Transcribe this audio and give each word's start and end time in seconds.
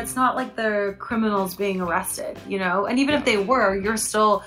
it's 0.00 0.16
not 0.16 0.34
like 0.34 0.56
they're 0.56 0.94
criminals 0.94 1.54
being 1.54 1.80
arrested, 1.80 2.38
you 2.48 2.58
know. 2.58 2.86
And 2.86 2.98
even 2.98 3.14
if 3.14 3.24
they 3.24 3.36
were, 3.36 3.76
you're 3.76 3.96
still 3.96 4.42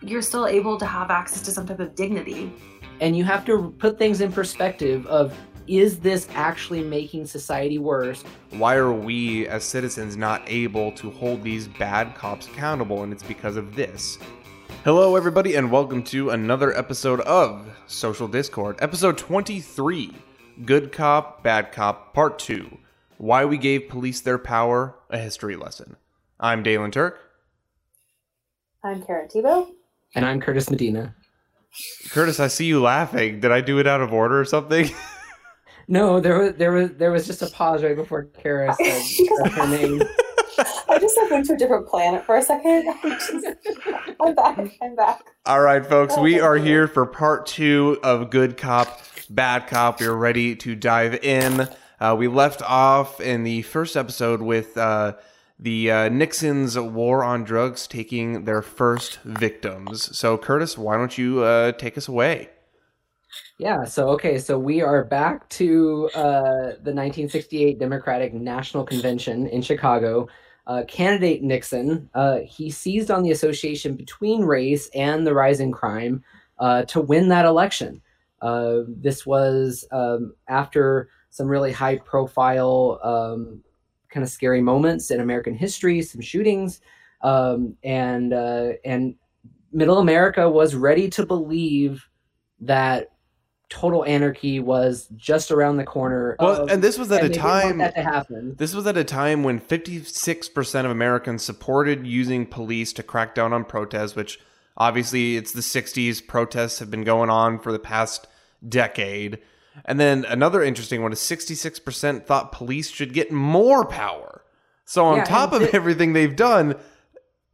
you're 0.00 0.22
still 0.22 0.46
able 0.46 0.78
to 0.78 0.86
have 0.86 1.10
access 1.10 1.42
to 1.42 1.50
some 1.50 1.66
type 1.66 1.80
of 1.80 1.94
dignity. 1.94 2.52
And 3.00 3.16
you 3.16 3.24
have 3.24 3.44
to 3.46 3.74
put 3.78 3.98
things 3.98 4.20
in 4.20 4.32
perspective 4.32 5.06
of 5.06 5.36
is 5.66 6.00
this 6.00 6.28
actually 6.34 6.82
making 6.82 7.26
society 7.26 7.78
worse? 7.78 8.22
Why 8.50 8.74
are 8.76 8.92
we 8.92 9.46
as 9.46 9.64
citizens 9.64 10.16
not 10.16 10.42
able 10.46 10.92
to 10.92 11.10
hold 11.10 11.42
these 11.42 11.68
bad 11.68 12.14
cops 12.14 12.46
accountable? 12.48 13.02
And 13.02 13.12
it's 13.12 13.22
because 13.22 13.56
of 13.56 13.76
this. 13.76 14.18
Hello, 14.84 15.14
everybody, 15.14 15.54
and 15.54 15.70
welcome 15.70 16.02
to 16.04 16.30
another 16.30 16.76
episode 16.76 17.20
of 17.20 17.68
Social 17.86 18.26
Discord, 18.26 18.76
episode 18.80 19.16
23 19.18 20.12
Good 20.64 20.90
Cop, 20.90 21.42
Bad 21.44 21.70
Cop, 21.70 22.12
Part 22.12 22.40
2 22.40 22.78
Why 23.22 23.44
We 23.44 23.56
Gave 23.56 23.88
Police 23.88 24.20
Their 24.20 24.36
Power, 24.36 24.96
a 25.08 25.16
History 25.16 25.54
Lesson. 25.54 25.94
I'm 26.40 26.64
Dalen 26.64 26.90
Turk. 26.90 27.20
I'm 28.82 29.00
Karen 29.00 29.28
Tebow. 29.28 29.68
And 30.16 30.26
I'm 30.26 30.40
Curtis 30.40 30.68
Medina. 30.68 31.14
Curtis, 32.10 32.40
I 32.40 32.48
see 32.48 32.64
you 32.64 32.82
laughing. 32.82 33.38
Did 33.38 33.52
I 33.52 33.60
do 33.60 33.78
it 33.78 33.86
out 33.86 34.00
of 34.00 34.12
order 34.12 34.40
or 34.40 34.44
something? 34.44 34.90
No, 35.88 36.20
there 36.20 36.38
was 36.38 36.54
there 36.54 36.70
was 36.70 36.90
there 36.92 37.10
was 37.10 37.26
just 37.26 37.42
a 37.42 37.48
pause 37.48 37.82
right 37.82 37.96
before 37.96 38.24
Kara 38.40 38.72
said 38.74 39.02
her 39.50 39.66
name. 39.68 40.00
I 40.88 40.98
just 40.98 41.16
like 41.16 41.30
went 41.30 41.44
to 41.46 41.54
a 41.54 41.56
different 41.56 41.88
planet 41.88 42.24
for 42.24 42.36
a 42.36 42.42
second. 42.42 42.88
I'm, 43.02 43.18
I'm 44.20 44.34
back. 44.34 44.78
I'm 44.80 44.94
back. 44.94 45.22
All 45.44 45.60
right, 45.60 45.84
folks, 45.84 46.16
we 46.16 46.38
are 46.38 46.54
here 46.54 46.86
for 46.86 47.04
part 47.04 47.46
two 47.46 47.98
of 48.04 48.30
Good 48.30 48.56
Cop, 48.56 49.00
Bad 49.28 49.66
Cop. 49.66 50.00
We're 50.00 50.14
ready 50.14 50.54
to 50.54 50.76
dive 50.76 51.16
in. 51.24 51.68
Uh, 52.02 52.16
we 52.16 52.26
left 52.26 52.60
off 52.62 53.20
in 53.20 53.44
the 53.44 53.62
first 53.62 53.96
episode 53.96 54.42
with 54.42 54.76
uh, 54.76 55.12
the 55.56 55.88
uh, 55.88 56.08
Nixon's 56.08 56.76
war 56.76 57.22
on 57.22 57.44
drugs 57.44 57.86
taking 57.86 58.44
their 58.44 58.60
first 58.60 59.20
victims. 59.22 60.18
So, 60.18 60.36
Curtis, 60.36 60.76
why 60.76 60.96
don't 60.96 61.16
you 61.16 61.44
uh, 61.44 61.70
take 61.70 61.96
us 61.96 62.08
away? 62.08 62.50
Yeah, 63.56 63.84
so 63.84 64.08
okay, 64.08 64.40
so 64.40 64.58
we 64.58 64.82
are 64.82 65.04
back 65.04 65.48
to 65.50 66.10
uh, 66.16 66.74
the 66.82 66.90
1968 66.92 67.78
Democratic 67.78 68.34
National 68.34 68.82
Convention 68.82 69.46
in 69.46 69.62
Chicago. 69.62 70.26
Uh, 70.66 70.82
candidate 70.88 71.44
Nixon, 71.44 72.10
he 72.44 72.68
seized 72.68 73.12
on 73.12 73.22
the 73.22 73.30
association 73.30 73.94
between 73.94 74.42
race 74.42 74.90
and 74.92 75.24
the 75.24 75.34
rising 75.34 75.70
crime 75.70 76.24
uh, 76.58 76.82
to 76.86 77.00
win 77.00 77.28
that 77.28 77.44
election. 77.44 78.02
This 78.42 79.24
was 79.24 79.84
um, 79.92 80.34
after 80.48 81.08
some 81.32 81.48
really 81.48 81.72
high 81.72 81.96
profile, 81.96 83.00
um, 83.02 83.62
kind 84.10 84.22
of 84.22 84.30
scary 84.30 84.60
moments 84.60 85.10
in 85.10 85.18
American 85.18 85.54
history, 85.54 86.02
some 86.02 86.20
shootings, 86.20 86.80
um, 87.22 87.74
and 87.82 88.34
uh, 88.34 88.72
and 88.84 89.14
Middle 89.72 89.98
America 89.98 90.48
was 90.48 90.74
ready 90.74 91.08
to 91.08 91.24
believe 91.24 92.06
that 92.60 93.08
total 93.70 94.04
anarchy 94.04 94.60
was 94.60 95.08
just 95.16 95.50
around 95.50 95.78
the 95.78 95.84
corner. 95.84 96.36
Well, 96.38 96.64
of, 96.64 96.70
and 96.70 96.84
this 96.84 96.98
was 96.98 97.10
at 97.10 97.20
a 97.20 97.28
they 97.28 97.28
didn't 97.32 97.44
want 97.44 97.62
time. 97.62 97.78
that 97.78 97.94
to 97.94 98.02
happen. 98.02 98.54
This 98.58 98.74
was 98.74 98.86
at 98.86 98.98
a 98.98 99.04
time 99.04 99.42
when 99.42 99.58
56% 99.58 100.84
of 100.84 100.90
Americans 100.90 101.42
supported 101.42 102.06
using 102.06 102.44
police 102.44 102.92
to 102.92 103.02
crack 103.02 103.34
down 103.34 103.54
on 103.54 103.64
protests, 103.64 104.14
which 104.14 104.38
obviously 104.76 105.38
it's 105.38 105.52
the 105.52 105.62
60s. 105.62 106.26
Protests 106.26 106.80
have 106.80 106.90
been 106.90 107.04
going 107.04 107.30
on 107.30 107.58
for 107.58 107.72
the 107.72 107.78
past 107.78 108.26
decade. 108.68 109.38
And 109.84 109.98
then 109.98 110.24
another 110.26 110.62
interesting 110.62 111.02
one 111.02 111.12
is 111.12 111.18
66% 111.18 112.24
thought 112.26 112.52
police 112.52 112.90
should 112.90 113.12
get 113.12 113.32
more 113.32 113.84
power. 113.86 114.42
So, 114.84 115.04
on 115.06 115.18
Yeah, 115.18 115.24
top 115.24 115.52
of 115.52 115.62
thi- 115.62 115.70
everything 115.72 116.12
they've 116.12 116.34
done, 116.36 116.74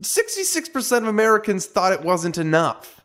66% 0.03 0.99
of 0.99 1.09
Americans 1.09 1.67
thought 1.67 1.93
it 1.93 2.03
wasn't 2.03 2.39
enough. 2.39 3.05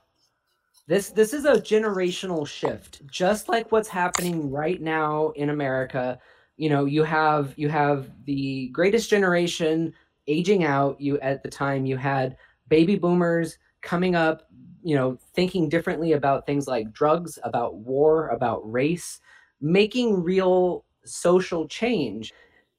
This 0.88 1.10
this 1.12 1.34
is 1.34 1.46
a 1.46 1.54
generational 1.54 2.46
shift, 2.46 3.06
just 3.08 3.48
like 3.48 3.72
what's 3.72 3.88
happening 3.88 4.52
right 4.52 4.82
now 4.82 5.30
in 5.36 5.50
America. 5.50 6.20
You 6.58 6.70
know, 6.70 6.86
you 6.86 7.04
have 7.04 7.54
you 7.58 7.70
have 7.70 8.10
the 8.26 8.68
greatest 8.70 9.10
generation 9.10 9.94
aging 10.28 10.66
out. 10.66 11.00
You 11.00 11.20
at 11.22 11.42
the 11.42 11.50
time 11.50 11.86
you 11.86 11.96
had 11.96 12.36
baby 12.68 12.98
boomers 12.98 13.58
coming 13.82 14.14
up, 14.16 14.44
you 14.84 14.96
know, 14.96 15.18
thinking 15.34 15.70
differently 15.70 16.14
about 16.14 16.46
things 16.46 16.68
like 16.68 16.92
drugs, 16.92 17.40
about 17.44 17.76
war, 17.76 18.28
about 18.30 18.60
race, 18.70 19.20
making 19.62 20.24
real 20.24 20.86
social 21.06 21.68
change 21.68 22.34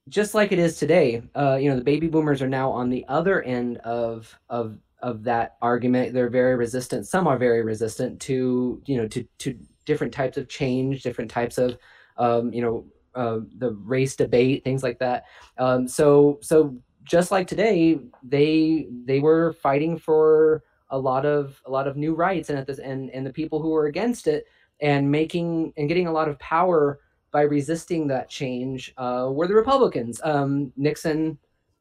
just 0.09 0.35
like 0.35 0.53
it 0.53 0.59
is 0.59 0.79
today, 0.79 1.23
uh, 1.35 1.57
you 1.61 1.71
know, 1.71 1.77
the 1.77 1.85
baby 1.85 2.09
boomers 2.09 2.43
are 2.43 2.49
now 2.49 2.71
on 2.71 2.91
the 2.91 3.05
other 3.09 3.43
end 3.43 3.79
of 3.79 4.39
of 4.51 4.79
of 5.01 5.23
that 5.25 5.57
argument. 5.63 6.13
They're 6.13 6.29
very 6.29 6.57
resistant. 6.57 7.07
Some 7.07 7.27
are 7.27 7.39
very 7.39 7.63
resistant 7.63 8.21
to 8.23 8.83
you 8.87 8.97
know 8.97 9.09
to 9.09 9.27
to 9.39 9.59
different 9.87 10.13
types 10.13 10.37
of 10.37 10.49
change, 10.49 11.03
different 11.03 11.31
types 11.31 11.59
of 11.59 11.79
um, 12.19 12.53
you 12.53 12.61
know 12.61 12.87
uh, 13.15 13.41
the 13.59 13.73
race 13.73 14.15
debate, 14.17 14.63
things 14.63 14.83
like 14.83 14.99
that. 14.99 15.25
Um, 15.59 15.89
so 15.89 16.39
so 16.43 16.77
just 17.03 17.31
like 17.31 17.47
today, 17.47 17.99
they 18.23 18.89
they 19.07 19.21
were 19.21 19.55
fighting 19.55 19.99
for 19.99 20.65
a 20.95 20.99
lot 20.99 21.27
of 21.27 21.61
a 21.67 21.71
lot 21.71 21.89
of 21.89 21.97
new 21.97 22.15
rights, 22.15 22.49
and 22.51 22.59
at 22.59 22.67
this 22.67 22.79
and 22.79 23.11
and 23.11 23.27
the 23.27 23.33
people 23.33 23.61
who 23.61 23.71
were 23.71 23.87
against 23.87 24.27
it 24.27 24.47
and 24.81 25.11
making 25.11 25.73
and 25.77 25.89
getting 25.89 26.07
a 26.07 26.13
lot 26.13 26.29
of 26.29 26.39
power 26.39 27.01
by 27.31 27.43
resisting 27.43 28.07
that 28.07 28.29
change 28.29 28.95
uh, 28.97 29.29
were 29.31 29.49
the 29.49 29.55
Republicans. 29.55 30.21
Um, 30.23 30.73
Nixon 30.77 31.37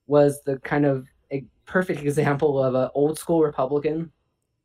was 0.08 0.42
the 0.44 0.58
kind 0.60 0.86
of 0.86 1.08
a 1.32 1.46
perfect 1.66 2.02
example 2.10 2.62
of 2.62 2.76
an 2.76 2.90
old 2.96 3.20
school 3.20 3.42
Republican 3.42 4.12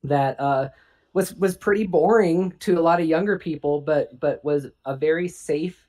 that 0.03 0.39
uh, 0.41 0.71
was 1.13 1.35
was 1.35 1.57
pretty 1.57 1.87
boring 1.87 2.53
to 2.61 2.79
a 2.79 2.83
lot 2.83 3.01
of 3.01 3.07
younger 3.07 3.39
people, 3.39 3.81
but 3.81 4.19
but 4.19 4.43
was 4.45 4.67
a 4.87 4.97
very 4.97 5.29
safe 5.29 5.87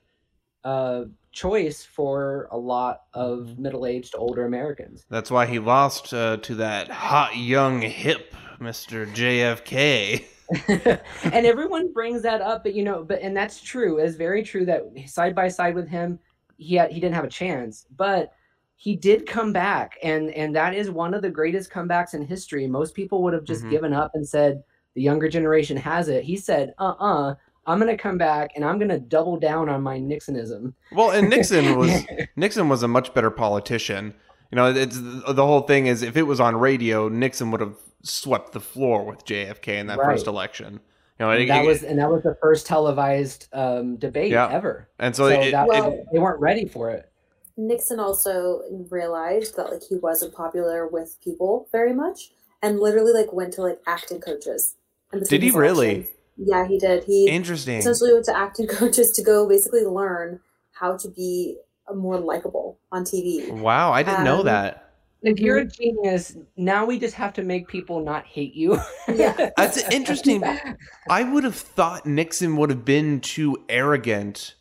uh, 0.64 1.04
choice 1.32 1.84
for 1.84 2.48
a 2.50 2.58
lot 2.58 3.02
of 3.14 3.58
middle 3.58 3.86
aged 3.86 4.14
older 4.16 4.44
Americans. 4.44 5.06
That's 5.08 5.30
why 5.30 5.46
he 5.46 5.58
lost 5.58 6.12
uh, 6.12 6.38
to 6.38 6.54
that 6.56 6.88
hot, 6.88 7.36
young, 7.36 7.80
hip 7.80 8.34
Mr. 8.60 9.06
JFK. 9.12 10.24
and 11.32 11.46
everyone 11.46 11.92
brings 11.92 12.22
that 12.22 12.40
up, 12.40 12.64
but 12.64 12.74
you 12.74 12.82
know, 12.82 13.04
but 13.04 13.20
and 13.22 13.36
that's 13.36 13.60
true. 13.62 13.98
It's 13.98 14.16
very 14.16 14.42
true 14.42 14.64
that 14.66 14.82
side 15.06 15.34
by 15.34 15.48
side 15.48 15.74
with 15.76 15.88
him, 15.88 16.18
he 16.56 16.74
had, 16.74 16.90
he 16.90 17.00
didn't 17.00 17.14
have 17.14 17.24
a 17.24 17.28
chance, 17.28 17.86
but 17.96 18.32
he 18.74 18.96
did 18.96 19.26
come 19.26 19.52
back, 19.52 19.96
and 20.02 20.30
and 20.32 20.56
that 20.56 20.74
is 20.74 20.90
one 20.90 21.14
of 21.14 21.22
the 21.22 21.30
greatest 21.30 21.70
comebacks 21.70 22.14
in 22.14 22.22
history. 22.22 22.66
Most 22.66 22.94
people 22.94 23.22
would 23.22 23.34
have 23.34 23.44
just 23.44 23.64
Mhm. 23.64 23.70
given 23.70 23.92
up 23.92 24.10
and 24.14 24.26
said 24.26 24.64
the 24.94 25.02
younger 25.02 25.28
generation 25.28 25.76
has 25.76 26.08
it. 26.08 26.24
He 26.24 26.36
said, 26.36 26.74
"Uh 26.78 26.94
uh-uh, 26.98 27.30
uh, 27.30 27.34
i 27.66 27.72
am 27.72 27.78
gonna 27.78 27.96
come 27.96 28.18
back 28.18 28.50
and 28.56 28.64
I'm 28.64 28.78
gonna 28.78 28.98
double 28.98 29.38
down 29.38 29.68
on 29.68 29.82
my 29.82 29.98
Nixonism." 29.98 30.74
Well, 30.92 31.10
and 31.10 31.28
Nixon 31.28 31.76
was 31.78 32.04
Nixon 32.36 32.68
was 32.68 32.82
a 32.82 32.88
much 32.88 33.12
better 33.14 33.30
politician. 33.30 34.14
You 34.50 34.56
know, 34.56 34.66
it's 34.72 34.98
the 35.00 35.46
whole 35.46 35.60
thing 35.62 35.86
is 35.86 36.02
if 36.02 36.16
it 36.16 36.22
was 36.24 36.40
on 36.40 36.56
radio, 36.56 37.08
Nixon 37.08 37.50
would 37.52 37.60
have 37.60 37.76
swept 38.02 38.52
the 38.52 38.60
floor 38.60 39.04
with 39.04 39.24
JFK 39.24 39.78
in 39.78 39.86
that 39.88 39.98
Right. 39.98 40.06
first 40.06 40.26
election. 40.26 40.80
You 41.20 41.26
know, 41.26 41.30
it- 41.32 41.46
that 41.46 41.64
it- 41.64 41.68
was 41.68 41.82
and 41.84 41.98
that 41.98 42.10
was 42.10 42.22
the 42.22 42.34
first 42.40 42.66
televised 42.66 43.46
um, 43.52 43.96
debate 43.96 44.32
Yeah. 44.32 44.48
ever. 44.50 44.88
and 44.98 45.14
so, 45.14 45.28
So, 45.28 45.40
it, 45.40 45.50
that, 45.52 45.66
it- 45.66 45.68
Well- 45.68 46.04
they 46.12 46.18
weren't 46.18 46.40
ready 46.40 46.64
for 46.66 46.90
it. 46.90 47.06
Nixon 47.56 48.00
also 48.00 48.62
realized 48.88 49.56
that 49.56 49.70
like 49.70 49.82
he 49.88 49.96
wasn't 49.96 50.34
popular 50.34 50.86
with 50.88 51.18
people 51.22 51.68
very 51.70 51.92
much, 51.92 52.32
and 52.62 52.80
literally 52.80 53.12
like 53.12 53.32
went 53.34 53.52
to 53.54 53.62
like 53.62 53.78
acting 53.86 54.20
coaches. 54.20 54.76
in 55.12 55.20
Did 55.24 55.42
he 55.42 55.48
his 55.48 55.56
really? 55.56 55.90
elections. 55.94 56.16
Yeah, 56.36 56.66
he 56.66 56.78
did. 56.78 57.04
He 57.04 57.28
interesting. 57.28 57.78
essentially 57.78 58.12
went 58.12 58.24
to 58.26 58.36
acting 58.36 58.66
coaches 58.78 59.12
to 59.12 59.22
go 59.22 59.48
basically 59.48 59.84
learn 59.84 60.40
how 60.72 60.96
to 60.96 61.08
be 61.10 61.56
more 61.94 62.18
likable 62.18 62.78
on 62.92 63.04
TV. 63.04 63.50
Wow, 63.50 63.92
I 63.92 64.02
didn't 64.02 64.24
know 64.24 64.40
Um, 64.40 64.46
that. 64.46 64.86
If 65.22 65.38
you're 65.38 65.58
a 65.58 65.66
genius, 65.66 66.34
now 66.56 66.86
we 66.86 66.98
just 66.98 67.14
have 67.14 67.34
to 67.34 67.42
make 67.42 67.68
people 67.68 68.00
not 68.02 68.24
hate 68.24 68.54
you. 68.54 68.78
Yeah. 69.14 69.50
That's 69.56 69.76
interesting. 69.90 70.42
I 71.10 71.22
would 71.24 71.44
have 71.44 71.56
thought 71.56 72.06
Nixon 72.06 72.56
would 72.56 72.70
have 72.70 72.84
been 72.86 73.20
too 73.20 73.56
arrogant 73.68 74.54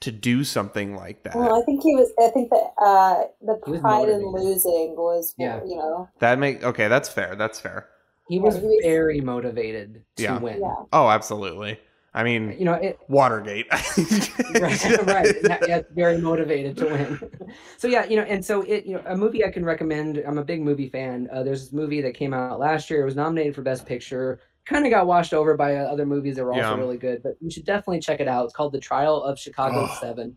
to 0.00 0.12
do 0.12 0.44
something 0.44 0.94
like 0.94 1.22
that. 1.24 1.34
Well, 1.34 1.60
I 1.60 1.64
think 1.66 1.82
he 1.82 1.94
was. 1.94 2.10
I 2.18 2.28
think 2.28 2.48
that 2.50 2.70
uh, 2.80 3.24
the 3.42 3.78
pride 3.80 4.08
in 4.08 4.24
losing 4.30 4.94
was, 4.96 5.34
Yeah. 5.36 5.60
you 5.66 5.76
know, 5.76 6.08
that 6.20 6.38
make 6.38 6.62
okay. 6.62 6.88
That's 6.88 7.08
fair. 7.08 7.34
That's 7.34 7.58
fair. 7.60 7.88
He 8.28 8.38
was 8.38 8.56
Yeah, 8.56 8.68
very 8.82 9.20
motivated 9.20 10.02
to 10.16 10.22
Yeah. 10.22 10.38
win. 10.38 10.60
yeah. 10.60 10.74
Oh, 10.92 11.08
absolutely. 11.08 11.78
I 12.14 12.24
mean, 12.24 12.56
You 12.58 12.64
know, 12.64 12.72
it, 12.72 12.98
Watergate. 13.08 13.66
right, 13.70 14.98
right. 15.06 15.36
Yeah, 15.42 15.58
yeah, 15.66 15.80
very 15.94 16.16
motivated 16.18 16.76
to 16.78 16.86
win. 16.86 17.20
so 17.76 17.88
yeah, 17.88 18.06
you 18.06 18.16
know, 18.16 18.22
and 18.22 18.42
so 18.44 18.62
it, 18.62 18.86
you 18.86 18.94
know, 18.94 19.02
a 19.06 19.16
movie 19.16 19.44
I 19.44 19.50
can 19.50 19.64
recommend. 19.66 20.16
I'm 20.26 20.38
a 20.38 20.44
big 20.44 20.62
movie 20.62 20.88
fan. 20.88 21.28
Uh, 21.30 21.42
there's 21.42 21.64
this 21.64 21.72
movie 21.74 22.00
that 22.00 22.14
came 22.14 22.32
out 22.32 22.58
last 22.58 22.88
year. 22.90 23.02
It 23.02 23.04
was 23.04 23.16
nominated 23.16 23.54
for 23.54 23.60
Best 23.62 23.84
Picture. 23.84 24.40
Kind 24.64 24.86
of 24.86 24.90
got 24.90 25.06
washed 25.06 25.34
over 25.34 25.56
by 25.56 25.76
uh, 25.76 25.84
other 25.84 26.06
movies 26.06 26.36
that 26.36 26.44
were 26.44 26.52
also 26.54 26.62
Yeah. 26.70 26.76
really 26.76 26.96
good, 26.96 27.22
but 27.22 27.34
you 27.40 27.50
should 27.50 27.66
definitely 27.66 28.00
check 28.00 28.18
it 28.20 28.28
out. 28.28 28.44
It's 28.46 28.54
called 28.54 28.72
The 28.72 28.80
Trial 28.80 29.22
of 29.22 29.38
Chicago 29.38 29.86
Oh. 29.88 29.98
Seven. 30.00 30.36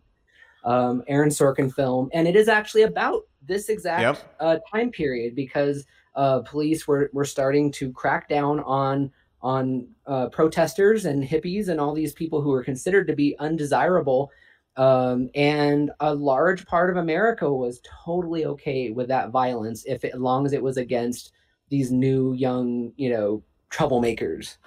Um, 0.62 1.02
Aaron 1.08 1.30
Sorkin 1.30 1.72
film, 1.72 2.10
and 2.12 2.28
it 2.28 2.36
is 2.36 2.46
actually 2.46 2.82
about 2.82 3.22
this 3.40 3.70
exact 3.70 4.02
Yep. 4.02 4.34
uh, 4.38 4.58
time 4.70 4.90
period 4.90 5.34
because 5.34 5.86
uh, 6.14 6.40
police 6.40 6.86
were, 6.86 7.10
were 7.12 7.24
starting 7.24 7.70
to 7.72 7.92
crack 7.92 8.28
down 8.28 8.60
on 8.60 9.10
on 9.42 9.88
uh, 10.06 10.28
protesters 10.28 11.06
and 11.06 11.24
hippies 11.24 11.68
and 11.68 11.80
all 11.80 11.94
these 11.94 12.12
people 12.12 12.42
who 12.42 12.50
were 12.50 12.62
considered 12.62 13.06
to 13.06 13.16
be 13.16 13.34
undesirable. 13.38 14.30
Um, 14.76 15.30
and 15.34 15.90
a 16.00 16.14
large 16.14 16.66
part 16.66 16.90
of 16.90 16.96
America 16.96 17.50
was 17.50 17.80
totally 18.04 18.44
okay 18.44 18.90
with 18.90 19.08
that 19.08 19.30
violence 19.30 19.84
if 19.86 20.04
it, 20.04 20.14
as 20.14 20.20
long 20.20 20.44
as 20.44 20.52
it 20.52 20.62
was 20.62 20.76
against 20.76 21.32
these 21.70 21.90
new 21.90 22.34
young, 22.34 22.92
you 22.96 23.10
know, 23.10 23.42
troublemakers. 23.70 24.58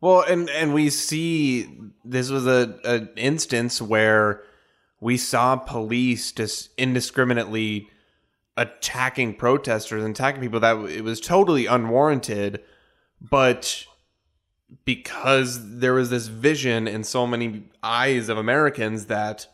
Well, 0.00 0.22
and 0.22 0.50
and 0.50 0.74
we 0.74 0.90
see 0.90 1.68
this 2.04 2.28
was 2.28 2.46
a 2.46 2.78
an 2.84 3.08
instance 3.16 3.80
where 3.80 4.42
we 5.00 5.16
saw 5.16 5.56
police 5.56 6.32
just 6.32 6.70
indiscriminately 6.76 7.88
attacking 8.56 9.34
protesters 9.34 10.04
and 10.04 10.14
attacking 10.14 10.40
people 10.40 10.60
that 10.60 10.76
it 10.90 11.02
was 11.02 11.20
totally 11.20 11.66
unwarranted, 11.66 12.62
but 13.20 13.86
because 14.84 15.78
there 15.78 15.94
was 15.94 16.10
this 16.10 16.26
vision 16.26 16.88
in 16.88 17.04
so 17.04 17.26
many 17.26 17.64
eyes 17.82 18.28
of 18.28 18.38
Americans 18.38 19.06
that 19.06 19.46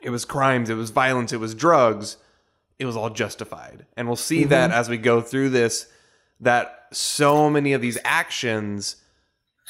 it 0.00 0.10
was 0.10 0.24
crimes, 0.24 0.68
it 0.68 0.74
was 0.74 0.90
violence, 0.90 1.32
it 1.32 1.40
was 1.40 1.54
drugs, 1.54 2.16
it 2.78 2.84
was 2.84 2.96
all 2.96 3.10
justified. 3.10 3.86
And 3.96 4.08
we'll 4.08 4.16
see 4.16 4.44
that 4.44 4.70
mm-hmm. 4.70 4.78
as 4.78 4.88
we 4.88 4.98
go 4.98 5.20
through 5.20 5.50
this 5.50 5.86
that 6.40 6.86
so 6.92 7.48
many 7.48 7.72
of 7.72 7.80
these 7.80 7.98
actions 8.04 8.96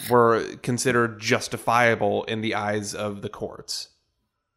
were 0.08 0.56
considered 0.62 1.20
justifiable 1.20 2.24
in 2.24 2.40
the 2.40 2.54
eyes 2.54 2.94
of 2.94 3.20
the 3.20 3.28
courts. 3.28 3.88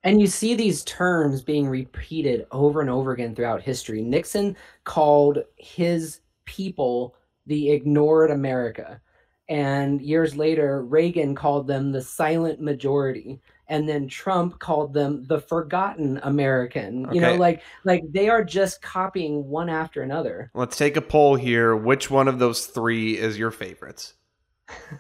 And 0.06 0.22
you 0.22 0.28
see 0.28 0.54
these 0.54 0.84
terms 0.84 1.42
being 1.42 1.68
repeated 1.68 2.46
over 2.52 2.80
and 2.80 2.92
over 2.92 3.12
again 3.12 3.34
throughout 3.34 3.64
history. 3.64 4.04
Nixon 4.04 4.56
called 4.84 5.40
his 5.58 6.22
people 6.46 7.16
the 7.48 7.72
ignored 7.72 8.30
America. 8.30 9.02
And 9.50 10.00
years 10.02 10.36
later, 10.36 10.84
Reagan 10.84 11.34
called 11.34 11.66
them 11.66 11.92
the 11.92 12.04
silent 12.04 12.62
majority. 12.62 13.42
And 13.68 13.90
then 13.90 14.08
Trump 14.08 14.60
called 14.60 14.94
them 14.94 15.24
the 15.26 15.40
forgotten 15.40 16.20
American. 16.22 17.08
You 17.12 17.20
know, 17.22 17.36
like 17.36 17.64
like 17.84 18.04
they 18.12 18.30
are 18.30 18.44
just 18.44 18.84
copying 18.84 19.48
one 19.48 19.70
after 19.70 20.04
another. 20.04 20.52
Let's 20.54 20.78
take 20.78 20.98
a 20.98 21.02
poll 21.02 21.36
here. 21.36 21.76
Which 21.76 22.12
one 22.12 22.28
of 22.28 22.38
those 22.38 22.68
three 22.68 23.18
is 23.18 23.40
your 23.40 23.50
favorites? 23.50 24.14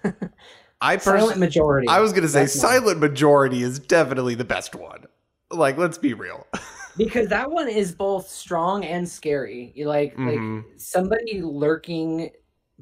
I 0.81 0.97
Silent 0.97 1.39
majority. 1.39 1.87
I 1.87 1.99
was 1.99 2.13
gonna 2.13 2.27
say 2.27 2.45
silent 2.45 2.99
majority 2.99 3.63
is 3.63 3.79
definitely 3.79 4.35
the 4.35 4.45
best 4.45 4.75
one. 4.75 5.05
Like, 5.51 5.77
let's 5.77 5.97
be 5.97 6.13
real. 6.13 6.45
because 6.97 7.27
that 7.29 7.49
one 7.49 7.67
is 7.67 7.93
both 7.93 8.27
strong 8.27 8.83
and 8.85 9.07
scary. 9.07 9.71
You 9.75 9.87
like 9.87 10.15
Mhm. 10.15 10.63
like 10.63 10.79
somebody 10.79 11.41
lurking 11.41 12.31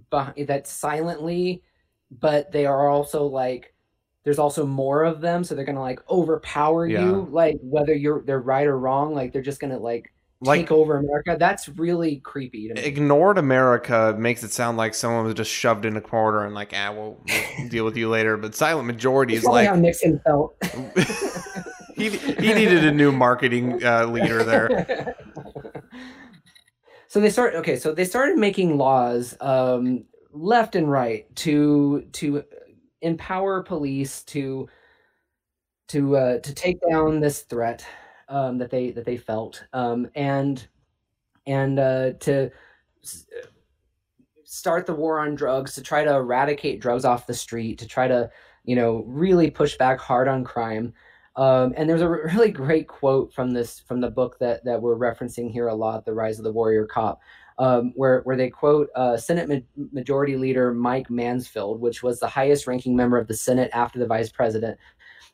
behind 0.10 0.48
that 0.48 0.68
silently, 0.68 1.64
but 2.20 2.52
they 2.52 2.66
are 2.66 2.90
also 2.90 3.26
like 3.26 3.74
there's 4.24 4.40
also 4.40 4.66
more 4.66 5.04
of 5.04 5.20
them, 5.22 5.44
so 5.44 5.54
they're 5.54 5.66
gonna 5.66 5.82
like 5.82 6.00
overpower 6.10 6.88
Yeah. 6.88 7.06
you. 7.06 7.28
Like 7.30 7.58
whether 7.62 7.94
you're 7.94 8.22
they're 8.24 8.40
right 8.40 8.68
or 8.68 8.80
wrong, 8.80 9.14
like 9.14 9.34
they're 9.34 9.42
just 9.42 9.60
gonna 9.60 9.80
like 9.80 10.14
Like 10.46 10.62
take 10.62 10.72
over 10.72 10.98
America. 10.98 11.38
That's 11.40 11.70
really 11.70 12.18
creepy 12.18 12.68
to 12.68 12.74
me. 12.74 12.82
ignored 12.82 13.38
America 13.38 14.16
makes 14.18 14.44
it 14.44 14.52
sound 14.52 14.78
like 14.78 14.94
someone 14.94 15.24
was 15.26 15.36
just 15.36 15.52
shoved 15.52 15.86
in 15.86 15.96
a 15.96 16.02
corner 16.02 16.46
and 16.46 16.54
like, 16.54 16.74
ah, 16.76 16.92
we'll, 16.92 17.24
we'll 17.58 17.68
deal 17.70 17.86
with 17.86 17.96
you 17.96 18.10
later. 18.10 18.36
But 18.36 18.54
silent 18.54 18.88
majority 18.88 19.36
is 19.36 19.44
probably 19.44 19.66
how 19.66 19.74
like 19.74 19.82
Nixon 19.82 20.20
felt. 20.20 20.56
he 21.96 22.10
he 22.10 22.54
needed 22.54 22.84
a 22.84 22.92
new 22.92 23.12
marketing 23.12 23.84
uh, 23.84 24.06
leader 24.06 24.44
there. 24.44 25.16
so 27.08 27.20
they 27.20 27.30
start 27.30 27.56
okay 27.56 27.78
so 27.78 27.94
they 27.94 28.06
started 28.06 28.38
making 28.38 28.78
laws 28.78 29.38
um, 29.40 30.04
left 30.32 30.76
and 30.76 30.92
right 30.92 31.34
to 31.36 32.06
to 32.12 32.44
empower 33.02 33.62
police 33.62 34.24
to 34.24 34.68
to 35.88 36.18
uh, 36.18 36.40
to 36.40 36.54
take 36.54 36.80
down 36.90 37.20
this 37.20 37.42
threat 37.42 37.86
um, 38.34 38.58
that 38.58 38.72
they 38.72 38.92
that 38.92 39.06
they 39.06 39.16
felt 39.16 39.64
um, 39.74 40.10
and 40.16 40.68
and 41.46 41.80
uh, 41.80 42.14
to 42.14 42.50
s- 43.04 43.26
start 44.44 44.86
the 44.86 44.96
war 44.96 45.20
on 45.20 45.36
drugs 45.36 45.76
to 45.76 45.82
try 45.82 46.04
to 46.04 46.16
eradicate 46.16 46.82
drugs 46.82 47.06
off 47.06 47.28
the 47.28 47.34
street 47.34 47.78
to 47.78 47.88
try 47.88 48.08
to 48.08 48.30
you 48.66 48.76
know 48.76 49.04
really 49.06 49.52
push 49.52 49.78
back 49.78 50.00
hard 50.00 50.28
on 50.28 50.44
crime 50.44 50.94
um, 51.36 51.74
and 51.76 51.90
there's 51.90 52.02
a 52.02 52.10
really 52.10 52.52
great 52.52 52.88
quote 52.88 53.34
from 53.34 53.52
this 53.52 53.80
from 53.80 54.02
the 54.02 54.10
book 54.10 54.38
that 54.40 54.64
that 54.66 54.82
we're 54.82 54.96
referencing 54.96 55.52
here 55.52 55.68
a 55.68 55.76
lot, 55.76 56.06
"The 56.06 56.14
Rise 56.14 56.38
of 56.38 56.44
the 56.44 56.52
Warrior 56.52 56.86
Cop," 56.86 57.22
um, 57.58 57.92
where 57.96 58.22
where 58.22 58.36
they 58.36 58.50
quote 58.50 58.90
uh, 58.96 59.18
Senate 59.18 59.50
Ma- 59.50 59.86
Majority 59.92 60.36
Leader 60.38 60.74
Mike 60.74 61.10
Mansfield, 61.10 61.82
which 61.82 62.04
was 62.04 62.20
the 62.20 62.28
highest 62.28 62.68
ranking 62.68 62.96
member 62.96 63.18
of 63.18 63.28
the 63.28 63.36
Senate 63.36 63.72
after 63.74 63.98
the 63.98 64.06
Vice 64.06 64.32
President. 64.32 64.78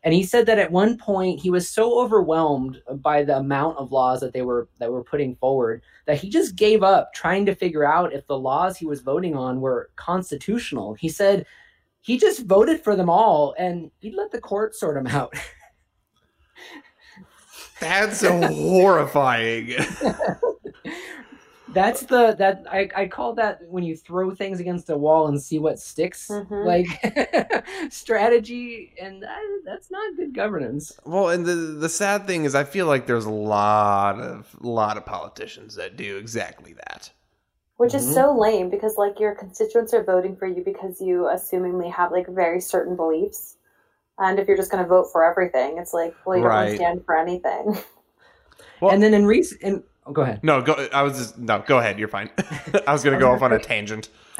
And 0.03 0.13
he 0.13 0.23
said 0.23 0.45
that 0.45 0.59
at 0.59 0.71
one 0.71 0.97
point 0.97 1.41
he 1.41 1.49
was 1.49 1.69
so 1.69 1.99
overwhelmed 1.99 2.81
by 3.01 3.23
the 3.23 3.37
amount 3.37 3.77
of 3.77 3.91
laws 3.91 4.21
that 4.21 4.31
they 4.31 4.41
were 4.41 4.69
that 4.79 4.91
were 4.91 5.03
putting 5.03 5.35
forward 5.35 5.81
that 6.05 6.17
he 6.17 6.29
just 6.29 6.55
gave 6.55 6.83
up 6.83 7.13
trying 7.13 7.45
to 7.45 7.55
figure 7.55 7.83
out 7.83 8.13
if 8.13 8.25
the 8.27 8.39
laws 8.39 8.77
he 8.77 8.85
was 8.85 9.01
voting 9.01 9.35
on 9.35 9.59
were 9.59 9.89
constitutional. 9.97 10.93
He 10.93 11.09
said 11.09 11.45
he 12.01 12.17
just 12.17 12.45
voted 12.45 12.81
for 12.81 12.95
them 12.95 13.09
all 13.09 13.53
and 13.57 13.91
he'd 13.99 14.15
let 14.15 14.31
the 14.31 14.39
court 14.39 14.73
sort 14.73 14.95
them 14.95 15.07
out. 15.07 15.33
That's 17.81 18.19
so 18.19 18.41
horrifying. 18.47 19.73
That's 21.73 22.01
the 22.01 22.33
that 22.39 22.65
I, 22.69 22.89
I 22.95 23.07
call 23.07 23.33
that 23.35 23.61
when 23.67 23.83
you 23.83 23.95
throw 23.95 24.33
things 24.33 24.59
against 24.59 24.89
a 24.89 24.97
wall 24.97 25.27
and 25.27 25.41
see 25.41 25.59
what 25.59 25.79
sticks. 25.79 26.27
Mhm. 26.29 26.65
Like 26.65 26.87
strategy, 27.91 28.93
and 29.01 29.21
that, 29.23 29.39
that's 29.65 29.91
not 29.91 30.15
good 30.15 30.33
governance. 30.33 30.99
Well, 31.05 31.29
and 31.29 31.45
the 31.45 31.53
the 31.55 31.89
sad 31.89 32.25
thing 32.27 32.45
is, 32.45 32.55
I 32.55 32.63
feel 32.63 32.85
like 32.87 33.05
there's 33.05 33.25
a 33.25 33.29
lot 33.31 34.19
of 34.19 34.47
lot 34.61 34.97
of 34.97 35.05
politicians 35.05 35.75
that 35.75 35.95
do 35.95 36.17
exactly 36.17 36.73
that. 36.73 37.11
Which 37.77 37.93
Mhm. 37.93 37.95
is 37.99 38.13
so 38.13 38.37
lame 38.37 38.69
because 38.69 38.97
like 38.97 39.19
your 39.19 39.35
constituents 39.35 39.93
are 39.93 40.03
voting 40.03 40.35
for 40.35 40.47
you 40.47 40.63
because 40.63 40.99
you 40.99 41.29
assumingly 41.31 41.91
have 41.91 42.11
like 42.11 42.27
very 42.27 42.59
certain 42.59 42.95
beliefs. 42.95 43.55
And 44.17 44.37
if 44.37 44.47
you're 44.47 44.57
just 44.57 44.69
gonna 44.71 44.87
vote 44.87 45.09
for 45.11 45.23
everything, 45.23 45.77
it's 45.77 45.93
like, 45.93 46.13
well 46.25 46.35
you 46.37 46.43
don't 46.43 46.51
Right. 46.51 46.75
stand 46.75 47.05
for 47.05 47.17
anything. 47.17 47.77
Well- 48.81 48.91
and 48.91 49.03
then 49.03 49.13
in 49.13 49.25
recent, 49.25 49.61
and, 49.61 49.83
oh, 50.09 50.13
go 50.13 50.21
ahead. 50.23 50.43
No, 50.43 50.61
go. 50.61 50.73
I 50.93 51.03
was 51.03 51.17
just 51.17 51.37
no. 51.37 51.63
Go 51.65 51.79
ahead. 51.79 51.99
You're 51.99 52.07
fine. 52.07 52.29
I 52.87 52.91
was 52.91 53.03
gonna 53.03 53.19
go 53.19 53.31
off 53.31 53.41
on 53.41 53.53
a 53.53 53.59
tangent. 53.59 54.09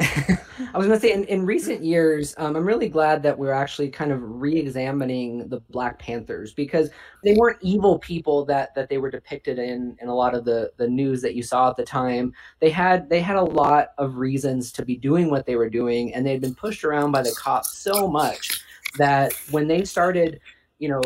I 0.72 0.78
was 0.78 0.86
going 0.86 0.98
to 0.98 1.06
say, 1.06 1.12
in, 1.12 1.24
in 1.24 1.44
recent 1.44 1.82
years, 1.82 2.34
um, 2.38 2.56
I'm 2.56 2.64
really 2.64 2.88
glad 2.88 3.22
that 3.22 3.36
we're 3.36 3.52
actually 3.52 3.88
kind 3.88 4.12
of 4.12 4.20
re-examining 4.22 5.48
the 5.48 5.60
Black 5.70 5.98
Panthers 5.98 6.52
because 6.54 6.90
they 7.24 7.34
weren't 7.34 7.58
evil 7.60 7.98
people 7.98 8.44
that 8.46 8.74
that 8.74 8.88
they 8.88 8.98
were 8.98 9.10
depicted 9.10 9.58
in 9.58 9.96
in 10.00 10.08
a 10.08 10.14
lot 10.14 10.34
of 10.34 10.44
the 10.44 10.70
the 10.76 10.88
news 10.88 11.20
that 11.22 11.34
you 11.34 11.42
saw 11.42 11.70
at 11.70 11.76
the 11.76 11.84
time. 11.84 12.32
They 12.60 12.70
had 12.70 13.08
they 13.08 13.20
had 13.20 13.36
a 13.36 13.42
lot 13.42 13.88
of 13.98 14.16
reasons 14.16 14.72
to 14.72 14.84
be 14.84 14.96
doing 14.96 15.30
what 15.30 15.44
they 15.44 15.56
were 15.56 15.70
doing, 15.70 16.14
and 16.14 16.24
they 16.24 16.32
had 16.32 16.40
been 16.40 16.54
pushed 16.54 16.84
around 16.84 17.12
by 17.12 17.22
the 17.22 17.34
cops 17.38 17.78
so 17.78 18.08
much 18.08 18.62
that 18.96 19.32
when 19.50 19.66
they 19.66 19.84
started, 19.84 20.40
you 20.78 20.88
know, 20.88 21.02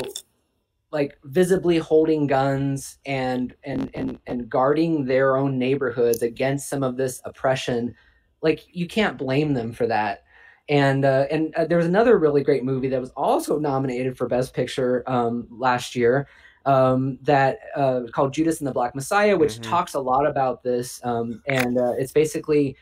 like 0.95 1.19
visibly 1.25 1.79
holding 1.79 2.27
guns 2.27 2.99
and 3.05 3.55
and 3.65 3.91
and 3.95 4.19
and 4.27 4.49
guarding 4.49 5.05
their 5.05 5.37
own 5.37 5.59
neighborhoods 5.59 6.23
against 6.23 6.71
some 6.71 6.83
of 6.85 6.97
this 6.97 7.21
oppression 7.27 7.95
like 8.43 8.65
you 8.73 8.87
can't 8.87 9.19
blame 9.19 9.55
them 9.55 9.73
for 9.73 9.87
that 9.89 10.23
and 10.69 11.05
uh, 11.05 11.27
and 11.31 11.55
uh, 11.57 11.67
there 11.67 11.79
was 11.79 11.87
another 11.87 12.19
really 12.19 12.43
great 12.43 12.65
movie 12.65 12.89
that 12.89 13.01
was 13.01 13.11
also 13.11 13.59
nominated 13.59 14.17
for 14.17 14.27
best 14.29 14.55
picture 14.55 15.03
um, 15.07 15.47
last 15.51 15.95
year 15.95 16.29
um, 16.65 17.19
that 17.23 17.59
uh, 17.77 18.03
called 18.13 18.33
Judas 18.33 18.61
and 18.61 18.67
the 18.67 18.73
Black 18.73 18.95
Messiah, 18.95 19.37
which 19.37 19.61
Mhm. 19.61 19.63
talks 19.63 19.95
a 19.95 20.01
lot 20.01 20.27
about 20.27 20.63
this. 20.63 21.05
Um, 21.05 21.43
and 21.47 21.77
uh, 21.77 21.93
it's 21.99 22.13
basically 22.13 22.77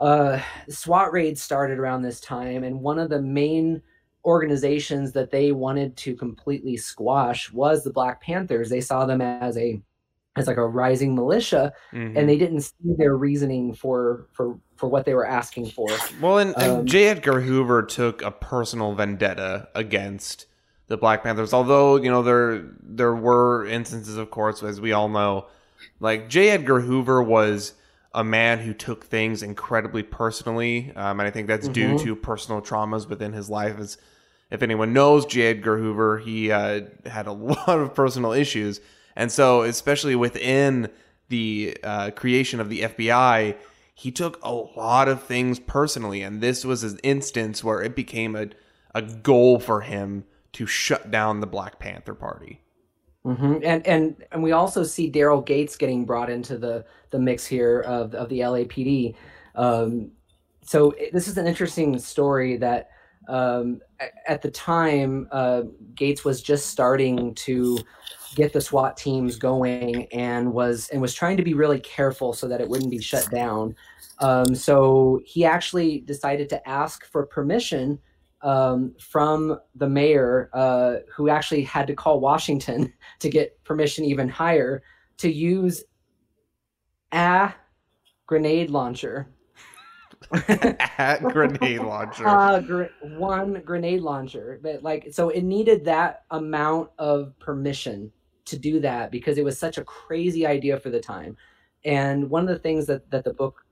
uh, 0.00 0.40
SWAT 0.68 1.12
raids 1.12 1.42
started 1.42 1.78
around 1.78 2.02
this 2.02 2.20
time, 2.20 2.64
and 2.64 2.80
one 2.80 2.98
of 2.98 3.10
the 3.10 3.20
main 3.22 3.82
organizations 4.24 5.12
that 5.12 5.30
they 5.30 5.52
wanted 5.52 5.96
to 5.96 6.14
completely 6.14 6.76
squash 6.76 7.52
was 7.52 7.84
the 7.84 7.92
Black 7.92 8.20
Panthers. 8.20 8.68
They 8.68 8.80
saw 8.80 9.06
them 9.06 9.20
as 9.20 9.56
a 9.56 9.80
as 10.36 10.46
like 10.46 10.58
a 10.58 10.66
rising 10.66 11.14
militia, 11.14 11.72
Mhm. 11.92 12.16
and 12.16 12.28
they 12.28 12.38
didn't 12.38 12.60
see 12.60 12.94
their 12.96 13.16
reasoning 13.16 13.74
for 13.74 14.26
for 14.32 14.56
for 14.76 14.88
what 14.88 15.04
they 15.04 15.14
were 15.14 15.26
asking 15.26 15.66
for. 15.70 15.88
Well, 16.22 16.38
and, 16.38 16.54
and 16.56 16.72
Um, 16.80 16.86
J. 16.86 17.08
Edgar 17.08 17.40
Hoover 17.40 17.82
took 17.82 18.22
a 18.22 18.30
personal 18.30 18.94
vendetta 18.94 19.68
against 19.74 20.46
the 20.86 20.96
Black 20.96 21.22
Panthers. 21.24 21.52
Although 21.52 21.96
you 21.96 22.10
know 22.10 22.22
there 22.22 22.62
there 22.82 23.14
were 23.14 23.66
instances, 23.66 24.16
of 24.16 24.30
course, 24.30 24.62
as 24.62 24.80
we 24.80 24.92
all 24.92 25.08
know, 25.08 25.46
like 25.98 26.28
J. 26.28 26.50
Edgar 26.50 26.80
Hoover 26.80 27.22
was 27.22 27.72
a 28.12 28.24
man 28.24 28.58
who 28.58 28.74
took 28.74 29.04
things 29.04 29.42
incredibly 29.42 30.02
personally, 30.02 30.92
um, 30.96 31.20
and 31.20 31.26
I 31.26 31.30
think 31.30 31.46
that's 31.46 31.68
due 31.68 31.90
Mhm. 31.94 32.02
to 32.04 32.16
personal 32.16 32.60
traumas 32.60 33.08
within 33.08 33.32
his 33.32 33.48
life. 33.48 33.78
As 33.78 33.98
if 34.50 34.62
anyone 34.62 34.92
knows 34.92 35.24
J. 35.26 35.42
Edgar 35.42 35.78
Hoover, 35.78 36.18
he 36.18 36.50
uh, 36.50 36.82
had 37.06 37.26
a 37.26 37.32
lot 37.54 37.68
of 37.68 37.94
personal 37.94 38.32
issues, 38.32 38.80
And 39.16 39.30
so, 39.30 39.62
especially 39.62 40.14
within 40.16 40.88
the 41.28 41.76
uh, 41.84 42.10
creation 42.12 42.58
of 42.60 42.68
the 42.68 42.82
FBI, 42.82 43.56
he 43.94 44.10
took 44.10 44.38
a 44.42 44.52
lot 44.52 45.08
of 45.08 45.22
things 45.22 45.58
personally, 45.60 46.22
and 46.22 46.40
this 46.40 46.64
was 46.64 46.82
an 46.84 46.98
instance 47.02 47.62
where 47.62 47.82
it 47.82 47.94
became 47.94 48.34
a 48.36 48.48
a 48.92 49.02
goal 49.02 49.60
for 49.60 49.82
him 49.82 50.24
to 50.52 50.66
shut 50.66 51.12
down 51.12 51.38
the 51.38 51.46
Black 51.46 51.78
Panther 51.78 52.12
Party. 52.14 52.60
Hmm 53.24 53.58
And 53.62 53.86
and 53.86 54.16
and 54.32 54.42
we 54.42 54.52
also 54.52 54.82
see 54.82 55.10
Daryl 55.10 55.44
Gates 55.44 55.76
getting 55.76 56.04
brought 56.04 56.30
into 56.30 56.56
the 56.56 56.84
the 57.10 57.18
mix 57.18 57.46
here 57.46 57.80
of 57.80 58.14
of 58.14 58.28
the 58.28 58.40
LAPD. 58.40 59.14
Um, 59.54 60.12
so 60.62 60.92
it- 60.92 61.12
this 61.12 61.28
is 61.28 61.36
an 61.36 61.46
interesting 61.46 61.98
story 61.98 62.56
that 62.58 62.90
um, 63.28 63.80
at 64.26 64.42
the 64.42 64.50
time 64.50 65.28
uh, 65.30 65.62
Gates 65.94 66.24
was 66.24 66.42
just 66.42 66.66
starting 66.66 67.34
to 67.34 67.78
get 68.34 68.52
the 68.52 68.60
SWAT 68.60 68.96
teams 68.96 69.36
going 69.36 70.06
and 70.12 70.52
was 70.52 70.88
and 70.88 71.00
was 71.02 71.14
trying 71.14 71.36
to 71.36 71.42
be 71.42 71.54
really 71.54 71.80
careful 71.80 72.32
so 72.32 72.48
that 72.48 72.60
it 72.60 72.68
wouldn't 72.68 72.90
be 72.90 73.00
shut 73.00 73.28
down. 73.30 73.74
Um, 74.20 74.54
so 74.54 75.20
he 75.24 75.44
actually 75.44 76.00
decided 76.00 76.48
to 76.50 76.68
ask 76.68 77.04
for 77.06 77.26
permission 77.26 77.98
um, 78.42 78.94
from 78.98 79.58
the 79.74 79.88
mayor, 79.88 80.50
uh, 80.52 80.96
who 81.14 81.28
actually 81.28 81.62
had 81.62 81.86
to 81.86 81.94
call 81.94 82.20
Washington 82.20 82.92
to 83.20 83.28
get 83.28 83.62
permission 83.64 84.04
even 84.04 84.28
higher 84.28 84.82
to 85.18 85.30
use 85.30 85.84
a 87.12 87.52
grenade 88.26 88.70
launcher. 88.70 89.28
Grenade 90.32 91.80
launcher. 91.80 92.24
Uh, 92.26 92.60
gr- 92.60 92.84
one 93.02 93.62
grenade 93.64 94.02
launcher, 94.02 94.60
but 94.62 94.82
like 94.82 95.08
so, 95.10 95.30
it 95.30 95.42
needed 95.42 95.84
that 95.84 96.24
amount 96.30 96.90
of 96.98 97.36
permission 97.38 98.12
to 98.44 98.58
do 98.58 98.80
that 98.80 99.10
because 99.10 99.38
it 99.38 99.44
was 99.44 99.58
such 99.58 99.78
a 99.78 99.84
crazy 99.84 100.46
idea 100.46 100.78
for 100.78 100.90
the 100.90 101.00
time. 101.00 101.36
And 101.84 102.28
one 102.28 102.42
of 102.42 102.48
the 102.48 102.58
things 102.58 102.86
that 102.86 103.10
that 103.10 103.24
the 103.24 103.32
book 103.32 103.64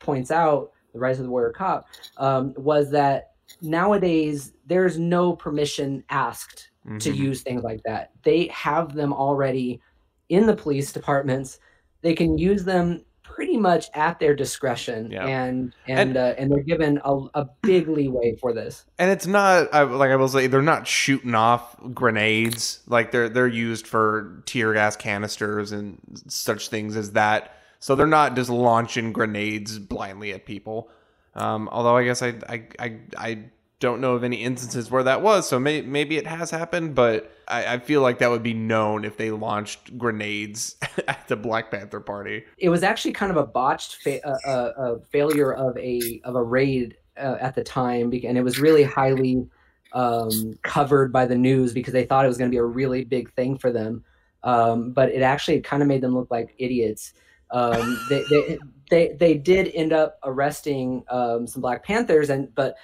points 0.00 0.30
out, 0.30 0.72
"The 0.92 0.98
Rise 0.98 1.18
of 1.18 1.24
the 1.24 1.30
Warrior 1.30 1.52
Cop," 1.52 1.86
um, 2.16 2.52
was 2.56 2.90
that 2.90 3.31
nowadays 3.60 4.52
there's 4.66 4.98
no 4.98 5.34
permission 5.34 6.04
asked 6.10 6.70
to 6.98 7.12
Mhm. 7.12 7.16
use 7.16 7.42
things 7.42 7.62
like 7.62 7.80
that. 7.84 8.10
They 8.24 8.46
have 8.48 8.94
them 8.94 9.12
already 9.12 9.80
in 10.28 10.46
the 10.46 10.56
police 10.56 10.92
departments. 10.92 11.60
They 12.00 12.14
can 12.14 12.38
use 12.38 12.64
them 12.64 13.04
pretty 13.22 13.56
much 13.56 13.88
at 13.94 14.18
their 14.18 14.34
discretion, 14.34 15.10
Yeah. 15.10 15.24
and 15.26 15.72
and 15.88 15.98
And- 16.10 16.16
uh, 16.16 16.34
and 16.36 16.50
they're 16.50 16.62
given 16.62 17.00
a, 17.04 17.14
a 17.34 17.46
big 17.62 17.88
leeway 17.88 18.36
for 18.40 18.52
this. 18.52 18.84
And 18.98 19.10
it's 19.10 19.26
not 19.26 19.72
I, 19.72 19.82
like 19.84 20.10
I 20.10 20.16
will 20.16 20.28
say 20.28 20.48
they're 20.48 20.60
not 20.60 20.86
shooting 20.86 21.34
off 21.34 21.76
grenades 21.94 22.80
like 22.88 23.10
they're 23.10 23.28
they're 23.28 23.46
used 23.48 23.86
for 23.86 24.42
tear 24.44 24.74
gas 24.74 24.96
canisters 24.96 25.72
and 25.72 25.98
such 26.28 26.68
things 26.68 26.96
as 26.96 27.12
that. 27.12 27.54
So 27.78 27.94
they're 27.94 28.06
not 28.06 28.36
just 28.36 28.50
launching 28.50 29.12
grenades 29.12 29.78
blindly 29.78 30.32
at 30.32 30.44
people. 30.44 30.90
Um, 31.34 31.68
although 31.72 31.96
I 31.96 32.04
guess 32.04 32.22
I, 32.22 32.34
I 32.48 32.62
I 32.78 32.98
I 33.16 33.38
don't 33.82 34.00
know 34.00 34.14
of 34.14 34.22
any 34.22 34.36
instances 34.36 34.90
where 34.92 35.02
that 35.02 35.22
was. 35.22 35.48
So 35.48 35.58
may, 35.58 35.82
maybe 35.82 36.16
it 36.16 36.24
has 36.24 36.52
happened, 36.52 36.94
but 36.94 37.32
I, 37.48 37.74
I 37.74 37.78
feel 37.80 38.00
like 38.00 38.18
that 38.18 38.30
would 38.30 38.42
be 38.42 38.54
known 38.54 39.04
if 39.04 39.16
they 39.16 39.32
launched 39.32 39.98
grenades 39.98 40.76
at 41.08 41.26
the 41.26 41.34
Black 41.34 41.72
Panther 41.72 41.98
Party. 41.98 42.44
It 42.58 42.68
was 42.68 42.84
actually 42.84 43.12
kind 43.12 43.32
of 43.32 43.36
a 43.36 43.44
botched 43.44 43.96
fa- 43.96 45.00
failure 45.10 45.52
of 45.52 45.76
a 45.76 46.20
of 46.24 46.36
a 46.36 46.42
raid 46.42 46.96
uh, 47.16 47.36
at 47.40 47.56
the 47.56 47.64
time, 47.64 48.12
and 48.24 48.38
it 48.38 48.42
was 48.42 48.60
really 48.60 48.84
highly 48.84 49.48
um, 49.92 50.54
covered 50.62 51.12
by 51.12 51.26
the 51.26 51.36
news 51.36 51.72
because 51.72 51.92
they 51.92 52.04
thought 52.04 52.24
it 52.24 52.28
was 52.28 52.38
going 52.38 52.50
to 52.50 52.54
be 52.54 52.58
a 52.58 52.64
really 52.64 53.04
big 53.04 53.32
thing 53.32 53.58
for 53.58 53.72
them. 53.72 54.04
Um, 54.44 54.92
but 54.92 55.10
it 55.10 55.22
actually 55.22 55.60
kind 55.60 55.82
of 55.82 55.88
made 55.88 56.02
them 56.02 56.14
look 56.14 56.30
like 56.30 56.54
idiots. 56.58 57.14
Um, 57.50 57.98
they, 58.08 58.22
they 58.30 58.58
they 58.92 59.16
they 59.18 59.34
did 59.34 59.70
end 59.74 59.94
up 59.94 60.18
arresting 60.22 61.02
um, 61.08 61.46
some 61.46 61.62
Black 61.62 61.82
Panthers, 61.82 62.28
and 62.28 62.54
but 62.54 62.76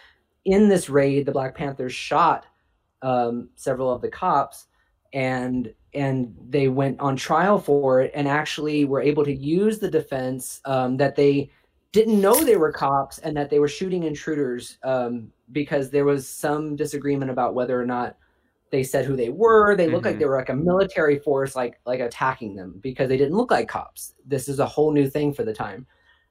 in 0.46 0.66
this 0.66 0.88
raid, 0.88 1.26
the 1.26 1.32
Black 1.32 1.54
Panthers 1.54 1.92
shot 1.92 2.46
um, 3.02 3.50
several 3.56 3.92
of 3.92 4.00
the 4.00 4.08
cops, 4.08 4.68
and 5.12 5.70
and 5.92 6.34
they 6.48 6.68
went 6.68 6.98
on 6.98 7.14
trial 7.14 7.58
for 7.58 8.00
it, 8.00 8.10
and 8.14 8.26
actually 8.26 8.86
were 8.86 9.02
able 9.02 9.22
to 9.22 9.34
use 9.34 9.78
the 9.78 9.90
defense 9.90 10.62
um, 10.64 10.96
that 10.96 11.14
they 11.14 11.50
didn't 11.92 12.20
know 12.22 12.42
they 12.42 12.56
were 12.56 12.72
cops 12.72 13.18
and 13.18 13.36
that 13.36 13.50
they 13.50 13.58
were 13.58 13.68
shooting 13.68 14.04
intruders 14.04 14.78
um, 14.84 15.30
because 15.52 15.90
there 15.90 16.04
was 16.06 16.26
some 16.26 16.74
disagreement 16.74 17.30
about 17.30 17.54
whether 17.54 17.78
or 17.78 17.86
not 17.86 18.16
they 18.70 18.82
said 18.82 19.04
who 19.04 19.16
they 19.16 19.30
were. 19.30 19.76
They 19.76 19.88
looked 19.88 20.04
like 20.06 20.16
Mhm. 20.16 20.20
they 20.20 20.24
were 20.26 20.36
like 20.36 20.48
a 20.50 20.54
military 20.56 21.18
force, 21.18 21.54
like 21.54 21.78
like 21.84 22.00
attacking 22.00 22.56
them 22.56 22.80
because 22.80 23.10
they 23.10 23.18
didn't 23.18 23.36
look 23.36 23.50
like 23.50 23.68
cops. 23.68 24.14
This 24.24 24.48
is 24.48 24.58
a 24.58 24.66
whole 24.66 24.90
new 24.90 25.08
thing 25.10 25.34
for 25.34 25.44
the 25.44 25.52
time. 25.52 25.86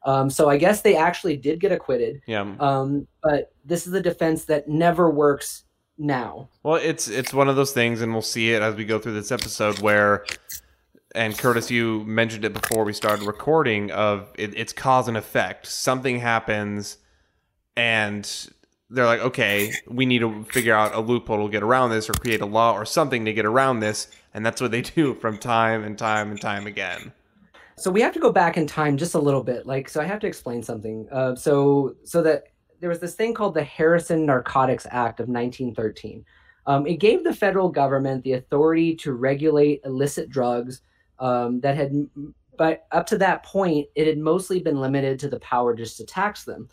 Um, 0.07 0.29
so 0.29 0.49
I 0.49 0.57
guess 0.57 0.81
they 0.81 0.95
actually 0.95 1.35
did 1.35 1.59
get 1.59 1.73
acquitted. 1.73 2.21
Yeah. 2.25 2.55
Um, 2.61 3.07
but 3.21 3.51
this 3.65 3.85
is 3.85 3.93
a 3.93 4.01
defense 4.01 4.45
that 4.45 4.69
never 4.69 5.09
works 5.09 5.65
now. 5.97 6.47
Well, 6.63 6.75
it's 6.75 7.09
it's 7.09 7.33
one 7.33 7.49
of 7.49 7.57
those 7.57 7.73
things, 7.73 8.01
and 8.01 8.13
we'll 8.13 8.21
see 8.21 8.53
it 8.53 8.61
as 8.61 8.75
we 8.75 8.85
go 8.85 8.99
through 8.99 9.13
this 9.13 9.33
episode. 9.33 9.79
Where, 9.79 10.25
and 11.13 11.37
Curtis, 11.37 11.69
you 11.69 12.05
mentioned 12.05 12.45
it 12.45 12.53
before 12.53 12.85
we 12.85 12.93
started 12.93 13.27
recording. 13.27 13.91
Of 13.91 14.31
it, 14.37 14.53
it's 14.55 14.71
cause 14.71 15.09
and 15.09 15.17
effect. 15.17 15.67
Something 15.67 16.19
happens, 16.19 16.99
and 17.75 18.49
they're 18.89 19.05
like, 19.05 19.19
okay, 19.19 19.73
we 19.89 20.05
need 20.05 20.19
to 20.19 20.45
figure 20.45 20.73
out 20.73 20.95
a 20.95 21.01
loophole 21.01 21.45
to 21.45 21.51
get 21.51 21.63
around 21.63 21.89
this, 21.89 22.09
or 22.09 22.13
create 22.13 22.39
a 22.39 22.45
law 22.45 22.71
or 22.71 22.85
something 22.85 23.25
to 23.25 23.33
get 23.33 23.45
around 23.45 23.81
this, 23.81 24.07
and 24.33 24.45
that's 24.45 24.61
what 24.61 24.71
they 24.71 24.81
do 24.95 25.15
from 25.15 25.37
time 25.37 25.83
and 25.83 25.97
time 25.97 26.31
and 26.31 26.39
time 26.39 26.65
again. 26.65 27.11
So 27.79 27.91
we 27.91 28.01
have 28.01 28.13
to 28.13 28.19
go 28.19 28.31
back 28.31 28.57
in 28.57 28.65
time 28.65 28.97
just 28.97 29.13
a 29.13 29.19
little 29.19 29.43
bit. 29.43 29.67
Like, 29.67 29.87
so 29.87 30.01
I 30.01 30.05
have 30.05 30.19
to 30.21 30.27
explain 30.27 30.63
something. 30.63 31.07
Uh, 31.11 31.35
so, 31.35 31.95
so 32.03 32.23
that 32.23 32.45
there 32.79 32.89
was 32.89 32.99
this 32.99 33.15
thing 33.15 33.33
called 33.33 33.53
the 33.53 33.63
Harrison 33.63 34.25
Narcotics 34.25 34.87
Act 34.89 35.19
of 35.19 35.27
1913. 35.27 36.25
Um, 36.65 36.85
it 36.85 36.99
gave 36.99 37.23
the 37.23 37.33
federal 37.33 37.69
government 37.69 38.23
the 38.23 38.33
authority 38.33 38.95
to 38.97 39.13
regulate 39.13 39.81
illicit 39.85 40.29
drugs 40.29 40.81
um, 41.19 41.59
that 41.61 41.77
had, 41.77 41.93
but 42.57 42.87
up 42.91 43.05
to 43.07 43.17
that 43.19 43.43
point, 43.43 43.87
it 43.95 44.07
had 44.07 44.17
mostly 44.17 44.59
been 44.59 44.81
limited 44.81 45.19
to 45.19 45.29
the 45.29 45.39
power 45.39 45.73
just 45.73 45.97
to 45.97 46.05
tax 46.05 46.43
them. 46.43 46.67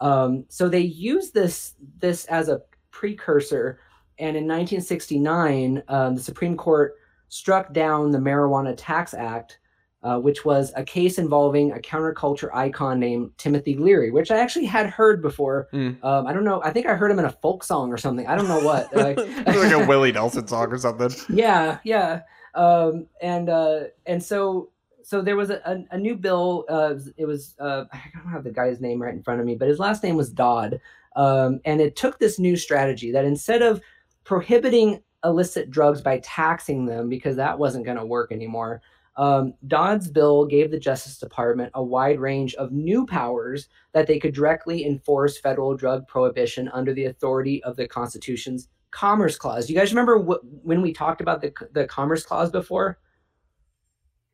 Um, 0.00 0.44
so 0.48 0.68
they 0.68 0.80
used 0.80 1.32
this 1.32 1.74
this 1.98 2.24
as 2.26 2.48
a 2.48 2.62
precursor, 2.90 3.80
and 4.18 4.36
in 4.36 4.44
1969, 4.44 5.82
um, 5.88 6.16
the 6.16 6.22
Supreme 6.22 6.56
Court 6.56 6.94
struck 7.28 7.72
down 7.72 8.10
the 8.10 8.18
Marijuana 8.18 8.74
Tax 8.76 9.14
Act, 9.14 9.58
uh, 10.02 10.18
which 10.18 10.44
was 10.44 10.72
a 10.76 10.82
case 10.84 11.18
involving 11.18 11.72
a 11.72 11.76
counterculture 11.76 12.48
icon 12.54 12.98
named 12.98 13.30
Timothy 13.36 13.76
Leary, 13.76 14.10
which 14.10 14.30
I 14.30 14.38
actually 14.38 14.64
had 14.66 14.86
heard 14.88 15.20
before. 15.20 15.68
Hmm. 15.72 15.90
Um, 16.02 16.26
I 16.26 16.32
don't 16.32 16.44
know. 16.44 16.62
I 16.64 16.70
think 16.72 16.86
I 16.86 16.94
heard 16.94 17.10
him 17.10 17.18
in 17.18 17.24
a 17.26 17.32
folk 17.32 17.62
song 17.64 17.92
or 17.92 17.98
something. 17.98 18.26
I 18.26 18.34
don't 18.36 18.48
know 18.48 18.60
what. 18.60 18.92
Like- 18.96 19.18
like 19.18 19.72
a 19.72 19.86
Willie 19.88 20.12
Nelson 20.12 20.46
song 20.46 20.68
or 20.72 20.78
something. 20.78 21.10
yeah, 21.28 21.78
yeah. 21.84 22.22
Um, 22.54 23.06
and 23.20 23.48
uh, 23.48 23.80
and 24.06 24.22
so 24.22 24.70
so 25.02 25.22
there 25.22 25.36
was 25.36 25.50
a, 25.50 25.60
a, 25.64 25.94
a 25.96 25.98
new 25.98 26.16
bill. 26.16 26.64
Uh, 26.68 26.94
it 27.16 27.26
was 27.26 27.54
uh, 27.60 27.84
I 27.92 28.00
don't 28.14 28.30
have 28.32 28.44
the 28.44 28.50
guy's 28.52 28.80
name 28.80 29.00
right 29.02 29.14
in 29.14 29.22
front 29.22 29.40
of 29.40 29.46
me, 29.46 29.54
but 29.54 29.68
his 29.68 29.78
last 29.78 30.02
name 30.02 30.16
was 30.16 30.30
Dodd. 30.30 30.80
Um, 31.16 31.60
and 31.64 31.80
it 31.80 31.96
took 31.96 32.18
this 32.18 32.38
new 32.38 32.56
strategy 32.56 33.10
that 33.12 33.24
instead 33.24 33.62
of 33.62 33.80
prohibiting 34.24 35.02
illicit 35.24 35.70
drugs 35.70 36.00
by 36.00 36.18
taxing 36.20 36.86
them 36.86 37.08
because 37.08 37.36
that 37.36 37.58
wasn't 37.58 37.84
going 37.84 37.96
to 37.98 38.06
work 38.06 38.30
anymore. 38.32 38.80
Um, 39.16 39.54
Dodd's 39.66 40.08
bill 40.10 40.46
gave 40.46 40.70
the 40.70 40.78
Justice 40.78 41.18
Department 41.18 41.70
a 41.74 41.82
wide 41.82 42.20
range 42.20 42.54
of 42.54 42.72
new 42.72 43.04
powers 43.06 43.68
that 43.92 44.06
they 44.06 44.18
could 44.18 44.32
directly 44.34 44.86
enforce 44.86 45.38
federal 45.38 45.76
drug 45.76 46.06
prohibition 46.08 46.68
under 46.72 46.94
the 46.94 47.06
authority 47.06 47.62
of 47.64 47.76
the 47.76 47.86
Constitution's 47.88 48.68
Commerce 48.92 49.36
Clause. 49.36 49.68
You 49.68 49.76
guys 49.76 49.92
remember 49.92 50.18
wh- 50.22 50.64
when 50.64 50.80
we 50.80 50.92
talked 50.92 51.20
about 51.20 51.40
the 51.40 51.52
the 51.72 51.86
Commerce 51.86 52.24
Clause 52.24 52.50
before? 52.50 52.98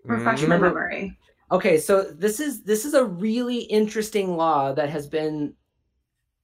Refresh 0.04 0.40
Mm. 0.40 0.42
Remember- 0.45 0.68
memory. 0.68 1.18
Okay, 1.50 1.78
so 1.78 2.02
this 2.02 2.40
is 2.40 2.62
this 2.64 2.85
is 2.85 2.95
a 2.95 3.04
really 3.04 3.59
interesting 3.61 4.37
law 4.37 4.73
that 4.73 4.88
has 4.90 5.06
been 5.06 5.54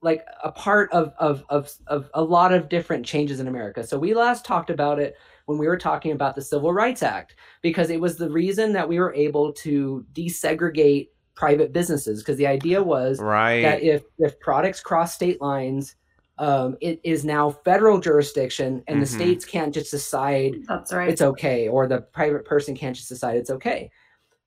like 0.01 0.25
a 0.43 0.51
part 0.53 0.91
of 0.93 1.13
of 1.19 1.45
of 1.49 1.73
of 1.87 2.11
a 2.15 2.23
lot 2.23 2.53
of 2.53 2.69
different 2.69 3.05
changes 3.07 3.41
in 3.41 3.49
America. 3.49 3.85
So 3.85 3.99
we 3.99 4.15
last 4.15 4.45
talked 4.45 4.71
about 4.71 4.99
it 4.99 5.17
when 5.47 5.59
we 5.59 5.67
were 5.67 5.77
talking 5.77 6.13
about 6.13 6.35
the 6.35 6.43
Civil 6.43 6.73
Rights 6.73 7.03
Act 7.03 7.37
because 7.63 7.91
it 7.91 8.01
was 8.01 8.17
the 8.17 8.31
reason 8.31 8.73
that 8.73 8.89
we 8.89 8.99
were 8.99 9.15
able 9.15 9.53
to 9.55 10.05
desegregate 10.13 11.09
private 11.35 11.73
businesses 11.73 12.21
because 12.21 12.37
the 12.37 12.47
idea 12.47 12.83
was 12.83 13.19
Right. 13.21 13.63
that 13.63 13.83
if 13.83 14.03
if 14.19 14.39
products 14.41 14.81
cross 14.81 15.15
state 15.15 15.41
lines 15.41 15.97
um, 16.39 16.77
it 16.81 16.99
is 17.05 17.25
now 17.25 17.51
federal 17.51 18.01
jurisdiction 18.01 18.83
and 18.89 19.01
the 19.01 19.07
Mhm. 19.07 19.11
states 19.11 19.45
can't 19.45 19.73
just 19.75 19.91
decide 19.91 20.55
That's 20.67 20.93
right. 20.93 21.09
it's 21.11 21.21
okay 21.23 21.69
or 21.69 21.87
the 21.87 22.01
private 22.01 22.45
person 22.45 22.75
can't 22.75 22.97
just 22.97 23.09
decide 23.09 23.37
it's 23.37 23.51
okay 23.51 23.91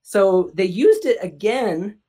so 0.02 0.52
they 0.54 0.66
used 0.66 1.06
it 1.06 1.18
again 1.24 2.00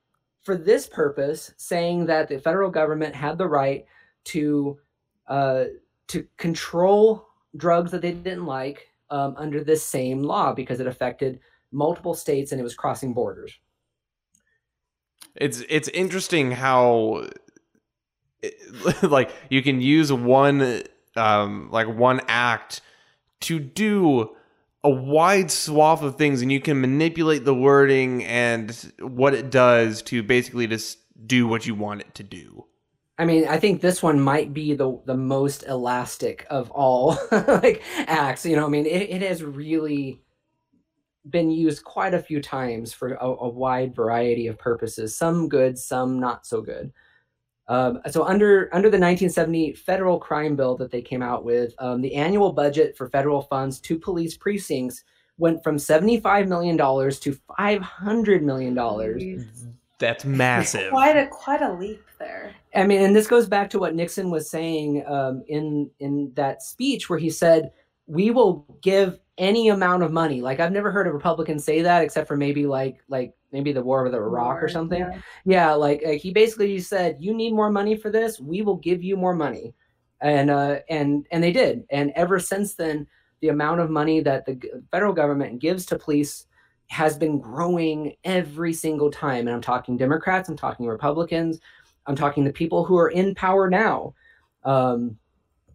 for 0.43 0.55
this 0.55 0.87
purpose 0.87 1.53
saying 1.57 2.05
that 2.05 2.27
the 2.27 2.39
federal 2.39 2.69
government 2.69 3.15
had 3.15 3.37
the 3.37 3.47
right 3.47 3.85
to 4.25 4.79
uh, 5.27 5.65
to 6.07 6.25
control 6.37 7.26
drugs 7.57 7.91
that 7.91 8.01
they 8.01 8.11
didn't 8.11 8.45
like 8.45 8.87
um, 9.09 9.35
under 9.37 9.63
this 9.63 9.83
same 9.83 10.21
law 10.23 10.53
because 10.53 10.79
it 10.79 10.87
affected 10.87 11.39
multiple 11.71 12.13
states 12.13 12.51
and 12.51 12.61
it 12.61 12.63
was 12.63 12.75
crossing 12.75 13.13
borders. 13.13 13.57
It's 15.35 15.63
it's 15.69 15.87
interesting 15.89 16.51
how 16.51 17.27
it, 18.41 19.03
like 19.03 19.31
you 19.49 19.61
can 19.61 19.81
use 19.81 20.11
one 20.11 20.83
um 21.15 21.69
like 21.71 21.87
one 21.87 22.21
act 22.27 22.81
to 23.41 23.59
do 23.59 24.35
a 24.83 24.89
wide 24.89 25.51
swath 25.51 26.01
of 26.01 26.15
things 26.15 26.41
and 26.41 26.51
you 26.51 26.59
can 26.59 26.79
manipulate 26.79 27.45
the 27.45 27.53
wording 27.53 28.23
and 28.23 28.91
what 28.99 29.33
it 29.33 29.49
does 29.49 30.01
to 30.01 30.23
basically 30.23 30.67
just 30.67 30.99
do 31.25 31.47
what 31.47 31.65
you 31.65 31.75
want 31.75 32.01
it 32.01 32.15
to 32.15 32.23
do. 32.23 32.65
I 33.19 33.25
mean, 33.25 33.47
I 33.47 33.57
think 33.57 33.81
this 33.81 34.03
one 34.03 34.19
might 34.19 34.53
be 34.53 34.73
the 34.73 34.99
the 35.05 35.17
most 35.17 35.63
elastic 35.67 36.45
of 36.49 36.69
all 36.71 37.17
like 37.31 37.81
acts. 38.07 38.45
You 38.45 38.55
know, 38.55 38.65
I 38.65 38.69
mean, 38.69 38.85
it, 38.85 39.09
it 39.09 39.21
has 39.23 39.43
really 39.43 40.21
been 41.29 41.49
used 41.49 41.83
quite 41.83 42.13
a 42.13 42.21
few 42.21 42.41
times 42.41 42.93
for 42.93 43.13
a, 43.13 43.25
a 43.25 43.49
wide 43.49 43.95
variety 43.95 44.47
of 44.47 44.57
purposes. 44.57 45.15
Some 45.15 45.49
good, 45.49 45.77
some 45.77 46.19
not 46.19 46.45
so 46.45 46.61
good. 46.61 46.91
Um, 47.67 47.99
so 48.09 48.23
under 48.23 48.73
under 48.73 48.89
the 48.89 48.97
1970 48.97 49.73
federal 49.73 50.19
crime 50.19 50.55
bill 50.55 50.77
that 50.77 50.91
they 50.91 51.01
came 51.01 51.21
out 51.21 51.43
with, 51.43 51.73
um, 51.79 52.01
the 52.01 52.15
annual 52.15 52.53
budget 52.53 52.95
for 52.95 53.09
federal 53.09 53.41
funds 53.41 53.79
to 53.81 53.99
police 53.99 54.37
precincts 54.37 55.03
went 55.37 55.63
from 55.63 55.77
75 55.77 56.47
million 56.47 56.77
dollars 56.77 57.19
to 57.21 57.37
500 57.57 58.43
million 58.43 58.73
dollars. 58.73 59.23
That's 59.99 60.23
massive. 60.23 60.91
Quite 60.91 61.17
a 61.17 61.27
quite 61.27 61.61
a 61.61 61.73
leap 61.73 62.03
there. 62.19 62.53
I 62.75 62.85
mean, 62.85 63.01
and 63.01 63.15
this 63.15 63.27
goes 63.27 63.47
back 63.47 63.69
to 63.71 63.79
what 63.79 63.95
Nixon 63.95 64.29
was 64.29 64.49
saying 64.49 65.03
um, 65.07 65.43
in 65.47 65.89
in 65.99 66.31
that 66.35 66.61
speech 66.61 67.09
where 67.09 67.19
he 67.19 67.29
said, 67.29 67.71
"We 68.07 68.31
will 68.31 68.65
give 68.81 69.19
any 69.37 69.69
amount 69.69 70.03
of 70.03 70.11
money." 70.11 70.41
Like 70.41 70.59
I've 70.59 70.71
never 70.71 70.91
heard 70.91 71.07
a 71.07 71.11
Republican 71.11 71.59
say 71.59 71.81
that, 71.81 72.03
except 72.03 72.27
for 72.27 72.37
maybe 72.37 72.65
like 72.65 72.97
like 73.07 73.33
maybe 73.51 73.71
the 73.71 73.81
war 73.81 74.03
with 74.03 74.13
Iraq 74.13 74.61
or 74.61 74.67
something. 74.67 74.99
Yeah. 74.99 75.21
Yeah, 75.45 75.73
like 75.73 76.03
uh, 76.05 76.11
he 76.11 76.31
basically 76.31 76.79
said, 76.79 77.17
"You 77.19 77.33
need 77.33 77.53
more 77.53 77.71
money 77.71 77.95
for 77.95 78.09
this. 78.09 78.39
We 78.39 78.61
will 78.61 78.77
give 78.77 79.03
you 79.03 79.15
more 79.15 79.33
money," 79.33 79.73
and 80.21 80.49
uh, 80.49 80.79
and 80.89 81.25
and 81.31 81.43
they 81.43 81.51
did. 81.51 81.85
And 81.89 82.11
ever 82.15 82.39
since 82.39 82.75
then, 82.75 83.07
the 83.41 83.49
amount 83.49 83.79
of 83.79 83.89
money 83.89 84.19
that 84.21 84.45
the 84.45 84.59
federal 84.91 85.13
government 85.13 85.59
gives 85.59 85.85
to 85.87 85.97
police 85.97 86.47
has 86.89 87.17
been 87.17 87.39
growing 87.39 88.15
every 88.23 88.73
single 88.73 89.11
time. 89.11 89.47
And 89.47 89.49
I'm 89.49 89.61
talking 89.61 89.97
Democrats, 89.97 90.49
I'm 90.49 90.55
talking 90.55 90.85
Republicans, 90.85 91.59
I'm 92.07 92.15
talking 92.15 92.43
the 92.43 92.53
people 92.53 92.85
who 92.85 92.97
are 92.97 93.09
in 93.09 93.35
power 93.35 93.69
now. 93.69 94.13
Um, 94.63 95.17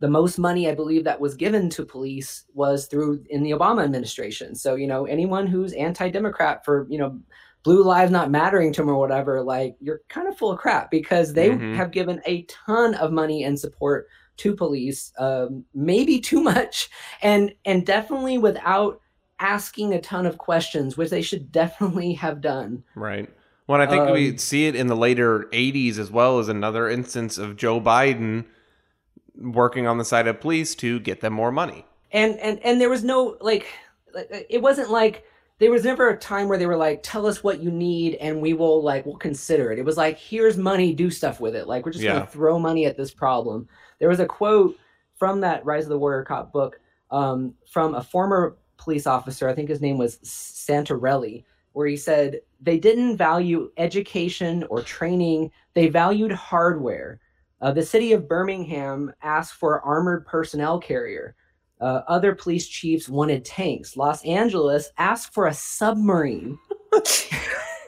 the 0.01 0.09
most 0.09 0.37
money 0.39 0.69
I 0.69 0.75
believe 0.75 1.05
that 1.05 1.21
was 1.21 1.37
given 1.37 1.71
to 1.71 1.85
police 1.85 2.45
was 2.55 2.87
through 2.87 3.25
in 3.31 3.43
the 3.45 3.53
Obama 3.53 3.85
administration. 3.85 4.55
So 4.57 4.75
you 4.75 4.87
know 4.89 5.05
anyone 5.05 5.47
who's 5.47 5.73
anti-democrat 5.75 6.65
for 6.65 6.87
you 6.91 6.99
know 6.99 7.21
blue 7.63 7.85
lives 7.85 8.11
not 8.11 8.29
mattering 8.31 8.73
to 8.73 8.81
them 8.83 8.91
or 8.91 8.97
whatever, 8.99 9.41
like 9.41 9.77
you're 9.81 10.01
kind 10.09 10.27
of 10.27 10.37
full 10.37 10.51
of 10.51 10.59
crap 10.59 10.91
because 10.91 11.33
they 11.33 11.51
Mhm. 11.51 11.77
have 11.77 11.93
given 11.93 12.21
a 12.27 12.43
ton 12.43 12.95
of 12.97 13.13
money 13.13 13.45
and 13.45 13.57
support 13.59 14.09
to 14.39 14.57
police, 14.57 15.13
um, 15.19 15.65
maybe 15.73 16.19
too 16.19 16.41
much, 16.43 16.91
and 17.23 17.55
and 17.65 17.87
definitely 17.87 18.39
without 18.39 19.01
asking 19.39 19.93
a 19.95 20.01
ton 20.01 20.27
of 20.27 20.39
questions, 20.39 20.97
which 20.97 21.11
they 21.11 21.23
should 21.23 21.53
definitely 21.53 22.13
have 22.15 22.41
done. 22.41 22.83
Right. 22.97 23.29
Well, 23.73 23.81
I 23.81 23.87
think 23.87 24.11
we 24.11 24.31
Um, 24.33 24.39
see 24.39 24.67
it 24.67 24.75
in 24.77 24.89
the 24.89 24.95
later 24.97 25.49
80s 25.53 25.99
as 25.99 26.11
well 26.11 26.39
as 26.39 26.49
another 26.49 26.91
instance 26.91 27.39
of 27.39 27.57
Joe 27.57 27.81
Biden 27.81 28.45
working 29.35 29.87
on 29.87 29.97
the 29.99 30.05
side 30.05 30.27
of 30.29 30.41
police 30.41 30.75
to 30.77 31.01
get 31.01 31.21
them 31.23 31.33
more 31.33 31.51
money. 31.51 31.87
and 32.13 32.39
and 32.41 32.59
and 32.63 32.79
there 32.79 32.91
was 32.91 33.03
no 33.03 33.39
like 33.41 33.67
it 34.51 34.61
wasn't 34.61 34.91
like 34.91 35.25
there 35.59 35.71
was 35.71 35.85
never 35.85 36.11
a 36.11 36.19
time 36.19 36.47
where 36.49 36.59
they 36.59 36.67
were 36.67 36.77
like 36.77 37.01
tell 37.03 37.25
us 37.27 37.43
what 37.43 37.63
you 37.63 37.71
need 37.71 38.17
and 38.17 38.43
we 38.43 38.53
will 38.53 38.83
like 38.83 39.07
we'll 39.07 39.17
consider 39.17 39.73
it. 39.73 39.79
It 39.79 39.85
was 39.87 39.97
like 39.97 40.19
here's 40.19 40.59
money 40.59 40.93
do 40.93 41.11
stuff 41.11 41.41
with 41.41 41.57
it. 41.57 41.67
Like 41.67 41.87
we're 41.87 41.93
just 41.93 42.05
Yeah. 42.05 42.13
gonna 42.13 42.27
throw 42.27 42.59
money 42.59 42.85
at 42.85 42.99
this 42.99 43.11
problem. 43.15 43.67
There 43.99 44.11
was 44.11 44.21
a 44.21 44.27
quote 44.27 44.77
from 45.17 45.41
that 45.41 45.65
rise 45.65 45.85
of 45.85 45.89
the 45.89 45.99
warrior 45.99 46.25
cop 46.25 46.53
book 46.53 46.79
um, 47.11 47.55
from 47.71 47.95
a 47.95 48.03
former 48.03 48.57
police 48.77 49.07
officer. 49.07 49.49
I 49.49 49.55
think 49.55 49.71
his 49.71 49.81
name 49.81 49.97
was 49.97 50.19
santarelli 50.19 51.45
where 51.73 51.87
he 51.87 51.97
said 51.97 52.41
they 52.61 52.79
didn't 52.79 53.17
value 53.17 53.71
education 53.77 54.65
or 54.71 54.83
training 54.83 55.51
they 55.75 55.89
valued 55.89 56.33
hardware 56.33 57.21
uh, 57.61 57.73
the 57.73 57.83
city 57.83 58.13
of 58.13 58.29
birmingham 58.29 59.13
asked 59.23 59.55
for 59.55 59.81
armored 59.83 60.27
personnel 60.27 60.79
carrier 60.79 61.35
uh, 61.81 62.03
other 62.07 62.33
police 62.33 62.69
chiefs 62.69 63.09
wanted 63.09 63.45
tanks. 63.45 63.97
Los 63.97 64.25
Angeles 64.25 64.91
asked 64.99 65.35
for 65.35 65.49
a 65.49 65.53
submarine. 65.53 66.57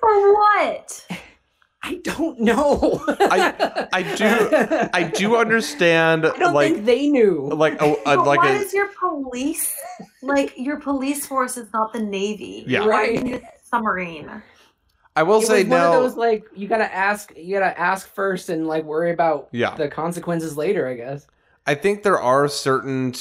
For 0.00 0.32
what? 0.34 1.06
I 1.84 1.94
don't 2.02 2.40
know. 2.40 3.04
I- 3.06 3.86
I 3.92 4.02
do- 4.16 4.88
I 4.92 5.02
do 5.04 5.36
understand, 5.36 6.26
I 6.26 6.36
don't 6.38 6.54
like, 6.54 6.72
think 6.72 6.86
they 6.86 7.06
knew. 7.08 7.48
like 7.52 7.80
a, 7.80 7.94
a 8.06 8.16
like 8.16 8.40
why 8.40 8.50
a 8.50 8.58
is 8.58 8.72
your 8.72 8.88
police 8.98 9.72
like 10.22 10.52
your 10.56 10.80
police 10.80 11.24
force 11.26 11.56
is 11.56 11.72
not 11.72 11.92
the 11.92 12.00
navy? 12.00 12.64
Yeah. 12.66 12.80
Why 12.80 12.88
Right. 12.88 13.42
Do 13.82 14.00
you 14.02 14.06
need 14.06 14.20
a 14.24 14.28
submarine? 14.28 14.42
I 15.16 15.22
will 15.22 15.38
it 15.40 15.46
say 15.46 15.62
was 15.62 15.70
one 15.70 15.80
of 15.80 15.92
those 15.92 16.16
like 16.16 16.44
you 16.54 16.66
gotta 16.66 16.92
ask, 16.92 17.32
you 17.36 17.58
gotta 17.58 17.78
ask 17.78 18.12
first, 18.12 18.48
and 18.48 18.66
like 18.66 18.84
worry 18.84 19.12
about 19.12 19.48
Yeah. 19.52 19.74
the 19.76 19.88
consequences 19.88 20.56
later. 20.56 20.88
I 20.88 20.94
guess. 20.94 21.26
I 21.66 21.74
think 21.74 22.02
there 22.02 22.20
are 22.20 22.48
certain 22.48 23.14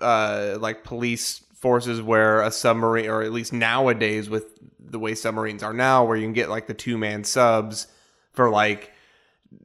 uh 0.00 0.56
like 0.58 0.82
police 0.84 1.42
forces 1.54 2.02
where 2.02 2.42
a 2.42 2.50
submarine 2.50 3.08
or 3.08 3.22
at 3.22 3.32
least 3.32 3.52
nowadays 3.52 4.28
with 4.28 4.58
the 4.80 4.98
way 4.98 5.14
submarines 5.14 5.62
are 5.62 5.72
now 5.72 6.04
where 6.04 6.16
you 6.16 6.24
can 6.24 6.32
get 6.32 6.50
like 6.50 6.66
the 6.66 6.74
two 6.74 6.98
man 6.98 7.24
subs 7.24 7.86
for 8.32 8.50
like 8.50 8.92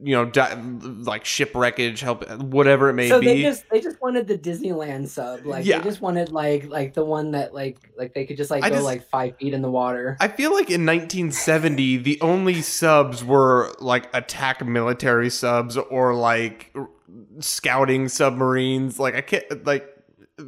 you 0.02 0.14
know 0.14 0.24
di- 0.24 0.54
like 1.02 1.24
shipwreckage 1.24 2.00
help 2.00 2.28
whatever 2.42 2.88
it 2.88 2.94
may 2.94 3.08
so 3.08 3.20
be 3.20 3.26
they 3.26 3.42
just 3.42 3.64
they 3.70 3.80
just 3.80 4.00
wanted 4.00 4.26
the 4.28 4.36
Disneyland 4.38 5.08
sub. 5.08 5.44
Like 5.44 5.64
Yeah. 5.64 5.78
they 5.78 5.84
just 5.84 6.00
wanted 6.00 6.30
like 6.30 6.66
like 6.68 6.94
the 6.94 7.04
one 7.04 7.30
that 7.32 7.54
like 7.54 7.90
like 7.96 8.14
they 8.14 8.24
could 8.26 8.36
just 8.36 8.50
like 8.50 8.64
I 8.64 8.68
go 8.70 8.76
just- 8.76 8.84
like 8.84 9.08
five 9.08 9.36
feet 9.36 9.54
in 9.54 9.62
the 9.62 9.70
water. 9.70 10.16
I 10.20 10.28
feel 10.28 10.50
like 10.52 10.70
in 10.70 10.84
1970 10.86 11.98
the 11.98 12.20
only 12.20 12.62
subs 12.62 13.24
were 13.24 13.72
like 13.80 14.08
attack 14.14 14.64
military 14.66 15.30
subs 15.30 15.76
or 15.76 16.14
like 16.14 16.70
r- 16.74 16.88
scouting 17.40 18.08
submarines 18.08 18.98
like 18.98 19.14
I 19.14 19.20
can't 19.20 19.66
like 19.66 19.86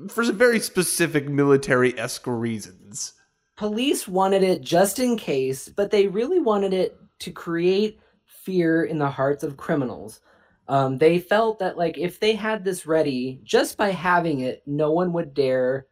for 0.08 0.24
some 0.24 0.38
very 0.38 0.60
specific 0.60 1.28
military 1.28 1.98
esque 1.98 2.26
reasons. 2.26 3.12
police 3.56 4.08
wanted 4.08 4.42
it 4.42 4.62
just 4.62 4.98
in 4.98 5.16
case, 5.18 5.68
but 5.68 5.90
they 5.90 6.06
really 6.06 6.38
wanted 6.38 6.72
it 6.72 6.96
to 7.20 7.30
create 7.30 8.00
fear 8.42 8.84
in 8.84 8.98
the 8.98 9.10
hearts 9.10 9.42
of 9.44 9.56
criminals. 9.56 10.20
Um, 10.68 10.98
they 10.98 11.18
felt 11.18 11.58
that 11.58 11.76
like 11.76 11.98
if 11.98 12.20
they 12.20 12.34
had 12.34 12.64
this 12.64 12.86
ready, 12.86 13.40
just 13.42 13.76
by 13.76 13.90
having 13.90 14.40
it, 14.40 14.62
no 14.66 14.92
one 14.92 15.12
would 15.12 15.34
dare 15.34 15.86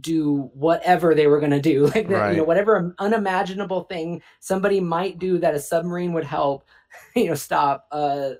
do 0.00 0.50
whatever 0.54 1.14
they 1.14 1.26
were 1.26 1.40
going 1.40 1.52
to 1.52 1.60
do. 1.60 1.90
Like 1.94 2.08
that, 2.08 2.32
you 2.32 2.38
know, 2.38 2.44
whatever 2.44 2.94
unimaginable 2.98 3.84
thing 3.84 4.22
somebody 4.40 4.80
might 4.80 5.18
do 5.18 5.38
that 5.38 5.54
a 5.54 5.60
submarine 5.60 6.12
would 6.12 6.24
help, 6.24 6.64
you 7.14 7.28
know, 7.28 7.34
stop. 7.34 7.86
Uh, 7.90 8.30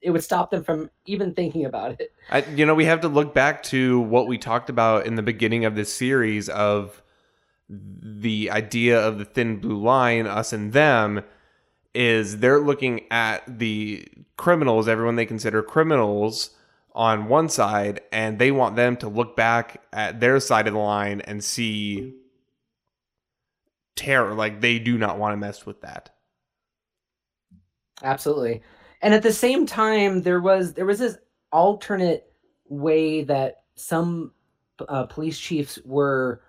it 0.00 0.10
would 0.10 0.22
stop 0.22 0.50
them 0.50 0.62
from 0.62 0.90
even 1.06 1.34
thinking 1.34 1.64
about 1.64 2.00
it. 2.00 2.12
I, 2.30 2.44
you 2.54 2.64
know, 2.64 2.74
we 2.74 2.84
have 2.84 3.00
to 3.00 3.08
look 3.08 3.34
back 3.34 3.62
to 3.64 4.00
what 4.00 4.28
we 4.28 4.38
talked 4.38 4.70
about 4.70 5.06
in 5.06 5.16
the 5.16 5.22
beginning 5.22 5.64
of 5.64 5.74
this 5.74 5.92
series 5.92 6.48
of 6.48 7.02
the 7.68 8.50
idea 8.50 9.00
of 9.00 9.18
the 9.18 9.24
thin 9.24 9.58
blue 9.58 9.82
line, 9.82 10.26
us 10.26 10.52
and 10.52 10.72
them, 10.72 11.24
is 11.96 12.38
they're 12.38 12.60
looking 12.60 13.06
at 13.10 13.58
the 13.58 14.06
criminals, 14.36 14.86
everyone 14.86 15.16
they 15.16 15.26
consider 15.26 15.62
criminals, 15.62 16.50
on 16.94 17.28
one 17.28 17.48
side, 17.48 18.00
and 18.12 18.38
they 18.38 18.50
want 18.50 18.76
them 18.76 18.96
to 18.96 19.08
look 19.08 19.36
back 19.36 19.82
at 19.92 20.20
their 20.20 20.40
side 20.40 20.66
of 20.66 20.74
the 20.74 20.78
line 20.78 21.20
and 21.22 21.42
see 21.42 22.14
terror. 23.96 24.34
Like 24.34 24.60
they 24.60 24.78
do 24.78 24.96
not 24.96 25.18
want 25.18 25.32
to 25.32 25.36
mess 25.36 25.66
with 25.66 25.80
that. 25.82 26.10
Absolutely. 28.02 28.62
And 29.02 29.14
at 29.14 29.22
the 29.22 29.32
same 29.32 29.66
time, 29.66 30.22
there 30.22 30.40
was 30.40 30.74
there 30.74 30.86
was 30.86 30.98
this 30.98 31.18
alternate 31.52 32.32
way 32.68 33.22
that 33.24 33.62
some 33.74 34.32
uh, 34.88 35.04
police 35.04 35.38
chiefs 35.38 35.78
were 35.84 36.42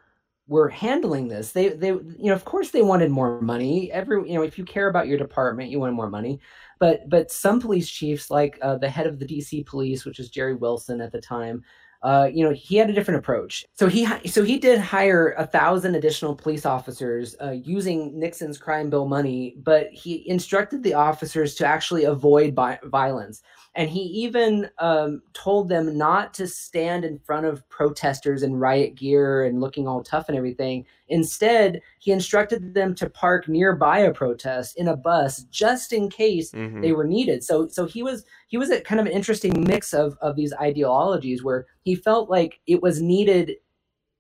were 0.48 0.70
handling 0.70 1.28
this. 1.28 1.52
They 1.52 1.70
they 1.70 1.90
you 1.90 2.16
know 2.20 2.34
of 2.34 2.46
course 2.46 2.72
they 2.72 2.82
wanted 2.82 3.12
more 3.12 3.42
money. 3.42 3.92
Every 3.92 4.30
you 4.30 4.36
know 4.36 4.44
if 4.44 4.58
you 4.58 4.66
care 4.66 4.88
about 4.88 5.08
your 5.08 5.18
department, 5.18 5.70
you 5.70 5.80
want 5.80 5.94
more 5.94 6.10
money. 6.10 6.40
But 6.80 7.10
but 7.10 7.32
some 7.32 7.60
police 7.60 7.90
chiefs, 7.90 8.30
like 8.32 8.58
uh, 8.62 8.78
the 8.78 8.90
head 8.90 9.08
of 9.08 9.20
the 9.20 9.26
D.C. 9.26 9.64
police, 9.64 10.06
which 10.06 10.20
is 10.20 10.30
Jerry 10.30 10.56
Wilson 10.56 11.02
at 11.02 11.12
the 11.12 11.22
time, 11.22 11.64
uh, 12.04 12.30
you 12.32 12.44
know 12.44 12.54
he 12.54 12.78
had 12.78 12.90
a 12.90 12.94
different 12.94 13.20
approach. 13.20 13.66
So 13.74 13.88
he 13.88 14.08
so 14.28 14.44
he 14.44 14.58
did 14.58 14.80
hire 14.80 15.34
a 15.38 15.46
thousand 15.46 15.96
additional 15.96 16.36
police 16.36 16.66
officers 16.66 17.36
uh, 17.42 17.52
using 17.52 18.18
Nixon's 18.18 18.58
crime 18.58 18.90
bill 18.90 19.08
money, 19.08 19.56
but 19.58 19.90
he 19.92 20.28
instructed 20.30 20.84
the 20.84 20.94
officers 20.94 21.56
to 21.56 21.66
actually 21.66 22.06
avoid 22.06 22.56
bi- 22.56 22.80
violence. 22.86 23.42
And 23.78 23.92
he 23.92 24.02
even 24.02 24.68
um, 24.80 25.22
told 25.34 25.70
them 25.70 25.96
not 25.96 26.34
to 26.34 26.48
stand 26.48 27.06
in 27.06 27.20
front 27.20 27.46
of 27.46 27.68
protesters 27.70 28.42
in 28.42 28.56
riot 28.56 28.96
gear 28.96 29.46
and 29.46 29.62
looking 29.62 29.88
all 29.88 30.02
tough 30.02 30.30
and 30.30 30.38
everything. 30.38 30.84
Instead, 31.10 31.80
he 32.00 32.12
instructed 32.12 32.74
them 32.74 32.96
to 32.96 33.08
park 33.08 33.48
nearby 33.48 34.00
a 34.00 34.12
protest 34.12 34.78
in 34.78 34.88
a 34.88 34.98
bus 34.98 35.44
just 35.52 35.94
in 35.94 36.10
case 36.10 36.52
Mhm. 36.54 36.82
they 36.82 36.92
were 36.92 37.06
needed. 37.06 37.44
So 37.44 37.68
so 37.68 37.86
he 37.86 38.02
was 38.02 38.26
he 38.48 38.58
was 38.58 38.72
a 38.72 38.82
kind 38.82 39.00
of 39.00 39.06
an 39.06 39.14
interesting 39.14 39.64
mix 39.68 39.94
of 39.94 40.18
of 40.22 40.36
these 40.36 40.54
ideologies 40.54 41.44
where 41.44 41.68
he 41.84 41.94
felt 41.94 42.32
like 42.32 42.60
it 42.66 42.82
was 42.82 43.00
needed 43.02 43.58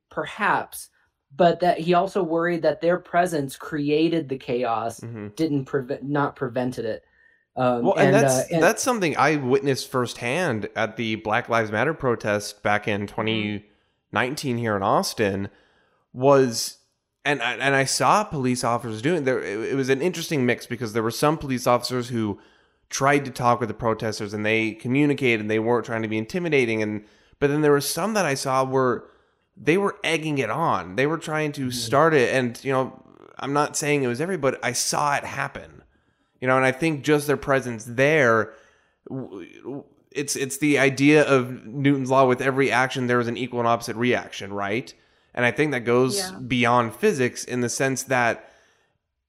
perhaps 0.09 0.89
but 1.35 1.59
that 1.59 1.77
he 1.77 1.93
also 1.93 2.23
worried 2.23 2.61
that 2.61 2.79
their 2.79 2.97
presence 2.97 3.57
created 3.57 4.29
the 4.29 4.37
chaos 4.37 5.01
Mhm. 5.01 5.35
didn't 5.35 5.65
prevent 5.65 6.03
not 6.03 6.35
prevented 6.37 6.85
it 6.85 7.03
um, 7.57 7.83
Well, 7.83 7.95
and, 7.97 8.13
that's 8.13 8.33
uh, 8.33 8.43
and- 8.51 8.63
that's 8.63 8.83
something 8.83 9.17
I 9.17 9.35
witnessed 9.37 9.89
firsthand 9.91 10.69
at 10.75 10.95
the 10.95 11.15
Black 11.15 11.49
Lives 11.49 11.71
Matter 11.71 11.93
protest 11.93 12.61
back 12.63 12.87
in 12.87 13.07
2019 13.07 14.57
here 14.57 14.75
in 14.75 14.83
Austin. 14.83 15.49
Was 16.13 16.77
and 17.25 17.41
I- 17.41 17.55
and 17.55 17.75
I 17.75 17.83
saw 17.83 18.23
police 18.23 18.63
officers 18.63 19.01
doing 19.01 19.23
there. 19.25 19.39
It, 19.41 19.71
it 19.71 19.75
was 19.75 19.89
an 19.89 20.01
interesting 20.01 20.45
mix 20.45 20.65
because 20.65 20.93
there 20.93 21.03
were 21.03 21.11
some 21.11 21.37
police 21.37 21.67
officers 21.67 22.09
who 22.09 22.39
tried 22.89 23.25
to 23.25 23.31
talk 23.31 23.59
with 23.59 23.67
the 23.67 23.75
protesters 23.75 24.33
and 24.33 24.45
they 24.45 24.71
communicated 24.71 25.41
and 25.41 25.51
they 25.51 25.59
weren't 25.59 25.85
trying 25.85 26.03
to 26.03 26.07
be 26.07 26.17
intimidating 26.17 26.81
and 26.81 27.03
but 27.39 27.49
then 27.49 27.61
there 27.61 27.71
were 27.73 27.81
some 27.81 28.13
that 28.13 28.25
I 28.25 28.33
saw 28.33 28.63
were 28.63 29.09
they 29.57 29.77
were 29.77 29.97
egging 30.03 30.37
it 30.37 30.49
on. 30.49 30.95
They 30.95 31.05
were 31.05 31.17
trying 31.17 31.51
to 31.53 31.69
start 31.69 32.13
it 32.13 32.33
and 32.33 32.63
you 32.63 32.71
know 32.71 33.03
I'm 33.39 33.53
not 33.53 33.75
saying 33.77 34.01
it 34.03 34.07
was 34.07 34.21
everybody, 34.21 34.55
but 34.57 34.65
I 34.65 34.71
saw 34.71 35.15
it 35.15 35.23
happen. 35.25 35.76
You 36.39 36.47
know, 36.47 36.55
and 36.55 36.65
I 36.65 36.71
think 36.71 37.03
just 37.03 37.27
their 37.27 37.37
presence 37.37 37.85
there 37.85 38.53
it's 40.11 40.35
it's 40.35 40.57
the 40.57 40.79
idea 40.79 41.23
of 41.23 41.65
Newton's 41.65 42.09
law 42.09 42.25
with 42.25 42.41
every 42.41 42.71
action 42.71 43.07
there 43.07 43.19
is 43.19 43.27
an 43.27 43.37
equal 43.37 43.59
and 43.59 43.67
opposite 43.67 43.95
reaction, 43.95 44.51
right? 44.51 44.93
And 45.33 45.45
I 45.45 45.51
think 45.51 45.71
that 45.71 45.81
goes 45.81 46.17
Yeah. 46.17 46.31
beyond 46.39 46.95
physics 46.95 47.43
in 47.43 47.61
the 47.61 47.69
sense 47.69 48.03
that 48.03 48.49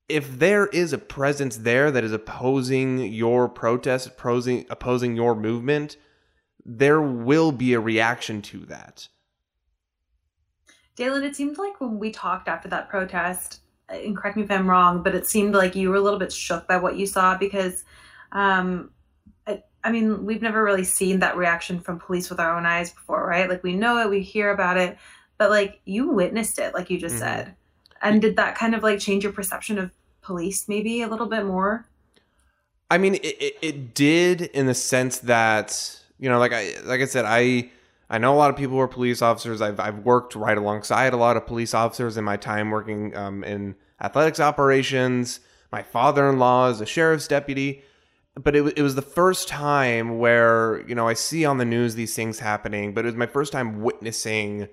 if 0.09 0.39
there 0.39 0.69
is 0.69 0.95
a 0.95 0.99
presence 0.99 1.59
there 1.59 1.91
that 1.91 2.03
is 2.03 2.13
opposing 2.13 3.13
your 3.13 3.49
protest, 3.49 4.07
opposing 4.07 4.65
opposing 4.71 5.15
your 5.15 5.35
movement, 5.35 5.97
there 6.65 7.01
will 7.01 7.53
be 7.53 7.75
a 7.75 7.81
reaction 7.81 8.41
to 8.43 8.65
that. 8.67 9.09
Dalen, 10.97 11.23
it 11.23 11.37
seemed 11.37 11.59
like 11.59 11.81
when 11.81 11.99
we 11.99 12.11
talked 12.11 12.49
after 12.49 12.69
that 12.69 12.89
protest, 12.89 13.61
and 13.89 14.17
correct 14.17 14.37
me 14.37 14.43
if 14.43 14.51
I'm 14.51 14.69
wrong, 14.69 15.03
but 15.03 15.15
it 15.15 15.27
seemed 15.27 15.55
like 15.55 15.75
you 15.75 15.91
were 15.91 15.97
a 15.97 16.01
little 16.01 16.19
bit 16.19 16.33
shook 16.33 16.67
by 16.69 16.77
what 16.77 16.97
you 16.97 17.07
saw 17.07 17.37
because, 17.37 17.85
um, 18.33 18.91
I, 19.47 19.63
I 19.85 19.93
mean, 19.93 20.27
we've 20.27 20.43
never 20.43 20.63
really 20.63 20.85
seen 20.85 21.21
that 21.21 21.37
reaction 21.37 21.81
from 21.81 21.99
police 21.99 22.31
with 22.31 22.41
our 22.41 22.57
own 22.57 22.67
eyes 22.67 22.93
before, 22.93 23.27
right? 23.27 23.49
Like 23.49 23.63
we 23.63 23.75
know 23.75 23.99
it, 23.99 24.11
we 24.11 24.23
hear 24.23 24.51
about 24.51 24.77
it, 24.77 24.99
but 25.39 25.51
like 25.51 25.81
you 25.85 26.11
witnessed 26.11 26.59
it, 26.59 26.75
like 26.75 26.91
you 26.91 26.99
just 26.99 27.17
Mhm. 27.17 27.21
said. 27.21 27.55
And 28.03 28.21
did 28.23 28.37
that 28.37 28.57
kind 28.57 28.75
of 28.75 28.83
like 28.83 29.01
change 29.01 29.25
your 29.25 29.33
perception 29.33 29.79
of 29.79 29.91
police 30.23 30.69
maybe 30.69 31.03
a 31.03 31.09
little 31.09 31.27
bit 31.27 31.45
more? 31.45 31.87
I 32.91 32.99
mean, 32.99 33.17
it, 33.17 33.25
it, 33.25 33.59
it 33.61 33.95
did 33.95 34.43
in 34.43 34.67
the 34.67 34.75
sense 34.75 35.19
that 35.21 36.01
you 36.19 36.29
know, 36.29 36.39
like 36.39 36.53
I 36.53 36.75
like 36.85 37.01
I 37.01 37.05
said, 37.05 37.25
I 37.27 37.71
I 38.11 38.19
know 38.19 38.35
a 38.35 38.37
lot 38.37 38.51
of 38.51 38.57
people 38.57 38.77
who 38.77 38.81
are 38.81 38.89
police 38.89 39.21
officers. 39.21 39.61
I've 39.61 39.79
I've 39.79 39.99
worked 39.99 40.35
right 40.35 40.57
alongside 40.57 41.13
a 41.13 41.17
lot 41.17 41.37
of 41.37 41.47
police 41.47 41.75
officers 41.75 42.17
in 42.17 42.25
my 42.25 42.37
time 42.37 42.71
working 42.71 43.15
um, 43.17 43.45
in 43.45 43.77
athletics 44.01 44.41
operations. 44.41 45.41
My 45.71 45.83
father-in-law 45.83 46.71
is 46.71 46.81
a 46.81 46.87
sheriff's 46.87 47.29
deputy, 47.29 47.83
but 48.35 48.57
it 48.57 48.79
it 48.79 48.83
was 48.83 48.95
the 48.95 49.03
first 49.03 49.49
time 49.49 50.19
where 50.19 50.83
you 50.89 50.95
know 50.95 51.07
I 51.07 51.15
see 51.15 51.45
on 51.45 51.59
the 51.59 51.67
news 51.67 51.95
these 51.95 52.15
things 52.15 52.39
happening, 52.39 52.95
but 52.95 53.05
it 53.05 53.09
was 53.09 53.17
my 53.17 53.27
first 53.27 53.53
time 53.53 53.83
witnessing 53.83 54.69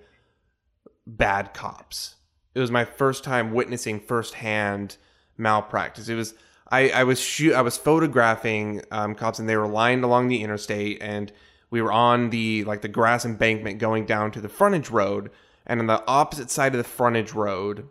bad 1.05 1.53
cops. 1.53 2.15
It 2.53 2.61
was 2.61 2.71
my 2.71 2.85
first 2.85 3.25
time 3.25 3.53
witnessing 3.53 3.99
firsthand 3.99 4.95
malpractice. 5.37 6.07
It 6.07 6.15
was 6.15 6.35
I, 6.71 6.89
I 6.89 7.03
was 7.03 7.19
shoot 7.19 7.53
I 7.53 7.61
was 7.61 7.77
photographing 7.77 8.81
um, 8.91 9.13
cops 9.13 9.39
and 9.39 9.49
they 9.49 9.57
were 9.57 9.67
lined 9.67 10.05
along 10.05 10.29
the 10.29 10.41
interstate 10.41 10.99
and 11.01 11.33
we 11.69 11.81
were 11.81 11.91
on 11.91 12.29
the 12.29 12.63
like 12.63 12.81
the 12.81 12.87
grass 12.87 13.25
embankment 13.25 13.79
going 13.79 14.05
down 14.05 14.31
to 14.31 14.41
the 14.41 14.49
frontage 14.49 14.89
road 14.89 15.29
and 15.65 15.79
on 15.79 15.87
the 15.87 16.03
opposite 16.07 16.49
side 16.49 16.73
of 16.73 16.77
the 16.77 16.83
frontage 16.83 17.33
road 17.33 17.87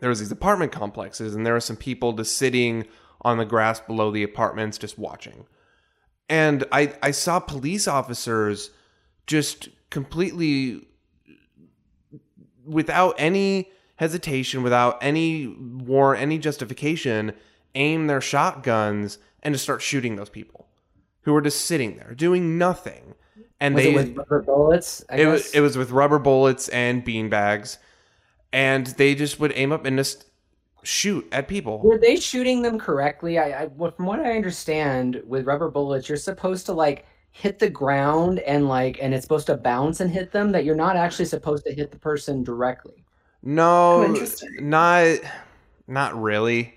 there 0.00 0.08
was 0.08 0.20
these 0.20 0.32
apartment 0.32 0.72
complexes 0.72 1.34
and 1.34 1.44
there 1.44 1.54
were 1.54 1.60
some 1.60 1.76
people 1.76 2.12
just 2.12 2.36
sitting 2.36 2.86
on 3.22 3.38
the 3.38 3.44
grass 3.44 3.80
below 3.80 4.10
the 4.10 4.22
apartments 4.22 4.78
just 4.78 4.98
watching. 4.98 5.46
And 6.28 6.64
I 6.70 6.94
I 7.02 7.10
saw 7.10 7.40
police 7.40 7.88
officers 7.88 8.70
just 9.26 9.68
completely 9.90 10.86
without 12.64 13.14
any 13.18 13.70
hesitation, 13.96 14.62
without 14.62 14.98
any 15.02 15.46
warrant, 15.46 16.22
any 16.22 16.38
justification, 16.38 17.32
aim 17.74 18.06
their 18.06 18.20
shotguns 18.20 19.18
and 19.42 19.54
just 19.54 19.64
start 19.64 19.82
shooting 19.82 20.16
those 20.16 20.28
people 20.28 20.67
who 21.28 21.34
were 21.34 21.42
just 21.42 21.66
sitting 21.66 21.96
there 21.96 22.14
doing 22.14 22.56
nothing. 22.56 23.14
And 23.60 23.74
was 23.74 23.84
they 23.84 23.92
it 23.92 23.94
with 23.94 24.16
rubber 24.16 24.42
bullets 24.42 25.04
I 25.10 25.16
it 25.16 25.26
was 25.26 25.52
it 25.52 25.60
was 25.60 25.76
with 25.76 25.90
rubber 25.90 26.18
bullets 26.18 26.68
and 26.68 27.04
bean 27.04 27.28
bags, 27.28 27.78
and 28.52 28.86
they 28.86 29.14
just 29.14 29.38
would 29.40 29.52
aim 29.54 29.72
up 29.72 29.84
and 29.84 29.98
just 29.98 30.24
shoot 30.84 31.28
at 31.32 31.48
people. 31.48 31.80
Were 31.80 31.98
they 31.98 32.16
shooting 32.16 32.62
them 32.62 32.78
correctly? 32.78 33.38
I, 33.38 33.64
I 33.64 33.66
well, 33.66 33.90
from 33.90 34.06
what 34.06 34.20
I 34.20 34.36
understand, 34.36 35.22
with 35.26 35.44
rubber 35.44 35.70
bullets, 35.70 36.08
you're 36.08 36.16
supposed 36.16 36.66
to 36.66 36.72
like 36.72 37.04
hit 37.30 37.58
the 37.58 37.68
ground 37.68 38.38
and 38.40 38.68
like, 38.68 38.98
and 39.02 39.12
it's 39.12 39.24
supposed 39.24 39.46
to 39.48 39.56
bounce 39.56 40.00
and 40.00 40.10
hit 40.10 40.32
them. 40.32 40.52
That 40.52 40.64
you're 40.64 40.76
not 40.76 40.96
actually 40.96 41.26
supposed 41.26 41.66
to 41.66 41.74
hit 41.74 41.90
the 41.90 41.98
person 41.98 42.42
directly. 42.42 43.04
No, 43.42 44.04
Oh, 44.04 44.26
not 44.60 45.18
not 45.88 46.20
really, 46.20 46.74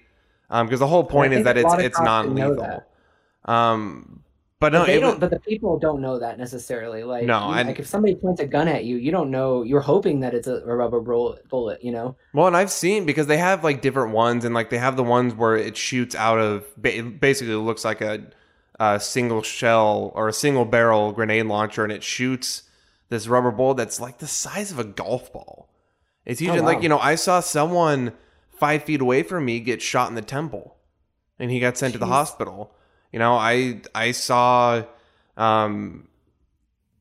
um, 0.49 0.67
because 0.67 0.79
the 0.79 0.87
whole 0.87 1.05
point 1.05 1.33
is 1.33 1.45
that 1.45 1.57
it's 1.57 1.73
it's 1.75 1.95
cops 1.95 2.27
know 2.27 2.33
non-lethal. 2.33 2.83
Um, 3.45 4.23
but 4.61 4.73
no, 4.73 4.81
But 4.81 4.85
they 4.85 4.99
don't. 4.99 5.09
was, 5.09 5.19
But 5.19 5.31
the 5.31 5.39
people 5.39 5.79
don't 5.79 6.01
know 6.01 6.19
that 6.19 6.37
necessarily. 6.37 7.03
Like, 7.03 7.25
No, 7.25 7.47
you- 7.47 7.55
I- 7.55 7.61
like 7.63 7.79
if 7.79 7.87
somebody 7.87 8.13
points 8.15 8.39
a 8.39 8.45
gun 8.45 8.67
at 8.67 8.85
you, 8.85 8.95
you 8.95 9.11
don't 9.11 9.31
know. 9.31 9.63
You're 9.63 9.81
hoping 9.81 10.19
that 10.19 10.35
it's 10.35 10.47
a, 10.47 10.57
a 10.57 10.75
rubber 10.75 11.01
bullet. 11.01 11.83
You 11.83 11.91
know. 11.91 12.15
Well, 12.31 12.45
and 12.45 12.55
I've 12.55 12.71
seen 12.71 13.05
because 13.05 13.25
they 13.25 13.37
have 13.37 13.63
like 13.63 13.81
different 13.81 14.13
ones, 14.13 14.45
and 14.45 14.53
like 14.53 14.69
they 14.69 14.77
have 14.77 14.95
the 14.95 15.03
ones 15.03 15.33
where 15.33 15.55
it 15.57 15.75
shoots 15.75 16.13
out 16.13 16.37
of 16.37 16.63
basically 16.79 17.55
looks 17.55 17.83
like 17.83 18.01
a, 18.01 18.21
a 18.79 18.99
single 18.99 19.41
shell 19.41 20.11
or 20.13 20.27
a 20.27 20.33
single 20.33 20.65
barrel 20.65 21.11
grenade 21.11 21.47
launcher, 21.47 21.83
and 21.83 21.91
it 21.91 22.03
shoots 22.03 22.63
this 23.09 23.27
rubber 23.27 23.51
bullet 23.51 23.77
that's 23.77 23.99
like 23.99 24.19
the 24.19 24.27
size 24.27 24.71
of 24.71 24.77
a 24.77 24.83
golf 24.83 25.33
ball. 25.33 25.69
It's 26.23 26.39
oh, 26.39 26.45
usually 26.45 26.61
wow. 26.61 26.67
like 26.67 26.83
you 26.83 26.89
know 26.89 26.99
I 26.99 27.15
saw 27.15 27.39
someone 27.39 28.13
five 28.51 28.83
feet 28.83 29.01
away 29.01 29.23
from 29.23 29.43
me 29.43 29.59
get 29.59 29.81
shot 29.81 30.09
in 30.09 30.15
the 30.15 30.21
temple, 30.21 30.77
and 31.39 31.49
he 31.49 31.59
got 31.59 31.79
sent 31.79 31.93
to 31.93 31.99
the 31.99 32.05
hospital. 32.05 32.75
You 33.11 33.19
know, 33.19 33.35
I 33.35 33.81
I 33.93 34.11
saw 34.11 34.83
um, 35.37 36.07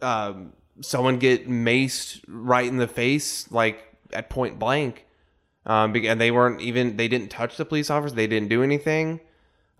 um, 0.02 0.52
someone 0.80 1.18
get 1.18 1.48
maced 1.48 2.22
right 2.28 2.66
in 2.66 2.76
the 2.78 2.88
face, 2.88 3.50
like 3.52 3.84
at 4.12 4.30
point 4.30 4.58
blank. 4.58 5.06
Um, 5.66 5.94
and 5.94 6.20
they 6.20 6.30
weren't 6.30 6.60
even 6.62 6.96
they 6.96 7.08
didn't 7.08 7.30
touch 7.30 7.56
the 7.56 7.64
police 7.64 7.90
officers. 7.90 8.14
They 8.14 8.26
didn't 8.26 8.48
do 8.48 8.62
anything. 8.62 9.20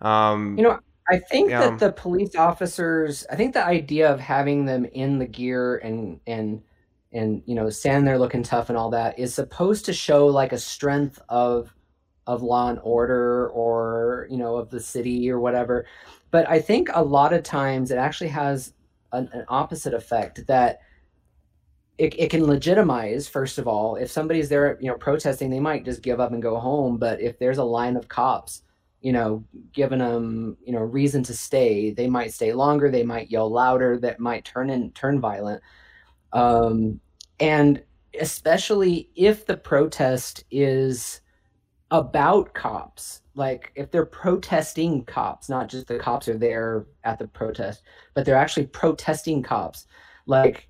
Um, 0.01 0.57
You 0.57 0.63
know, 0.63 0.79
I 1.09 1.19
think 1.19 1.49
Yeah. 1.49 1.59
that 1.61 1.79
the 1.79 1.91
police 1.91 2.35
officers, 2.35 3.25
I 3.29 3.35
think 3.35 3.53
the 3.53 3.65
idea 3.65 4.11
of 4.11 4.19
having 4.19 4.65
them 4.65 4.85
in 4.85 5.19
the 5.19 5.25
gear 5.27 5.77
and 5.77 6.19
and 6.27 6.61
and 7.11 7.43
you 7.45 7.55
know 7.55 7.69
standing 7.69 8.05
there 8.05 8.19
looking 8.19 8.43
tough 8.43 8.69
and 8.69 8.77
all 8.77 8.89
that 8.91 9.19
is 9.19 9.33
supposed 9.33 9.85
to 9.85 9.93
show 9.93 10.27
like 10.27 10.53
a 10.53 10.57
strength 10.57 11.19
of 11.29 11.73
of 12.27 12.43
law 12.43 12.69
and 12.69 12.79
order 12.83 13.49
or 13.49 14.27
you 14.29 14.37
know 14.37 14.55
of 14.57 14.69
the 14.69 14.79
city 14.79 15.29
or 15.29 15.39
whatever. 15.39 15.85
But 16.31 16.49
I 16.49 16.59
think 16.59 16.89
a 16.93 17.03
lot 17.03 17.33
of 17.33 17.43
times 17.43 17.91
it 17.91 17.97
actually 17.97 18.29
has 18.29 18.73
an, 19.11 19.29
an 19.33 19.45
opposite 19.49 19.93
effect 19.93 20.47
that 20.47 20.79
it, 21.97 22.17
it 22.17 22.29
can 22.29 22.47
legitimize 22.47 23.27
first 23.27 23.57
of 23.57 23.67
all. 23.67 23.95
If 23.95 24.09
somebody's 24.09 24.49
there 24.49 24.77
you 24.81 24.89
know 24.89 24.97
protesting 24.97 25.49
they 25.49 25.59
might 25.59 25.85
just 25.85 26.01
give 26.01 26.19
up 26.19 26.31
and 26.31 26.41
go 26.41 26.57
home. 26.57 26.97
But 26.97 27.21
if 27.21 27.37
there's 27.37 27.59
a 27.59 27.63
line 27.63 27.95
of 27.95 28.07
cops 28.07 28.63
you 29.01 29.11
know 29.11 29.43
giving 29.73 29.99
them 29.99 30.57
you 30.65 30.71
know 30.71 30.79
reason 30.79 31.23
to 31.23 31.33
stay 31.33 31.91
they 31.91 32.07
might 32.07 32.31
stay 32.31 32.53
longer 32.53 32.89
they 32.89 33.03
might 33.03 33.31
yell 33.31 33.49
louder 33.49 33.97
that 33.97 34.19
might 34.19 34.45
turn 34.45 34.69
in 34.69 34.91
turn 34.91 35.19
violent. 35.19 35.61
Um, 36.33 36.99
and 37.39 37.83
especially 38.19 39.09
if 39.15 39.45
the 39.45 39.57
protest 39.57 40.43
is 40.49 41.21
about 41.91 42.53
cops 42.53 43.20
like 43.35 43.71
if 43.75 43.91
they're 43.91 44.05
protesting 44.05 45.03
cops 45.05 45.49
not 45.49 45.69
just 45.69 45.87
the 45.87 45.97
cops 45.97 46.27
are 46.27 46.37
there 46.37 46.85
at 47.03 47.17
the 47.17 47.27
protest 47.27 47.83
but 48.13 48.25
they're 48.25 48.35
actually 48.35 48.65
protesting 48.67 49.41
cops 49.41 49.87
like 50.25 50.67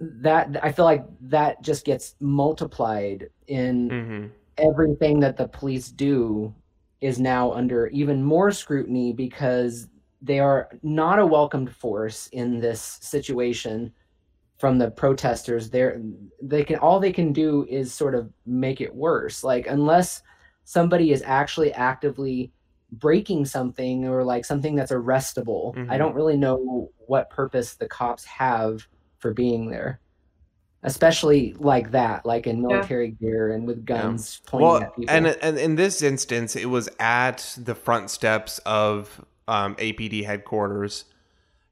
that 0.00 0.62
i 0.62 0.70
feel 0.70 0.84
like 0.84 1.04
that 1.20 1.60
just 1.62 1.84
gets 1.84 2.14
multiplied 2.20 3.28
in 3.46 3.88
mhm. 3.88 4.30
everything 4.58 5.18
that 5.20 5.36
the 5.36 5.48
police 5.48 5.88
do 5.88 6.54
is 7.00 7.18
now 7.18 7.52
under 7.52 7.86
even 7.88 8.22
more 8.22 8.50
scrutiny 8.50 9.12
because 9.12 9.88
they 10.20 10.38
are 10.38 10.68
not 10.82 11.18
a 11.18 11.26
welcomed 11.26 11.74
force 11.74 12.28
in 12.28 12.58
this 12.58 12.98
situation 13.00 13.92
from 14.58 14.78
the 14.78 14.90
protesters 14.90 15.70
they're 15.70 16.00
they 16.42 16.64
can 16.64 16.76
all 16.76 17.00
they 17.00 17.12
can 17.12 17.32
do 17.32 17.66
is 17.68 17.92
sort 17.92 18.14
of 18.14 18.30
make 18.46 18.80
it 18.80 18.94
worse 18.94 19.42
like 19.42 19.66
unless 19.66 20.22
somebody 20.64 21.12
is 21.12 21.22
actually 21.24 21.72
actively 21.72 22.52
breaking 22.92 23.44
something 23.44 24.06
or 24.06 24.22
like 24.24 24.44
something 24.44 24.74
that's 24.74 24.92
arrestable 24.92 25.74
Mhm. 25.74 25.90
i 25.90 25.98
don't 25.98 26.14
really 26.14 26.36
know 26.36 26.90
what 27.06 27.28
purpose 27.30 27.74
the 27.74 27.88
cops 27.88 28.24
have 28.24 28.86
for 29.24 29.32
being 29.32 29.70
there. 29.70 30.00
Especially 30.82 31.56
like 31.58 31.92
that 31.92 32.26
like 32.26 32.46
in 32.46 32.60
military 32.60 33.12
gear 33.12 33.52
and 33.52 33.66
with 33.66 33.86
guns 33.86 34.42
pointing 34.46 34.68
well, 34.68 34.82
at 34.82 34.94
people. 34.94 35.14
and 35.14 35.26
and 35.40 35.56
in 35.56 35.76
this 35.76 36.02
instance, 36.02 36.54
it 36.54 36.66
was 36.66 36.90
at 37.00 37.56
the 37.56 37.74
front 37.74 38.10
steps 38.10 38.58
of 38.66 39.24
um, 39.48 39.76
APD 39.76 40.26
headquarters. 40.26 41.06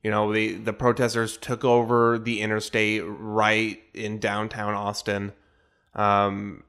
You 0.02 0.10
know, 0.10 0.32
the 0.32 0.54
the 0.54 0.72
protesters 0.72 1.36
took 1.36 1.62
over 1.62 2.18
the 2.18 2.40
interstate 2.40 3.02
right 3.06 3.82
in 3.92 4.18
downtown 4.18 4.72
Austin, 4.72 5.32
um, 5.94 6.64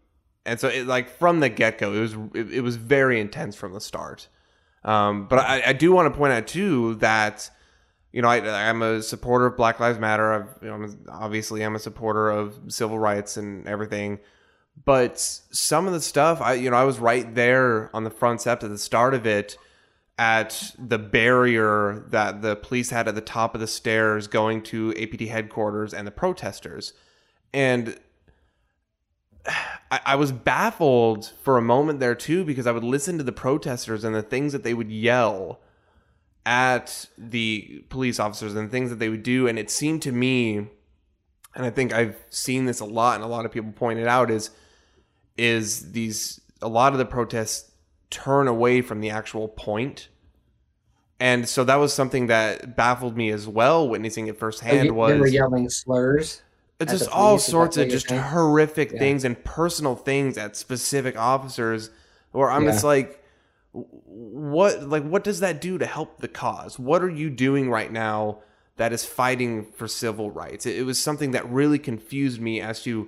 and 0.45 0.59
so 0.59 0.67
it, 0.67 0.87
like 0.87 1.09
from 1.09 1.39
the 1.39 1.49
get 1.49 1.77
go, 1.77 1.93
it 1.93 1.99
was 1.99 2.13
it, 2.33 2.53
it 2.53 2.61
was 2.61 2.75
very 2.75 3.19
intense 3.19 3.55
from 3.55 3.73
the 3.73 3.81
start. 3.81 4.27
Um, 4.83 5.27
but 5.27 5.39
I, 5.39 5.63
I 5.67 5.73
do 5.73 5.91
want 5.91 6.13
to 6.13 6.17
point 6.17 6.33
out 6.33 6.47
too 6.47 6.95
that 6.95 7.49
you 8.11 8.21
know 8.21 8.27
I, 8.27 8.69
I'm 8.69 8.81
a 8.81 9.01
supporter 9.01 9.45
of 9.45 9.57
Black 9.57 9.79
Lives 9.79 9.99
Matter. 9.99 10.33
I've, 10.33 10.49
you 10.61 10.67
know, 10.67 10.75
I'm, 10.75 11.05
obviously, 11.09 11.63
I'm 11.63 11.75
a 11.75 11.79
supporter 11.79 12.29
of 12.29 12.59
civil 12.67 12.99
rights 12.99 13.37
and 13.37 13.67
everything 13.67 14.19
but 14.85 15.19
some 15.19 15.85
of 15.85 15.93
the 15.93 16.01
stuff 16.01 16.41
i 16.41 16.53
you 16.53 16.69
know 16.69 16.75
i 16.75 16.83
was 16.83 16.99
right 16.99 17.35
there 17.35 17.95
on 17.95 18.03
the 18.03 18.09
front 18.09 18.41
steps 18.41 18.63
at 18.63 18.69
the 18.69 18.77
start 18.77 19.13
of 19.13 19.25
it 19.25 19.57
at 20.17 20.75
the 20.77 20.99
barrier 20.99 22.05
that 22.09 22.41
the 22.41 22.55
police 22.55 22.91
had 22.91 23.07
at 23.07 23.15
the 23.15 23.21
top 23.21 23.55
of 23.55 23.61
the 23.61 23.67
stairs 23.67 24.27
going 24.27 24.61
to 24.61 24.91
APD 24.91 25.27
headquarters 25.27 25.93
and 25.93 26.05
the 26.05 26.11
protesters 26.11 26.93
and 27.51 27.97
I, 29.45 29.99
I 30.05 30.15
was 30.15 30.31
baffled 30.31 31.33
for 31.43 31.57
a 31.57 31.61
moment 31.61 31.99
there 31.99 32.15
too 32.15 32.45
because 32.45 32.65
i 32.65 32.71
would 32.71 32.83
listen 32.83 33.17
to 33.17 33.23
the 33.23 33.31
protesters 33.31 34.03
and 34.03 34.15
the 34.15 34.21
things 34.21 34.53
that 34.53 34.63
they 34.63 34.73
would 34.73 34.91
yell 34.91 35.59
at 36.45 37.07
the 37.17 37.83
police 37.89 38.19
officers 38.19 38.53
and 38.55 38.67
the 38.67 38.71
things 38.71 38.89
that 38.89 38.99
they 38.99 39.07
would 39.07 39.23
do. 39.23 39.47
And 39.47 39.57
it 39.57 39.69
seemed 39.71 40.01
to 40.03 40.11
me 40.11 40.57
and 41.55 41.65
i 41.65 41.69
think 41.69 41.93
i've 41.93 42.17
seen 42.29 42.65
this 42.65 42.79
a 42.79 42.85
lot 42.85 43.15
and 43.15 43.23
a 43.23 43.27
lot 43.27 43.45
of 43.45 43.51
people 43.51 43.71
point 43.71 43.99
it 43.99 44.07
out 44.07 44.29
is 44.31 44.49
is 45.37 45.91
these 45.91 46.41
a 46.61 46.67
lot 46.67 46.91
of 46.93 46.99
the 46.99 47.05
protests 47.05 47.71
turn 48.09 48.47
away 48.47 48.81
from 48.81 49.01
the 49.01 49.09
actual 49.09 49.47
point. 49.47 50.07
And 51.19 51.47
so 51.49 51.63
that 51.63 51.75
was 51.77 51.93
something 51.93 52.27
that 52.27 52.75
baffled 52.75 53.15
me 53.17 53.29
as 53.31 53.47
well 53.47 53.87
witnessing 53.89 54.27
it 54.27 54.35
Oh, 54.35 54.39
firsthand 54.39 54.77
you- 54.85 54.91
they 54.91 54.91
were 54.91 55.17
was 55.19 55.33
yelling 55.33 55.69
slurs 55.69 56.41
it's 56.83 56.99
just 56.99 57.09
all 57.09 57.31
police, 57.31 57.41
is 57.41 57.45
that 57.47 57.51
sorts 57.51 57.77
of 57.77 57.89
just 57.89 58.09
saying? 58.09 58.21
horrific 58.21 58.91
Yeah. 58.91 58.99
things 58.99 59.23
and 59.23 59.43
personal 59.43 59.95
things 59.95 60.37
at 60.37 60.55
specific 60.55 61.17
officers 61.17 61.89
where 62.31 62.49
i'm 62.51 62.63
Yeah. 62.65 62.71
just 62.71 62.83
like 62.83 63.23
what 63.73 64.87
like 64.87 65.03
what 65.03 65.23
does 65.23 65.39
that 65.39 65.59
do 65.61 65.77
to 65.77 65.85
help 65.85 66.19
the 66.19 66.27
cause 66.27 66.77
what 66.77 67.01
are 67.03 67.09
you 67.09 67.29
doing 67.29 67.69
right 67.69 67.91
now 67.91 68.39
that 68.77 68.93
is 68.93 69.05
fighting 69.05 69.65
for 69.65 69.87
civil 69.87 70.29
rights 70.31 70.65
it, 70.65 70.77
it 70.77 70.83
was 70.83 70.99
something 71.01 71.31
that 71.31 71.49
really 71.49 71.79
confused 71.79 72.39
me 72.39 72.61
as 72.61 72.83
to 72.83 73.07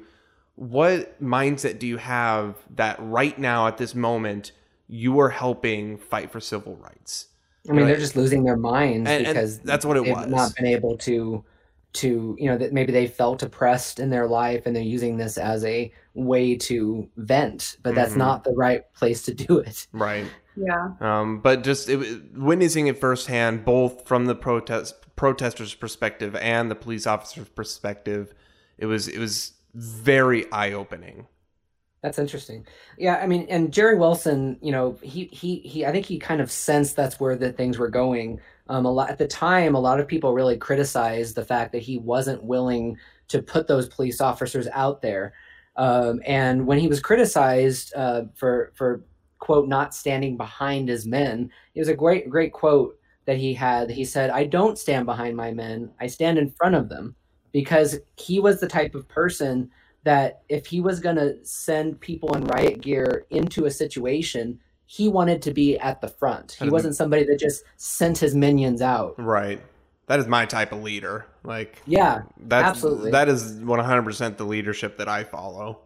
what 0.55 1.21
mindset 1.21 1.79
do 1.79 1.85
you 1.87 1.97
have 1.97 2.55
that 2.75 2.95
right 2.99 3.37
now 3.37 3.67
at 3.67 3.77
this 3.77 3.93
moment 3.93 4.51
you 4.87 5.19
are 5.19 5.29
helping 5.29 5.97
fight 5.97 6.31
for 6.31 6.39
civil 6.39 6.75
rights 6.77 7.27
I 7.67 7.73
mean, 7.73 7.87
they're 7.87 7.97
just 7.97 8.15
losing 8.15 8.43
their 8.43 8.57
minds 8.57 9.09
And- 9.09 9.25
and 9.25 9.33
because 9.35 9.57
that's 9.57 9.83
what 9.83 9.97
it 9.97 10.03
they've 10.03 10.15
was. 10.15 10.27
not 10.27 10.55
been 10.55 10.67
able 10.67 10.97
to, 10.99 11.43
to 11.95 12.35
you 12.39 12.49
know, 12.49 12.57
that 12.57 12.73
maybe 12.73 12.91
they 12.91 13.07
felt 13.07 13.43
oppressed 13.43 13.99
in 13.99 14.09
their 14.09 14.27
life 14.27 14.65
and 14.65 14.75
they're 14.75 14.83
using 14.83 15.17
this 15.17 15.37
as 15.37 15.63
a 15.65 15.91
way 16.13 16.55
to 16.57 17.09
vent, 17.17 17.77
but 17.83 17.95
that's 17.95 18.15
Mhm. 18.15 18.17
not 18.17 18.43
the 18.43 18.53
right 18.53 18.91
place 18.93 19.23
to 19.23 19.33
do 19.33 19.59
it. 19.59 19.87
right 19.91 20.31
Yeah. 20.55 20.93
Um, 21.01 21.41
but 21.41 21.63
just 21.63 21.89
it, 21.89 22.33
witnessing 22.35 22.87
it 22.87 22.97
firsthand, 22.99 23.65
both 23.65 24.07
from 24.07 24.25
the 24.25 24.35
protest 24.35 24.95
protesters' 25.15 25.73
perspective 25.75 26.35
and 26.37 26.71
the 26.71 26.75
police 26.75 27.07
officer's 27.07 27.49
perspective, 27.49 28.33
it 28.77 28.85
was 28.85 29.07
it 29.07 29.19
was 29.19 29.53
very 29.73 30.49
eye 30.51 30.71
opening. 30.73 31.27
That's 32.01 32.19
interesting. 32.19 32.67
Yeah, 32.97 33.15
I 33.17 33.25
mean, 33.25 33.47
and 33.49 33.73
Jerry 33.73 33.97
Wilson, 33.97 34.59
you 34.61 34.71
know, 34.71 34.99
he 35.01 35.25
he 35.25 35.57
he. 35.59 35.85
I 35.85 35.91
think 35.91 36.05
he 36.05 36.19
kind 36.19 36.39
of 36.39 36.51
sensed 36.51 36.95
that's 36.95 37.19
where 37.19 37.35
the 37.35 37.51
things 37.51 37.79
were 37.79 37.89
going. 37.89 38.39
Um, 38.67 38.85
a 38.85 38.91
lot 38.91 39.09
at 39.09 39.17
the 39.17 39.27
time, 39.27 39.75
a 39.75 39.79
lot 39.79 39.99
of 39.99 40.07
people 40.07 40.33
really 40.33 40.57
criticized 40.57 41.35
the 41.35 41.45
fact 41.45 41.71
that 41.71 41.83
he 41.83 41.97
wasn't 41.99 42.43
willing 42.43 42.97
to 43.27 43.41
put 43.41 43.67
those 43.67 43.87
police 43.87 44.21
officers 44.21 44.67
out 44.73 45.01
there. 45.01 45.33
Um, 45.75 46.21
and 46.25 46.65
when 46.65 46.79
he 46.79 46.87
was 46.87 46.99
criticized 46.99 47.93
uh, 47.95 48.23
for 48.33 48.71
for 48.75 49.03
quote 49.39 49.67
not 49.67 49.93
standing 49.93 50.37
behind 50.37 50.89
his 50.89 51.05
men, 51.05 51.51
it 51.75 51.79
was 51.79 51.89
a 51.89 51.95
great 51.95 52.29
great 52.29 52.53
quote 52.53 52.97
that 53.25 53.37
he 53.37 53.53
had. 53.53 53.89
He 53.89 54.05
said, 54.05 54.29
"I 54.29 54.45
don't 54.45 54.79
stand 54.79 55.05
behind 55.05 55.35
my 55.35 55.51
men. 55.51 55.91
I 55.99 56.07
stand 56.07 56.37
in 56.37 56.51
front 56.51 56.75
of 56.75 56.89
them," 56.89 57.15
because 57.51 57.99
he 58.17 58.39
was 58.39 58.59
the 58.59 58.67
type 58.67 58.95
of 58.95 59.07
person 59.07 59.69
that 60.03 60.41
if 60.49 60.67
he 60.67 60.81
was 60.81 60.99
going 60.99 61.15
to 61.15 61.43
send 61.43 61.99
people 61.99 62.35
in 62.35 62.45
riot 62.45 62.79
gear 62.79 63.25
into 63.31 63.65
a 63.65 63.71
situation, 63.71 64.59
he 64.85 65.09
wanted 65.09 65.41
to 65.43 65.51
be 65.51 65.77
at 65.79 66.01
the 66.01 66.07
front. 66.07 66.57
He 66.59 66.69
wasn't 66.69 66.95
somebody 66.95 67.23
that 67.25 67.39
just 67.39 67.63
sent 67.77 68.17
his 68.17 68.35
minions 68.35 68.81
out. 68.81 69.15
Right. 69.17 69.61
That 70.07 70.19
is 70.19 70.27
my 70.27 70.45
type 70.45 70.71
of 70.71 70.83
leader. 70.83 71.25
Like 71.43 71.81
Yeah, 71.87 72.23
that's 72.37 72.67
Absolutely. 72.67 73.11
that 73.11 73.27
is 73.27 73.53
one 73.53 73.79
hundred 73.79 74.03
percent 74.03 74.37
the 74.37 74.45
leadership 74.45 74.97
that 74.97 75.07
I 75.07 75.23
follow. 75.23 75.79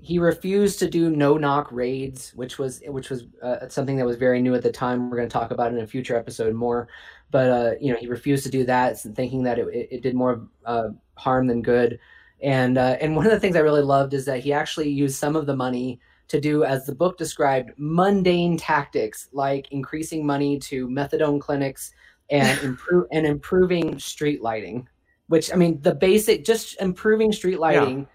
he 0.00 0.18
refused 0.18 0.78
to 0.78 0.88
do 0.88 1.10
no 1.10 1.36
knock 1.36 1.72
raids, 1.72 2.32
which 2.34 2.58
was 2.58 2.80
which 2.86 3.10
was 3.10 3.24
uh, 3.42 3.68
something 3.68 3.96
that 3.96 4.06
was 4.06 4.16
very 4.16 4.40
new 4.40 4.54
at 4.54 4.62
the 4.62 4.70
time. 4.70 5.10
We're 5.10 5.16
going 5.16 5.28
to 5.28 5.32
talk 5.32 5.50
about 5.50 5.72
in 5.72 5.80
a 5.80 5.86
future 5.86 6.16
episode 6.16 6.54
more, 6.54 6.88
but 7.30 7.50
uh, 7.50 7.72
you 7.80 7.92
know 7.92 7.98
he 7.98 8.06
refused 8.06 8.44
to 8.44 8.50
do 8.50 8.64
that, 8.66 9.00
thinking 9.00 9.42
that 9.42 9.58
it, 9.58 9.66
it, 9.68 9.88
it 9.90 10.02
did 10.02 10.14
more 10.14 10.46
uh, 10.64 10.90
harm 11.16 11.48
than 11.48 11.62
good. 11.62 11.98
And 12.40 12.78
uh, 12.78 12.96
and 13.00 13.16
one 13.16 13.26
of 13.26 13.32
the 13.32 13.40
things 13.40 13.56
I 13.56 13.60
really 13.60 13.82
loved 13.82 14.14
is 14.14 14.24
that 14.26 14.40
he 14.40 14.52
actually 14.52 14.88
used 14.90 15.16
some 15.16 15.34
of 15.34 15.46
the 15.46 15.56
money 15.56 16.00
to 16.28 16.40
do, 16.40 16.64
as 16.64 16.86
the 16.86 16.94
book 16.94 17.16
described, 17.18 17.70
mundane 17.78 18.56
tactics 18.56 19.28
like 19.32 19.70
increasing 19.72 20.26
money 20.26 20.58
to 20.60 20.86
methadone 20.88 21.40
clinics 21.40 21.92
and 22.30 22.58
improve 22.62 23.06
and 23.12 23.26
improving 23.26 23.98
street 23.98 24.42
lighting. 24.42 24.88
Which 25.28 25.52
I 25.52 25.56
mean, 25.56 25.80
the 25.82 25.94
basic 25.94 26.44
just 26.44 26.80
improving 26.80 27.32
street 27.32 27.58
lighting 27.58 28.06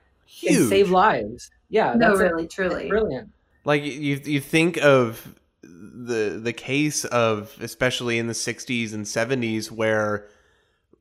can 0.41 0.67
save 0.67 0.89
lives. 0.89 1.51
Yeah, 1.69 1.93
No, 1.95 2.09
that's 2.09 2.19
really, 2.19 2.43
that's 2.43 2.55
truly. 2.55 2.89
brilliant. 2.89 3.29
like 3.65 3.83
you 3.83 4.19
you 4.23 4.39
think 4.39 4.77
of 4.83 5.35
the 5.63 6.39
the 6.41 6.53
case 6.53 7.05
of 7.05 7.55
especially 7.61 8.17
in 8.17 8.27
the 8.27 8.33
60s 8.33 8.93
and 8.93 9.05
70s 9.05 9.71
where 9.71 10.27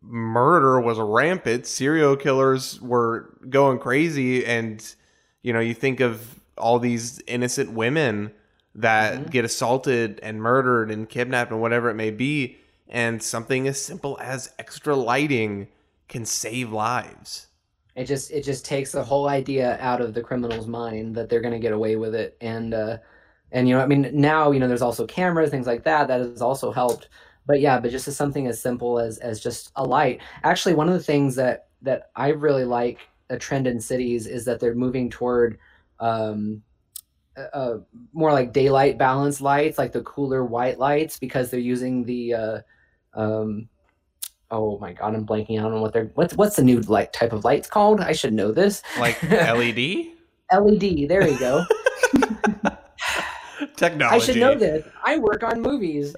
murder 0.03 0.81
was 0.81 0.99
rampant 0.99 1.67
serial 1.67 2.17
killers 2.17 2.81
were 2.81 3.37
going 3.49 3.79
crazy 3.79 4.45
and 4.45 4.95
you 5.43 5.53
know 5.53 5.61
you 5.61 5.75
think 5.75 6.01
of 6.01 6.41
all 6.59 6.79
these 6.79 7.21
innocent 7.27 7.73
women 7.73 8.33
that 8.75 9.29
Mhm. 9.29 9.31
get 9.31 9.45
assaulted 9.45 10.19
and 10.23 10.41
murdered 10.43 10.91
and 10.91 11.09
kidnapped 11.09 11.51
and 11.51 11.61
whatever 11.61 11.91
it 11.91 11.95
may 11.95 12.11
be 12.11 12.57
and 12.89 13.23
something 13.23 13.67
as 13.69 13.81
simple 13.81 14.19
as 14.21 14.51
extra 14.59 14.95
lighting 14.97 15.69
can 16.09 16.25
save 16.25 16.71
lives 16.73 17.49
It 17.95 18.05
just 18.07 18.31
it 18.31 18.43
just 18.43 18.65
takes 18.65 18.93
the 18.93 19.05
whole 19.05 19.29
idea 19.29 19.77
out 19.81 20.01
of 20.01 20.15
the 20.15 20.23
criminal's 20.23 20.67
mind 20.67 21.15
that 21.15 21.29
they're 21.29 21.43
going 21.43 21.53
to 21.53 21.59
get 21.61 21.73
away 21.75 21.97
with 21.97 22.15
it, 22.15 22.37
and 22.41 22.73
uh, 22.73 22.99
and 23.51 23.69
you 23.69 23.75
know 23.75 23.83
I 23.83 23.87
mean 23.87 24.11
now 24.15 24.51
you 24.51 24.61
know 24.61 24.69
there's 24.69 24.81
also 24.83 25.07
cameras 25.07 25.51
things 25.51 25.67
like 25.67 25.85
that 25.85 26.09
that 26.09 26.21
has 26.21 26.41
also 26.43 26.73
helped. 26.73 27.09
But 27.47 27.61
yeah, 27.61 27.79
but 27.81 27.91
just 27.91 28.09
as 28.09 28.17
something 28.17 28.47
as 28.47 28.61
simple 28.63 28.99
as 28.99 29.19
as 29.19 29.41
just 29.41 29.73
a 29.77 29.85
light. 29.85 30.23
Actually, 30.45 30.75
one 30.75 30.89
of 30.89 30.95
the 30.95 31.03
things 31.03 31.35
that 31.37 31.69
that 31.83 32.11
I 32.17 32.29
really 32.29 32.65
like 32.65 33.11
a 33.29 33.37
trend 33.39 33.67
in 33.67 33.79
cities 33.81 34.27
is 34.27 34.45
that 34.47 34.59
they're 34.61 34.75
moving 34.75 35.11
toward 35.11 35.59
um, 36.03 36.63
uh, 37.37 37.47
uh, 37.55 37.79
more 38.13 38.33
like 38.33 38.53
daylight 38.53 38.99
balance 38.99 39.41
lights, 39.41 39.79
like 39.79 39.93
the 39.93 40.03
cooler 40.03 40.45
white 40.45 40.79
lights, 40.79 41.19
because 41.19 41.51
they're 41.51 41.61
using 41.61 42.05
the 42.05 42.35
uh, 42.35 42.61
um, 43.15 43.69
oh 44.51 44.79
my 44.79 44.93
god, 44.93 45.15
I'm 45.15 45.27
blanking 45.27 45.61
out 45.61 45.73
on 45.73 45.81
what 45.81 45.93
they're 45.93 46.11
what's 46.15 46.35
what's 46.35 46.57
the 46.57 46.63
new 46.63 46.81
light 46.81 47.13
type 47.13 47.33
of 47.33 47.45
lights 47.45 47.69
called? 47.69 48.01
I 48.01 48.13
should 48.13 48.35
know 48.35 48.53
this. 48.53 48.83
like 48.99 49.21
led 49.31 50.17
LED. 50.53 51.09
There 51.09 51.27
you 51.27 51.39
go. 51.39 51.65
technology 53.77 54.15
I 54.15 54.19
should 54.19 54.37
know 54.37 54.55
this. 54.55 54.87
I 55.03 55.19
work 55.19 55.43
on 55.43 55.63
movies. 55.63 56.15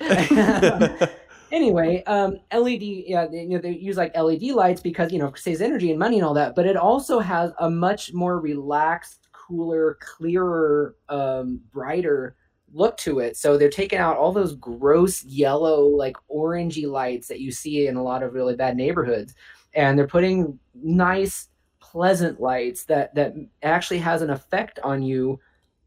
anyway, 1.52 2.02
um, 2.06 2.40
LED. 2.52 2.82
Yeah, 2.82 3.26
they, 3.26 3.42
you 3.42 3.50
know, 3.50 3.58
they 3.58 3.70
use 3.70 3.96
like 3.96 4.16
LED 4.16 4.42
lights 4.42 4.80
because 4.80 5.12
you 5.12 5.18
know 5.20 5.28
it 5.28 5.38
saves 5.38 5.60
energy 5.60 5.90
and 5.90 5.98
money 5.98 6.18
and 6.18 6.26
all 6.26 6.34
that. 6.34 6.56
But 6.56 6.66
it 6.66 6.76
also 6.76 7.20
has 7.20 7.52
a 7.60 7.70
much 7.70 8.12
more 8.12 8.40
relaxed, 8.40 9.23
cooler, 9.46 9.98
clearer, 10.00 10.96
um, 11.08 11.60
brighter 11.72 12.36
look 12.72 12.96
to 12.98 13.20
it. 13.20 13.36
So 13.36 13.56
they're 13.56 13.68
taking 13.70 13.98
out 14.00 14.16
all 14.16 14.32
those 14.32 14.56
gross 14.56 15.22
yellow, 15.24 15.86
like 15.86 16.16
orangey 16.28 16.90
lights 16.90 17.28
that 17.28 17.40
you 17.40 17.52
see 17.52 17.86
in 17.86 17.96
a 17.96 18.02
lot 18.02 18.22
of 18.22 18.34
really 18.34 18.56
bad 18.56 18.76
neighborhoods, 18.76 19.34
and 19.74 19.96
they're 19.98 20.08
putting 20.08 20.58
nice, 20.74 21.48
pleasant 21.80 22.40
lights 22.40 22.84
that 22.86 23.14
that 23.14 23.34
actually 23.62 23.98
has 23.98 24.22
an 24.22 24.30
effect 24.30 24.80
on 24.82 25.02
you 25.02 25.38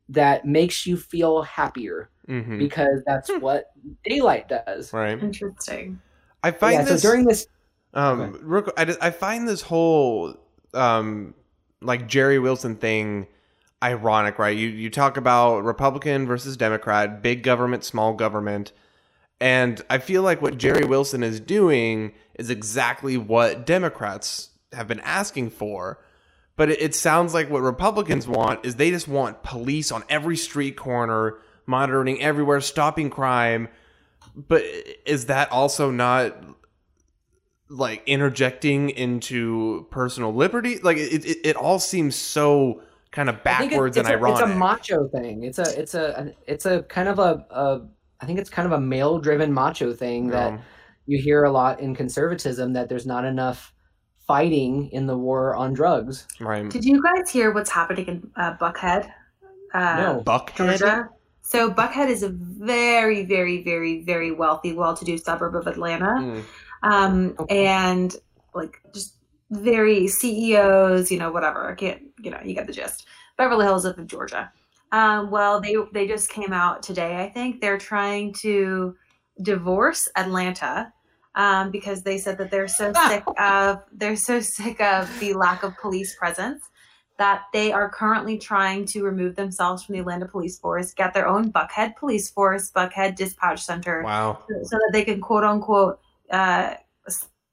that 0.09 0.45
makes 0.45 0.85
you 0.87 0.95
feel 0.95 1.41
happier 1.41 2.09
Mhm. 2.29 2.57
because 2.59 3.01
that's 3.05 3.29
what 3.39 3.71
daylight 4.05 4.47
does. 4.47 4.93
Right. 4.93 5.21
Interesting. 5.21 5.99
I 6.43 6.51
find 6.51 6.73
Yeah, 6.75 6.83
this 6.83 7.01
so 7.01 7.09
during 7.09 7.25
this 7.25 7.47
Um, 7.93 8.39
real 8.41 8.71
I, 8.77 8.95
I 9.01 9.11
find 9.11 9.47
this 9.47 9.61
whole 9.61 10.35
um, 10.73 11.33
like 11.81 12.07
Jerry 12.07 12.39
Wilson 12.39 12.75
thing 12.75 13.27
ironic, 13.83 14.39
right? 14.39 14.57
You 14.57 14.69
you 14.69 14.89
talk 14.89 15.17
about 15.17 15.63
Republican 15.63 16.25
versus 16.25 16.57
Democrat, 16.57 17.21
big 17.21 17.43
government, 17.43 17.83
small 17.83 18.13
government, 18.13 18.71
and 19.39 19.81
I 19.89 19.99
feel 19.99 20.23
like 20.23 20.41
what 20.41 20.57
Jerry 20.57 20.85
Wilson 20.85 21.23
is 21.23 21.39
doing 21.39 22.13
is 22.35 22.49
exactly 22.49 23.17
what 23.17 23.65
Democrats 23.65 24.49
have 24.73 24.87
been 24.87 24.99
asking 25.01 25.51
for. 25.51 25.99
But 26.55 26.71
it, 26.71 26.81
it 26.81 26.95
sounds 26.95 27.33
like 27.33 27.49
what 27.49 27.61
Republicans 27.61 28.27
want 28.27 28.65
is 28.65 28.75
they 28.75 28.89
just 28.89 29.07
want 29.07 29.43
police 29.43 29.91
on 29.91 30.03
every 30.09 30.37
street 30.37 30.75
corner, 30.75 31.37
monitoring 31.67 32.19
everywhere, 32.21 32.61
stopping 32.61 33.09
crime. 33.09 33.69
But 34.35 34.63
is 35.05 35.27
that 35.27 35.51
also 35.51 35.91
not 35.91 36.35
like 37.69 38.01
interjecting 38.07 38.89
into 38.91 39.85
personal 39.91 40.33
liberty 40.33 40.79
like 40.79 40.95
it, 40.95 41.25
it, 41.25 41.37
it 41.43 41.55
all 41.57 41.79
seems 41.79 42.15
so 42.15 42.81
kind 43.17 43.29
of 43.29 43.35
I 43.45 43.57
think 43.57 43.71
it- 43.71 43.75
backwards 43.75 43.97
it's 43.97 44.07
and 44.07 44.15
a, 44.15 44.17
ironic 44.19 44.41
It's 44.43 44.51
a 44.51 44.55
macho 44.55 45.07
thing. 45.15 45.43
It's 45.43 45.59
a 45.59 45.67
it's 45.81 45.93
a 45.95 46.31
it's 46.53 46.65
a 46.65 46.83
kind 46.83 47.09
of 47.09 47.17
a, 47.19 47.31
a 47.49 47.81
I 48.21 48.25
think 48.27 48.37
it's 48.39 48.49
kind 48.57 48.65
of 48.65 48.71
a 48.73 48.79
male 48.79 49.17
driven 49.19 49.49
macho 49.61 49.91
thing 49.93 50.27
that 50.29 50.53
Um, 50.53 50.59
you 51.07 51.17
hear 51.21 51.43
a 51.45 51.51
lot 51.51 51.79
in 51.79 51.95
conservatism 51.95 52.73
that 52.73 52.89
there's 52.89 53.05
not 53.05 53.23
enough 53.25 53.73
fighting 54.27 54.89
in 54.91 55.07
the 55.07 55.17
war 55.17 55.55
on 55.55 55.73
drugs. 55.73 56.27
right 56.39 56.69
Did 56.69 56.83
you 56.85 57.01
guys 57.01 57.29
hear 57.29 57.51
what's 57.53 57.69
happening 57.79 58.05
in 58.13 58.17
uh, 58.35 58.53
Buckhead, 58.61 59.09
uh, 59.73 59.95
No. 60.03 60.23
buckhead 60.25 60.55
Georgia? 60.79 61.09
So 61.53 61.71
Buckhead 61.71 62.09
is 62.09 62.23
a 62.23 62.29
very, 62.29 63.23
very, 63.23 63.63
very, 63.63 64.03
very 64.03 64.31
wealthy, 64.31 64.73
well-to-do 64.73 65.17
suburb 65.17 65.55
of 65.55 65.65
Atlanta, 65.65 66.11
Mm, 66.19 66.43
um, 66.83 67.35
Okay. 67.39 67.65
and 67.67 68.13
like 68.53 68.81
just 68.93 69.15
very 69.49 70.09
CEOs, 70.09 71.09
you 71.09 71.17
know, 71.19 71.31
whatever. 71.31 71.61
I 71.71 71.75
can't, 71.75 72.01
you 72.19 72.31
know, 72.31 72.39
you 72.43 72.53
get 72.53 72.67
the 72.67 72.73
gist. 72.73 73.05
Beverly 73.37 73.65
Hills 73.65 73.85
of 73.85 74.05
Georgia. 74.07 74.51
Um, 74.91 75.29
well, 75.29 75.59
they 75.59 75.75
they 75.93 76.07
just 76.07 76.29
came 76.29 76.53
out 76.53 76.81
today. 76.81 77.21
I 77.21 77.29
think 77.29 77.61
they're 77.61 77.77
trying 77.77 78.33
to 78.41 78.95
divorce 79.41 80.07
Atlanta 80.15 80.91
um, 81.35 81.71
because 81.71 82.03
they 82.03 82.17
said 82.17 82.37
that 82.37 82.51
they're 82.51 82.67
so 82.67 82.93
sick 83.07 83.23
of 83.37 83.83
they're 83.91 84.15
so 84.15 84.39
sick 84.39 84.79
of 84.81 85.19
the 85.19 85.33
lack 85.33 85.63
of 85.63 85.77
police 85.77 86.15
presence 86.15 86.63
that 87.17 87.43
they 87.51 87.71
are 87.71 87.89
currently 87.89 88.37
trying 88.37 88.85
to 88.85 89.03
remove 89.03 89.35
themselves 89.35 89.83
from 89.83 89.93
the 89.93 89.99
Atlanta 89.99 90.27
police 90.27 90.59
force, 90.59 90.93
get 90.93 91.15
their 91.15 91.27
own 91.27 91.51
Buckhead 91.51 91.95
police 91.95 92.29
force, 92.29 92.71
Buckhead 92.71 93.15
dispatch 93.15 93.63
center, 93.63 94.03
wow 94.03 94.39
so 94.47 94.77
that 94.77 94.89
they 94.93 95.03
can 95.03 95.19
quote 95.19 95.43
unquote 95.43 95.99
uh, 96.31 96.75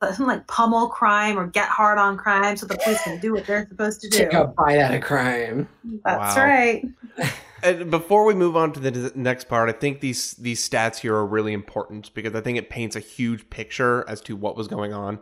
Uh, 0.02 0.06
s- 0.08 0.20
like 0.20 0.46
pummel 0.48 0.88
crime 0.88 1.38
or 1.38 1.46
get 1.46 1.68
hard 1.68 1.98
on 1.98 2.16
crime, 2.16 2.56
so 2.56 2.66
the 2.66 2.76
police 2.78 3.00
can 3.02 3.18
do 3.20 3.32
what 3.32 3.46
they're 3.46 3.66
supposed 3.68 4.00
to 4.02 4.08
do. 4.10 4.18
Take 4.18 4.32
a 4.34 4.46
bite 4.46 4.78
out 4.78 4.92
of 4.94 5.02
crime. 5.02 5.68
That's 6.04 6.36
Wow. 6.36 6.44
right. 6.44 6.84
and 7.62 7.90
before 7.90 8.24
we 8.24 8.34
move 8.34 8.56
on 8.56 8.72
to 8.72 8.80
the 8.80 9.12
next 9.14 9.48
part 9.48 9.68
i 9.70 9.72
think 9.72 10.00
these 10.00 10.32
these 10.32 10.68
stats 10.68 10.98
here 10.98 11.14
are 11.14 11.24
really 11.24 11.52
important 11.54 12.12
because 12.12 12.34
i 12.34 12.40
think 12.40 12.58
it 12.58 12.68
paints 12.68 12.94
a 12.96 13.00
huge 13.00 13.48
picture 13.50 14.04
as 14.08 14.20
to 14.20 14.34
what 14.36 14.56
was 14.56 14.66
going 14.68 14.92
on 14.92 15.18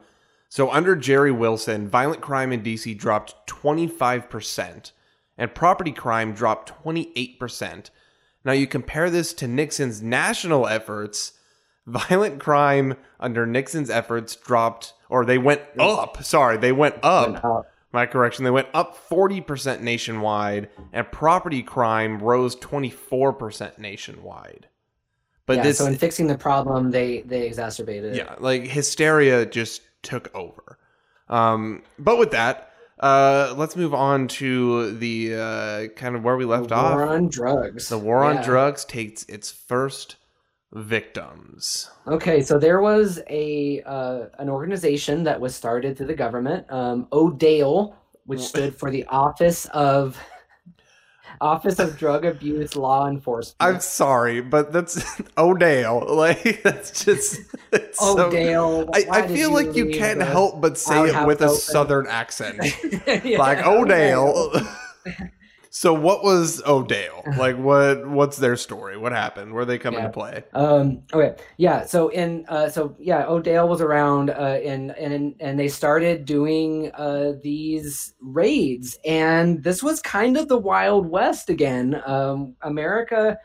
so 0.48 0.68
under 0.72 0.96
jerry 0.96 1.30
wilson 1.30 1.87
violent 1.87 2.20
crime 2.22 2.50
in 2.50 2.62
dc 2.62 2.96
dropped 2.98 3.35
25% 3.46 4.92
and 5.38 5.54
property 5.54 5.92
crime 5.92 6.32
dropped 6.32 6.72
28% 6.82 7.90
now 8.44 8.52
you 8.52 8.66
compare 8.66 9.11
this 9.11 9.32
to 9.35 9.46
nixon's 9.46 10.02
national 10.02 10.66
efforts 10.66 11.35
violent 11.86 12.38
crime 12.40 12.94
under 13.18 13.44
nixon's 13.46 13.90
efforts 13.90 14.36
dropped 14.36 14.94
or 15.08 15.24
they 15.24 15.38
went 15.38 15.60
up 15.78 16.22
sorry 16.22 16.56
they 16.56 16.72
went 16.72 16.94
up 17.02 17.30
Went 17.32 17.44
up. 17.44 17.66
my 17.92 18.06
correction, 18.06 18.44
they 18.44 18.50
went 18.50 18.68
up 18.72 18.96
40% 19.10 19.80
nationwide, 19.80 20.70
and 20.94 21.10
property 21.12 21.62
crime 21.62 22.20
rose 22.20 22.56
24% 22.56 23.78
nationwide. 23.78 24.68
But 25.44 25.56
yeah, 25.58 25.62
this, 25.64 25.78
so 25.78 25.86
in 25.86 25.96
fixing 25.96 26.26
the 26.28 26.38
problem, 26.38 26.90
they 26.92 27.20
they 27.22 27.46
exacerbated 27.46 28.14
yeah, 28.16 28.36
like 28.38 28.62
hysteria 28.66 29.44
just 29.44 29.82
took 30.02 30.34
over. 30.34 30.78
Um, 31.28 31.82
but 31.98 32.16
with 32.18 32.30
that, 32.30 32.70
uh, 33.00 33.52
let's 33.56 33.74
move 33.76 33.92
on 33.92 34.28
to 34.28 34.92
the 34.96 35.34
uh, 35.34 35.88
kind 35.96 36.14
of 36.16 36.22
where 36.22 36.36
we 36.36 36.44
left 36.44 36.68
the 36.68 36.76
off. 36.76 36.94
war 36.94 37.06
on 37.08 37.28
drugs. 37.28 37.88
the 37.88 37.98
war 37.98 38.22
on 38.22 38.36
Yeah. 38.36 38.42
drugs 38.44 38.84
takes 38.84 39.24
its 39.24 39.50
first 39.50 40.16
victims. 40.72 41.90
Okay, 42.06 42.42
so 42.42 42.58
there 42.58 42.80
was 42.80 43.20
a 43.28 43.82
uh, 43.82 44.26
an 44.38 44.48
organization 44.48 45.24
that 45.24 45.40
was 45.40 45.54
started 45.54 45.96
through 45.96 46.06
the 46.06 46.14
government, 46.14 46.70
um, 46.70 47.06
ODALE, 47.12 47.94
which 48.26 48.40
stood 48.52 48.74
for 48.76 48.90
the 48.90 49.04
Office 49.06 49.66
of 49.66 50.18
Office 51.40 51.78
of 51.78 51.98
Drug 51.98 52.24
Abuse 52.24 52.76
Law 52.76 53.08
Enforcement. 53.08 53.56
I'm 53.61 53.80
sorry, 53.80 54.40
but 54.40 54.72
that's 54.72 55.02
O'Dale. 55.38 56.04
Like 56.14 56.62
that's 56.62 57.04
just 57.04 57.40
it's 57.72 57.98
so- 57.98 58.28
ODALE. 58.28 58.88
I, 58.94 59.06
I 59.11 59.26
did 59.26 59.37
feel 59.37 59.50
like 59.52 59.74
you 59.74 59.90
can't 59.90 60.18
the- 60.20 60.24
help 60.24 60.61
but 60.61 60.78
say 60.78 61.04
it 61.11 61.26
with 61.26 61.40
a 61.42 61.46
open- 61.46 61.56
southern 61.56 62.06
accent. 62.06 62.58
Yeah, 63.24 63.38
like 63.38 63.66
O'Dale. 63.66 64.52
So 65.74 65.94
what 65.94 66.22
was 66.22 66.62
O'Dale? 66.66 67.22
Like 67.38 67.56
what 67.56 68.06
what's 68.06 68.37
their 68.37 68.56
story? 68.56 68.98
What 68.98 69.12
happened? 69.12 69.54
Where 69.54 69.64
they 69.64 69.78
come 69.78 69.94
Yeah. 69.94 70.00
into 70.00 70.12
play? 70.12 70.44
Um, 70.52 71.02
okay, 71.14 71.35
yeah. 71.56 71.87
So 71.87 72.08
in 72.08 72.44
uh, 72.48 72.68
so 72.68 72.94
yeah, 72.98 73.24
Odale 73.24 73.66
was 73.66 73.80
around, 73.80 74.28
uh, 74.28 74.61
and 74.62 74.90
and 74.98 75.35
and 75.40 75.58
they 75.58 75.68
started 75.68 76.26
doing 76.26 76.92
uh, 76.92 77.32
these 77.42 78.12
raids, 78.20 78.98
and 79.06 79.64
this 79.64 79.82
was 79.82 80.02
kind 80.02 80.37
of 80.37 80.48
the 80.48 80.58
Wild 80.58 81.06
West 81.08 81.48
again. 81.48 82.02
Um, 82.04 82.54
America 82.61 83.38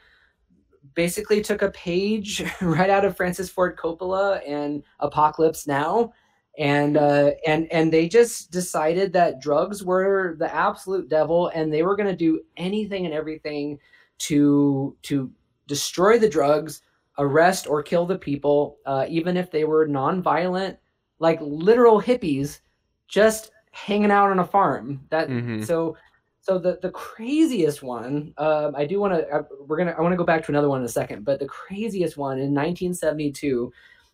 basically 0.96 1.42
took 1.42 1.62
a 1.62 1.72
page 1.72 2.44
right 2.62 2.90
out 2.90 3.06
of 3.06 3.16
Francis 3.16 3.50
Ford 3.50 3.78
Coppola 3.78 4.42
and 4.46 4.84
Apocalypse 5.00 5.66
Now, 5.66 6.12
and 6.58 6.98
uh, 6.98 7.32
and 7.46 7.72
and 7.72 7.94
they 7.94 8.08
just 8.08 8.52
decided 8.52 9.14
that 9.14 9.40
drugs 9.40 9.84
were 9.84 10.36
the 10.40 10.54
absolute 10.54 11.08
devil, 11.10 11.50
and 11.54 11.72
they 11.72 11.84
were 11.84 11.96
going 11.96 12.10
to 12.10 12.16
do 12.16 12.42
anything 12.58 13.06
and 13.06 13.14
everything 13.14 13.80
to 14.20 14.96
to 15.04 15.32
destroy 15.68 16.18
the 16.18 16.30
drugs, 16.30 16.82
arrest 17.20 17.68
or 17.68 17.84
kill 17.84 18.06
the 18.06 18.18
people, 18.18 18.78
uh, 18.86 19.06
even 19.08 19.38
if 19.38 19.52
they 19.52 19.66
were 19.66 19.86
non-violent, 19.86 20.78
like 21.20 21.40
literal 21.42 22.02
hippies, 22.02 22.62
just 23.08 23.52
hanging 23.72 24.12
out 24.12 24.32
on 24.32 24.40
a 24.40 24.46
farm. 24.46 25.02
That 25.10 25.30
Mhm. 25.30 25.66
so. 25.66 25.96
So 26.40 26.58
the, 26.58 26.80
the 26.82 26.92
craziest 26.92 27.84
one, 27.84 28.34
um, 28.38 28.74
I 28.74 28.86
do 28.86 29.02
want 29.02 29.14
to. 29.14 29.28
Uh, 29.30 29.44
we're 29.68 29.76
gonna. 29.76 29.94
I 29.98 30.02
want 30.02 30.14
to 30.14 30.18
go 30.18 30.24
back 30.24 30.46
to 30.46 30.52
another 30.54 30.70
one 30.70 30.80
in 30.80 30.86
a 30.86 30.90
second. 30.90 31.26
But 31.26 31.40
the 31.42 31.46
craziest 31.46 32.16
one 32.16 32.38
in 32.40 32.54
1972, 32.54 33.70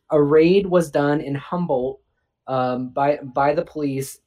a 0.10 0.20
raid 0.20 0.66
was 0.66 0.90
done 0.90 1.22
in 1.22 1.36
Humboldt 1.36 2.00
um, 2.48 2.90
by 2.90 3.18
by 3.18 3.54
the 3.54 3.66
police, 3.66 4.20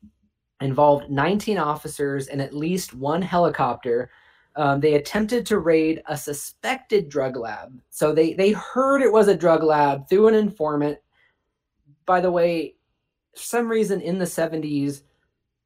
involved 0.60 1.10
19 1.10 1.58
officers 1.58 2.28
and 2.28 2.40
at 2.40 2.54
least 2.54 2.94
one 2.94 3.22
helicopter 3.22 4.10
um, 4.56 4.80
they 4.80 4.94
attempted 4.94 5.44
to 5.46 5.58
raid 5.58 6.02
a 6.06 6.16
suspected 6.16 7.10
drug 7.10 7.36
lab. 7.36 7.78
So 7.90 8.12
they 8.12 8.32
they 8.32 8.52
heard 8.52 9.02
it 9.02 9.12
was 9.12 9.28
a 9.28 9.36
drug 9.36 9.62
lab 9.62 10.08
through 10.08 10.28
an 10.28 10.34
informant. 10.34 10.98
By 12.06 12.20
the 12.20 12.30
way, 12.30 12.76
for 13.34 13.42
some 13.42 13.68
reason 13.68 14.00
in 14.00 14.18
the 14.18 14.24
70s, 14.24 15.02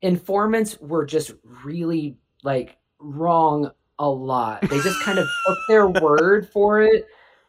informants 0.03 0.79
were 0.81 1.05
just 1.05 1.33
really 1.65 2.17
like 2.43 2.79
wrong 2.99 3.71
a 4.01 4.09
lot. 4.09 4.63
They 4.63 4.81
just 4.81 5.01
kind 5.03 5.19
of 5.19 5.29
took 5.47 5.59
their 5.69 5.87
word 5.87 6.49
for 6.49 6.83
it 6.83 7.07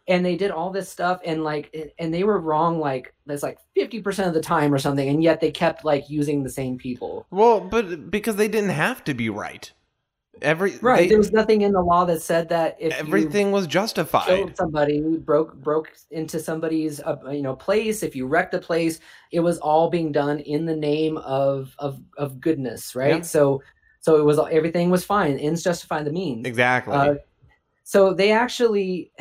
and 0.08 0.26
they 0.26 0.36
did 0.36 0.52
all 0.52 0.72
this 0.72 0.90
stuff 0.90 1.22
and 1.24 1.44
like 1.44 1.94
and 2.00 2.14
they 2.14 2.24
were 2.24 2.40
wrong 2.40 2.80
like 2.80 3.14
that's 3.26 3.44
like 3.44 3.60
50% 3.78 4.28
of 4.28 4.34
the 4.34 4.42
time 4.42 4.74
or 4.74 4.80
something 4.80 5.08
and 5.08 5.24
yet 5.24 5.40
they 5.40 5.52
kept 5.52 5.86
like 5.86 6.10
using 6.10 6.44
the 6.44 6.50
same 6.50 6.78
people. 6.78 7.26
Well, 7.32 7.62
but 7.62 8.10
because 8.10 8.36
they 8.36 8.48
didn't 8.48 8.72
have 8.72 9.04
to 9.06 9.14
be 9.14 9.30
right. 9.30 9.72
Every 10.42 10.76
Right. 10.82 11.02
they- 11.02 11.10
there 11.10 11.18
was 11.20 11.32
nothing 11.32 11.62
in 11.62 11.72
the 11.72 11.82
law 11.82 12.04
that 12.06 12.22
said 12.22 12.50
that 12.50 12.78
if 12.80 12.94
you 12.94 13.00
everything 13.00 13.52
was 13.52 13.66
killed 13.66 13.72
justified. 13.72 14.58
somebody, 14.58 15.00
broke 15.18 15.54
broke 15.56 15.92
into 16.10 16.40
somebody's 16.40 17.00
uh, 17.02 17.18
you 17.32 17.44
know 17.44 17.56
place, 17.56 18.02
if 18.02 18.16
you 18.16 18.26
wrecked 18.26 18.54
a 18.56 18.60
place, 18.60 19.00
it 19.32 19.42
was 19.42 19.60
all 19.60 19.90
being 19.90 20.12
done 20.12 20.40
in 20.40 20.66
the 20.66 20.76
name 20.76 21.18
of 21.18 21.76
of 21.78 22.00
of 22.18 22.42
goodness, 22.42 22.96
right? 22.96 23.18
Yeah. 23.18 23.22
So 23.22 23.62
so 24.00 24.18
it 24.18 24.24
was 24.24 24.40
everything 24.50 24.90
was 24.90 25.04
fine. 25.04 25.38
Ends 25.38 25.62
justify 25.64 26.02
the 26.02 26.12
means. 26.12 26.48
Exactly. 26.48 26.96
Uh, 26.96 27.16
so 27.84 28.14
they 28.14 28.32
actually 28.32 29.12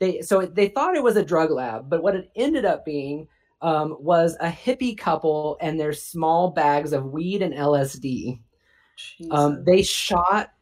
they 0.00 0.20
so 0.22 0.44
they 0.46 0.68
thought 0.68 0.96
it 0.96 1.02
was 1.02 1.16
a 1.16 1.24
drug 1.24 1.50
lab, 1.50 1.88
but 1.88 2.02
what 2.02 2.16
it 2.16 2.30
ended 2.34 2.64
up 2.64 2.84
being 2.84 3.28
um, 3.62 3.96
was 4.00 4.36
a 4.40 4.48
hippie 4.48 4.96
couple 4.96 5.58
and 5.60 5.78
their 5.78 5.92
small 5.92 6.50
bags 6.50 6.92
of 6.92 7.12
weed 7.12 7.42
and 7.42 7.54
LSD. 7.54 8.40
Um, 9.30 9.62
they 9.64 9.82
shot 9.82 10.52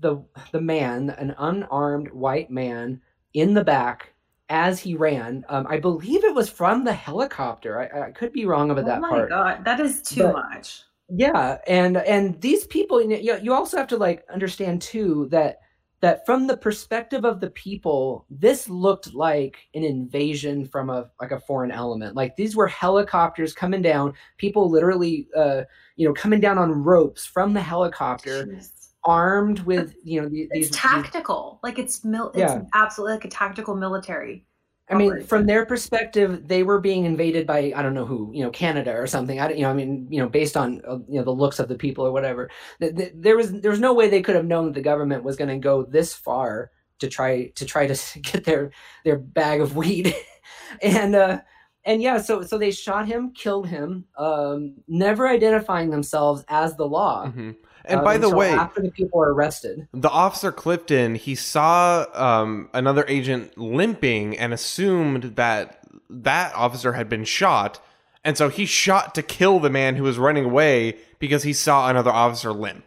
the 0.00 0.22
the 0.52 0.60
man, 0.60 1.10
an 1.10 1.34
unarmed 1.38 2.10
white 2.12 2.50
man, 2.50 3.00
in 3.34 3.54
the 3.54 3.64
back 3.64 4.12
as 4.48 4.78
he 4.80 4.94
ran. 4.94 5.44
Um, 5.48 5.66
I 5.68 5.78
believe 5.78 6.24
it 6.24 6.34
was 6.34 6.50
from 6.50 6.84
the 6.84 6.92
helicopter. 6.92 7.80
I, 7.80 8.08
I 8.08 8.10
could 8.10 8.32
be 8.32 8.44
wrong 8.44 8.70
about 8.70 8.84
that 8.86 9.00
part. 9.00 9.12
oh 9.12 9.16
that 9.16 9.30
my 9.30 9.36
part. 9.36 9.56
god, 9.58 9.64
that 9.64 9.80
is 9.80 10.02
too 10.02 10.24
But- 10.24 10.34
much. 10.34 10.82
Yeah, 11.14 11.58
and 11.66 11.98
and 11.98 12.40
these 12.40 12.66
people, 12.68 13.02
you, 13.02 13.38
you 13.42 13.52
also 13.52 13.76
have 13.76 13.88
to 13.88 13.98
like 13.98 14.24
understand 14.32 14.80
too 14.80 15.28
that 15.30 15.60
that 16.02 16.26
from 16.26 16.48
the 16.48 16.56
perspective 16.56 17.24
of 17.24 17.40
the 17.40 17.50
people, 17.50 18.26
this 18.28 18.68
looked 18.68 19.14
like 19.14 19.56
an 19.74 19.84
invasion 19.84 20.66
from 20.66 20.90
a 20.90 21.08
like 21.20 21.30
a 21.30 21.40
foreign 21.40 21.70
element. 21.70 22.16
Like 22.16 22.36
these 22.36 22.56
were 22.56 22.66
helicopters 22.66 23.54
coming 23.54 23.80
down, 23.80 24.12
people 24.36 24.68
literally, 24.68 25.28
uh, 25.34 25.62
you 25.96 26.06
know, 26.06 26.12
coming 26.12 26.40
down 26.40 26.58
on 26.58 26.72
ropes 26.72 27.24
from 27.24 27.54
the 27.54 27.60
helicopter, 27.62 28.46
Jeez. 28.46 28.70
armed 29.04 29.60
with 29.60 29.94
you 30.04 30.20
know 30.20 30.28
the- 30.28 30.42
It's 30.42 30.52
these. 30.52 30.68
these 30.68 30.76
tactical. 30.76 31.60
Like 31.62 31.78
it's 31.78 32.04
mil- 32.04 32.32
it's 32.34 32.52
absolutely 32.74 33.14
like 33.14 33.24
a 33.24 33.28
tactical 33.30 33.76
military. 33.76 34.44
I 34.92 34.96
mean, 34.96 35.22
from 35.22 35.46
their 35.46 35.64
perspective, 35.64 36.46
they 36.48 36.62
were 36.62 36.78
being 36.80 37.06
invaded 37.06 37.46
by 37.46 37.72
I 37.74 37.82
don't 37.82 37.94
know 37.94 38.04
who, 38.04 38.30
you 38.34 38.44
know, 38.44 38.50
Canada 38.50 38.92
or 38.94 39.06
something. 39.06 39.40
I 39.40 39.48
don't, 39.48 39.56
you 39.56 39.62
know, 39.64 39.70
I 39.70 39.74
mean, 39.74 40.06
you 40.10 40.20
know, 40.20 40.28
based 40.28 40.56
on 40.56 40.82
uh, 40.86 40.98
you 41.08 41.18
know 41.18 41.24
the 41.24 41.30
looks 41.34 41.58
of 41.58 41.68
the 41.68 41.76
people 41.76 42.06
or 42.06 42.12
whatever. 42.12 42.50
Th- 42.80 42.94
th- 42.94 43.12
There 43.16 43.36
was 43.36 43.52
there 43.60 43.70
was 43.70 43.80
no 43.80 43.94
way 43.94 44.08
they 44.08 44.22
could 44.22 44.36
have 44.36 44.44
known 44.44 44.66
that 44.66 44.74
the 44.74 44.82
government 44.82 45.24
was 45.24 45.36
going 45.36 45.48
to 45.50 45.58
go 45.58 45.82
this 45.84 46.14
far 46.14 46.70
to 46.98 47.08
try 47.08 47.48
to 47.56 47.64
try 47.64 47.86
to 47.86 48.20
get 48.20 48.44
their 48.44 48.70
their 49.04 49.18
bag 49.18 49.60
of 49.62 49.76
weed, 49.76 50.14
and 50.82 51.14
uh, 51.16 51.40
and 51.84 52.02
yeah, 52.02 52.20
so 52.20 52.42
so 52.42 52.58
they 52.58 52.70
shot 52.70 53.06
him, 53.08 53.32
killed 53.32 53.68
him, 53.68 54.04
um, 54.18 54.74
never 54.88 55.26
identifying 55.28 55.90
themselves 55.90 56.44
as 56.48 56.76
the 56.76 56.86
law. 56.86 57.26
Mhm. 57.26 57.56
And 57.84 58.00
uh, 58.00 58.04
by 58.04 58.18
the 58.18 58.30
way, 58.30 58.50
after 58.50 58.80
the 58.80 58.90
people 58.90 59.18
were 59.18 59.32
arrested, 59.32 59.88
the 59.92 60.10
officer 60.10 60.52
Clifton, 60.52 61.14
he 61.14 61.34
saw 61.34 62.06
um, 62.14 62.68
another 62.72 63.04
agent 63.08 63.56
limping 63.58 64.38
and 64.38 64.52
assumed 64.52 65.36
that 65.36 65.84
that 66.10 66.54
officer 66.54 66.92
had 66.92 67.08
been 67.08 67.24
shot. 67.24 67.80
And 68.24 68.38
so 68.38 68.48
he 68.48 68.66
shot 68.66 69.14
to 69.16 69.22
kill 69.22 69.58
the 69.58 69.70
man 69.70 69.96
who 69.96 70.04
was 70.04 70.18
running 70.18 70.44
away 70.44 70.98
because 71.18 71.42
he 71.42 71.52
saw 71.52 71.88
another 71.88 72.10
officer 72.10 72.52
limp. 72.52 72.84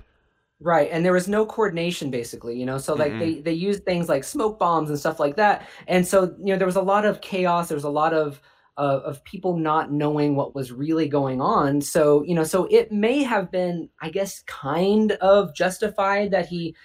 Right, 0.61 0.89
and 0.89 1.03
there 1.03 1.11
was 1.11 1.27
no 1.27 1.45
coordination 1.45 2.09
basically, 2.09 2.57
you 2.57 2.65
know. 2.65 2.77
So 2.77 2.93
like 2.93 3.11
Mm-mm. 3.11 3.19
they 3.19 3.33
they 3.41 3.53
used 3.53 3.83
things 3.83 4.07
like 4.07 4.23
smoke 4.23 4.57
bombs 4.57 4.89
and 4.89 4.97
stuff 4.97 5.19
like 5.19 5.35
that, 5.35 5.67
and 5.85 6.07
so 6.07 6.33
you 6.39 6.45
know 6.45 6.57
there 6.57 6.65
was 6.65 6.77
a 6.77 6.81
lot 6.81 7.03
of 7.03 7.19
chaos. 7.19 7.67
There 7.67 7.75
was 7.75 7.83
a 7.83 7.89
lot 7.89 8.13
of 8.13 8.39
uh, 8.77 9.01
of 9.03 9.23
people 9.23 9.57
not 9.57 9.91
knowing 9.91 10.35
what 10.35 10.53
was 10.55 10.71
really 10.71 11.07
going 11.07 11.41
on. 11.41 11.81
So 11.81 12.23
you 12.23 12.35
know, 12.35 12.43
so 12.43 12.65
it 12.71 12.91
may 12.91 13.23
have 13.23 13.51
been, 13.51 13.89
I 14.01 14.09
guess, 14.09 14.41
kind 14.43 15.13
of 15.13 15.53
justified 15.55 16.31
that 16.31 16.47
he 16.47 16.75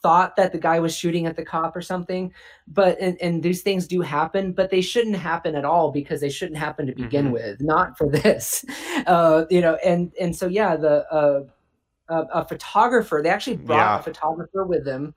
thought 0.00 0.36
that 0.36 0.52
the 0.52 0.58
guy 0.58 0.78
was 0.78 0.94
shooting 0.94 1.26
at 1.26 1.34
the 1.36 1.44
cop 1.44 1.74
or 1.74 1.82
something. 1.82 2.32
But 2.68 2.98
and, 3.00 3.20
and 3.20 3.42
these 3.42 3.62
things 3.62 3.86
do 3.88 4.00
happen, 4.00 4.52
but 4.52 4.70
they 4.70 4.80
shouldn't 4.80 5.16
happen 5.16 5.56
at 5.56 5.64
all 5.64 5.90
because 5.90 6.20
they 6.20 6.30
shouldn't 6.30 6.58
happen 6.58 6.86
to 6.86 6.94
begin 6.94 7.28
Mhm. 7.28 7.32
with. 7.32 7.60
Not 7.60 7.98
for 7.98 8.08
this, 8.22 8.64
uh, 9.06 9.44
you 9.50 9.60
know. 9.60 9.74
And 9.84 10.12
and 10.20 10.34
so 10.36 10.46
yeah, 10.46 10.76
the. 10.76 11.06
Uh, 11.12 11.40
a, 12.10 12.22
a 12.40 12.48
photographer. 12.48 13.20
They 13.22 13.28
actually 13.28 13.58
brought 13.58 13.76
Yeah. 13.80 13.98
a 13.98 14.02
photographer 14.02 14.64
with 14.64 14.82
them 14.86 15.14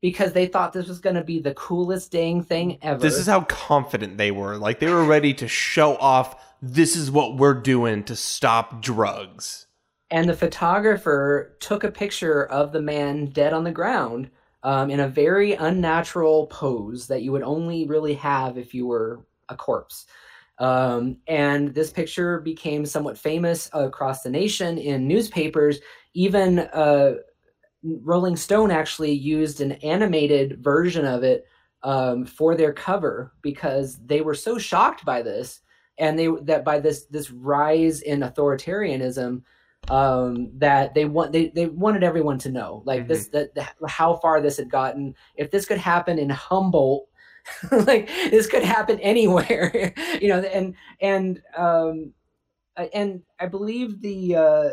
because 0.00 0.32
they 0.32 0.46
thought 0.46 0.72
this 0.72 0.88
was 0.88 1.00
going 1.00 1.16
to 1.16 1.24
be 1.24 1.40
the 1.40 1.54
coolest 1.54 2.12
dang 2.12 2.42
thing 2.42 2.78
ever. 2.82 3.00
This 3.00 3.16
is 3.18 3.26
how 3.26 3.42
confident 3.42 4.18
they 4.18 4.30
were. 4.30 4.56
Like 4.56 4.78
they 4.78 4.90
were 4.90 5.04
ready 5.04 5.34
to 5.34 5.48
show 5.48 5.96
off 5.96 6.36
this 6.62 6.96
is 6.96 7.10
what 7.10 7.36
we're 7.36 7.54
doing 7.60 8.04
to 8.04 8.16
stop 8.16 8.82
drugs. 8.82 9.66
and 10.10 10.28
the 10.28 10.36
photographer 10.36 11.56
took 11.60 11.84
a 11.84 11.90
picture 11.90 12.46
of 12.46 12.72
the 12.72 12.80
man 12.80 13.26
dead 13.26 13.52
on 13.52 13.64
the 13.64 13.72
ground 13.72 14.30
um, 14.62 14.90
in 14.90 15.00
a 15.00 15.08
very 15.08 15.52
unnatural 15.52 16.46
pose 16.46 17.06
that 17.08 17.22
you 17.22 17.32
would 17.32 17.42
only 17.42 17.86
really 17.86 18.14
have 18.14 18.56
if 18.58 18.74
you 18.74 18.86
were 18.86 19.24
a 19.48 19.56
corpse. 19.56 20.06
Um, 20.58 21.18
and 21.26 21.74
this 21.74 21.90
picture 21.90 22.40
became 22.40 22.86
somewhat 22.86 23.18
famous 23.18 23.68
across 23.72 24.22
the 24.22 24.30
nation 24.30 24.78
in 24.78 25.06
newspapers. 25.06 25.78
Even 26.14 26.60
uh, 26.60 27.14
Rolling 27.82 28.36
Stone 28.36 28.70
actually 28.70 29.12
used 29.12 29.60
an 29.60 29.72
animated 29.72 30.62
version 30.62 31.04
of 31.04 31.22
it 31.22 31.46
um, 31.82 32.24
for 32.24 32.54
their 32.56 32.72
cover 32.72 33.32
because 33.42 33.98
they 34.04 34.20
were 34.20 34.34
so 34.34 34.58
shocked 34.58 35.04
by 35.04 35.22
this 35.22 35.60
and 35.98 36.18
they 36.18 36.28
that 36.42 36.64
by 36.64 36.78
this 36.78 37.06
this 37.06 37.30
rise 37.30 38.02
in 38.02 38.20
authoritarianism 38.20 39.42
um 39.88 40.50
that 40.58 40.94
they 40.94 41.04
want 41.04 41.32
they, 41.32 41.48
they 41.48 41.66
wanted 41.66 42.02
everyone 42.02 42.38
to 42.38 42.50
know 42.50 42.82
like 42.84 43.06
this 43.06 43.28
that, 43.28 43.50
how 43.88 44.16
far 44.16 44.40
this 44.40 44.56
had 44.56 44.70
gotten. 44.70 45.14
If 45.36 45.50
this 45.50 45.64
could 45.66 45.78
happen 45.78 46.18
in 46.18 46.28
humboldt 46.28 47.08
like 47.70 48.08
this 48.30 48.46
could 48.46 48.64
happen 48.64 48.98
anywhere 49.00 49.94
you 50.20 50.28
know 50.28 50.40
and 50.40 50.74
and 51.00 51.40
um 51.56 52.12
and 52.92 53.22
i 53.38 53.46
believe 53.46 54.00
the 54.00 54.34
uh 54.34 54.70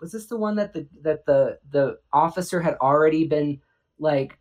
was 0.00 0.12
this 0.12 0.26
the 0.26 0.36
one 0.36 0.56
that 0.56 0.72
the 0.72 0.86
that 1.02 1.26
the 1.26 1.58
the 1.70 1.98
officer 2.12 2.60
had 2.60 2.74
already 2.80 3.26
been 3.26 3.60
like 3.98 4.38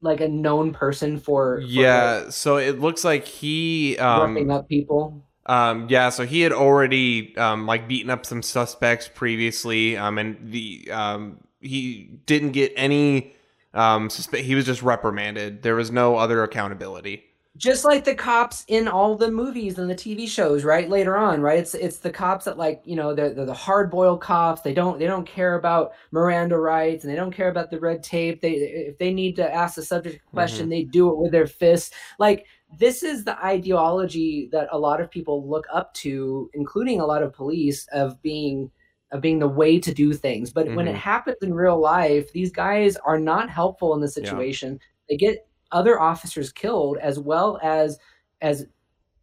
like 0.00 0.20
a 0.20 0.28
known 0.28 0.72
person 0.72 1.18
for, 1.18 1.56
for 1.56 1.60
Yeah, 1.60 2.28
so 2.30 2.58
it 2.58 2.78
looks 2.78 3.04
like 3.04 3.26
he 3.26 3.96
like, 3.98 4.20
roughing 4.20 4.50
um, 4.50 4.58
up 4.58 4.68
people 4.68 5.24
um 5.46 5.86
yeah, 5.90 6.08
so 6.08 6.24
he 6.24 6.40
had 6.40 6.52
already 6.52 7.36
um 7.36 7.66
like 7.66 7.86
beaten 7.88 8.10
up 8.10 8.24
some 8.24 8.42
suspects 8.42 9.10
previously 9.12 9.96
um 9.96 10.18
and 10.18 10.50
the 10.50 10.90
um 10.90 11.38
he 11.60 12.10
didn't 12.26 12.52
get 12.52 12.72
any 12.76 13.34
um 13.74 14.08
suspe- 14.08 14.42
he 14.42 14.54
was 14.54 14.64
just 14.64 14.82
reprimanded. 14.82 15.62
There 15.62 15.74
was 15.74 15.90
no 15.90 16.16
other 16.16 16.42
accountability. 16.42 17.24
Just 17.56 17.84
like 17.84 18.04
the 18.04 18.14
cops 18.16 18.64
in 18.66 18.88
all 18.88 19.16
the 19.16 19.30
movies 19.30 19.78
and 19.78 19.88
the 19.88 19.94
TV 19.94 20.26
shows, 20.26 20.64
right? 20.64 20.88
Later 20.90 21.16
on, 21.16 21.40
right? 21.40 21.58
It's 21.60 21.74
it's 21.74 21.98
the 21.98 22.10
cops 22.10 22.44
that 22.46 22.58
like 22.58 22.82
you 22.84 22.96
know 22.96 23.14
they're, 23.14 23.32
they're 23.32 23.46
the 23.46 23.54
hard 23.54 23.90
boiled 23.92 24.20
cops. 24.20 24.62
They 24.62 24.74
don't 24.74 24.98
they 24.98 25.06
don't 25.06 25.26
care 25.26 25.54
about 25.54 25.92
Miranda 26.10 26.58
rights 26.58 27.04
and 27.04 27.12
they 27.12 27.16
don't 27.16 27.30
care 27.32 27.48
about 27.50 27.70
the 27.70 27.78
red 27.78 28.02
tape. 28.02 28.40
They 28.40 28.52
if 28.54 28.98
they 28.98 29.12
need 29.12 29.36
to 29.36 29.54
ask 29.54 29.76
the 29.76 29.84
subject 29.84 30.16
a 30.16 30.30
question, 30.32 30.68
they 30.68 30.82
do 30.82 31.10
it 31.10 31.18
with 31.18 31.30
their 31.30 31.46
fists. 31.46 31.94
Like 32.18 32.46
this 32.76 33.04
is 33.04 33.22
the 33.24 33.38
ideology 33.44 34.48
that 34.50 34.68
a 34.72 34.78
lot 34.78 35.00
of 35.00 35.08
people 35.10 35.48
look 35.48 35.66
up 35.72 35.94
to, 35.94 36.50
including 36.54 37.00
a 37.00 37.06
lot 37.06 37.22
of 37.22 37.32
police, 37.32 37.86
of 37.92 38.20
being 38.20 38.70
of 39.12 39.20
being 39.20 39.38
the 39.38 39.46
way 39.48 39.78
to 39.78 39.94
do 39.94 40.12
things. 40.12 40.52
But 40.52 40.72
when 40.72 40.88
it 40.88 40.94
Mhm. 40.94 40.98
happens 40.98 41.36
in 41.40 41.54
real 41.54 41.78
life, 41.80 42.32
these 42.32 42.50
guys 42.50 42.96
are 42.96 43.18
not 43.18 43.48
helpful 43.48 43.94
in 43.94 44.00
the 44.00 44.08
situation. 44.08 44.80
They 45.08 45.16
get 45.16 45.46
other 45.72 46.00
officers 46.00 46.52
killed 46.52 46.98
as 46.98 47.18
well 47.18 47.58
as 47.62 47.98
as 48.40 48.66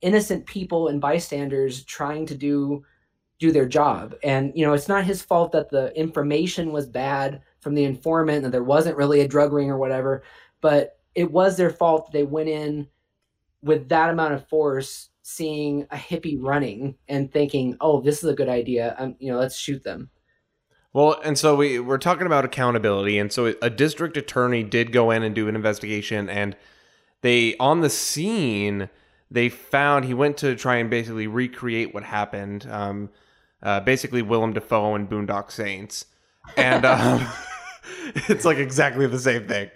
innocent 0.02 0.46
people 0.46 0.88
and 0.88 1.00
bystanders 1.00 1.84
trying 1.86 2.26
to 2.26 2.36
do 2.36 2.84
do 3.40 3.52
their 3.52 3.68
job. 3.68 4.16
And 4.24 4.52
you 4.56 4.66
know 4.66 4.74
it's 4.74 4.88
not 4.88 5.06
his 5.06 5.22
fault 5.22 5.52
that 5.54 5.70
the 5.70 5.96
information 5.98 6.72
was 6.72 6.88
bad 6.88 7.42
from 7.60 7.76
the 7.76 7.84
informant 7.84 8.44
that 8.44 8.52
there 8.52 8.64
wasn't 8.64 8.98
really 8.98 9.22
a 9.22 9.28
drug 9.28 9.54
ring 9.54 9.70
or 9.70 9.78
whatever 9.78 10.24
but 10.62 11.00
it 11.16 11.30
was 11.30 11.58
their 11.58 11.70
fault 11.70 12.06
that 12.06 12.14
they 12.14 12.24
went 12.24 12.48
in 12.48 12.88
with 13.62 13.90
that 13.90 14.10
amount 14.10 14.34
of 14.34 14.48
force 14.48 15.10
seeing 15.24 15.86
a 15.92 15.96
hippie 15.96 16.38
running 16.40 16.96
and 17.08 17.32
thinking 17.32 17.76
oh 17.82 18.02
this 18.02 18.24
is 18.24 18.30
a 18.30 18.36
good 18.36 18.50
idea. 18.50 18.96
Um, 18.98 19.16
you 19.20 19.32
know 19.32 19.40
let's 19.40 19.58
shoot 19.58 19.84
them 19.84 20.10
Well, 20.94 21.20
and 21.24 21.38
so 21.38 21.56
we 21.56 21.80
we're 21.80 21.98
talking 21.98 22.28
about 22.28 22.44
accountability, 22.44 23.18
and 23.18 23.32
so 23.32 23.54
a 23.62 23.70
district 23.70 24.18
attorney 24.18 24.64
did 24.64 24.92
go 24.92 25.12
in 25.12 25.24
and 25.24 25.34
do 25.34 25.48
an 25.48 25.56
investigation, 25.56 26.30
and 26.30 26.56
they 27.22 27.56
on 27.58 27.80
the 27.80 27.90
scene 27.90 28.90
they 29.30 29.48
found 29.48 30.04
he 30.04 30.14
went 30.14 30.36
to 30.38 30.56
try 30.56 30.76
and 30.76 30.90
basically 30.90 31.26
recreate 31.28 31.94
what 31.94 32.04
happened. 32.04 32.68
Um, 32.70 33.10
uh, 33.64 33.80
basically, 33.80 34.22
Willem 34.22 34.52
Dafoe 34.52 34.96
and 34.96 35.10
Boondock 35.10 35.52
Saints, 35.52 36.06
and 36.58 36.84
um, 36.84 37.26
it's 38.28 38.44
like 38.44 38.58
exactly 38.58 39.08
the 39.08 39.20
same 39.20 39.48
thing. 39.48 39.70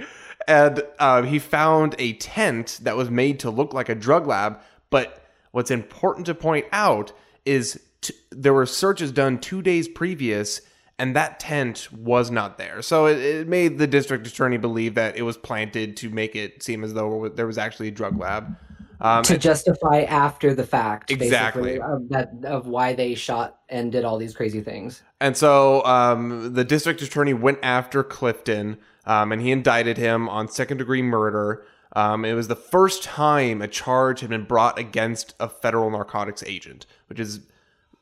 And 0.47 0.83
uh, 0.99 1.21
he 1.23 1.39
found 1.39 1.95
a 1.97 2.13
tent 2.13 2.79
that 2.83 2.97
was 2.97 3.09
made 3.09 3.39
to 3.39 3.49
look 3.49 3.73
like 3.73 3.87
a 3.87 3.95
drug 3.95 4.27
lab, 4.27 4.59
but 4.89 5.25
what's 5.51 5.71
important 5.71 6.25
to 6.25 6.35
point 6.35 6.65
out 6.71 7.13
is 7.45 7.79
t- 8.01 8.13
there 8.31 8.53
were 8.53 8.65
searches 8.65 9.11
done 9.11 9.39
two 9.39 9.61
days 9.61 9.87
previous 9.87 10.61
and 10.97 11.15
that 11.15 11.39
tent 11.39 11.89
was 11.91 12.31
not 12.31 12.57
there. 12.57 12.81
So 12.81 13.07
it, 13.07 13.17
it 13.19 13.47
made 13.47 13.77
the 13.77 13.87
district 13.87 14.25
attorney 14.27 14.57
believe 14.57 14.95
that 14.95 15.17
it 15.17 15.23
was 15.23 15.37
planted 15.37 15.97
to 15.97 16.09
make 16.09 16.35
it 16.35 16.63
seem 16.63 16.83
as 16.83 16.93
though 16.93 17.29
there 17.29 17.47
was 17.47 17.57
actually 17.57 17.89
a 17.89 17.91
drug 17.91 18.17
lab. 18.17 18.55
Um, 19.01 19.23
to 19.23 19.37
justify 19.37 20.03
after 20.03 20.55
the 20.55 20.65
fact 20.65 21.11
Exactly. 21.11 21.81
of 21.81 22.07
that 22.09 22.31
of 22.45 22.65
why 22.67 22.93
they 22.93 23.13
shot 23.13 23.59
and 23.67 23.91
did 23.91 24.05
all 24.05 24.17
these 24.17 24.33
crazy 24.33 24.61
things 24.61 25.03
And 25.19 25.35
so 25.35 25.83
um, 25.85 26.53
the 26.53 26.63
district 26.63 27.01
attorney 27.01 27.33
went 27.33 27.59
after 27.61 28.03
Clifton 28.03 28.77
um, 29.05 29.33
and 29.33 29.41
he 29.41 29.51
indicted 29.51 29.97
him 29.97 30.29
on 30.29 30.47
second 30.47 30.77
degree 30.77 31.01
murder. 31.01 31.65
Um, 31.93 32.23
it 32.23 32.33
was 32.33 32.47
the 32.47 32.55
first 32.55 33.03
time 33.03 33.61
a 33.61 33.67
charge 33.67 34.21
had 34.21 34.29
been 34.29 34.45
brought 34.45 34.79
against 34.79 35.33
a 35.41 35.49
federal 35.49 35.89
narcotics 35.89 36.43
agent, 36.43 36.85
which 37.07 37.19
is 37.19 37.41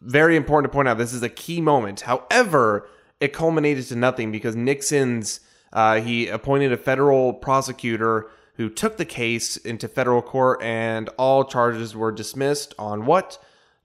very 0.04 0.36
important 0.36 0.72
to 0.72 0.76
point 0.76 0.88
out. 0.88 0.98
This 0.98 1.14
is 1.14 1.24
a 1.24 1.30
key 1.30 1.62
moment. 1.62 2.02
However, 2.02 2.88
it 3.20 3.34
culminated 3.34 3.88
to 3.88 3.96
nothing 3.96 4.32
because 4.32 4.56
Nixon's 4.56 5.40
uh, 5.74 6.02
he 6.02 6.28
appointed 6.28 6.72
a 6.72 6.78
federal 6.78 7.34
prosecutor 7.34 8.30
who 8.56 8.70
took 8.70 8.98
the 8.98 9.06
case 9.06 9.58
into 9.58 9.88
federal 9.88 10.22
court, 10.22 10.62
and 10.62 11.10
all 11.18 11.44
charges 11.44 11.96
were 11.96 12.12
dismissed 12.12 12.76
on 12.78 13.06
what 13.06 13.40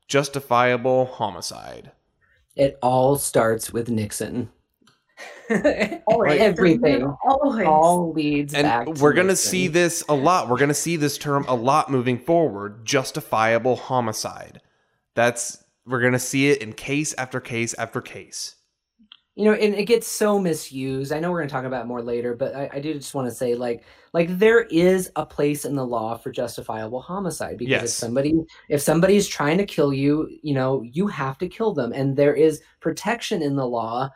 justifiable 0.07 1.07
homicide. 1.07 1.93
It 2.55 2.79
all 2.83 3.17
starts 3.17 3.73
with 3.73 3.89
Nixon. 3.89 4.51
Always. 6.07 6.41
Everything 6.41 7.05
Always. 7.25 7.67
all 7.67 8.13
leads 8.13 8.53
back. 8.53 8.87
And 8.87 8.97
to 8.97 9.03
we're 9.03 9.15
going 9.15 9.29
to 9.29 9.33
Nixon. 9.33 9.51
see 9.51 9.69
this 9.69 10.05
a 10.09 10.15
lot. 10.15 10.49
We're 10.49 10.59
going 10.59 10.69
to 10.69 10.75
see 10.75 10.97
this 10.97 11.17
term 11.17 11.45
a 11.49 11.55
lot 11.55 11.91
moving 11.91 12.19
forward 12.19 12.85
justifiable 12.85 13.77
homicide. 13.77 14.61
That's, 15.15 15.65
we're 15.89 16.01
going 16.01 16.13
to 16.13 16.19
see 16.19 16.51
it 16.51 16.63
in 16.63 16.73
case 16.73 17.15
after 17.15 17.41
case 17.41 17.75
after 17.75 18.01
case. 18.01 18.57
you 19.35 19.45
know 19.45 19.53
and 19.53 19.75
it 19.75 19.85
gets 19.85 20.07
so 20.07 20.39
misused. 20.39 21.13
I 21.13 21.21
know 21.21 21.31
we're 21.31 21.39
going 21.39 21.49
to 21.49 21.53
talk 21.53 21.65
about 21.65 21.85
it 21.85 21.89
more 21.89 22.03
later 22.03 22.35
but 22.35 22.55
i, 22.55 22.69
I 22.75 22.81
do 22.81 22.93
just 22.95 23.15
want 23.15 23.29
to 23.29 23.35
say 23.35 23.55
like 23.55 23.85
like 24.13 24.39
there 24.39 24.63
is 24.63 25.11
a 25.17 25.25
place 25.27 25.65
in 25.65 25.75
the 25.75 25.87
law 25.87 26.17
for 26.17 26.31
justifiable 26.31 27.01
homicide 27.01 27.59
because 27.59 27.85
if 27.85 27.91
somebody 27.91 28.35
if 28.69 28.81
somebody's 28.81 29.29
trying 29.29 29.59
to 29.59 29.67
kill 29.67 29.93
you 29.93 30.29
you 30.43 30.55
know 30.55 30.83
you 30.83 31.07
have 31.07 31.39
to 31.39 31.49
kill 31.49 31.73
them. 31.75 31.93
And 31.93 32.17
there 32.17 32.35
is 32.35 32.63
protection 32.81 33.43
in 33.43 33.57
the 33.57 33.67
law 33.67 34.11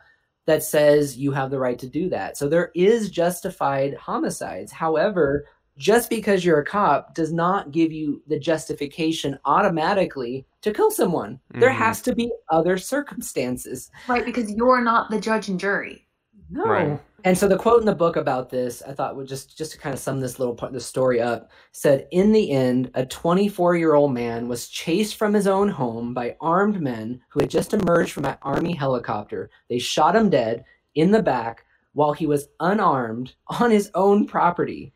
that 0.45 0.63
says 0.63 1.15
you 1.17 1.31
have 1.31 1.51
the 1.51 1.59
right 1.59 1.79
to 1.79 1.87
do 1.87 2.09
that. 2.09 2.35
So 2.37 2.49
there 2.49 2.71
is 2.75 3.09
justified 3.09 3.93
homicides. 3.95 4.71
However 4.73 5.45
just 5.77 6.09
because 6.09 6.45
you're 6.45 6.59
a 6.59 6.65
cop 6.65 7.15
does 7.15 7.33
not 7.33 7.71
give 7.71 7.91
you 7.91 8.21
the 8.27 8.39
justification 8.39 9.37
automatically 9.45 10.45
to 10.61 10.71
kill 10.71 10.91
someone 10.91 11.39
there 11.51 11.69
Mhm. 11.71 11.75
has 11.75 12.01
to 12.01 12.13
be 12.15 12.31
other 12.49 12.77
circumstances 12.77 13.89
Right, 14.07 14.25
because 14.25 14.51
you're 14.51 14.81
not 14.81 15.09
the 15.09 15.19
judge 15.19 15.49
and 15.49 15.59
jury. 15.59 16.07
no. 16.49 16.65
Right. 16.65 16.99
And 17.25 17.37
so 17.37 17.47
the 17.47 17.57
quote 17.57 17.79
in 17.79 17.85
the 17.85 17.95
book 17.95 18.17
about 18.17 18.49
this, 18.49 18.83
I 18.85 18.91
thought 18.91 19.15
would 19.15 19.29
just 19.29 19.57
just 19.57 19.71
to 19.71 19.77
kind 19.77 19.93
of 19.93 19.99
sum 19.99 20.19
this 20.19 20.39
little 20.39 20.53
part 20.53 20.71
of 20.71 20.73
the 20.73 20.81
story 20.81 21.21
up, 21.21 21.49
said 21.71 22.05
in 22.11 22.33
the 22.33 22.51
end, 22.51 22.91
a 22.95 23.05
24-year-old 23.05 24.13
man 24.13 24.49
was 24.49 24.67
chased 24.67 25.15
from 25.15 25.33
his 25.33 25.47
own 25.47 25.69
home 25.69 26.13
by 26.13 26.35
armed 26.41 26.81
men 26.81 27.21
who 27.29 27.39
had 27.39 27.49
just 27.49 27.73
emerged 27.73 28.11
from 28.11 28.25
an 28.25 28.37
army 28.41 28.73
helicopter. 28.73 29.49
They 29.69 29.79
shot 29.79 30.17
him 30.17 30.29
dead 30.29 30.65
in 30.95 31.11
the 31.11 31.23
back 31.23 31.65
while 31.93 32.11
he 32.11 32.27
was 32.27 32.49
unarmed 32.59 33.33
on 33.47 33.71
his 33.71 33.89
own 33.95 34.27
property. 34.27 34.93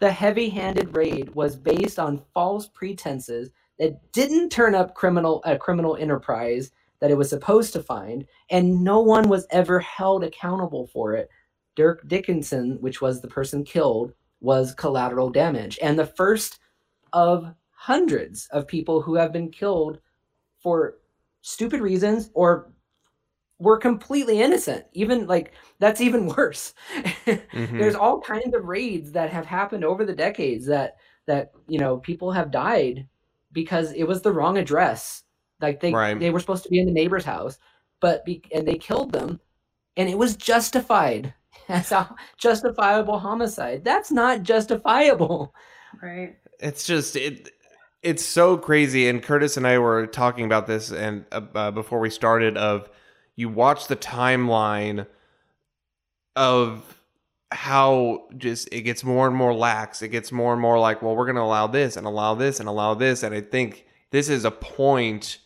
The 0.00 0.10
heavy-handed 0.10 0.96
raid 0.96 1.34
was 1.34 1.56
based 1.56 1.98
on 1.98 2.24
false 2.32 2.66
pretenses 2.68 3.50
that 3.78 4.12
didn't 4.12 4.50
turn 4.50 4.74
up 4.74 4.94
criminal 4.94 5.42
a 5.44 5.58
criminal 5.58 5.94
enterprise 5.96 6.72
that 7.00 7.10
it 7.10 7.16
was 7.16 7.28
supposed 7.30 7.72
to 7.74 7.82
find, 7.82 8.26
and 8.50 8.82
no 8.82 9.00
one 9.00 9.28
was 9.28 9.46
ever 9.50 9.78
held 9.80 10.24
accountable 10.24 10.86
for 10.86 11.14
it. 11.14 11.28
Dirk 11.76 12.06
Dickenson, 12.08 12.78
which 12.80 13.00
was 13.00 13.20
the 13.20 13.28
person 13.28 13.62
killed, 13.62 14.12
was 14.40 14.74
collateral 14.74 15.30
damage, 15.30 15.78
and 15.82 15.98
the 15.98 16.06
first 16.06 16.60
of 17.12 17.54
hundreds 17.72 18.46
of 18.52 18.66
people 18.66 19.02
who 19.02 19.14
have 19.14 19.32
been 19.32 19.50
killed 19.50 19.98
for 20.62 20.96
stupid 21.42 21.80
reasons 21.80 22.30
or 22.34 22.70
were 23.60 23.78
completely 23.78 24.40
innocent. 24.40 24.86
Even 24.92 25.26
like 25.26 25.52
that's 25.78 26.00
even 26.00 26.26
worse. 26.36 26.74
Mhm. 27.26 27.78
There's 27.78 27.94
all 27.94 28.20
kinds 28.20 28.54
of 28.54 28.64
raids 28.64 29.12
that 29.12 29.30
have 29.30 29.46
happened 29.46 29.84
over 29.84 30.04
the 30.04 30.14
decades 30.14 30.66
that 30.66 30.96
that 31.26 31.52
you 31.68 31.78
know 31.78 31.98
people 31.98 32.32
have 32.32 32.50
died 32.50 33.06
because 33.52 33.92
it 33.92 34.04
was 34.04 34.22
the 34.22 34.32
wrong 34.32 34.58
address. 34.58 35.22
Like 35.60 35.80
they 35.80 35.92
Right. 35.92 36.18
they 36.18 36.30
were 36.30 36.40
supposed 36.40 36.64
to 36.64 36.70
be 36.70 36.80
in 36.80 36.86
the 36.86 36.92
neighbor's 36.92 37.24
house, 37.24 37.58
but 38.00 38.24
be, 38.24 38.42
and 38.54 38.66
they 38.66 38.78
killed 38.78 39.12
them, 39.12 39.40
and 39.96 40.08
it 40.08 40.18
was 40.18 40.36
justified 40.36 41.34
as 41.68 41.92
a 41.92 42.14
justifiable 42.38 43.18
homicide. 43.18 43.84
That's 43.84 44.10
not 44.10 44.42
justifiable. 44.42 45.54
Right. 46.02 46.36
it's 46.60 46.86
just 46.86 47.16
it 47.16 47.50
it's 48.02 48.24
so 48.24 48.56
crazy 48.56 49.08
and 49.08 49.22
curtis 49.22 49.56
and 49.56 49.66
i 49.66 49.76
were 49.78 50.06
talking 50.06 50.44
about 50.44 50.66
this 50.66 50.92
and 50.92 51.24
uh, 51.32 51.40
uh, 51.54 51.70
before 51.72 51.98
we 52.00 52.10
started 52.10 52.56
of 52.56 52.88
you 53.40 53.48
watch 53.48 53.88
the 53.88 53.96
timeline 53.96 55.06
of 56.36 57.00
how 57.50 58.28
just 58.36 58.68
it 58.70 58.82
gets 58.82 59.02
more 59.02 59.26
and 59.26 59.34
more 59.34 59.54
lax. 59.54 60.02
It 60.02 60.08
gets 60.08 60.30
more 60.30 60.52
and 60.52 60.60
more 60.60 60.78
like 60.78 61.00
well 61.00 61.16
we're 61.16 61.24
going 61.24 61.36
to 61.36 61.42
allow 61.42 61.66
this 61.66 61.96
and 61.96 62.06
allow 62.06 62.34
this 62.34 62.60
and 62.60 62.68
allow 62.68 62.94
this. 62.94 63.22
And 63.22 63.34
i 63.34 63.40
think 63.40 63.86
this 64.10 64.28
is 64.28 64.44
a 64.44 64.50
point 64.50 65.38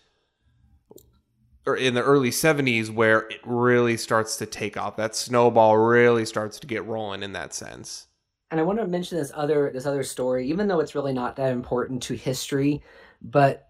or 1.67 1.77
in 1.77 1.95
the 1.95 2.03
early 2.03 2.31
70s 2.31 2.91
where 2.91 3.21
it 3.31 3.41
really 3.45 3.97
starts 3.97 4.37
to 4.37 4.45
take 4.45 4.77
off. 4.77 4.97
That 4.97 5.17
snowball 5.17 5.79
really 5.79 6.27
starts 6.27 6.59
to 6.61 6.67
get 6.67 6.85
rolling 6.85 7.23
in 7.23 7.33
that 7.33 7.55
sense. 7.55 8.09
And 8.51 8.61
I 8.61 8.65
want 8.65 8.81
to 8.81 8.87
mention 8.87 9.19
this 9.19 9.33
other 9.35 9.71
this 9.73 9.87
other 9.87 10.03
story, 10.03 10.49
even 10.49 10.67
though 10.67 10.81
it's 10.81 10.97
really 10.97 11.15
not 11.15 11.37
that 11.37 11.53
important 11.53 12.03
to 12.05 12.17
history, 12.17 12.83
but 13.23 13.69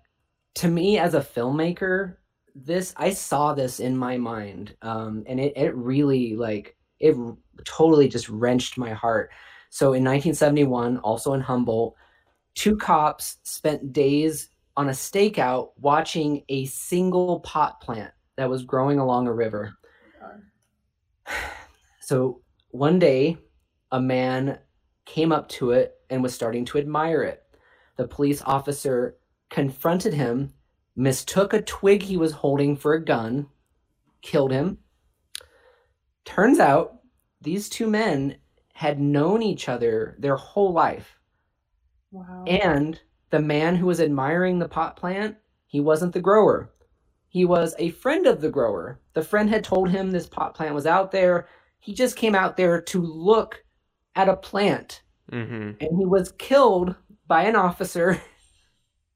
to 0.56 0.68
me 0.68 0.98
as 0.98 1.14
a 1.14 1.20
filmmaker, 1.20 2.16
this 2.54 2.94
I 2.96 3.10
saw 3.10 3.54
this 3.54 3.80
in 3.80 3.96
my 3.96 4.16
mind, 4.16 4.76
um, 4.82 5.24
and 5.26 5.40
it 5.40 5.52
it 5.56 5.74
really 5.74 6.36
like 6.36 6.76
it 7.00 7.16
totally 7.64 8.08
just 8.08 8.28
wrenched 8.28 8.78
my 8.78 8.90
heart. 8.92 9.30
So 9.70 9.86
in 9.86 10.04
1971, 10.04 10.98
also 10.98 11.32
in 11.32 11.40
Humboldt, 11.40 11.94
two 12.54 12.76
cops 12.76 13.38
spent 13.42 13.92
days 13.92 14.50
on 14.76 14.88
a 14.88 14.92
stakeout 14.92 15.70
watching 15.78 16.42
a 16.48 16.66
single 16.66 17.40
pot 17.40 17.80
plant 17.80 18.12
that 18.36 18.48
was 18.48 18.64
growing 18.64 18.98
along 18.98 19.26
a 19.26 19.32
river. 19.32 19.74
So 22.00 22.42
one 22.68 22.98
day, 22.98 23.38
a 23.92 23.98
man 23.98 24.58
came 25.06 25.32
up 25.32 25.48
to 25.48 25.70
it 25.70 25.94
and 26.10 26.22
was 26.22 26.34
starting 26.34 26.66
to 26.66 26.76
admire 26.76 27.22
it. 27.22 27.42
The 27.96 28.06
police 28.06 28.42
officer 28.42 29.16
confronted 29.48 30.12
him, 30.12 30.52
mistook 30.96 31.52
a 31.52 31.62
twig 31.62 32.02
he 32.02 32.16
was 32.16 32.32
holding 32.32 32.76
for 32.76 32.94
a 32.94 33.04
gun, 33.04 33.46
killed 34.22 34.52
him. 34.52 34.78
Turns 36.24 36.58
out 36.58 37.00
these 37.40 37.68
two 37.68 37.86
men 37.86 38.36
had 38.72 39.00
known 39.00 39.42
each 39.42 39.68
other 39.68 40.16
their 40.18 40.36
whole 40.36 40.72
life. 40.72 41.18
Wow. 42.10 42.44
And 42.46 43.00
the 43.30 43.40
man 43.40 43.76
who 43.76 43.86
was 43.86 44.00
admiring 44.00 44.58
the 44.58 44.68
pot 44.68 44.96
plant, 44.96 45.36
he 45.66 45.80
wasn't 45.80 46.12
the 46.12 46.20
grower. 46.20 46.70
He 47.28 47.44
was 47.44 47.74
a 47.78 47.90
friend 47.90 48.26
of 48.26 48.40
the 48.40 48.50
grower. 48.50 49.00
The 49.14 49.22
friend 49.22 49.50
had 49.50 49.64
told 49.64 49.90
him 49.90 50.10
this 50.10 50.26
pot 50.26 50.54
plant 50.54 50.74
was 50.74 50.86
out 50.86 51.10
there. 51.10 51.48
He 51.80 51.92
just 51.92 52.16
came 52.16 52.34
out 52.34 52.56
there 52.56 52.80
to 52.80 53.02
look 53.02 53.64
at 54.14 54.28
a 54.28 54.36
plant 54.36 55.02
mm-hmm. 55.30 55.70
and 55.80 55.98
he 55.98 56.06
was 56.06 56.32
killed 56.32 56.94
by 57.26 57.44
an 57.44 57.56
officer 57.56 58.20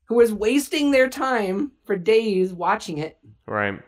who 0.08 0.16
was 0.16 0.32
wasting 0.32 0.90
their 0.90 1.08
time 1.08 1.72
for 1.84 1.96
days 1.96 2.52
watching 2.52 2.98
it. 2.98 3.18
right 3.46 3.80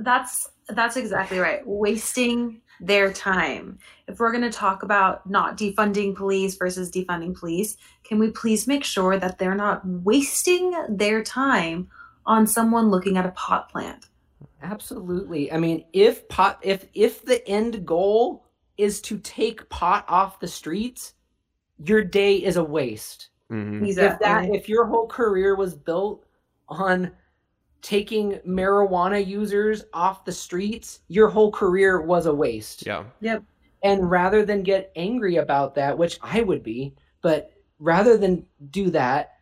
that's 0.00 0.48
that's 0.70 0.96
exactly 0.96 1.38
right 1.38 1.66
wasting 1.66 2.60
their 2.80 3.12
time 3.12 3.78
if 4.08 4.18
we're 4.18 4.32
going 4.32 4.42
to 4.42 4.50
talk 4.50 4.82
about 4.82 5.28
not 5.28 5.58
defunding 5.58 6.16
police 6.16 6.56
versus 6.56 6.90
defunding 6.90 7.34
police 7.34 7.76
can 8.04 8.18
we 8.18 8.30
please 8.30 8.66
make 8.66 8.84
sure 8.84 9.18
that 9.18 9.38
they're 9.38 9.54
not 9.54 9.82
wasting 9.84 10.72
their 10.88 11.22
time 11.22 11.88
on 12.24 12.46
someone 12.46 12.88
looking 12.90 13.18
at 13.18 13.26
a 13.26 13.30
pot 13.32 13.70
plant 13.70 14.06
Absolutely. 14.62 15.50
I 15.52 15.58
mean, 15.58 15.84
if 15.92 16.28
pot 16.28 16.58
if 16.62 16.86
if 16.92 17.24
the 17.24 17.46
end 17.48 17.86
goal 17.86 18.44
is 18.76 19.00
to 19.02 19.18
take 19.18 19.68
pot 19.68 20.04
off 20.08 20.40
the 20.40 20.48
streets, 20.48 21.14
your 21.82 22.02
day 22.02 22.36
is 22.36 22.56
a 22.56 22.64
waste. 22.64 23.28
Mm-hmm. 23.50 23.84
if 23.84 24.18
that 24.18 24.48
if 24.50 24.68
your 24.68 24.86
whole 24.86 25.06
career 25.06 25.54
was 25.56 25.74
built 25.74 26.24
on 26.68 27.10
taking 27.82 28.32
marijuana 28.46 29.24
users 29.24 29.84
off 29.94 30.24
the 30.24 30.32
streets 30.32 31.00
your 31.08 31.28
whole 31.28 31.50
career 31.50 32.00
was 32.02 32.26
a 32.26 32.34
waste 32.34 32.86
yeah 32.86 33.04
Yep. 33.20 33.42
and 33.82 34.10
rather 34.10 34.44
than 34.44 34.62
get 34.62 34.92
angry 34.96 35.36
about 35.36 35.74
that 35.76 35.96
which 35.96 36.18
i 36.22 36.40
would 36.42 36.62
be 36.62 36.94
but 37.22 37.52
rather 37.78 38.16
than 38.16 38.44
do 38.70 38.90
that 38.90 39.32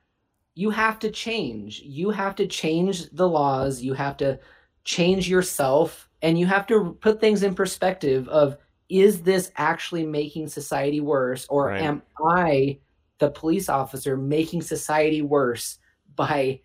you 0.54 0.70
have 0.70 0.98
to 1.00 1.10
change 1.10 1.80
you 1.80 2.10
have 2.10 2.34
to 2.36 2.46
change 2.46 3.10
the 3.10 3.28
laws 3.28 3.82
you 3.82 3.92
have 3.94 4.16
to 4.18 4.38
change 4.84 5.28
yourself 5.28 6.08
and 6.22 6.38
you 6.38 6.46
have 6.46 6.66
to 6.66 6.96
put 7.00 7.20
things 7.20 7.42
in 7.42 7.54
perspective 7.54 8.28
of 8.28 8.56
is 8.88 9.20
this 9.22 9.50
actually 9.56 10.06
making 10.06 10.48
society 10.48 11.00
worse 11.00 11.46
or 11.50 11.66
Right. 11.66 11.82
am 11.82 12.02
i 12.24 12.78
the 13.18 13.30
police 13.30 13.68
officer 13.68 14.16
making 14.16 14.62
society 14.62 15.22
worse 15.22 15.78
by 16.14 16.60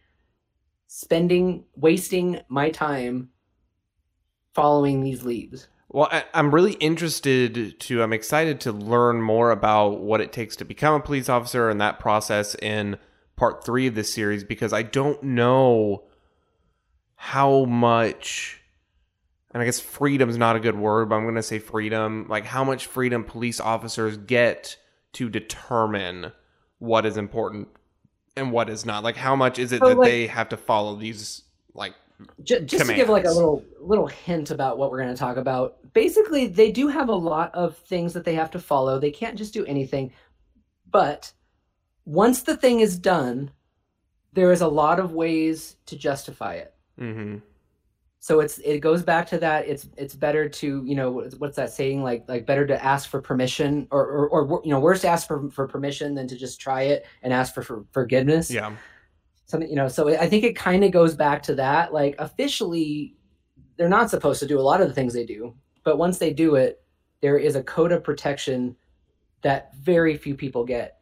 spending 0.88 1.64
wasting 1.76 2.40
my 2.48 2.70
time 2.70 3.30
following 4.54 5.02
these 5.02 5.24
leads 5.24 5.68
Well, 5.90 6.08
I, 6.12 6.24
I'm 6.34 6.54
really 6.54 6.74
interested 6.74 7.80
to. 7.80 8.04
I'm 8.04 8.14
excited 8.14 8.60
to 8.62 8.72
learn 8.72 9.22
more 9.22 9.52
about 9.52 10.00
what 10.00 10.22
it 10.22 10.32
takes 10.32 10.56
to 10.58 10.66
become 10.66 10.96
a 10.96 11.00
police 11.00 11.30
officer 11.30 11.70
and 11.70 11.82
that 11.82 12.00
process 12.00 12.56
in 12.56 12.98
part 13.36 13.66
three 13.66 13.88
of 13.88 13.96
this 13.96 14.14
series 14.14 14.44
because 14.44 14.74
I 14.74 14.84
don't 14.84 15.22
know 15.24 16.04
how 17.16 17.66
much. 17.66 18.60
And 19.52 19.62
I 19.62 19.66
guess 19.66 19.80
freedom's 19.80 20.38
not 20.38 20.56
a 20.56 20.60
good 20.60 20.78
word, 20.78 21.10
but 21.10 21.16
I'm 21.16 21.24
going 21.24 21.36
to 21.36 21.44
say 21.44 21.60
freedom. 21.60 22.26
Like 22.28 22.46
how 22.46 22.64
much 22.64 22.88
freedom 22.88 23.24
police 23.24 23.60
officers 23.60 24.18
get 24.18 24.78
to 25.14 25.30
determine 25.30 26.32
what 26.84 27.06
is 27.06 27.16
important 27.16 27.70
and 28.36 28.52
what 28.52 28.70
is 28.70 28.86
not. 28.86 29.04
Like 29.04 29.16
how 29.16 29.38
much 29.38 29.58
is 29.58 29.72
it 29.72 29.80
So, 29.80 29.88
that 29.90 29.98
like- 29.98 30.10
they 30.10 30.28
have 30.28 30.50
to 30.50 30.58
follow 30.58 30.96
these 30.96 31.44
like 31.74 31.94
J- 32.44 32.64
just 32.66 32.86
to 32.86 32.94
give 32.94 33.10
like 33.10 33.26
a 33.26 33.32
little 33.32 33.64
little 33.80 34.08
hint 34.08 34.52
about 34.52 34.78
what 34.78 34.92
we're 34.92 35.02
going 35.02 35.14
to 35.14 35.20
talk 35.20 35.38
about 35.38 35.78
basically 35.94 36.48
they 36.48 36.72
do 36.72 36.88
have 36.88 37.10
a 37.10 37.16
lot 37.16 37.54
of 37.56 37.78
things 37.78 38.14
that 38.14 38.26
they 38.26 38.36
have 38.36 38.52
to 38.52 38.60
follow. 38.60 39.00
They 39.00 39.12
can't 39.12 39.38
just 39.38 39.54
do 39.54 39.66
anything. 39.66 40.12
But 40.90 41.32
once 42.06 42.42
the 42.44 42.58
thing 42.58 42.82
is 42.82 42.98
done 43.00 43.52
there 44.34 44.52
is 44.52 44.62
a 44.62 44.68
lot 44.68 45.00
of 45.00 45.14
ways 45.14 45.76
to 45.86 45.96
justify 45.96 46.56
it. 46.56 46.74
Hmm 47.00 47.38
so 48.24 48.40
it's 48.40 48.58
it 48.60 48.80
goes 48.80 49.04
back 49.04 49.28
to 49.28 49.38
that 49.40 49.68
it's 49.68 49.90
it's 49.98 50.16
better 50.16 50.48
to 50.48 50.82
you 50.86 50.96
know 50.96 51.12
what's 51.40 51.58
that 51.58 51.74
saying? 51.74 52.04
Like 52.04 52.24
like 52.30 52.46
better 52.46 52.66
to 52.66 52.82
ask 52.82 53.10
for 53.10 53.22
permission 53.22 53.86
or 53.92 54.06
or, 54.06 54.30
or 54.30 54.62
you 54.64 54.70
know 54.70 54.80
worse 54.80 55.02
to 55.02 55.10
ask 55.10 55.28
for, 55.28 55.50
for 55.52 55.68
permission 55.68 56.16
than 56.16 56.26
to 56.30 56.38
just 56.38 56.62
try 56.62 56.84
it 56.84 57.06
and 57.22 57.34
ask 57.34 57.54
for, 57.54 57.62
for 57.62 57.84
forgiveness. 57.92 58.50
Yeah. 58.50 58.78
something 59.46 59.70
you 59.70 59.76
know 59.76 59.90
so 59.90 60.08
i 60.18 60.30
think 60.30 60.46
it 60.46 60.56
kind 60.56 60.86
of 60.86 60.92
goes 60.94 61.16
back 61.16 61.44
to 61.44 61.56
that 61.56 61.94
like 61.94 62.16
officially 62.18 63.18
they're 63.76 63.90
not 63.90 64.10
supposed 64.10 64.40
to 64.40 64.48
do 64.48 64.58
a 64.58 64.62
lot 64.62 64.80
of 64.80 64.88
the 64.88 64.94
things 64.94 65.14
they 65.14 65.26
do 65.26 65.54
but 65.84 65.98
once 65.98 66.18
they 66.18 66.32
do 66.32 66.56
it 66.56 66.82
there 67.20 67.38
is 67.38 67.58
a 67.58 67.64
code 67.64 67.92
of 67.92 68.06
protection 68.06 68.74
that 69.42 69.76
very 69.76 70.16
few 70.16 70.34
people 70.34 70.64
get. 70.64 71.00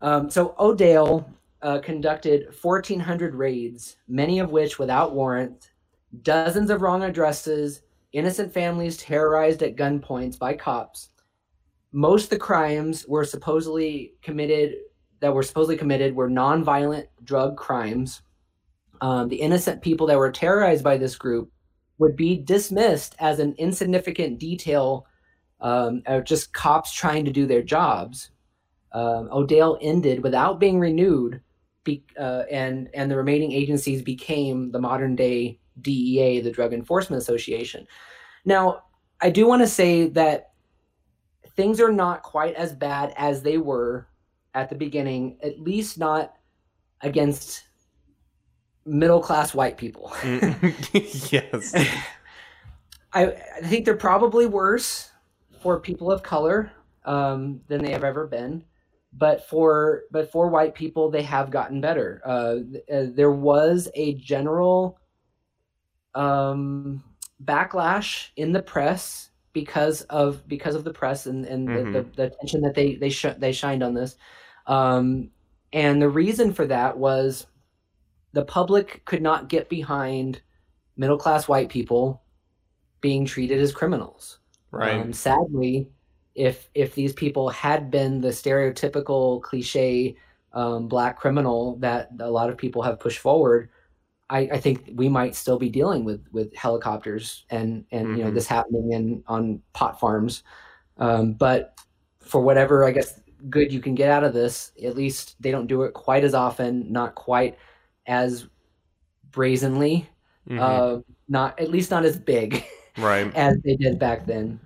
Um, 0.00 0.30
so 0.30 0.54
odale 0.60 1.24
uh, 1.62 1.80
conducted 1.80 2.54
1400 2.62 3.34
raids 3.34 3.96
many 4.06 4.38
of 4.38 4.52
which 4.52 4.78
without 4.78 5.16
warrant 5.16 5.69
dozens 6.22 6.70
of 6.70 6.82
wrong 6.82 7.02
addresses 7.02 7.82
innocent 8.12 8.52
families 8.52 8.96
terrorized 8.96 9.62
at 9.62 9.76
gunpoints 9.76 10.38
by 10.38 10.52
cops 10.52 11.10
most 11.92 12.24
of 12.24 12.30
the 12.30 12.38
crimes 12.38 13.06
were 13.06 13.24
supposedly 13.24 14.14
committed 14.22 14.76
that 15.20 15.34
were 15.34 15.42
supposedly 15.42 15.76
committed 15.76 16.14
were 16.14 16.30
nonviolent 16.30 17.06
drug 17.24 17.56
crimes. 17.56 18.22
Um, 19.00 19.28
the 19.28 19.36
innocent 19.36 19.82
people 19.82 20.06
that 20.06 20.18
were 20.18 20.32
terrorized 20.32 20.84
by 20.84 20.96
this 20.96 21.16
group 21.16 21.50
would 21.98 22.16
be 22.16 22.36
dismissed 22.36 23.14
as 23.18 23.38
an 23.38 23.54
insignificant 23.58 24.38
detail 24.38 25.06
um, 25.60 26.02
of 26.06 26.24
just 26.24 26.52
cops 26.54 26.92
trying 26.92 27.24
to 27.26 27.32
do 27.32 27.46
their 27.46 27.62
jobs. 27.62 28.30
Um, 28.92 29.28
Odale 29.28 29.78
ended 29.82 30.22
without 30.22 30.58
being 30.58 30.80
renewed, 30.80 31.40
be, 31.84 32.02
uh, 32.18 32.44
and 32.50 32.88
and 32.94 33.10
the 33.10 33.16
remaining 33.16 33.52
agencies 33.52 34.02
became 34.02 34.70
the 34.70 34.80
modern 34.80 35.16
day 35.16 35.58
DEA, 35.82 36.40
the 36.40 36.50
Drug 36.50 36.72
Enforcement 36.72 37.20
Association. 37.20 37.86
Now, 38.44 38.84
I 39.20 39.30
do 39.30 39.46
want 39.46 39.62
to 39.62 39.68
say 39.68 40.08
that 40.08 40.50
things 41.56 41.80
are 41.80 41.92
not 41.92 42.22
quite 42.22 42.54
as 42.54 42.72
bad 42.72 43.12
as 43.16 43.42
they 43.42 43.58
were 43.58 44.08
at 44.54 44.68
the 44.68 44.74
beginning, 44.74 45.38
at 45.42 45.60
least 45.60 45.98
not 45.98 46.34
against 47.02 47.64
middle 48.84 49.20
class 49.20 49.54
white 49.54 49.76
people. 49.76 50.12
Yes. 51.30 51.74
I, 53.12 53.26
I 53.26 53.66
think 53.66 53.84
they're 53.84 53.96
probably 53.96 54.46
worse 54.46 55.10
for 55.60 55.80
people 55.80 56.12
of 56.12 56.22
color 56.22 56.72
um, 57.04 57.60
than 57.68 57.82
they 57.82 57.90
have 57.90 58.04
ever 58.04 58.26
been, 58.26 58.64
but 59.12 59.48
for 59.48 60.04
but 60.12 60.30
for 60.30 60.48
white 60.48 60.74
people, 60.74 61.10
they 61.10 61.22
have 61.22 61.50
gotten 61.50 61.80
better. 61.80 62.22
Uh, 62.24 62.56
uh, 62.92 63.06
there 63.12 63.32
was 63.32 63.88
a 63.94 64.14
general 64.14 64.99
um, 66.14 67.02
backlash 67.44 68.28
in 68.36 68.52
the 68.52 68.62
press 68.62 69.30
because 69.52 70.02
of 70.02 70.46
because 70.48 70.74
of 70.74 70.84
the 70.84 70.92
press 70.92 71.26
and, 71.26 71.44
and 71.46 71.68
Mhm. 71.68 71.92
the, 71.92 72.02
the, 72.02 72.08
the 72.16 72.22
attention 72.24 72.60
that 72.62 72.74
they 72.74 72.94
they 72.96 73.10
sh- 73.10 73.36
they 73.38 73.52
shined 73.52 73.82
on 73.82 73.94
this, 73.94 74.16
um, 74.66 75.30
and 75.72 76.00
the 76.02 76.08
reason 76.08 76.52
for 76.52 76.66
that 76.66 76.96
was 76.98 77.46
the 78.32 78.44
public 78.44 79.04
could 79.04 79.22
not 79.22 79.48
get 79.48 79.68
behind 79.68 80.42
middle 80.96 81.18
class 81.18 81.48
white 81.48 81.68
people 81.68 82.22
being 83.00 83.24
treated 83.24 83.60
as 83.60 83.72
criminals. 83.72 84.38
Right. 84.70 85.00
Um, 85.00 85.12
sadly, 85.12 85.90
if 86.34 86.70
if 86.74 86.94
these 86.94 87.12
people 87.12 87.48
had 87.50 87.90
been 87.90 88.20
the 88.20 88.28
stereotypical 88.28 89.42
cliche 89.42 90.16
um, 90.52 90.88
black 90.88 91.18
criminal 91.18 91.76
that 91.76 92.10
a 92.20 92.30
lot 92.30 92.50
of 92.50 92.56
people 92.56 92.82
have 92.82 93.00
pushed 93.00 93.18
forward, 93.18 93.70
I, 94.30 94.38
I 94.52 94.58
think 94.60 94.90
we 94.94 95.08
might 95.08 95.34
still 95.34 95.58
be 95.58 95.68
dealing 95.68 96.04
with 96.04 96.24
with 96.32 96.54
helicopters 96.54 97.44
and 97.50 97.84
and 97.90 98.16
you 98.16 98.24
know 98.24 98.30
Mhm. 98.30 98.34
this 98.34 98.46
happening 98.46 98.92
in 98.92 99.24
on 99.26 99.60
pot 99.72 99.98
farms. 100.00 100.44
Um, 100.98 101.32
but 101.32 101.74
for 102.20 102.40
whatever 102.40 102.84
I 102.86 102.92
guess 102.92 103.20
good 103.48 103.72
you 103.72 103.80
can 103.80 103.94
get 103.94 104.10
out 104.10 104.22
of 104.24 104.32
this, 104.32 104.72
at 104.84 104.94
least 104.96 105.36
they 105.40 105.50
don't 105.50 105.66
do 105.66 105.82
it 105.82 105.92
quite 105.94 106.24
as 106.24 106.34
often, 106.34 106.92
not 106.92 107.14
quite 107.14 107.56
as 108.06 108.46
brazenly, 109.30 110.08
Mhm. 110.48 110.60
uh, 110.60 111.02
not 111.28 111.58
at 111.58 111.70
least 111.70 111.90
not 111.90 112.04
as 112.04 112.18
big 112.18 112.64
right. 112.98 113.32
as 113.36 113.56
they 113.64 113.76
did 113.76 113.98
back 113.98 114.26
then. 114.26 114.60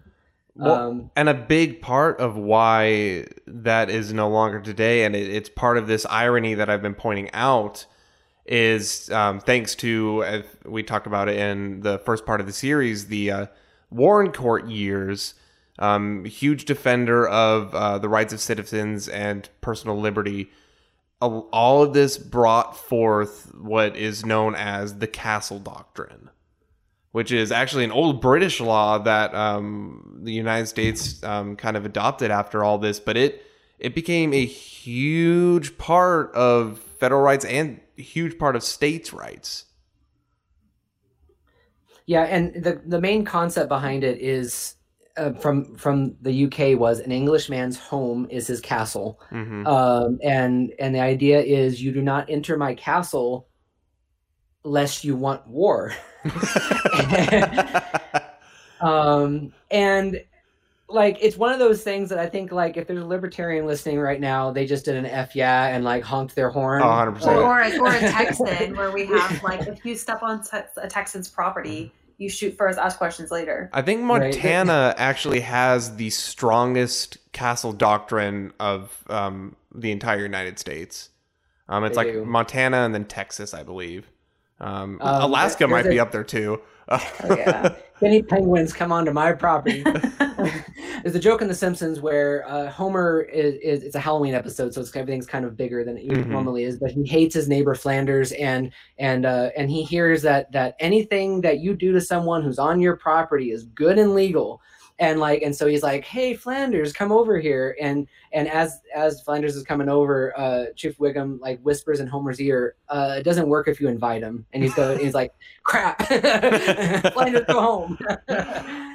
Well, 0.56 0.74
um, 0.74 1.10
and 1.16 1.28
a 1.28 1.34
big 1.34 1.80
part 1.82 2.20
of 2.20 2.36
why 2.36 3.26
that 3.46 3.90
is 3.90 4.12
no 4.12 4.28
longer 4.28 4.60
today, 4.60 5.04
and 5.04 5.16
it, 5.16 5.28
it's 5.28 5.48
part 5.48 5.78
of 5.78 5.86
this 5.88 6.06
irony 6.06 6.54
that 6.54 6.70
I've 6.70 6.82
been 6.82 6.94
pointing 6.94 7.28
out, 7.32 7.86
is 8.46 9.10
um, 9.10 9.40
thanks 9.40 9.74
to 9.76 10.22
uh, 10.24 10.42
we 10.64 10.82
talked 10.82 11.06
about 11.06 11.28
it 11.28 11.38
in 11.38 11.80
the 11.80 11.98
first 11.98 12.26
part 12.26 12.40
of 12.40 12.46
the 12.46 12.52
series, 12.52 13.06
the 13.06 13.30
uh, 13.30 13.46
Warren 13.90 14.32
Court 14.32 14.68
years. 14.68 15.34
Um, 15.78 16.24
huge 16.24 16.66
defender 16.66 17.26
of 17.26 17.74
uh, 17.74 17.98
the 17.98 18.08
rights 18.08 18.32
of 18.32 18.40
citizens 18.40 19.08
and 19.08 19.48
personal 19.60 19.98
liberty. 19.98 20.50
All 21.20 21.82
of 21.82 21.94
this 21.94 22.16
brought 22.16 22.76
forth 22.76 23.52
what 23.54 23.96
is 23.96 24.24
known 24.24 24.54
as 24.54 24.98
the 24.98 25.06
Castle 25.08 25.58
Doctrine 25.58 26.30
which 27.14 27.30
is 27.30 27.52
actually 27.52 27.84
an 27.84 27.92
old 27.92 28.20
British 28.20 28.60
law 28.60 28.98
that 28.98 29.32
um, 29.36 30.18
the 30.24 30.32
United 30.32 30.66
States 30.66 31.22
um, 31.22 31.54
kind 31.54 31.76
of 31.76 31.86
adopted 31.86 32.32
after 32.32 32.64
all 32.64 32.76
this, 32.76 32.98
but 32.98 33.16
it 33.16 33.40
it 33.78 33.94
became 33.94 34.32
a 34.32 34.44
huge 34.44 35.78
part 35.78 36.34
of 36.34 36.80
federal 36.98 37.22
rights 37.22 37.44
and 37.44 37.80
huge 37.96 38.38
part 38.38 38.56
of 38.56 38.62
states' 38.62 39.12
rights. 39.12 39.66
Yeah, 42.06 42.24
and 42.24 42.62
the 42.62 42.82
the 42.84 43.00
main 43.00 43.24
concept 43.24 43.68
behind 43.68 44.04
it 44.04 44.20
is 44.20 44.76
uh, 45.16 45.32
from 45.32 45.76
from 45.76 46.16
the 46.20 46.44
UK 46.44 46.78
was 46.78 47.00
an 47.00 47.12
Englishman's 47.12 47.78
home 47.78 48.26
is 48.30 48.46
his 48.46 48.60
castle, 48.60 49.20
hmm 49.30 49.66
um, 49.66 50.18
and 50.22 50.72
and 50.78 50.94
the 50.94 51.00
idea 51.00 51.40
is 51.40 51.82
you 51.82 51.92
do 51.92 52.02
not 52.02 52.28
enter 52.28 52.56
my 52.56 52.74
castle 52.74 53.48
lest 54.64 55.04
you 55.04 55.16
want 55.16 55.46
war. 55.46 55.92
um, 58.80 59.52
and 59.70 60.22
like 60.88 61.18
it's 61.20 61.36
one 61.36 61.52
of 61.52 61.58
those 61.58 61.82
things 61.82 62.10
that 62.10 62.18
I 62.18 62.26
think 62.26 62.52
like 62.52 62.76
if 62.76 62.86
there's 62.86 63.02
a 63.02 63.06
libertarian 63.06 63.66
listening 63.66 63.98
right 63.98 64.20
now, 64.20 64.50
they 64.50 64.66
just 64.66 64.84
did 64.84 64.96
an 64.96 65.06
F 65.06 65.34
yeah 65.34 65.68
and 65.68 65.84
like 65.84 66.02
honked 66.02 66.34
their 66.34 66.50
horn. 66.50 66.82
Oh, 66.82 66.86
100%. 66.86 67.26
Or, 67.26 67.42
or, 67.42 67.60
a, 67.62 67.78
or 67.78 67.94
a 67.94 67.98
Texan 68.00 68.76
where 68.76 68.90
we 68.90 69.06
have 69.06 69.42
like 69.42 69.66
if 69.66 69.84
you 69.84 69.94
step 69.96 70.22
on 70.22 70.42
te- 70.42 70.58
a 70.76 70.86
Texan's 70.88 71.28
property, 71.28 71.90
you 72.18 72.28
shoot 72.28 72.56
first, 72.56 72.78
ask 72.78 72.98
questions 72.98 73.30
later. 73.30 73.70
I 73.72 73.82
think 73.82 74.00
Right. 74.00 74.22
Montana 74.32 74.94
actually 74.98 75.40
has 75.40 75.96
the 75.96 76.10
strongest 76.10 77.18
castle 77.32 77.72
doctrine 77.72 78.52
of 78.60 79.02
um, 79.08 79.56
the 79.74 79.90
entire 79.90 80.22
United 80.22 80.58
States. 80.58 81.10
Um, 81.68 81.84
it's 81.84 81.96
They 81.96 82.04
like 82.04 82.12
do. 82.12 82.24
Montana 82.24 82.78
and 82.78 82.94
then 82.94 83.06
Texas, 83.06 83.54
I 83.54 83.62
believe. 83.62 84.06
Um, 84.60 84.98
Um, 85.00 85.22
Alaska 85.22 85.66
might 85.66 85.82
there's 85.82 85.94
be 85.94 86.00
up 86.00 86.12
there 86.12 86.24
too. 86.24 86.60
Oh, 86.90 87.00
yeah. 87.34 87.74
Any 88.02 88.22
penguins 88.22 88.74
come 88.74 88.92
onto 88.92 89.10
my 89.10 89.32
property? 89.32 89.82
There's 91.02 91.14
a 91.14 91.18
joke 91.18 91.40
in 91.40 91.48
The 91.48 91.54
Simpsons 91.54 91.98
where 92.00 92.46
uh, 92.46 92.70
Homer 92.70 93.22
is, 93.22 93.54
is 93.62 93.82
it's 93.84 93.94
a 93.94 94.00
Halloween 94.00 94.34
episode, 94.34 94.74
so 94.74 94.82
it's 94.82 94.94
everything's 94.94 95.26
kind 95.26 95.46
of 95.46 95.56
bigger 95.56 95.82
than 95.82 95.96
it 95.96 96.06
Mhm. 96.08 96.26
normally 96.26 96.64
is. 96.64 96.78
But 96.78 96.90
he 96.90 97.06
hates 97.06 97.34
his 97.34 97.48
neighbor 97.48 97.74
Flanders, 97.74 98.32
and 98.32 98.70
and 98.98 99.24
uh, 99.24 99.48
and 99.56 99.70
he 99.70 99.82
hears 99.82 100.20
that 100.22 100.52
that 100.52 100.76
anything 100.78 101.40
that 101.40 101.60
you 101.60 101.74
do 101.74 101.92
to 101.92 102.00
someone 102.02 102.42
who's 102.42 102.58
on 102.58 102.80
your 102.82 102.96
property 102.96 103.50
is 103.50 103.64
good 103.64 103.98
and 103.98 104.14
legal 104.14 104.60
and 104.98 105.18
like 105.18 105.42
and 105.42 105.54
so 105.54 105.66
he's 105.66 105.82
like 105.82 106.04
hey 106.04 106.34
flanders 106.34 106.92
come 106.92 107.10
over 107.10 107.38
here. 107.38 107.76
And 107.80 108.06
and 108.32 108.48
as 108.48 108.80
as 108.94 109.20
flanders 109.22 109.56
is 109.56 109.64
coming 109.64 109.88
over 109.88 110.38
uh 110.38 110.66
chief 110.76 110.98
wiggum 110.98 111.40
like 111.40 111.60
whispers 111.62 112.00
in 112.00 112.06
homer's 112.06 112.40
ear 112.40 112.76
uh 112.88 113.16
it 113.18 113.22
doesn't 113.24 113.48
work 113.48 113.68
if 113.68 113.80
you 113.80 113.88
invite 113.88 114.22
him. 114.22 114.46
And 114.52 114.62
he's 114.62 114.74
going 114.74 114.98
he's 114.98 115.14
like 115.14 115.32
crap. 115.64 116.06
Flanders 117.12 117.44
go 117.46 117.60
home. 117.60 117.98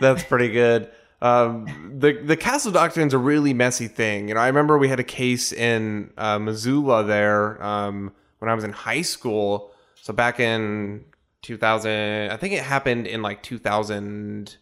That's 0.02 0.24
pretty 0.24 0.50
good. 0.50 0.90
Um, 1.22 1.98
the 2.00 2.14
the 2.14 2.38
castle 2.38 2.72
doctrine's 2.72 3.14
a 3.14 3.18
really 3.18 3.54
messy 3.54 3.90
thing. 3.90 4.30
You 4.30 4.36
know, 4.36 4.40
I 4.40 4.48
remember 4.48 4.78
we 4.78 4.88
had 4.88 5.02
a 5.02 5.04
case 5.04 5.52
in 5.52 6.12
uh, 6.18 6.40
Missoula 6.40 7.04
there 7.04 7.62
um, 7.62 8.14
when 8.38 8.50
I 8.50 8.54
was 8.54 8.64
in 8.64 8.72
high 8.72 9.02
school. 9.02 9.74
So 10.02 10.14
back 10.14 10.40
in 10.40 11.04
2000, 11.42 12.32
I 12.32 12.38
think 12.38 12.54
it 12.54 12.64
happened 12.64 13.06
in 13.06 13.22
like 13.22 13.44
2000- 13.44 14.56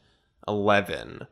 11. 0.47 1.27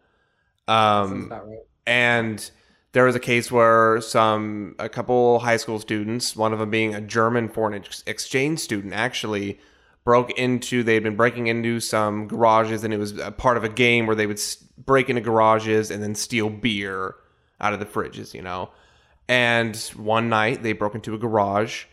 Um, 0.68 1.30
right. 1.30 1.60
And 1.86 2.52
there 2.94 3.06
was 3.06 3.16
a 3.16 3.20
case 3.20 3.52
where 3.52 4.02
some, 4.02 4.76
a 4.80 4.90
couple 4.90 5.40
high 5.40 5.58
school 5.58 5.80
students, 5.80 6.36
one 6.36 6.54
of 6.54 6.60
them 6.60 6.70
being 6.70 6.96
a 6.96 7.02
German 7.02 7.50
foreign 7.50 7.74
ex- 7.74 8.04
exchange 8.08 8.60
student, 8.60 8.94
actually 8.94 9.60
broke 10.06 10.32
into, 10.38 10.84
they 10.84 10.94
had 10.94 11.04
been 11.04 11.16
breaking 11.16 11.48
into 11.48 11.80
some 11.80 12.28
garages, 12.28 12.84
and 12.84 12.94
it 12.94 12.98
was 12.98 13.18
a 13.18 13.32
part 13.32 13.58
of 13.58 13.64
a 13.64 13.70
game 13.70 14.06
where 14.06 14.16
they 14.16 14.28
would 14.28 14.40
break 14.78 15.10
into 15.10 15.22
garages 15.22 15.92
and 15.92 16.02
then 16.02 16.16
steal 16.16 16.50
beer 16.50 17.16
out 17.60 17.74
of 17.74 17.80
the 17.80 17.86
fridges, 17.86 18.34
you 18.34 18.42
know? 18.42 18.70
And 19.28 19.76
one 19.96 20.30
night 20.30 20.64
they 20.64 20.74
broke 20.74 20.96
into 20.96 21.16
a 21.16 21.18
garage 21.18 21.86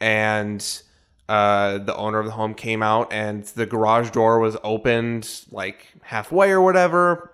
and 0.00 0.82
uh, 1.28 1.78
the 1.78 1.96
owner 1.96 2.18
of 2.18 2.26
the 2.26 2.32
home 2.32 2.54
came 2.54 2.82
out, 2.82 3.12
and 3.12 3.44
the 3.44 3.66
garage 3.66 4.10
door 4.10 4.38
was 4.38 4.56
opened 4.62 5.44
like 5.50 5.86
halfway 6.02 6.50
or 6.50 6.60
whatever. 6.60 7.32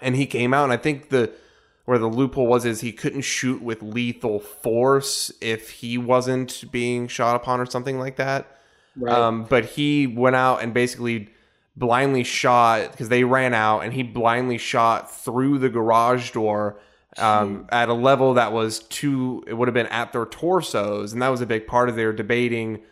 And 0.00 0.14
he 0.14 0.26
came 0.26 0.54
out 0.54 0.62
and 0.62 0.72
i 0.72 0.76
think 0.76 1.08
the 1.08 1.32
where 1.88 1.98
the 1.98 2.06
loophole 2.06 2.46
was 2.46 2.66
is 2.66 2.82
he 2.82 2.92
couldn't 2.92 3.22
shoot 3.22 3.62
with 3.62 3.82
lethal 3.82 4.38
force 4.38 5.32
if 5.40 5.70
he 5.70 5.96
wasn't 5.96 6.70
being 6.70 7.08
shot 7.08 7.34
upon 7.34 7.60
or 7.60 7.64
something 7.64 7.98
like 7.98 8.16
that. 8.16 8.58
Right. 8.94 9.16
um, 9.16 9.44
but 9.44 9.64
he 9.64 10.06
went 10.06 10.36
out 10.36 10.62
and 10.62 10.74
basically 10.74 11.30
blindly 11.76 12.24
shot 12.24 12.90
because 12.90 13.08
they 13.08 13.24
ran 13.24 13.54
out 13.54 13.80
and 13.80 13.94
he 13.94 14.02
blindly 14.02 14.58
shot 14.58 15.10
through 15.10 15.60
the 15.60 15.70
garage 15.70 16.32
door 16.32 16.78
um, 17.16 17.66
at 17.70 17.88
a 17.88 17.94
level 17.94 18.34
that 18.34 18.52
was 18.52 18.80
too 18.80 19.42
it 19.46 19.54
would 19.54 19.66
have 19.66 19.74
been 19.74 19.86
at 19.86 20.12
their 20.12 20.26
torsos. 20.26 21.14
And 21.14 21.22
that 21.22 21.28
was 21.30 21.40
a 21.40 21.46
big 21.46 21.66
part 21.66 21.88
of 21.88 21.96
their 21.96 22.12
debating 22.12 22.82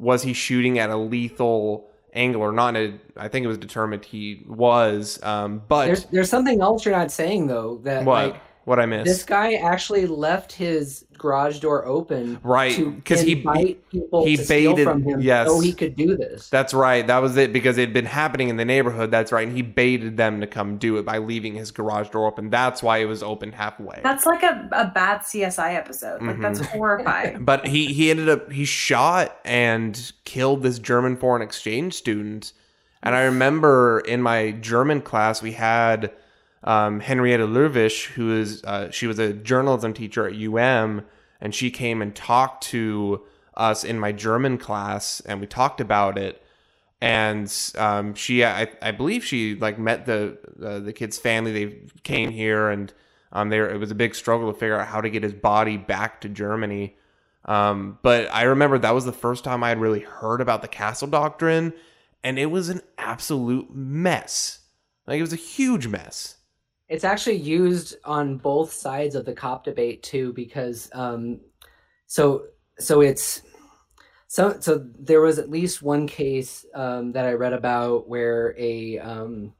was 0.00 0.22
he 0.22 0.32
shooting 0.32 0.78
at 0.78 0.90
a 0.90 0.96
lethal 0.96 1.88
angle 2.14 2.42
or 2.42 2.52
not? 2.52 2.74
I 2.74 3.28
think 3.28 3.44
it 3.44 3.48
was 3.48 3.58
determined 3.58 4.04
he 4.04 4.42
was 4.48 5.22
um, 5.22 5.62
but 5.68 5.86
there's 5.86 6.04
there's 6.06 6.30
something 6.30 6.60
else 6.60 6.84
you're 6.84 6.96
not 6.96 7.12
saying 7.12 7.46
though 7.46 7.76
that 7.84 8.04
what? 8.04 8.32
like 8.32 8.42
what 8.64 8.78
i 8.78 8.86
missed 8.86 9.04
this 9.06 9.24
guy 9.24 9.54
actually 9.54 10.06
left 10.06 10.52
his 10.52 11.04
garage 11.20 11.58
door 11.58 11.84
open 11.86 12.38
Right, 12.42 12.76
Because 12.76 13.20
he- 13.20 13.32
invite 13.32 13.88
people 13.90 14.24
he 14.24 14.36
to 14.36 14.44
steal 14.44 14.72
baited- 14.74 14.88
from 14.88 15.02
him 15.02 15.20
yes. 15.20 15.46
so 15.46 15.60
he 15.60 15.72
could 15.74 15.94
do 15.94 16.16
this 16.16 16.48
That's 16.48 16.72
right. 16.72 17.06
That 17.06 17.18
was 17.18 17.36
it 17.36 17.52
because 17.52 17.76
it 17.76 17.82
had 17.82 17.92
been 17.92 18.06
happening 18.06 18.48
in 18.48 18.56
the 18.56 18.64
neighborhood. 18.64 19.10
That's 19.10 19.30
right. 19.30 19.46
And 19.46 19.54
he 19.54 19.62
baited 19.62 20.16
them 20.16 20.40
to 20.40 20.46
come 20.46 20.78
do 20.78 20.96
it 20.96 21.04
by 21.04 21.18
leaving 21.18 21.54
his 21.54 21.70
garage 21.70 22.08
door 22.08 22.26
open. 22.26 22.48
That's 22.48 22.82
why 22.82 22.98
it 22.98 23.04
was 23.04 23.22
open 23.22 23.52
halfway. 23.52 24.00
That's 24.02 24.24
like 24.24 24.42
a, 24.42 24.68
a 24.72 24.86
bad 24.86 25.20
CSI 25.20 25.74
episode. 25.74 26.22
Like 26.22 26.40
that's 26.40 26.60
mm-hmm. 26.60 26.78
horrifying. 26.78 27.44
But 27.50 27.66
he 27.66 27.92
he 27.92 28.10
ended 28.10 28.30
up 28.30 28.50
he 28.50 28.64
shot 28.64 29.38
and 29.44 30.12
killed 30.24 30.62
this 30.62 30.78
German 30.78 31.16
foreign 31.16 31.42
exchange 31.42 31.94
student. 31.94 32.52
And 33.02 33.14
I 33.14 33.24
remember 33.24 34.00
in 34.00 34.22
my 34.22 34.52
German 34.52 35.02
class 35.02 35.42
we 35.42 35.52
had 35.52 36.12
um, 36.62 37.00
Henrietta 37.00 37.46
Lervish, 37.46 38.06
who 38.06 38.34
is 38.34 38.62
uh, 38.64 38.90
she 38.90 39.06
was 39.06 39.18
a 39.18 39.32
journalism 39.32 39.94
teacher 39.94 40.26
at 40.26 40.34
UM, 40.34 41.02
and 41.40 41.54
she 41.54 41.70
came 41.70 42.02
and 42.02 42.14
talked 42.14 42.64
to 42.64 43.22
us 43.54 43.84
in 43.84 43.98
my 43.98 44.12
German 44.12 44.58
class, 44.58 45.20
and 45.20 45.40
we 45.40 45.46
talked 45.46 45.80
about 45.80 46.18
it. 46.18 46.42
And 47.02 47.50
um, 47.78 48.14
she, 48.14 48.44
I, 48.44 48.68
I 48.82 48.90
believe 48.90 49.24
she 49.24 49.54
like 49.54 49.78
met 49.78 50.04
the 50.04 50.38
uh, 50.62 50.80
the 50.80 50.92
kid's 50.92 51.18
family. 51.18 51.52
They 51.52 51.78
came 52.02 52.30
here, 52.30 52.68
and 52.68 52.92
um, 53.32 53.48
there 53.48 53.70
it 53.70 53.78
was 53.78 53.90
a 53.90 53.94
big 53.94 54.14
struggle 54.14 54.52
to 54.52 54.58
figure 54.58 54.78
out 54.78 54.86
how 54.86 55.00
to 55.00 55.08
get 55.08 55.22
his 55.22 55.32
body 55.32 55.78
back 55.78 56.20
to 56.22 56.28
Germany. 56.28 56.96
Um, 57.46 57.98
but 58.02 58.28
I 58.32 58.42
remember 58.42 58.78
that 58.78 58.94
was 58.94 59.06
the 59.06 59.12
first 59.12 59.44
time 59.44 59.64
I 59.64 59.70
had 59.70 59.80
really 59.80 60.00
heard 60.00 60.42
about 60.42 60.60
the 60.60 60.68
castle 60.68 61.08
doctrine, 61.08 61.72
and 62.22 62.38
it 62.38 62.46
was 62.46 62.68
an 62.68 62.82
absolute 62.98 63.74
mess. 63.74 64.58
Like 65.06 65.18
it 65.18 65.22
was 65.22 65.32
a 65.32 65.36
huge 65.36 65.86
mess. 65.86 66.36
It's 66.90 67.04
actually 67.04 67.36
used 67.36 67.96
on 68.04 68.36
both 68.36 68.72
sides 68.72 69.14
of 69.14 69.24
the 69.24 69.32
cop 69.32 69.64
debate 69.64 70.02
too, 70.02 70.32
because 70.34 70.90
um, 70.92 71.40
so 72.06 72.46
so 72.80 73.00
it's 73.00 73.42
so 74.26 74.58
so 74.60 74.84
there 74.98 75.20
was 75.20 75.38
at 75.38 75.50
least 75.50 75.82
one 75.82 76.08
case 76.08 76.66
um, 76.74 77.12
that 77.12 77.26
I 77.26 77.32
read 77.32 77.52
about 77.52 78.08
where 78.08 78.54
a 78.58 78.98
um, 78.98 79.52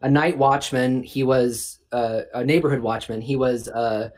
a 0.00 0.10
night 0.10 0.36
watchman 0.36 1.04
he 1.04 1.22
was 1.22 1.78
uh, 1.92 2.22
a 2.34 2.44
neighborhood 2.44 2.80
watchman 2.80 3.20
he 3.20 3.36
was 3.36 3.68
uh, 3.68 4.10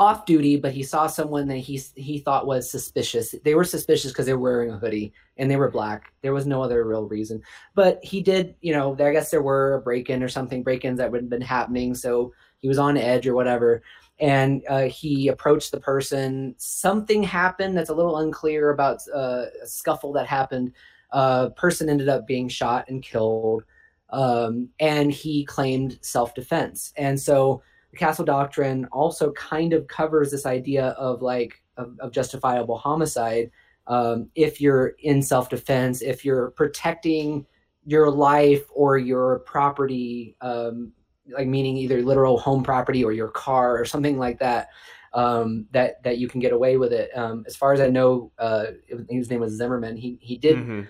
off 0.00 0.24
duty 0.24 0.56
but 0.56 0.72
he 0.72 0.82
saw 0.82 1.06
someone 1.06 1.46
that 1.46 1.58
he 1.58 1.78
he 1.94 2.18
thought 2.18 2.46
was 2.46 2.68
suspicious. 2.68 3.34
They 3.44 3.54
were 3.54 3.64
suspicious 3.64 4.10
because 4.10 4.24
they 4.24 4.32
were 4.32 4.38
wearing 4.38 4.70
a 4.70 4.78
hoodie 4.78 5.12
and 5.36 5.50
they 5.50 5.56
were 5.56 5.70
black. 5.70 6.14
There 6.22 6.32
was 6.32 6.46
no 6.46 6.62
other 6.62 6.82
real 6.84 7.04
reason. 7.04 7.42
But 7.74 8.02
he 8.02 8.22
did 8.22 8.56
you 8.62 8.72
know 8.72 8.94
i 8.94 9.12
guess 9.12 9.30
there 9.30 9.42
were 9.42 9.74
a 9.74 9.82
break-in 9.82 10.22
or 10.22 10.28
something 10.28 10.62
break-ins 10.62 10.98
that 10.98 11.12
would 11.12 11.20
have 11.20 11.30
been 11.30 11.42
happening. 11.42 11.94
So 11.94 12.32
he 12.58 12.66
was 12.66 12.78
on 12.78 12.96
edge 12.96 13.26
or 13.26 13.34
whatever. 13.34 13.82
And 14.18 14.62
uh, 14.68 14.82
he 14.82 15.28
approached 15.28 15.70
the 15.70 15.80
person. 15.80 16.54
Something 16.56 17.22
happened 17.22 17.76
that's 17.76 17.90
a 17.90 17.94
little 17.94 18.18
unclear 18.18 18.70
about 18.70 19.00
uh, 19.14 19.46
a 19.62 19.66
scuffle 19.66 20.12
that 20.14 20.26
happened. 20.26 20.72
Uh, 21.12 21.50
person 21.50 21.90
ended 21.90 22.08
up 22.08 22.26
being 22.26 22.48
shot 22.48 22.86
and 22.88 23.02
killed. 23.02 23.64
Um, 24.10 24.70
and 24.78 25.12
he 25.12 25.44
claimed 25.44 25.98
self-defense. 26.00 26.92
And 26.96 27.18
so 27.18 27.62
the 27.90 27.96
castle 27.96 28.24
doctrine 28.24 28.86
also 28.92 29.32
kind 29.32 29.72
of 29.72 29.86
covers 29.86 30.30
this 30.30 30.46
idea 30.46 30.88
of 30.90 31.22
like 31.22 31.62
of, 31.76 31.96
of 32.00 32.12
justifiable 32.12 32.78
homicide 32.78 33.50
um, 33.86 34.28
if 34.34 34.60
you're 34.60 34.94
in 35.00 35.22
self-defense 35.22 36.02
if 36.02 36.24
you're 36.24 36.50
protecting 36.52 37.46
your 37.84 38.10
life 38.10 38.64
or 38.74 38.98
your 38.98 39.40
property 39.40 40.36
um, 40.40 40.92
like 41.32 41.48
meaning 41.48 41.76
either 41.76 42.02
literal 42.02 42.38
home 42.38 42.62
property 42.62 43.02
or 43.04 43.12
your 43.12 43.28
car 43.28 43.78
or 43.78 43.84
something 43.84 44.18
like 44.18 44.38
that 44.38 44.68
um, 45.12 45.66
that 45.72 46.02
that 46.04 46.18
you 46.18 46.28
can 46.28 46.40
get 46.40 46.52
away 46.52 46.76
with 46.76 46.92
it 46.92 47.10
um, 47.16 47.42
as 47.46 47.56
far 47.56 47.72
as 47.72 47.80
i 47.80 47.88
know 47.88 48.30
uh, 48.38 48.66
his 49.08 49.30
name 49.30 49.40
was 49.40 49.52
zimmerman 49.54 49.96
he, 49.96 50.18
he 50.20 50.36
did 50.36 50.58
Mhm. 50.58 50.86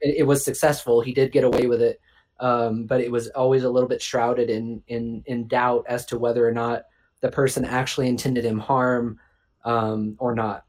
it, 0.00 0.14
it 0.20 0.22
was 0.26 0.42
successful. 0.42 1.02
He 1.02 1.12
did 1.12 1.32
get 1.32 1.44
away 1.44 1.66
with 1.66 1.82
it, 1.82 2.00
um, 2.42 2.86
but 2.86 3.00
it 3.00 3.10
was 3.10 3.28
always 3.28 3.62
a 3.62 3.70
little 3.70 3.88
bit 3.88 4.02
shrouded 4.02 4.50
in 4.50 4.82
in 4.88 5.22
in 5.26 5.46
doubt 5.46 5.84
as 5.88 6.04
to 6.06 6.18
whether 6.18 6.46
or 6.46 6.52
not 6.52 6.82
the 7.20 7.30
person 7.30 7.64
actually 7.64 8.08
intended 8.08 8.44
him 8.44 8.58
harm 8.58 9.18
um, 9.64 10.16
or 10.18 10.34
not. 10.34 10.64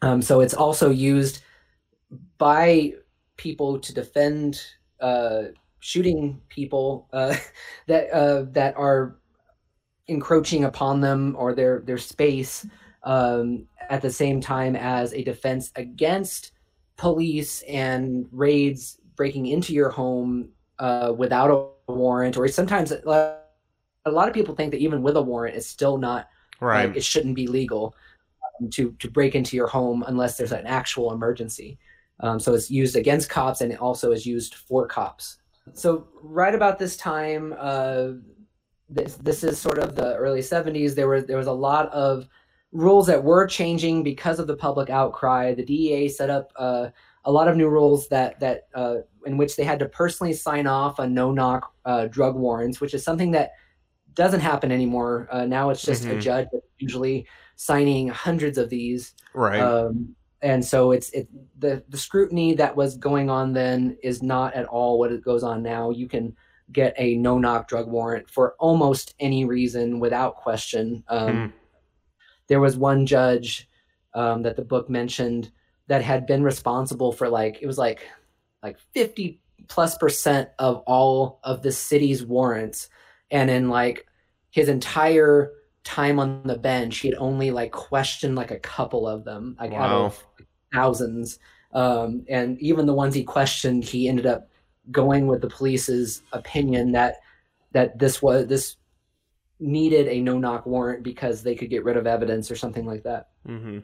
Um, 0.00 0.22
so 0.22 0.40
it's 0.40 0.54
also 0.54 0.90
used 0.90 1.42
by 2.38 2.94
people 3.36 3.80
to 3.80 3.92
defend 3.92 4.62
uh, 5.00 5.42
shooting 5.80 6.40
people 6.48 7.08
uh, 7.12 7.36
that 7.88 8.10
uh, 8.10 8.44
that 8.52 8.76
are 8.76 9.16
encroaching 10.06 10.64
upon 10.64 11.00
them 11.00 11.34
or 11.36 11.52
their 11.52 11.80
their 11.80 11.98
space 11.98 12.64
um, 13.02 13.66
at 13.90 14.02
the 14.02 14.10
same 14.10 14.40
time 14.40 14.76
as 14.76 15.12
a 15.12 15.24
defense 15.24 15.72
against 15.74 16.52
police 16.96 17.62
and 17.62 18.28
raids 18.30 18.98
breaking 19.16 19.46
into 19.46 19.74
your 19.74 19.90
home 19.90 20.48
uh, 20.78 21.12
without 21.16 21.50
a 21.50 21.92
warrant, 21.92 22.36
or 22.36 22.48
sometimes 22.48 22.92
uh, 22.92 23.36
a 24.04 24.10
lot 24.10 24.28
of 24.28 24.34
people 24.34 24.54
think 24.54 24.72
that 24.72 24.80
even 24.80 25.02
with 25.02 25.16
a 25.16 25.22
warrant, 25.22 25.56
it's 25.56 25.66
still 25.66 25.98
not 25.98 26.28
Right. 26.60 26.88
like, 26.88 26.96
it 26.96 27.04
shouldn't 27.04 27.36
be 27.36 27.46
legal 27.46 27.94
um, 28.60 28.68
to 28.70 28.92
to 28.98 29.08
break 29.08 29.36
into 29.36 29.56
your 29.56 29.68
home 29.68 30.04
unless 30.08 30.36
there's 30.36 30.52
an 30.52 30.66
actual 30.66 31.12
emergency. 31.12 31.78
Um, 32.20 32.40
so 32.40 32.52
it's 32.54 32.68
used 32.68 32.96
against 32.96 33.30
cops, 33.30 33.60
and 33.60 33.72
it 33.72 33.80
also 33.80 34.10
is 34.10 34.26
used 34.26 34.54
for 34.56 34.86
cops. 34.88 35.38
So 35.74 36.08
right 36.20 36.54
about 36.54 36.78
this 36.78 36.96
time, 36.96 37.54
uh, 37.56 38.08
this 38.88 39.14
this 39.16 39.44
is 39.44 39.60
sort 39.60 39.78
of 39.78 39.94
the 39.94 40.16
early 40.16 40.40
'70s. 40.40 40.94
There 40.94 41.06
were 41.06 41.20
there 41.22 41.36
was 41.36 41.46
a 41.46 41.52
lot 41.52 41.88
of 41.92 42.26
rules 42.72 43.06
that 43.06 43.22
were 43.22 43.46
changing 43.46 44.02
because 44.02 44.40
of 44.40 44.46
the 44.46 44.56
public 44.56 44.90
outcry. 44.90 45.54
The 45.54 45.64
DEA 45.64 46.08
set 46.08 46.28
up 46.28 46.52
uh, 46.56 46.88
a 47.24 47.32
lot 47.32 47.48
of 47.48 47.56
new 47.56 47.68
rules 47.68 48.08
that 48.08 48.38
that 48.40 48.68
uh, 48.74 48.96
in 49.26 49.36
which 49.36 49.56
they 49.56 49.64
had 49.64 49.78
to 49.80 49.86
personally 49.88 50.32
sign 50.32 50.66
off 50.66 51.00
on 51.00 51.12
no 51.14 51.30
knock 51.32 51.72
uh, 51.84 52.06
drug 52.06 52.36
warrants, 52.36 52.80
which 52.80 52.94
is 52.94 53.02
something 53.04 53.30
that 53.32 53.52
doesn't 54.14 54.40
happen 54.40 54.72
anymore. 54.72 55.28
Uh, 55.30 55.44
now 55.44 55.70
it's 55.70 55.82
just 55.82 56.04
a 56.06 56.08
Mhm. 56.14 56.20
judge 56.20 56.48
usually 56.78 57.26
signing 57.56 58.08
hundreds 58.08 58.56
of 58.58 58.68
these, 58.70 59.14
right. 59.34 59.60
um, 59.60 60.14
and 60.42 60.64
so 60.64 60.92
it's 60.92 61.10
it 61.10 61.28
the 61.58 61.82
the 61.88 61.98
scrutiny 61.98 62.54
that 62.54 62.74
was 62.74 62.96
going 62.96 63.28
on 63.28 63.52
then 63.52 63.96
is 64.02 64.22
not 64.22 64.54
at 64.54 64.64
all 64.66 64.98
what 64.98 65.12
it 65.12 65.22
goes 65.22 65.42
on 65.42 65.62
now. 65.62 65.90
You 65.90 66.08
can 66.08 66.34
get 66.72 66.94
a 66.98 67.16
no 67.16 67.38
knock 67.38 67.66
drug 67.68 67.88
warrant 67.88 68.28
for 68.30 68.54
almost 68.58 69.14
any 69.20 69.44
reason 69.44 69.98
without 70.00 70.36
question. 70.36 71.02
Um, 71.08 71.28
Mm. 71.28 71.52
There 72.48 72.60
was 72.60 72.76
one 72.78 73.04
judge 73.06 73.68
um, 74.14 74.42
that 74.42 74.56
the 74.56 74.62
book 74.62 74.88
mentioned 74.88 75.52
that 75.88 76.02
had 76.02 76.26
been 76.26 76.42
responsible 76.42 77.12
for 77.12 77.28
like 77.28 77.58
it 77.60 77.66
was 77.66 77.78
like 77.78 78.06
like 78.62 78.78
50 78.94 79.40
plus 79.68 79.96
percent 79.98 80.48
of 80.58 80.76
all 80.86 81.40
of 81.42 81.62
the 81.62 81.72
city's 81.72 82.24
warrants. 82.24 82.88
And 83.30 83.50
in 83.50 83.68
like 83.68 84.06
his 84.50 84.68
entire 84.68 85.52
time 85.84 86.18
on 86.20 86.42
the 86.44 86.58
bench 86.58 86.98
he 86.98 87.08
had 87.08 87.16
only 87.18 87.50
like 87.50 87.72
questioned 87.72 88.34
like 88.36 88.50
a 88.50 88.58
couple 88.58 89.08
of 89.08 89.24
them 89.24 89.56
like 89.58 89.72
out 89.72 89.90
Wow. 89.90 90.04
of 90.06 90.24
thousands. 90.72 91.38
Um, 91.72 92.24
and 92.28 92.58
even 92.60 92.86
the 92.86 92.94
ones 92.94 93.14
he 93.14 93.24
questioned 93.24 93.84
he 93.84 94.08
ended 94.08 94.26
up 94.26 94.48
going 94.90 95.26
with 95.26 95.40
the 95.42 95.48
police's 95.48 96.22
opinion 96.32 96.92
that 96.92 97.16
that 97.72 97.98
this 97.98 98.22
was 98.22 98.46
this 98.46 98.76
needed 99.60 100.08
a 100.08 100.20
no 100.20 100.38
knock 100.38 100.64
warrant 100.66 101.02
because 101.02 101.42
they 101.42 101.54
could 101.54 101.68
get 101.68 101.84
rid 101.84 101.96
of 101.96 102.06
evidence 102.06 102.50
or 102.50 102.56
something 102.56 102.86
like 102.86 103.02
that. 103.04 103.28
Hmm 103.46 103.78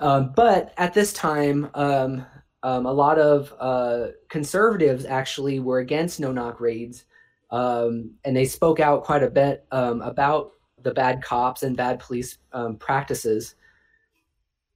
um, 0.00 0.32
but 0.34 0.72
at 0.76 0.94
this 0.94 1.12
time, 1.12 1.70
um, 1.74 2.26
um, 2.62 2.86
a 2.86 2.92
lot 2.92 3.18
of 3.18 3.54
uh, 3.58 4.08
conservatives 4.28 5.04
actually 5.04 5.60
were 5.60 5.78
against 5.78 6.20
no 6.20 6.32
knock 6.32 6.60
raids, 6.60 7.04
um, 7.50 8.12
and 8.24 8.36
they 8.36 8.44
spoke 8.44 8.80
out 8.80 9.04
quite 9.04 9.22
a 9.22 9.30
bit 9.30 9.66
um, 9.70 10.02
about 10.02 10.52
the 10.82 10.92
bad 10.92 11.22
cops 11.22 11.62
and 11.62 11.76
bad 11.76 11.98
police 11.98 12.38
um, 12.52 12.76
practices. 12.76 13.54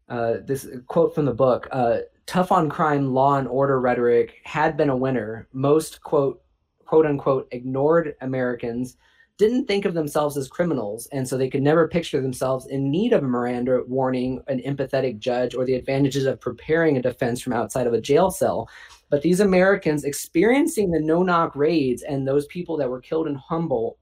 Uh, 0.09 0.35
this 0.45 0.69
quote 0.87 1.15
from 1.15 1.25
the 1.25 1.33
book 1.33 1.67
uh, 1.73 1.99
tough 2.27 2.53
on 2.53 2.69
crime 2.69 3.13
law 3.13 3.37
and 3.37 3.49
order 3.49 3.81
rhetoric 3.81 4.41
had 4.45 4.77
been 4.77 4.91
a 4.91 4.97
winner 4.97 5.49
most 5.55 6.03
quote 6.03 6.43
quote 6.85 7.07
unquote 7.07 7.49
ignored 7.53 8.15
americans 8.21 8.99
didn't 9.37 9.67
think 9.67 9.85
of 9.85 9.95
themselves 9.95 10.37
as 10.37 10.49
criminals, 10.49 11.09
and 11.13 11.27
so 11.29 11.37
they 11.37 11.51
could 11.51 11.63
never 11.63 11.89
picture 11.89 12.21
themselves 12.21 12.67
in 12.67 12.91
need 12.91 13.13
of 13.13 13.25
a 13.25 13.27
Miranda 13.27 13.83
warning, 13.89 14.41
an 14.47 14.61
empathetic 14.61 15.19
judge, 15.19 15.55
or 15.55 15.65
the 15.65 15.75
advantages 15.75 16.25
of 16.25 16.41
preparing 16.41 16.97
a 16.97 17.03
defense 17.03 17.41
from 17.41 17.53
outside 17.53 17.87
of 17.87 17.95
a 17.95 18.01
jail 18.01 18.31
cell. 18.31 18.69
But 19.11 19.23
these 19.23 19.41
Americans 19.41 20.05
experiencing 20.05 20.91
the 20.91 21.01
no 21.01 21.23
knock 21.23 21.57
raids 21.57 22.03
and 22.03 22.27
those 22.27 22.47
people 22.47 22.77
that 22.77 22.89
were 22.89 23.01
killed 23.01 23.27
in 23.27 23.35
Humboldt 23.35 23.99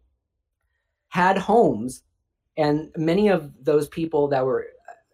had 1.08 1.38
homes, 1.38 2.02
and 2.58 2.90
many 2.96 3.28
of 3.28 3.52
those 3.64 3.88
people 3.88 4.28
that 4.28 4.44
were 4.44 4.66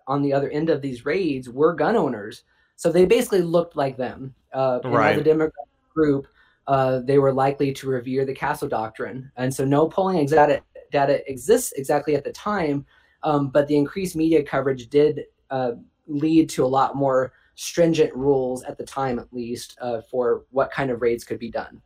on 0.09 0.23
the 0.23 0.33
other 0.33 0.51
end 0.51 0.71
of 0.71 0.83
these 0.83 1.05
raids 1.05 1.49
were 1.49 1.75
gun 1.75 1.95
owners. 1.95 2.43
So 2.77 2.91
they 2.91 3.05
basically 3.05 3.43
looked 3.43 3.77
like 3.77 3.97
them. 3.97 4.35
Uh, 4.53 4.81
Right. 4.85 5.19
a 5.19 5.23
Democrat 5.23 5.67
group, 5.95 6.27
uh, 6.69 7.01
they 7.01 7.19
were 7.19 7.33
likely 7.33 7.73
to 7.73 7.89
revere 7.89 8.27
the 8.27 8.35
Castle 8.35 8.69
Doctrine. 8.69 9.33
And 9.37 9.53
so 9.53 9.65
no 9.65 9.89
polling 9.89 10.27
data, 10.27 10.63
data 10.93 11.29
exists 11.29 11.73
exactly 11.73 12.15
at 12.15 12.25
the 12.25 12.33
time, 12.33 12.85
um, 13.23 13.49
but 13.49 13.67
the 13.67 13.77
increased 13.77 14.15
media 14.15 14.43
coverage 14.43 14.89
did 14.89 15.25
uh, 15.51 15.73
lead 16.07 16.51
to 16.51 16.65
a 16.65 16.69
lot 16.69 16.95
more 16.95 17.33
stringent 17.55 18.15
rules 18.15 18.63
at 18.65 18.77
the 18.77 18.85
time, 18.85 19.19
at 19.19 19.33
least, 19.33 19.79
uh, 19.81 20.03
for 20.03 20.45
what 20.51 20.71
kind 20.71 20.91
of 20.91 21.01
raids 21.01 21.25
could 21.25 21.39
be 21.39 21.51
done. 21.51 21.81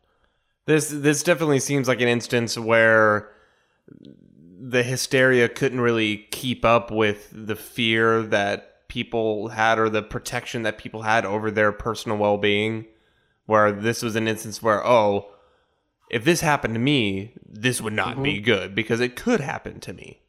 This 0.66 0.90
this 0.90 1.22
definitely 1.22 1.60
seems 1.60 1.88
like 1.88 2.00
an 2.00 2.08
instance 2.08 2.58
where 2.58 3.30
the 4.60 4.82
hysteria 4.82 5.48
couldn't 5.48 5.80
really 5.80 6.28
keep 6.30 6.64
up 6.64 6.90
with 6.90 7.28
the 7.32 7.56
fear 7.56 8.22
that 8.22 8.88
people 8.88 9.48
had 9.48 9.78
or 9.78 9.88
the 9.88 10.02
protection 10.02 10.62
that 10.62 10.76
people 10.76 11.02
had 11.02 11.24
over 11.24 11.50
their 11.50 11.72
personal 11.72 12.18
well-being 12.18 12.86
where 13.46 13.72
this 13.72 14.02
was 14.02 14.16
an 14.16 14.28
instance 14.28 14.62
where 14.62 14.86
oh 14.86 15.28
if 16.10 16.24
this 16.24 16.40
happened 16.40 16.74
to 16.74 16.80
me 16.80 17.34
this 17.44 17.80
would 17.80 17.92
not 17.92 18.22
be 18.22 18.34
mm-hmm. 18.34 18.44
good 18.44 18.74
because 18.74 19.00
it 19.00 19.16
could 19.16 19.40
happen 19.40 19.80
to 19.80 19.92
me 19.92 20.22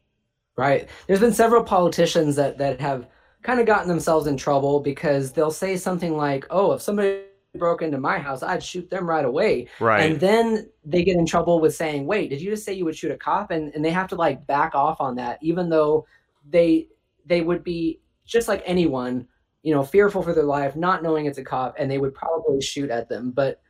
Right. 0.56 0.88
There's 1.08 1.20
been 1.20 1.34
several 1.34 1.64
politicians 1.64 2.36
that 2.36 2.58
that 2.60 2.80
have 2.80 3.08
kind 3.42 3.60
of 3.60 3.66
gotten 3.66 3.88
themselves 3.88 4.28
in 4.28 4.38
trouble 4.38 4.80
because 4.80 5.34
they'll 5.34 5.52
say 5.52 5.78
something 5.78 6.16
like, 6.16 6.46
"Oh, 6.50 6.74
if 6.74 6.82
somebody 6.82 7.24
broke 7.56 7.82
into 7.82 8.00
my 8.00 8.20
house, 8.20 8.44
I'd 8.44 8.64
shoot 8.64 8.90
them 8.90 9.10
right 9.10 9.26
away." 9.26 9.68
right 9.80 10.04
And 10.04 10.20
then 10.20 10.70
they 10.86 11.04
get 11.04 11.18
in 11.18 11.26
trouble 11.26 11.60
with 11.60 11.76
saying, 11.76 12.06
"Wait, 12.06 12.30
did 12.30 12.40
you 12.40 12.52
just 12.52 12.66
say 12.66 12.74
you 12.74 12.86
would 12.86 12.96
shoot 12.96 13.12
a 13.12 13.18
cop?" 13.18 13.50
And 13.50 13.74
and 13.74 13.84
they 13.84 13.90
have 13.90 14.08
to 14.10 14.16
like 14.16 14.46
back 14.46 14.76
off 14.76 15.02
on 15.02 15.16
that 15.16 15.40
even 15.42 15.70
though 15.70 16.06
they 16.48 16.88
they 17.26 17.42
would 17.42 17.64
be 17.64 18.00
just 18.26 18.48
like 18.48 18.62
anyone, 18.66 19.28
you 19.64 19.74
know, 19.74 19.84
fearful 19.84 20.22
for 20.22 20.34
their 20.34 20.44
life, 20.44 20.76
not 20.76 21.02
knowing 21.02 21.26
it's 21.26 21.40
a 21.40 21.44
cop 21.44 21.76
and 21.80 21.90
they 21.90 21.98
would 21.98 22.14
probably 22.14 22.62
shoot 22.62 22.90
at 22.90 23.10
them, 23.10 23.32
but 23.32 23.62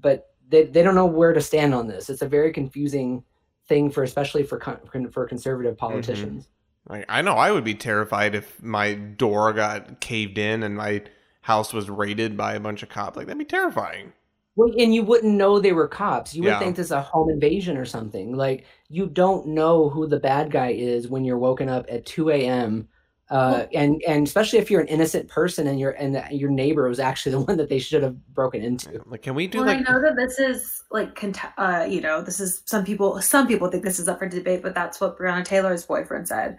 but 0.00 0.34
they 0.48 0.64
they 0.64 0.82
don't 0.82 0.94
know 0.94 1.06
where 1.06 1.32
to 1.32 1.40
stand 1.40 1.74
on 1.74 1.88
this. 1.88 2.10
It's 2.10 2.22
a 2.22 2.28
very 2.28 2.52
confusing 2.52 3.24
thing 3.68 3.90
for 3.90 4.02
especially 4.02 4.42
for 4.42 4.58
con- 4.58 5.10
for 5.10 5.26
conservative 5.26 5.74
mm-hmm. 5.74 5.86
politicians. 5.86 6.48
like 6.88 7.04
i 7.08 7.20
know 7.20 7.34
i 7.34 7.50
would 7.50 7.64
be 7.64 7.74
terrified 7.74 8.34
if 8.34 8.62
my 8.62 8.94
door 8.94 9.52
got 9.52 10.00
caved 10.00 10.38
in 10.38 10.62
and 10.62 10.76
my 10.76 11.02
house 11.40 11.72
was 11.72 11.90
raided 11.90 12.36
by 12.36 12.54
a 12.54 12.60
bunch 12.60 12.82
of 12.82 12.88
cops 12.88 13.16
like 13.16 13.26
that'd 13.26 13.38
be 13.38 13.44
terrifying 13.44 14.12
Well, 14.56 14.72
and 14.78 14.94
you 14.94 15.02
wouldn't 15.02 15.34
know 15.34 15.58
they 15.60 15.72
were 15.74 15.86
cops. 15.86 16.34
You 16.34 16.42
would 16.44 16.48
Yeah. 16.48 16.58
think 16.58 16.76
this 16.76 16.86
is 16.86 16.92
a 16.92 17.02
home 17.02 17.28
invasion 17.28 17.76
or 17.76 17.84
something. 17.84 18.34
Like 18.34 18.64
you 18.88 19.06
don't 19.06 19.48
know 19.48 19.90
who 19.90 20.06
the 20.06 20.18
bad 20.18 20.50
guy 20.50 20.70
is 20.70 21.08
when 21.08 21.24
you're 21.26 21.38
woken 21.38 21.68
up 21.68 21.84
at 21.90 22.06
2 22.06 22.30
a.m. 22.30 22.88
Uh, 23.28 23.66
and 23.74 24.00
and 24.06 24.24
especially 24.26 24.60
if 24.60 24.70
you're 24.70 24.80
an 24.80 24.86
innocent 24.86 25.28
person 25.28 25.66
and 25.66 25.80
your 25.80 25.90
and 25.92 26.22
your 26.30 26.48
neighbor 26.50 26.88
was 26.88 27.00
actually 27.00 27.32
the 27.32 27.40
one 27.50 27.56
that 27.56 27.68
they 27.68 27.78
should 27.80 28.02
have 28.02 28.16
broken 28.34 28.62
into. 28.62 29.02
like 29.06 29.22
can 29.22 29.34
we 29.34 29.46
do 29.48 29.58
Well, 29.58 29.66
like 29.66 29.78
I 29.78 29.92
know 29.92 30.00
that 30.00 30.14
this 30.16 30.38
is 30.38 30.84
like, 30.92 31.16
cont- 31.16 31.38
uh, 31.58 31.84
you 31.88 32.00
know, 32.00 32.22
this 32.22 32.38
is 32.38 32.62
some 32.66 32.84
people. 32.84 33.20
Some 33.20 33.48
people 33.48 33.68
think 33.68 33.82
this 33.82 33.98
is 33.98 34.08
up 34.08 34.20
for 34.20 34.28
debate, 34.28 34.62
but 34.62 34.74
that's 34.74 35.00
what 35.00 35.18
Breonna 35.18 35.44
Taylor's 35.44 35.84
boyfriend 35.84 36.28
said. 36.28 36.56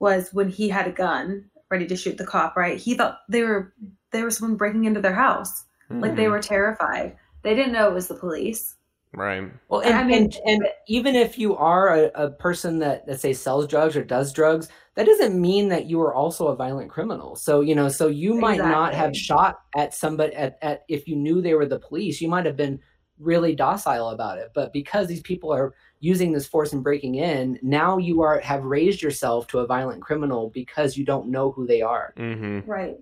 Was 0.00 0.32
when 0.32 0.48
he 0.48 0.68
had 0.68 0.88
a 0.88 0.92
gun 0.92 1.44
ready 1.70 1.86
to 1.86 1.96
shoot 1.96 2.18
the 2.18 2.26
cop. 2.26 2.56
Right? 2.56 2.78
He 2.78 2.94
thought 2.94 3.20
they 3.28 3.42
were 3.42 3.72
there 4.10 4.24
was 4.24 4.38
someone 4.38 4.56
breaking 4.56 4.84
into 4.86 5.00
their 5.00 5.14
house. 5.14 5.64
Like 5.90 6.16
they 6.16 6.24
Mhm. 6.24 6.30
were 6.32 6.40
terrified. 6.40 7.16
They 7.42 7.54
didn't 7.54 7.72
know 7.72 7.88
it 7.88 7.94
was 7.94 8.08
the 8.08 8.14
police. 8.14 8.74
right 9.14 9.50
Well, 9.68 9.80
and 9.80 9.94
I 9.94 10.02
mean- 10.04 10.24
and, 10.24 10.36
and 10.44 10.68
even 10.86 11.14
if 11.14 11.38
you 11.38 11.56
are 11.56 11.94
a, 11.94 12.10
a 12.26 12.30
person 12.30 12.78
that 12.80 13.06
that 13.06 13.20
say 13.20 13.32
sells 13.32 13.66
drugs 13.66 13.96
or 13.96 14.04
does 14.04 14.32
drugs, 14.32 14.68
that 14.98 15.06
doesn't 15.06 15.40
mean 15.40 15.68
that 15.68 15.86
you 15.86 16.00
are 16.00 16.12
also 16.12 16.48
a 16.48 16.56
violent 16.56 16.90
criminal. 16.90 17.36
So 17.36 17.60
you 17.60 17.76
know, 17.76 17.88
so 17.88 18.08
you 18.08 18.34
might 18.34 18.58
not 18.58 18.94
have 18.94 19.16
shot 19.16 19.60
at 19.76 19.94
somebody 19.94 20.34
at, 20.34 20.58
at 20.60 20.82
if 20.88 21.06
you 21.06 21.14
knew 21.14 21.40
they 21.40 21.54
were 21.54 21.66
the 21.66 21.78
police, 21.78 22.20
you 22.20 22.26
might 22.26 22.46
have 22.46 22.56
been 22.56 22.80
really 23.20 23.54
docile 23.54 24.08
about 24.08 24.38
it. 24.38 24.50
But 24.56 24.72
because 24.72 25.06
these 25.06 25.22
people 25.22 25.54
are 25.54 25.72
using 26.00 26.32
this 26.32 26.48
force 26.48 26.72
and 26.72 26.82
breaking 26.82 27.14
in, 27.14 27.60
now 27.62 27.98
you 27.98 28.22
are 28.22 28.40
have 28.40 28.64
raised 28.64 29.00
yourself 29.00 29.46
to 29.48 29.60
a 29.60 29.68
violent 29.68 30.02
criminal 30.02 30.50
because 30.50 30.96
you 30.96 31.04
don't 31.04 31.28
know 31.28 31.52
who 31.52 31.64
they 31.64 31.80
are. 31.80 32.12
mm-hmm 32.18 32.68
Right. 32.68 32.96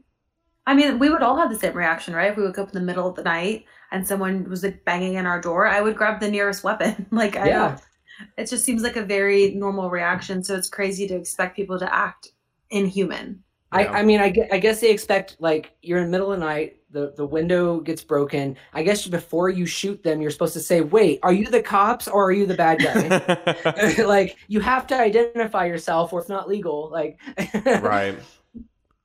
I 0.67 0.75
mean, 0.75 0.99
we 0.99 1.09
would 1.09 1.23
all 1.23 1.39
have 1.39 1.49
the 1.49 1.59
same 1.59 1.73
reaction, 1.73 2.13
right? 2.13 2.31
If 2.31 2.37
we 2.37 2.43
woke 2.43 2.59
up 2.59 2.69
in 2.69 2.75
the 2.75 2.85
middle 2.85 3.09
of 3.09 3.15
the 3.15 3.23
night 3.23 3.65
and 3.91 4.07
someone 4.07 4.51
was 4.51 4.63
like 4.63 4.85
banging 4.85 5.17
on 5.17 5.25
our 5.25 5.41
door, 5.41 5.67
I 5.67 5.81
would 5.81 5.97
grab 5.97 6.21
the 6.21 6.31
nearest 6.31 6.63
weapon. 6.63 7.07
like, 7.11 7.37
I 7.37 7.47
Yeah. 7.47 7.79
Don't, 8.19 8.29
it 8.37 8.51
just 8.51 8.65
seems 8.65 8.83
like 8.83 8.97
a 8.97 9.03
very 9.03 9.53
normal 9.53 9.91
reaction. 9.91 10.43
So 10.43 10.55
it's 10.55 10.69
crazy 10.69 11.07
to 11.09 11.15
expect 11.15 11.57
people 11.57 11.79
to 11.79 11.95
act 11.95 12.33
inhuman. 12.71 13.43
I, 13.73 13.87
I 13.87 14.03
mean, 14.03 14.21
I, 14.21 14.33
I 14.53 14.59
guess 14.59 14.81
they 14.81 14.91
expect 14.91 15.37
like 15.39 15.77
you're 15.83 15.99
in 15.99 16.05
the 16.05 16.11
middle 16.11 16.33
of 16.33 16.39
the 16.39 16.47
night, 16.47 16.77
the, 16.91 17.13
the 17.17 17.27
window 17.27 17.81
gets 17.81 18.03
broken. 18.03 18.57
I 18.73 18.83
guess 18.83 19.07
before 19.07 19.51
you 19.51 19.67
shoot 19.67 20.03
them, 20.03 20.23
you're 20.23 20.31
supposed 20.31 20.55
to 20.55 20.61
say, 20.61 20.81
"Wait, 20.81 21.19
are 21.23 21.33
you 21.33 21.47
the 21.47 21.63
cops 21.63 22.09
or 22.09 22.27
are 22.27 22.33
you 22.33 22.47
the 22.47 22.55
bad 22.55 22.79
guy?" 22.79 23.95
like 24.05 24.37
you 24.49 24.61
have 24.61 24.87
to 24.89 24.99
identify 24.99 25.67
yourself, 25.67 26.13
or 26.13 26.21
it's 26.21 26.29
not 26.29 26.49
legal. 26.49 26.89
Like, 26.91 27.19
right 27.83 28.17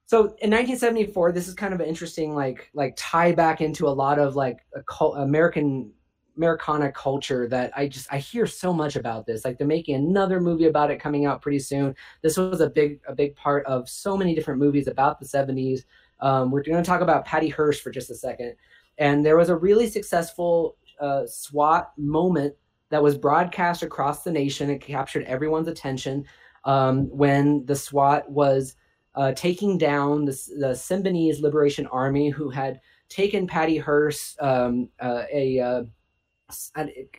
So 0.06 0.20
in 0.20 0.52
1974, 0.52 1.32
this 1.32 1.48
is 1.48 1.54
kind 1.54 1.74
of 1.74 1.80
an 1.82 1.88
interesting 1.88 2.34
like 2.34 2.70
like 2.74 2.94
tie 2.96 3.34
back 3.34 3.62
into 3.62 3.88
a 3.88 3.90
lot 3.90 4.20
of 4.20 4.36
like 4.36 4.60
a 4.76 4.84
cul- 4.84 5.16
American 5.16 5.92
Americana 6.38 6.92
culture 6.92 7.48
that 7.48 7.72
I 7.76 7.88
just 7.88 8.12
I 8.12 8.18
hear 8.18 8.48
so 8.48 8.74
much 8.74 8.96
about 8.96 9.26
this. 9.26 9.44
Like 9.46 9.58
they're 9.58 9.68
making 9.68 9.96
another 9.96 10.40
movie 10.40 10.66
about 10.66 10.92
it 10.92 11.00
coming 11.00 11.26
out 11.26 11.42
pretty 11.42 11.60
soon. 11.60 11.96
This 12.22 12.38
was 12.38 12.62
a 12.62 12.70
big 12.70 13.00
a 13.08 13.16
big 13.16 13.36
part 13.36 13.66
of 13.66 13.90
so 13.90 14.18
many 14.18 14.34
different 14.36 14.60
movies 14.60 14.88
about 14.88 15.20
the 15.20 15.26
70s. 15.26 15.82
Um, 16.20 16.52
we're 16.52 16.64
going 16.64 16.82
to 16.82 16.88
talk 16.88 17.02
about 17.02 17.26
Patty 17.26 17.50
Hearst 17.50 17.82
for 17.82 17.92
just 17.92 18.10
a 18.10 18.16
second, 18.16 18.56
and 18.98 19.26
there 19.26 19.38
was 19.38 19.50
a 19.50 19.56
really 19.56 19.88
successful 19.88 20.78
uh, 21.00 21.26
SWAT 21.26 21.92
moment 21.98 22.56
that 22.90 23.02
was 23.02 23.18
broadcast 23.18 23.84
across 23.84 24.24
the 24.24 24.32
nation. 24.32 24.70
It 24.70 24.82
captured 24.82 25.24
everyone's 25.26 25.68
attention 25.68 26.26
um, 26.66 27.06
when 27.10 27.66
the 27.66 27.76
SWAT 27.76 28.30
was 28.30 28.76
uh, 29.16 29.34
taking 29.34 29.78
down 29.78 30.26
the, 30.26 30.32
the 30.58 30.72
Symbionese 30.74 31.42
Liberation 31.42 31.88
Army, 31.88 32.30
who 32.30 32.50
had 32.50 32.80
taken 33.10 33.48
Patty 33.48 33.78
Hearst, 33.78 34.42
um, 34.42 34.90
uh, 35.00 35.24
a 35.32 35.60
uh, 35.60 35.84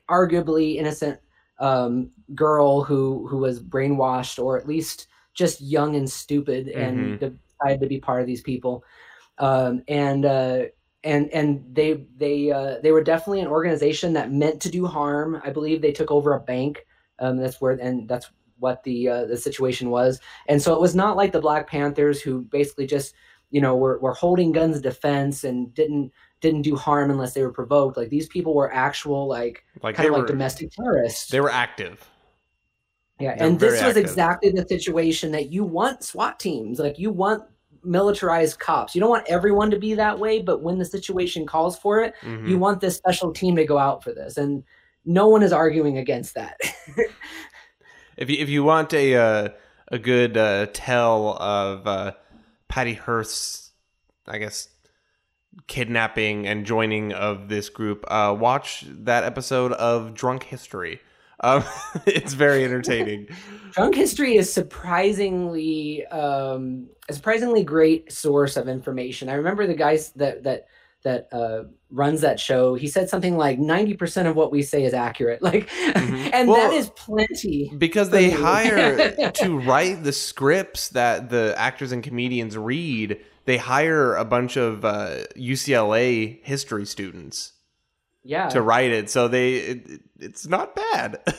arguably 0.08 0.76
innocent 0.76 1.18
um, 1.58 2.10
girl 2.34 2.82
who 2.82 3.26
who 3.28 3.38
was 3.38 3.62
brainwashed 3.62 4.42
or 4.42 4.58
at 4.58 4.66
least 4.66 5.08
just 5.34 5.60
young 5.60 5.96
and 5.96 6.10
stupid, 6.10 6.68
and 6.68 7.18
decided 7.20 7.80
to 7.80 7.86
be 7.86 7.98
part 7.98 8.20
of 8.20 8.26
these 8.26 8.42
people. 8.42 8.84
Um, 9.38 9.82
and 9.88 10.24
uh, 10.24 10.64
and 11.04 11.30
and 11.30 11.64
they 11.72 12.04
they 12.16 12.50
uh, 12.50 12.76
they 12.82 12.92
were 12.92 13.02
definitely 13.02 13.40
an 13.40 13.48
organization 13.48 14.12
that 14.12 14.32
meant 14.32 14.60
to 14.62 14.70
do 14.70 14.86
harm. 14.86 15.40
I 15.44 15.50
believe 15.50 15.80
they 15.80 15.92
took 15.92 16.10
over 16.10 16.34
a 16.34 16.40
bank. 16.40 16.84
Um, 17.18 17.38
that's 17.38 17.60
where 17.60 17.72
and 17.72 18.08
that's 18.08 18.30
what 18.58 18.82
the 18.84 19.08
uh, 19.08 19.24
the 19.26 19.36
situation 19.36 19.90
was. 19.90 20.20
And 20.48 20.60
so 20.60 20.74
it 20.74 20.80
was 20.80 20.94
not 20.94 21.16
like 21.16 21.32
the 21.32 21.40
Black 21.40 21.68
Panthers 21.68 22.20
who 22.20 22.42
basically 22.42 22.86
just 22.86 23.14
you 23.50 23.60
know 23.60 23.76
were, 23.76 23.98
were 23.98 24.14
holding 24.14 24.52
guns 24.52 24.80
defense 24.80 25.44
and 25.44 25.74
didn't 25.74 26.12
didn't 26.42 26.62
do 26.62 26.76
harm 26.76 27.10
unless 27.10 27.32
they 27.32 27.42
were 27.42 27.52
provoked. 27.52 27.96
Like 27.96 28.10
these 28.10 28.28
people 28.28 28.54
were 28.54 28.72
actual 28.74 29.26
like, 29.26 29.64
Like 29.82 29.94
kind 29.94 30.08
of 30.08 30.12
were 30.12 30.18
like 30.18 30.26
domestic 30.26 30.70
terrorists. 30.72 31.30
they 31.30 31.40
were 31.40 31.50
active. 31.50 32.06
Yeah, 33.18 33.34
They're 33.36 33.46
and 33.48 33.58
this 33.60 33.72
was 33.72 33.80
active. 33.82 33.96
exactly 34.04 34.50
the 34.50 34.66
situation 34.68 35.30
that 35.32 35.50
you 35.52 35.64
want 35.64 36.02
SWAT 36.02 36.38
teams. 36.40 36.78
Like 36.78 36.98
you 36.98 37.10
want 37.10 37.44
militarized 37.84 38.58
cops. 38.58 38.94
You 38.94 39.00
don't 39.00 39.10
want 39.10 39.26
everyone 39.28 39.70
to 39.70 39.78
be 39.78 39.94
that 39.94 40.18
way, 40.18 40.40
but 40.42 40.62
when 40.62 40.78
the 40.78 40.84
situation 40.84 41.46
calls 41.46 41.78
for 41.78 42.00
it, 42.02 42.14
Mhm. 42.22 42.48
you 42.48 42.58
want 42.58 42.80
this 42.80 42.96
special 42.96 43.32
team 43.32 43.56
to 43.56 43.64
go 43.64 43.78
out 43.78 44.02
for 44.04 44.12
this. 44.12 44.36
And 44.36 44.62
no 45.04 45.28
one 45.28 45.42
is 45.42 45.52
arguing 45.52 45.98
against 45.98 46.34
that. 46.34 46.56
If 48.16 48.28
you 48.28 48.36
if 48.38 48.48
you 48.50 48.62
want 48.62 48.92
a 48.92 49.14
uh, 49.16 49.48
a 49.88 49.98
good 49.98 50.36
uh, 50.36 50.66
tell 50.74 51.30
of 51.40 51.86
uh, 51.86 52.12
Patty 52.68 52.92
Hearst's, 52.94 53.72
I 54.28 54.36
guess, 54.38 54.68
kidnapping 55.66 56.46
and 56.46 56.64
joining 56.66 57.12
of 57.12 57.48
this 57.48 57.68
group, 57.68 58.04
uh, 58.08 58.34
watch 58.38 58.84
that 58.88 59.24
episode 59.24 59.72
of 59.72 60.14
Drunk 60.14 60.44
History. 60.44 61.00
Um, 61.40 61.64
it's 62.06 62.32
very 62.34 62.64
entertaining. 62.64 63.28
Drunk 63.72 63.94
history 63.94 64.36
is 64.36 64.52
surprisingly 64.52 66.06
um, 66.06 66.88
a 67.08 67.12
surprisingly 67.12 67.64
great 67.64 68.12
source 68.12 68.56
of 68.56 68.68
information. 68.68 69.28
I 69.28 69.34
remember 69.34 69.66
the 69.66 69.74
guys 69.74 70.10
that 70.12 70.44
that 70.44 70.66
that 71.04 71.26
uh, 71.32 71.64
runs 71.90 72.20
that 72.20 72.38
show. 72.38 72.74
He 72.76 72.86
said 72.86 73.08
something 73.08 73.36
like 73.36 73.58
ninety 73.58 73.94
percent 73.94 74.28
of 74.28 74.36
what 74.36 74.52
we 74.52 74.62
say 74.62 74.84
is 74.84 74.94
accurate. 74.94 75.42
Like, 75.42 75.68
Mhm. 75.68 76.30
and 76.32 76.48
Well, 76.48 76.70
that 76.70 76.76
is 76.76 76.90
plenty. 76.90 77.72
because 77.76 78.10
they 78.10 78.30
hire 78.30 79.30
to 79.32 79.58
write 79.58 80.04
the 80.04 80.12
scripts 80.12 80.90
that 80.90 81.28
the 81.28 81.54
actors 81.58 81.90
and 81.92 82.02
comedians 82.04 82.56
read. 82.56 83.20
They 83.44 83.56
hire 83.56 84.14
a 84.14 84.24
bunch 84.24 84.56
of 84.56 84.84
uh, 84.84 85.24
UCLA 85.36 86.42
history 86.44 86.86
students 86.86 87.52
Yeah, 88.22 88.48
to 88.50 88.62
write 88.62 88.90
it, 88.92 89.10
so 89.10 89.28
they 89.28 89.54
it, 89.56 90.00
it's 90.20 90.46
not 90.46 90.76
bad. 90.76 91.20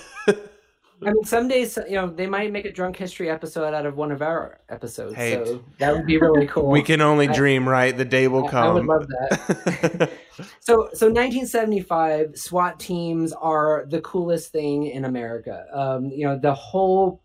I 1.05 1.11
mean, 1.11 1.25
some 1.25 1.49
days 1.49 1.77
you 1.89 1.95
know 1.95 2.07
they 2.07 2.27
might 2.27 2.51
make 2.53 2.63
a 2.65 2.71
drunk 2.71 2.95
history 2.95 3.29
episode 3.29 3.73
out 3.73 3.85
of 3.85 3.97
one 3.97 4.11
of 4.11 4.21
our 4.21 4.59
episodes. 4.69 5.15
Hey, 5.15 5.33
so 5.45 5.63
that 5.79 5.93
would 5.93 6.05
be 6.05 6.17
really 6.17 6.47
cool. 6.47 6.69
we 6.69 6.81
can 6.81 7.01
only 7.01 7.27
I- 7.27 7.33
dream, 7.33 7.67
right? 7.67 7.95
The 7.95 8.05
day 8.05 8.27
will 8.29 8.45
I- 8.47 8.51
come. 8.51 8.67
I 8.67 8.71
would 8.73 8.85
love 8.85 9.07
that. 9.07 10.09
So, 10.61 10.89
so 10.95 11.11
1975 11.11 12.35
SWAT 12.35 12.79
teams 12.79 13.33
are 13.33 13.85
the 13.87 14.01
coolest 14.01 14.51
thing 14.51 14.87
in 14.87 15.05
America. 15.05 15.65
Um, 15.71 16.05
you 16.09 16.25
know, 16.25 16.39
the 16.39 16.55
whole 16.55 17.21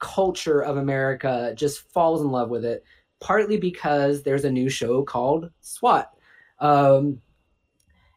culture 0.00 0.60
of 0.60 0.76
America 0.76 1.52
just 1.54 1.80
falls 1.92 2.22
in 2.22 2.30
love 2.32 2.50
with 2.50 2.64
it. 2.64 2.82
Partly 3.20 3.58
because 3.58 4.22
there's 4.22 4.44
a 4.44 4.50
new 4.50 4.68
show 4.68 5.02
called 5.02 5.50
SWAT, 5.60 6.10
um, 6.58 7.20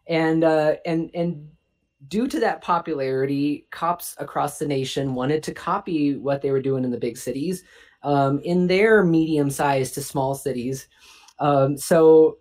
and 0.08 0.44
uh, 0.44 0.76
and 0.86 1.12
and 1.14 1.50
due 2.08 2.28
to 2.28 2.40
that 2.40 2.62
popularity, 2.62 3.68
cops 3.72 4.16
across 4.20 4.60
the 4.60 4.68
nation 4.68 5.14
wanted 5.16 5.44
to 5.44 5.54
copy 5.54 6.16
what 6.16 6.42
they 6.42 6.52
were 6.52 6.62
doing 6.62 6.84
in 6.84 6.92
the 6.92 6.98
big 6.98 7.18
cities 7.18 7.64
um, 8.04 8.40
in 8.40 8.68
their 8.68 9.04
medium-sized 9.04 9.94
to 9.94 10.02
small 10.02 10.36
cities. 10.36 10.88
Um, 11.40 11.78
so 11.78 12.38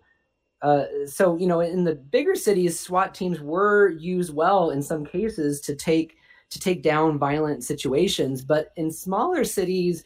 uh, 0.63 0.85
so 1.05 1.35
you 1.37 1.45
know 1.45 1.59
in 1.59 1.83
the 1.83 1.95
bigger 1.95 2.35
cities 2.35 2.79
swat 2.79 3.13
teams 3.13 3.41
were 3.41 3.89
used 3.89 4.33
well 4.33 4.71
in 4.71 4.81
some 4.81 5.05
cases 5.05 5.59
to 5.59 5.75
take 5.75 6.15
to 6.49 6.59
take 6.59 6.81
down 6.81 7.17
violent 7.19 7.63
situations 7.65 8.41
but 8.41 8.71
in 8.77 8.89
smaller 8.89 9.43
cities 9.43 10.05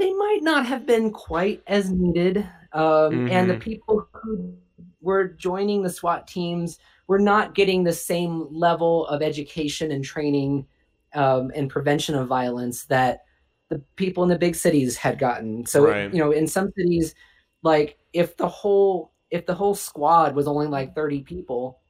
they 0.00 0.12
might 0.14 0.40
not 0.42 0.66
have 0.66 0.86
been 0.86 1.12
quite 1.12 1.62
as 1.68 1.90
needed 1.90 2.38
um, 2.72 3.24
and 3.28 3.50
the 3.50 3.54
Mhm. 3.54 3.60
people 3.60 4.08
who 4.14 4.54
were 5.02 5.26
joining 5.28 5.82
the 5.82 5.90
swat 5.90 6.26
teams 6.28 6.78
were 7.08 7.18
not 7.18 7.54
getting 7.54 7.84
the 7.84 7.92
same 7.92 8.46
level 8.52 9.06
of 9.08 9.22
education 9.22 9.92
and 9.92 10.04
training 10.04 10.66
um, 11.14 11.52
and 11.56 11.70
prevention 11.70 12.14
of 12.16 12.28
violence 12.28 12.84
that 12.86 13.24
the 13.70 13.80
people 13.96 14.22
in 14.24 14.28
the 14.28 14.38
big 14.38 14.56
cities 14.56 14.96
had 14.96 15.18
gotten 15.18 15.66
so 15.66 15.84
Right. 15.84 16.12
you 16.12 16.20
know 16.20 16.32
in 16.32 16.46
some 16.48 16.70
cities 16.76 17.14
like 17.62 17.98
if 18.12 18.36
the 18.36 18.48
whole 18.48 19.12
if 19.30 19.46
the 19.46 19.54
whole 19.54 19.74
squad 19.76 20.34
was 20.34 20.48
only 20.48 20.66
like 20.68 20.94
30 20.94 21.22
people 21.22 21.80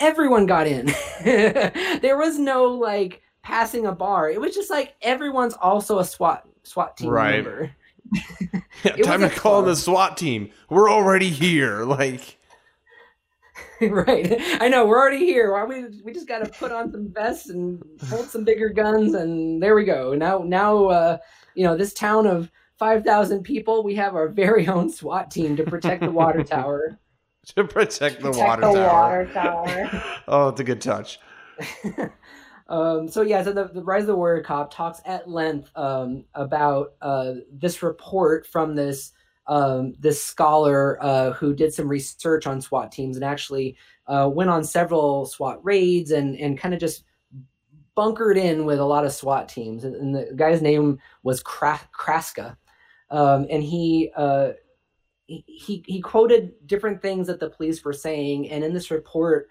everyone 0.00 0.46
got 0.46 0.66
in 0.66 0.86
there 1.24 2.18
was 2.18 2.38
no 2.38 2.64
like 2.66 3.22
passing 3.42 3.86
a 3.86 3.92
bar 3.92 4.30
it 4.30 4.40
was 4.40 4.54
just 4.54 4.70
like 4.70 4.94
everyone's 5.02 5.54
also 5.54 5.98
a 6.00 6.04
swat 6.04 6.46
swat 6.66 6.96
team 6.96 7.10
Right. 7.10 7.36
member 7.44 7.70
Yeah, 8.84 8.96
time 9.02 9.20
to 9.20 9.30
call 9.30 9.62
club. 9.62 9.66
the 9.66 9.76
SWAT 9.76 10.16
team. 10.16 10.50
We're 10.70 10.90
already 10.90 11.28
here. 11.30 11.84
Like, 11.86 12.38
right 13.80 14.36
i 14.60 14.68
know 14.68 14.86
we're 14.86 14.98
already 14.98 15.24
here 15.24 15.52
why 15.52 15.64
we 15.64 15.86
we 16.04 16.12
just 16.12 16.28
got 16.28 16.42
to 16.44 16.50
put 16.58 16.72
on 16.72 16.90
some 16.92 17.10
vests 17.12 17.48
and 17.50 17.82
hold 18.08 18.26
some 18.26 18.44
bigger 18.44 18.68
guns 18.70 19.14
and 19.14 19.62
there 19.62 19.74
we 19.74 19.84
go 19.84 20.14
now 20.14 20.38
now 20.38 20.86
uh 20.86 21.16
you 21.54 21.62
know 21.64 21.76
this 21.76 21.92
town 21.94 22.26
of 22.26 22.50
5000 22.78 23.42
people 23.42 23.82
we 23.82 23.94
have 23.94 24.14
our 24.14 24.28
very 24.28 24.66
own 24.68 24.90
swat 24.90 25.30
team 25.30 25.56
to 25.56 25.64
protect 25.64 26.02
the 26.02 26.10
water 26.10 26.42
tower 26.42 26.98
to 27.54 27.64
protect 27.64 28.20
the 28.22 28.30
Protect 28.30 28.36
water 28.46 28.60
the 28.62 28.72
tower. 28.72 29.24
water 29.24 29.30
tower. 29.32 30.04
oh, 30.28 30.48
it's 30.48 30.60
a 30.60 30.64
good 30.64 30.80
touch. 30.80 31.18
Um, 32.68 33.08
so 33.08 33.22
yeah, 33.22 33.42
so 33.42 33.52
the, 33.52 33.64
the 33.64 33.82
Rise 33.82 34.02
of 34.02 34.08
the 34.08 34.16
Warrior 34.16 34.42
Cop 34.42 34.74
talks 34.74 35.00
at 35.04 35.28
length 35.28 35.70
um, 35.76 36.24
about 36.34 36.94
uh, 37.00 37.34
this 37.52 37.82
report 37.82 38.46
from 38.46 38.74
this 38.74 39.12
um, 39.46 39.94
this 40.00 40.22
scholar 40.22 40.98
uh, 41.00 41.30
who 41.32 41.54
did 41.54 41.72
some 41.72 41.88
research 41.88 42.48
on 42.48 42.60
SWAT 42.60 42.90
teams 42.90 43.16
and 43.16 43.24
actually 43.24 43.76
uh, 44.08 44.28
went 44.32 44.50
on 44.50 44.64
several 44.64 45.26
SWAT 45.26 45.64
raids 45.64 46.10
and 46.10 46.36
and 46.36 46.58
kind 46.58 46.74
of 46.74 46.80
just 46.80 47.04
bunkered 47.94 48.36
in 48.36 48.64
with 48.64 48.80
a 48.80 48.84
lot 48.84 49.06
of 49.06 49.12
SWAT 49.12 49.48
teams. 49.48 49.84
And, 49.84 50.14
the 50.14 50.32
guy's 50.34 50.60
name 50.60 50.98
was 51.22 51.42
Kraska, 51.42 52.56
um, 53.10 53.46
and. 53.50 53.62
Uh, 54.16 54.52
he, 55.28 55.44
he 55.48 55.82
he 55.88 56.00
quoted 56.00 56.52
different 56.66 57.02
things 57.02 57.26
that 57.26 57.40
the 57.40 57.50
police 57.50 57.84
were 57.84 57.92
saying, 57.92 58.48
and 58.48 58.62
in 58.62 58.72
this 58.72 58.92
report, 58.92 59.48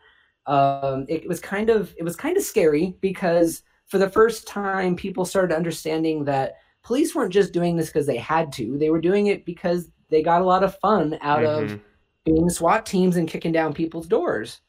um, 0.48 1.06
it 1.10 1.28
was 1.28 1.40
kind 1.40 1.70
of 1.70 1.94
it 1.98 2.04
was 2.04 2.16
kind 2.16 2.38
of 2.38 2.44
scary 2.44 2.98
because 3.02 3.64
for 3.88 3.98
the 3.98 4.10
first 4.10 4.48
time 4.48 4.96
people 4.96 5.26
started 5.26 5.56
understanding 5.56 6.26
that 6.26 6.56
police 6.84 7.16
weren't 7.16 7.34
just 7.34 7.54
doing 7.54 7.76
this 7.76 7.88
because 7.88 8.08
they 8.08 8.18
had 8.18 8.52
to 8.54 8.78
they 8.78 8.90
were 8.90 9.02
doing 9.02 9.28
it 9.28 9.46
because 9.46 9.90
they 10.10 10.22
got 10.24 10.42
a 10.42 10.46
lot 10.46 10.64
of 10.64 10.78
fun 10.80 11.18
out 11.22 11.44
of 11.44 11.76
Mhm. 11.76 11.82
being 12.26 12.50
swat 12.50 12.86
teams 12.86 13.18
and 13.18 13.30
kicking 13.30 13.52
down 13.52 13.74
people's 13.74 14.08
doors 14.08 14.62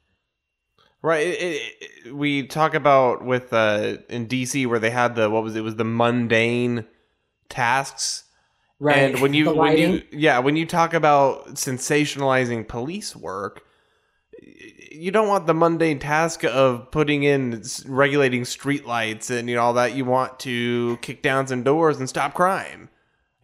Right. 1.02 1.26
It, 1.26 1.40
it, 1.40 1.72
it- 2.06 2.14
we 2.14 2.46
talk 2.46 2.74
about 2.74 3.24
with 3.24 3.52
uh, 3.52 3.98
in 4.08 4.26
DC 4.26 4.66
where 4.66 4.78
they 4.78 4.90
had 4.90 5.14
the 5.16 5.28
what 5.28 5.42
was 5.42 5.56
it, 5.56 5.60
it 5.60 5.62
was 5.62 5.76
the 5.76 5.84
mundane 5.84 6.86
tasks. 7.50 8.24
right 8.78 9.12
And 9.12 9.20
when 9.22 9.34
you 9.34 9.52
when 9.56 9.76
you 9.78 10.02
yeah 10.12 10.40
when 10.40 10.56
you 10.56 10.66
talk 10.66 10.94
about 10.94 11.48
sensationalizing 11.56 12.68
police 12.68 13.16
work, 13.16 13.64
you 14.92 15.10
don't 15.10 15.28
want 15.28 15.46
the 15.46 15.54
mundane 15.54 15.98
task 15.98 16.44
of 16.44 16.90
putting 16.90 17.22
in 17.22 17.62
regulating 17.86 18.42
streetlights 18.42 19.30
and 19.30 19.48
you 19.48 19.56
know 19.56 19.62
all 19.62 19.74
that. 19.74 19.94
You 19.94 20.04
want 20.04 20.38
to 20.40 20.98
kick 20.98 21.22
down 21.22 21.46
some 21.46 21.62
doors 21.62 21.98
and 21.98 22.08
stop 22.08 22.34
crime. 22.34 22.88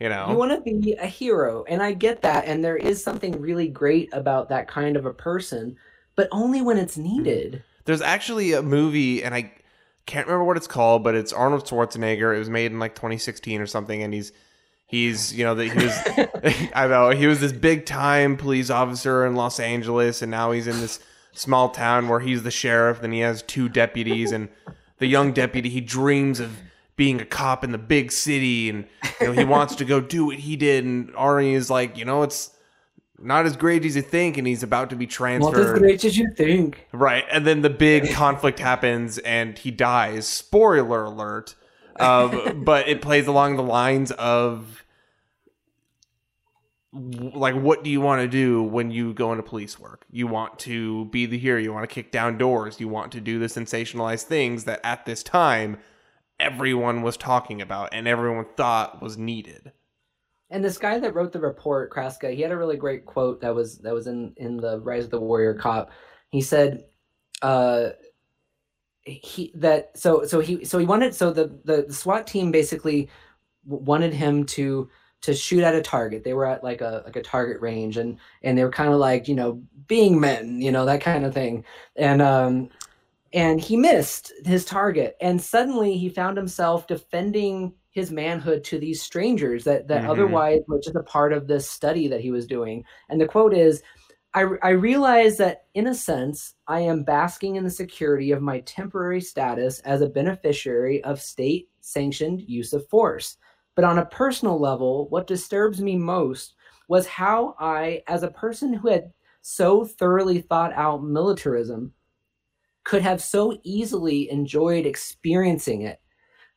You 0.00 0.08
know. 0.08 0.30
you 0.30 0.36
want 0.36 0.50
to 0.50 0.60
be 0.60 0.94
a 0.94 1.06
hero 1.06 1.64
and 1.68 1.80
i 1.80 1.92
get 1.92 2.22
that 2.22 2.46
and 2.46 2.64
there 2.64 2.76
is 2.76 3.00
something 3.04 3.40
really 3.40 3.68
great 3.68 4.08
about 4.12 4.48
that 4.48 4.66
kind 4.66 4.96
of 4.96 5.06
a 5.06 5.12
person 5.12 5.76
but 6.16 6.28
only 6.32 6.60
when 6.60 6.76
it's 6.78 6.96
needed 6.96 7.62
There's 7.84 8.02
actually 8.02 8.52
a 8.52 8.62
movie, 8.62 9.22
and 9.22 9.34
I 9.34 9.52
can't 10.06 10.26
remember 10.26 10.44
what 10.44 10.56
it's 10.56 10.66
called, 10.66 11.02
but 11.04 11.14
it's 11.14 11.32
Arnold 11.32 11.64
Schwarzenegger. 11.64 12.34
It 12.34 12.38
was 12.38 12.50
made 12.50 12.72
in 12.72 12.78
like 12.78 12.94
2016 12.94 13.60
or 13.60 13.66
something, 13.66 14.02
and 14.02 14.12
he's 14.12 14.32
he's 14.86 15.32
you 15.32 15.44
know 15.44 15.54
that 15.54 15.66
he 15.66 15.84
was 15.84 16.68
I 16.74 16.86
know 16.88 17.10
he 17.10 17.26
was 17.26 17.40
this 17.40 17.52
big 17.52 17.86
time 17.86 18.36
police 18.36 18.70
officer 18.70 19.26
in 19.26 19.34
Los 19.34 19.58
Angeles, 19.58 20.22
and 20.22 20.30
now 20.30 20.52
he's 20.52 20.66
in 20.66 20.80
this 20.80 21.00
small 21.32 21.70
town 21.70 22.08
where 22.08 22.20
he's 22.20 22.42
the 22.42 22.50
sheriff, 22.50 23.02
and 23.02 23.12
he 23.12 23.20
has 23.20 23.42
two 23.42 23.68
deputies, 23.68 24.32
and 24.32 24.48
the 24.98 25.06
young 25.06 25.32
deputy 25.32 25.68
he 25.68 25.80
dreams 25.80 26.40
of 26.40 26.58
being 26.96 27.20
a 27.20 27.24
cop 27.24 27.64
in 27.64 27.72
the 27.72 27.78
big 27.78 28.12
city, 28.12 28.68
and 28.70 28.86
you 29.20 29.26
know 29.26 29.32
he 29.32 29.44
wants 29.44 29.74
to 29.76 29.84
go 29.84 30.00
do 30.00 30.26
what 30.26 30.36
he 30.36 30.56
did, 30.56 30.84
and 30.84 31.12
Arnie 31.14 31.54
is 31.54 31.70
like, 31.70 31.96
you 31.96 32.04
know, 32.04 32.22
it's 32.22 32.50
not 33.18 33.46
as 33.46 33.56
great 33.56 33.84
as 33.84 33.96
you 33.96 34.02
think, 34.02 34.36
and 34.36 34.46
he's 34.46 34.62
about 34.62 34.90
to 34.90 34.96
be 34.96 35.06
transferred. 35.06 35.52
not 35.52 35.74
as 35.74 35.78
great 35.78 36.04
as 36.04 36.16
you 36.18 36.30
think 36.32 36.86
Right, 36.92 37.24
and 37.30 37.46
then 37.46 37.62
the 37.62 37.70
big 37.70 38.12
conflict 38.12 38.58
happens, 38.58 39.18
and 39.18 39.58
he 39.58 39.70
dies. 39.70 40.26
Spoiler 40.26 41.04
alert! 41.04 41.54
Um, 41.98 42.62
but 42.64 42.88
it 42.88 43.02
plays 43.02 43.26
along 43.26 43.56
the 43.56 43.62
lines 43.62 44.10
of 44.12 44.81
like 46.92 47.54
what 47.54 47.82
do 47.82 47.90
you 47.90 48.00
want 48.00 48.20
to 48.20 48.28
do 48.28 48.62
when 48.62 48.90
you 48.90 49.14
go 49.14 49.32
into 49.32 49.42
police 49.42 49.78
work? 49.78 50.04
You 50.10 50.26
want 50.26 50.58
to 50.60 51.06
be 51.06 51.26
the 51.26 51.38
hero, 51.38 51.58
you 51.58 51.72
want 51.72 51.88
to 51.88 51.94
kick 51.94 52.12
down 52.12 52.36
doors, 52.36 52.80
you 52.80 52.88
want 52.88 53.12
to 53.12 53.20
do 53.20 53.38
the 53.38 53.46
sensationalized 53.46 54.24
things 54.24 54.64
that 54.64 54.80
at 54.84 55.06
this 55.06 55.22
time 55.22 55.78
everyone 56.38 57.02
was 57.02 57.16
talking 57.16 57.62
about 57.62 57.90
and 57.92 58.06
everyone 58.06 58.46
thought 58.56 59.00
was 59.00 59.16
needed. 59.16 59.72
And 60.50 60.62
this 60.62 60.76
guy 60.76 60.98
that 60.98 61.14
wrote 61.14 61.32
the 61.32 61.40
report, 61.40 61.90
Kraska, 61.90 62.34
he 62.34 62.42
had 62.42 62.52
a 62.52 62.58
really 62.58 62.76
great 62.76 63.06
quote 63.06 63.40
that 63.40 63.54
was 63.54 63.78
that 63.78 63.94
was 63.94 64.06
in 64.06 64.34
in 64.36 64.58
the 64.58 64.80
Rise 64.80 65.04
of 65.04 65.10
the 65.10 65.20
Warrior 65.20 65.54
Cop. 65.54 65.90
He 66.28 66.42
said, 66.42 66.84
uh, 67.40 67.90
he 69.04 69.50
that 69.54 69.96
so 69.96 70.26
so 70.26 70.40
he 70.40 70.62
so 70.66 70.78
he 70.78 70.84
wanted 70.84 71.14
so 71.14 71.32
the 71.32 71.58
the, 71.64 71.86
the 71.88 71.94
SWAT 71.94 72.26
team 72.26 72.52
basically 72.52 73.08
wanted 73.64 74.12
him 74.12 74.44
to 74.44 74.90
to 75.22 75.34
shoot 75.34 75.62
at 75.62 75.74
a 75.74 75.80
target. 75.82 76.24
They 76.24 76.34
were 76.34 76.46
at 76.46 76.62
like 76.64 76.80
a 76.80 77.02
like 77.04 77.16
a 77.16 77.22
target 77.22 77.60
range 77.60 77.96
and 77.96 78.18
and 78.42 78.56
they 78.58 78.64
were 78.64 78.70
kind 78.70 78.92
of 78.92 78.98
like 78.98 79.28
you 79.28 79.34
know 79.34 79.62
being 79.88 80.20
men, 80.20 80.60
you 80.60 80.72
know 80.72 80.84
that 80.86 81.00
kind 81.00 81.24
of 81.24 81.34
thing. 81.34 81.64
And 81.96 82.20
um 82.22 82.68
and 83.32 83.60
he 83.60 83.76
missed 83.76 84.32
his 84.44 84.64
target 84.64 85.16
and 85.20 85.40
suddenly 85.40 85.96
he 85.96 86.08
found 86.08 86.36
himself 86.36 86.86
defending 86.86 87.72
his 87.90 88.10
manhood 88.10 88.64
to 88.64 88.78
these 88.78 89.02
strangers 89.02 89.64
that 89.64 89.88
that 89.88 90.02
Mhm. 90.02 90.08
otherwise 90.10 90.60
were 90.68 90.80
just 90.80 90.96
a 90.96 91.02
part 91.02 91.32
of 91.32 91.46
this 91.46 91.68
study 91.68 92.08
that 92.08 92.20
he 92.20 92.30
was 92.30 92.46
doing 92.46 92.84
and 93.08 93.20
the 93.20 93.26
quote 93.26 93.54
is 93.54 93.82
I, 94.34 94.46
I 94.62 94.70
realize 94.70 95.36
that 95.38 95.64
in 95.74 95.86
a 95.88 95.94
sense 95.94 96.54
i 96.66 96.80
am 96.80 97.04
basking 97.04 97.56
in 97.56 97.64
the 97.64 97.70
security 97.70 98.32
of 98.32 98.42
my 98.42 98.60
temporary 98.60 99.20
status 99.20 99.80
as 99.80 100.00
a 100.02 100.08
beneficiary 100.08 101.02
of 101.04 101.20
state 101.20 101.68
sanctioned 101.80 102.42
use 102.42 102.72
of 102.72 102.86
force 102.88 103.36
but 103.74 103.84
on 103.84 103.98
a 103.98 104.06
personal 104.06 104.58
level 104.58 105.08
what 105.08 105.26
disturbs 105.26 105.80
me 105.80 105.96
most 105.96 106.54
was 106.88 107.06
how 107.06 107.54
i 107.58 108.02
as 108.08 108.22
a 108.22 108.30
person 108.30 108.72
who 108.72 108.88
had 108.88 109.12
so 109.40 109.84
thoroughly 109.84 110.40
thought 110.40 110.72
out 110.74 111.02
militarism 111.02 111.92
could 112.84 113.02
have 113.02 113.22
so 113.22 113.58
easily 113.62 114.30
enjoyed 114.30 114.86
experiencing 114.86 115.82
it 115.82 116.00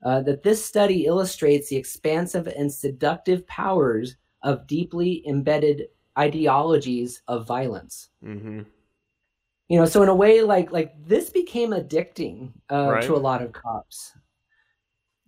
uh, 0.03 0.21
that 0.21 0.43
this 0.43 0.63
study 0.63 1.05
illustrates 1.05 1.69
the 1.69 1.75
expansive 1.75 2.47
and 2.47 2.71
seductive 2.71 3.45
powers 3.47 4.17
of 4.43 4.67
deeply 4.67 5.23
embedded 5.27 5.87
ideologies 6.17 7.21
of 7.27 7.47
violence 7.47 8.09
Mm-hmm. 8.23 8.61
you 9.67 9.79
know 9.79 9.85
so 9.85 10.03
in 10.03 10.09
a 10.09 10.15
way 10.15 10.41
like 10.41 10.71
like 10.71 10.93
this 11.05 11.29
became 11.29 11.71
addicting 11.71 12.51
uh, 12.69 12.91
Right. 12.91 13.03
to 13.03 13.15
a 13.15 13.17
lot 13.17 13.41
of 13.41 13.51
cops 13.51 14.13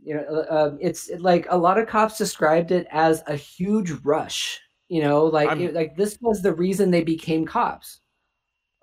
you 0.07 0.15
know 0.15 0.23
uh, 0.23 0.67
um, 0.67 0.77
it's 0.81 1.09
like 1.19 1.45
a 1.49 1.57
lot 1.57 1.77
of 1.77 1.87
cops 1.87 2.17
described 2.17 2.71
it 2.71 2.87
as 2.91 3.21
a 3.27 3.35
huge 3.35 3.91
rush 4.03 4.59
you 4.87 5.01
know 5.01 5.25
like 5.25 5.59
it, 5.59 5.73
like 5.73 5.95
this 5.97 6.17
was 6.21 6.41
the 6.41 6.53
reason 6.53 6.91
they 6.91 7.03
became 7.03 7.45
cops 7.45 7.99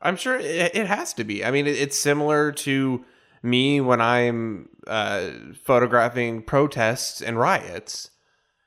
I'm 0.05 0.17
sure 0.17 0.37
it, 0.37 0.77
it 0.77 0.87
has 0.87 1.15
to 1.15 1.25
be. 1.25 1.45
I 1.45 1.51
mean, 1.51 1.67
it, 1.67 1.77
it's 1.77 1.99
similar 1.99 2.53
to 2.53 3.05
me 3.43 3.81
when 3.81 4.01
I'm 4.01 4.69
uh, 4.87 5.31
photographing 5.65 6.43
protests 6.43 7.23
and 7.23 7.39
riots. 7.39 8.11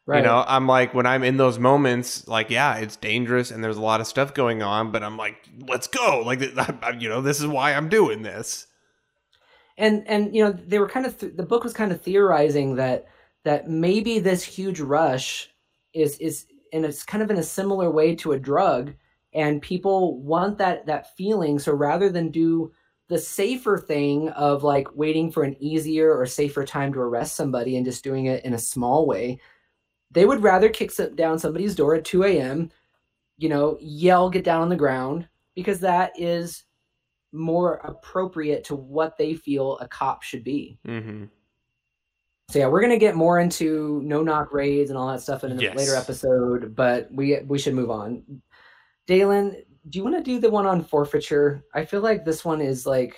right 0.08 0.20
You 0.20 0.24
know, 0.26 0.44
I'm 0.48 0.68
like 0.68 0.94
when 0.94 1.06
I'm 1.06 1.24
in 1.24 1.38
those 1.38 1.60
moments, 1.60 2.28
like 2.28 2.50
yeah, 2.50 2.76
it's 2.78 2.96
dangerous 2.96 3.52
and 3.52 3.64
there's 3.64 3.78
a 3.78 3.82
lot 3.82 4.02
of 4.02 4.08
stuff 4.08 4.34
going 4.34 4.64
on, 4.64 4.92
but 4.92 5.04
I'm 5.04 5.16
like, 5.16 5.36
let's 5.68 5.88
go. 5.88 6.24
Like, 6.26 6.42
you 7.00 7.10
know, 7.10 7.22
this 7.22 7.40
is 7.40 7.48
why 7.48 7.74
I'm 7.74 7.90
doing 7.90 8.24
this. 8.24 8.67
And 9.78 10.08
and 10.08 10.36
you 10.36 10.44
know 10.44 10.52
they 10.52 10.80
were 10.80 10.90
kind 10.90 11.06
of 11.06 11.18
th- 11.18 11.36
the 11.36 11.44
book 11.46 11.64
was 11.64 11.74
kind 11.74 11.92
of 11.92 12.02
theorizing 12.02 12.76
that 12.76 13.08
that 13.44 13.70
maybe 13.70 14.20
this 14.20 14.44
huge 14.44 14.80
rush 14.80 15.50
is 15.94 16.18
is 16.18 16.48
and 16.74 16.86
it's 16.86 17.04
kind 17.04 17.24
of 17.24 17.32
in 17.32 17.38
a 17.38 17.44
similar 17.44 17.90
way 17.90 18.16
to 18.16 18.34
a 18.34 18.40
drug 18.40 18.94
and 19.34 19.62
people 19.62 20.20
want 20.22 20.58
that 20.58 20.86
that 20.86 21.16
feeling. 21.16 21.60
So 21.60 21.74
rather 21.74 22.10
than 22.10 22.30
do 22.32 22.72
the 23.08 23.18
safer 23.18 23.78
thing 23.78 24.30
of 24.30 24.64
like 24.64 24.88
waiting 24.96 25.32
for 25.32 25.44
an 25.44 25.56
easier 25.62 26.14
or 26.14 26.26
safer 26.26 26.66
time 26.66 26.92
to 26.94 27.00
arrest 27.00 27.36
somebody 27.36 27.78
and 27.78 27.86
just 27.86 28.04
doing 28.04 28.26
it 28.26 28.44
in 28.44 28.54
a 28.54 28.60
small 28.60 29.06
way 29.06 29.40
they 30.12 30.26
would 30.26 30.42
rather 30.42 30.70
kick 30.70 30.92
some, 30.92 31.16
down 31.16 31.40
somebody's 31.40 31.76
door 31.76 31.96
at 31.96 32.06
2 32.06 32.24
a.m 32.24 32.70
you 33.38 33.50
know 33.50 33.78
yell 33.80 34.30
get 34.30 34.44
down 34.44 34.62
on 34.62 34.70
the 34.70 34.76
ground 34.76 35.28
because 35.56 35.80
that 35.80 36.12
is 36.18 36.64
more 37.34 37.76
appropriate 37.84 38.64
to 38.66 38.76
what 38.76 39.18
they 39.18 39.34
feel 39.36 39.78
a 39.80 39.88
cop 39.88 40.24
should 40.24 40.44
be 40.44 40.80
Mm-hmm. 40.88 41.26
so 42.50 42.60
yeah 42.60 42.68
we're 42.68 42.82
gonna 42.82 42.98
get 42.98 43.16
more 43.16 43.40
into 43.40 44.02
no 44.04 44.22
knock 44.24 44.54
raids 44.54 44.90
and 44.90 44.98
all 44.98 45.08
that 45.10 45.22
stuff 45.22 45.44
in 45.44 45.52
a 45.52 45.62
Yes. 45.62 45.76
later 45.76 45.96
episode 45.96 46.76
but 46.76 47.10
we 47.12 47.40
we 47.48 47.60
should 47.60 47.74
move 47.76 47.92
on 47.92 48.24
dalen 49.08 49.56
do 49.90 50.00
you 50.00 50.04
want 50.04 50.16
to 50.18 50.24
do 50.24 50.40
the 50.40 50.50
one 50.50 50.66
on 50.66 50.84
forfeiture 50.84 51.64
i 51.74 51.84
feel 51.86 52.02
like 52.02 52.24
this 52.26 52.44
one 52.46 52.62
is 52.62 52.86
like 52.86 53.16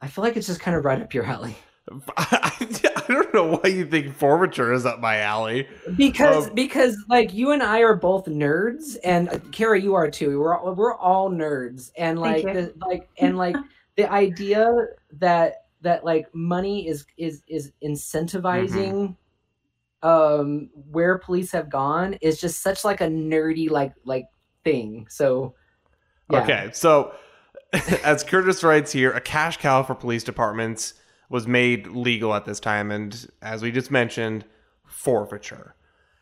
i 0.00 0.06
feel 0.08 0.22
like 0.24 0.36
it's 0.36 0.46
just 0.46 0.60
kind 0.60 0.76
of 0.76 0.84
right 0.84 1.02
up 1.02 1.12
your 1.14 1.24
alley 1.24 1.56
I, 2.16 2.52
I 2.96 3.04
don't 3.08 3.34
know 3.34 3.56
why 3.56 3.70
you 3.70 3.86
think 3.86 4.14
forfeiture 4.14 4.72
is 4.72 4.86
up 4.86 5.00
my 5.00 5.18
alley. 5.18 5.66
because 5.96 6.48
Um, 6.48 6.54
because 6.54 6.96
like 7.08 7.32
you 7.32 7.52
and 7.52 7.62
I 7.62 7.80
are 7.80 7.94
both 7.94 8.26
nerds, 8.26 8.96
and 9.04 9.28
uh, 9.28 9.38
Kara, 9.52 9.80
you 9.80 9.94
are 9.94 10.10
too. 10.10 10.40
We're 10.40 10.56
all, 10.56 10.74
we're 10.74 10.94
all 10.94 11.30
nerds, 11.30 11.90
and 11.96 12.18
like 12.18 12.44
the, 12.44 12.72
like 12.80 13.08
and 13.18 13.36
like 13.36 13.56
the 13.96 14.10
idea 14.10 14.72
that 15.12 15.64
that 15.82 16.04
like 16.04 16.32
money 16.34 16.88
is 16.88 17.06
is 17.16 17.42
is 17.46 17.72
incentivizing 17.82 19.16
um 20.02 20.70
where 20.92 21.18
police 21.18 21.50
have 21.50 21.68
gone 21.68 22.14
is 22.20 22.40
just 22.40 22.62
such 22.62 22.84
like 22.84 23.00
a 23.00 23.06
nerdy 23.06 23.70
like 23.70 23.92
like 24.04 24.26
thing. 24.64 25.06
So 25.08 25.54
yeah. 26.30 26.42
Okay, 26.42 26.70
so 26.72 27.12
as 28.04 28.22
Curtis 28.24 28.62
writes 28.62 28.92
here, 28.92 29.12
a 29.12 29.20
cash 29.20 29.56
cow 29.56 29.82
for 29.82 29.94
police 29.94 30.24
departments 30.24 30.94
was 31.28 31.46
made 31.46 31.86
legal 31.88 32.34
at 32.34 32.44
this 32.44 32.60
time, 32.60 32.90
and 32.90 33.28
as 33.42 33.62
we 33.62 33.70
just 33.70 33.90
mentioned, 33.90 34.44
forfeiture. 34.84 35.74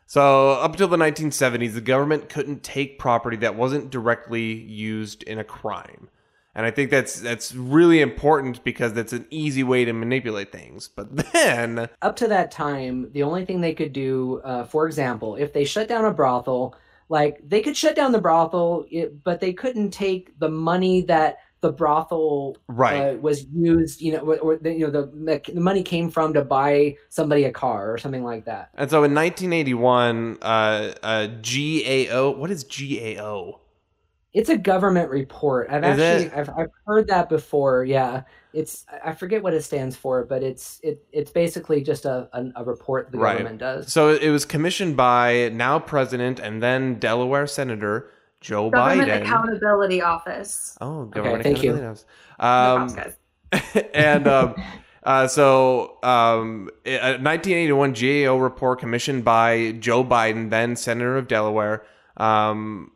So 0.05 0.51
up 0.51 0.71
until 0.71 0.87
the 0.87 0.97
1970s, 0.97 1.73
the 1.73 1.81
government 1.81 2.29
couldn't 2.29 2.63
take 2.63 2.97
property 2.97 3.37
that 3.37 3.55
wasn't 3.55 3.89
directly 3.89 4.53
used 4.53 5.23
in 5.23 5.37
a 5.37 5.43
crime. 5.43 6.09
And 6.55 6.65
I 6.65 6.71
think 6.71 6.89
that's 6.89 7.19
that's 7.19 7.53
really 7.53 8.01
important 8.01 8.63
because 8.63 8.93
that's 8.93 9.13
an 9.13 9.27
easy 9.29 9.63
way 9.63 9.85
to 9.85 9.93
manipulate 9.93 10.51
things. 10.51 10.87
But 10.87 11.15
then, 11.33 11.87
up 12.01 12.15
to 12.15 12.27
that 12.29 12.49
time, 12.49 13.11
the 13.11 13.23
only 13.23 13.45
thing 13.45 13.61
they 13.61 13.75
could 13.75 13.93
do, 13.93 14.41
uh, 14.43 14.63
for 14.63 14.87
example, 14.87 15.35
if 15.35 15.53
they 15.53 15.65
shut 15.65 15.87
down 15.87 16.05
a 16.05 16.11
brothel, 16.11 16.73
like 17.09 17.39
they 17.47 17.61
could 17.61 17.77
shut 17.77 17.95
down 17.95 18.11
the 18.11 18.21
brothel, 18.21 18.85
but 19.23 19.39
they 19.39 19.53
couldn't 19.53 19.91
take 19.91 20.39
the 20.39 20.49
money 20.49 21.01
that 21.01 21.37
the 21.61 21.71
brothel 21.71 22.57
right, 22.67 23.15
uh, 23.15 23.17
was 23.17 23.45
used, 23.53 24.01
you 24.01 24.13
know, 24.13 24.19
or, 24.19 24.37
or 24.39 24.55
the, 24.57 24.71
you 24.71 24.89
know 24.89 24.91
the 24.91 25.41
the 25.53 25.59
money 25.59 25.83
came 25.83 26.09
from 26.09 26.33
to 26.33 26.43
buy 26.43 26.95
somebody 27.09 27.45
a 27.45 27.51
car 27.51 27.91
or 27.91 27.97
something 27.97 28.23
like 28.23 28.45
that. 28.45 28.69
and 28.75 28.89
so 28.89 29.03
in 29.03 29.13
1981, 29.15 30.37
uh, 30.41 30.93
uh, 31.03 31.27
GAO. 31.41 32.31
What 32.31 32.51
is 32.51 32.63
GAO? 32.63 33.59
It's 34.33 34.49
a 34.49 34.57
government 34.57 35.09
report. 35.09 35.67
I've 35.71 35.83
Is 35.83 35.99
actually? 35.99 36.39
I've, 36.39 36.49
I've 36.49 36.69
heard 36.85 37.07
that 37.07 37.27
before. 37.27 37.85
Yeah, 37.85 38.21
it's 38.53 38.85
I 39.03 39.13
forget 39.13 39.41
what 39.41 39.53
it 39.55 39.63
stands 39.63 39.95
for, 39.95 40.25
but 40.25 40.43
it's 40.43 40.79
it 40.83 41.03
it's 41.11 41.31
basically 41.31 41.81
just 41.81 42.05
a 42.05 42.29
a, 42.33 42.45
a 42.57 42.63
report 42.63 43.11
the 43.11 43.17
Right. 43.17 43.33
government 43.33 43.57
does. 43.59 43.91
So 43.91 44.09
it 44.09 44.29
was 44.29 44.45
commissioned 44.45 44.95
by 44.95 45.49
now 45.53 45.79
President 45.79 46.39
and 46.39 46.61
then 46.61 46.99
Delaware 46.99 47.47
Senator 47.47 48.11
Joe 48.47 48.71
Biden. 48.71 48.71
Government 48.71 49.09
Biden. 49.09 49.21
Accountability 49.23 50.01
Office. 50.01 50.77
oh, 50.79 51.05
government 51.05 51.43
thank 51.43 51.61
you. 51.63 51.71
accountability 51.75 52.05
No 52.39 52.45
Office. 52.45 52.93
props, 52.93 52.93
Um, 52.93 53.73
guys. 53.73 53.85
and 53.93 54.27
um, 54.27 54.55
uh, 55.03 55.27
so 55.27 55.97
um, 56.03 56.69
a 56.85 57.17
1981 57.17 57.93
GAO 57.93 58.37
report 58.37 58.79
commissioned 58.79 59.25
by 59.25 59.73
Joe 59.73 60.03
Biden, 60.03 60.49
then 60.49 60.75
Senator 60.75 61.17
of 61.17 61.27
Delaware. 61.27 61.83
Um, 62.17 62.91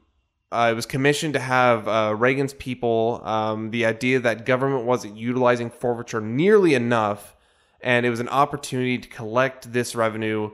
uh, 0.54 0.70
it 0.72 0.76
was 0.76 0.86
commissioned 0.86 1.34
to 1.34 1.40
have 1.40 1.88
uh, 1.88 2.14
Reagan's 2.18 2.54
people 2.54 3.22
um, 3.24 3.72
the 3.72 3.86
idea 3.86 4.20
that 4.20 4.46
government 4.46 4.86
wasn't 4.86 5.16
utilizing 5.16 5.70
forfeiture 5.70 6.20
nearly 6.22 6.74
enough, 6.74 7.36
and 7.82 8.06
it 8.06 8.10
was 8.10 8.20
an 8.20 8.28
opportunity 8.30 8.98
to 8.98 9.08
collect 9.08 9.72
this 9.72 9.96
revenue, 9.96 10.52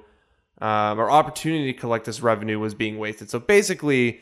um, 0.62 1.00
or 1.00 1.10
opportunity 1.10 1.74
to 1.74 1.80
collect 1.80 2.06
this 2.06 2.22
revenue 2.22 2.60
was 2.60 2.76
being 2.76 3.00
wasted. 3.00 3.30
So 3.32 3.40
basically, 3.40 4.22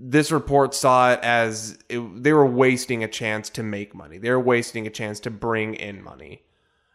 this 0.00 0.30
report 0.30 0.74
saw 0.74 1.12
it 1.12 1.20
as 1.22 1.78
it, 1.88 2.22
they 2.22 2.32
were 2.32 2.46
wasting 2.46 3.02
a 3.02 3.08
chance 3.08 3.50
to 3.50 3.62
make 3.62 3.94
money. 3.94 4.18
They 4.18 4.30
were 4.30 4.40
wasting 4.40 4.86
a 4.86 4.90
chance 4.90 5.18
to 5.20 5.30
bring 5.30 5.74
in 5.74 6.02
money. 6.02 6.42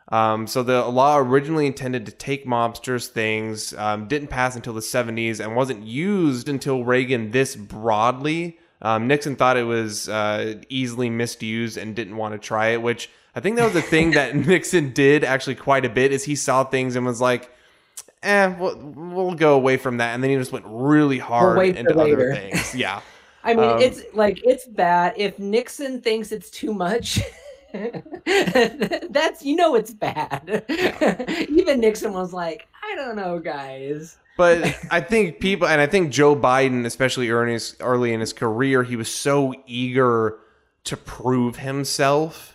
Um, 0.10 0.48
so 0.48 0.64
the 0.64 0.86
law 0.86 1.18
originally 1.18 1.66
intended 1.66 2.06
to 2.06 2.12
take 2.12 2.46
mobsters' 2.46 3.08
things, 3.08 3.74
um, 3.74 4.08
didn't 4.08 4.28
pass 4.28 4.56
until 4.56 4.74
the 4.74 4.82
70s, 4.82 5.40
and 5.40 5.56
wasn't 5.56 5.84
used 5.84 6.50
until 6.50 6.84
Reagan 6.84 7.32
this 7.32 7.56
broadly. 7.56 8.58
Um, 8.82 9.08
Nixon 9.08 9.36
thought 9.36 9.58
it 9.58 9.64
was 9.64 10.10
uh, 10.10 10.62
easily 10.70 11.10
misused 11.10 11.78
and 11.78 11.96
didn't 11.96 12.18
want 12.18 12.34
to 12.34 12.40
try 12.40 12.70
it, 12.70 12.82
which 12.82 13.10
I 13.36 13.40
think 13.40 13.56
that 13.56 13.64
was 13.64 13.74
the 13.74 13.82
thing 13.82 14.12
that 14.12 14.36
Nixon 14.48 14.94
did 14.94 15.24
actually 15.24 15.56
quite 15.56 15.86
a 15.86 15.90
bit. 15.90 16.12
Is 16.12 16.26
he 16.26 16.36
saw 16.36 16.64
things 16.64 16.96
and 16.96 17.06
was 17.06 17.22
like, 17.22 17.50
eh, 18.24 18.48
we'll, 18.60 18.78
we'll 18.78 19.34
go 19.36 19.54
away 19.56 19.78
from 19.78 19.98
that, 19.98 20.14
and 20.14 20.24
then 20.24 20.32
he 20.32 20.38
just 20.38 20.52
went 20.52 20.66
really 20.68 21.20
hard 21.20 21.58
for 21.58 21.64
into 21.64 22.00
other 22.00 22.34
things. 22.34 22.74
Yeah, 22.76 23.02
I 23.44 23.54
mean, 23.54 23.70
Um, 23.70 23.80
it's 23.80 24.02
like 24.14 24.40
it's 24.44 24.66
bad. 24.66 25.14
If 25.18 25.38
Nixon 25.40 26.02
thinks 26.02 26.32
it's 26.32 26.50
too 26.50 26.74
much, 26.74 27.20
that's 28.26 29.44
you 29.44 29.56
know 29.56 29.76
it's 29.76 29.94
bad. 29.94 30.64
Even 31.50 31.80
Nixon 31.80 32.14
was 32.14 32.34
like, 32.34 32.68
I 32.84 32.96
don't 32.96 33.16
know, 33.16 33.40
guys. 33.40 34.18
but 34.38 34.64
I 34.92 35.00
think 35.02 35.40
people, 35.40 35.68
and 35.68 35.80
I 35.82 35.86
think 35.88 36.12
Joe 36.12 36.36
Biden, 36.36 36.86
especially 36.86 37.30
early 37.30 37.50
in 37.50 37.54
his, 37.54 37.76
early 37.80 38.14
in 38.14 38.20
his 38.20 38.34
career, 38.34 38.84
he 38.84 38.96
was 38.96 39.10
so 39.14 39.54
eager 39.68 40.40
to 40.86 40.98
prove 40.98 41.58
himself 41.58 42.50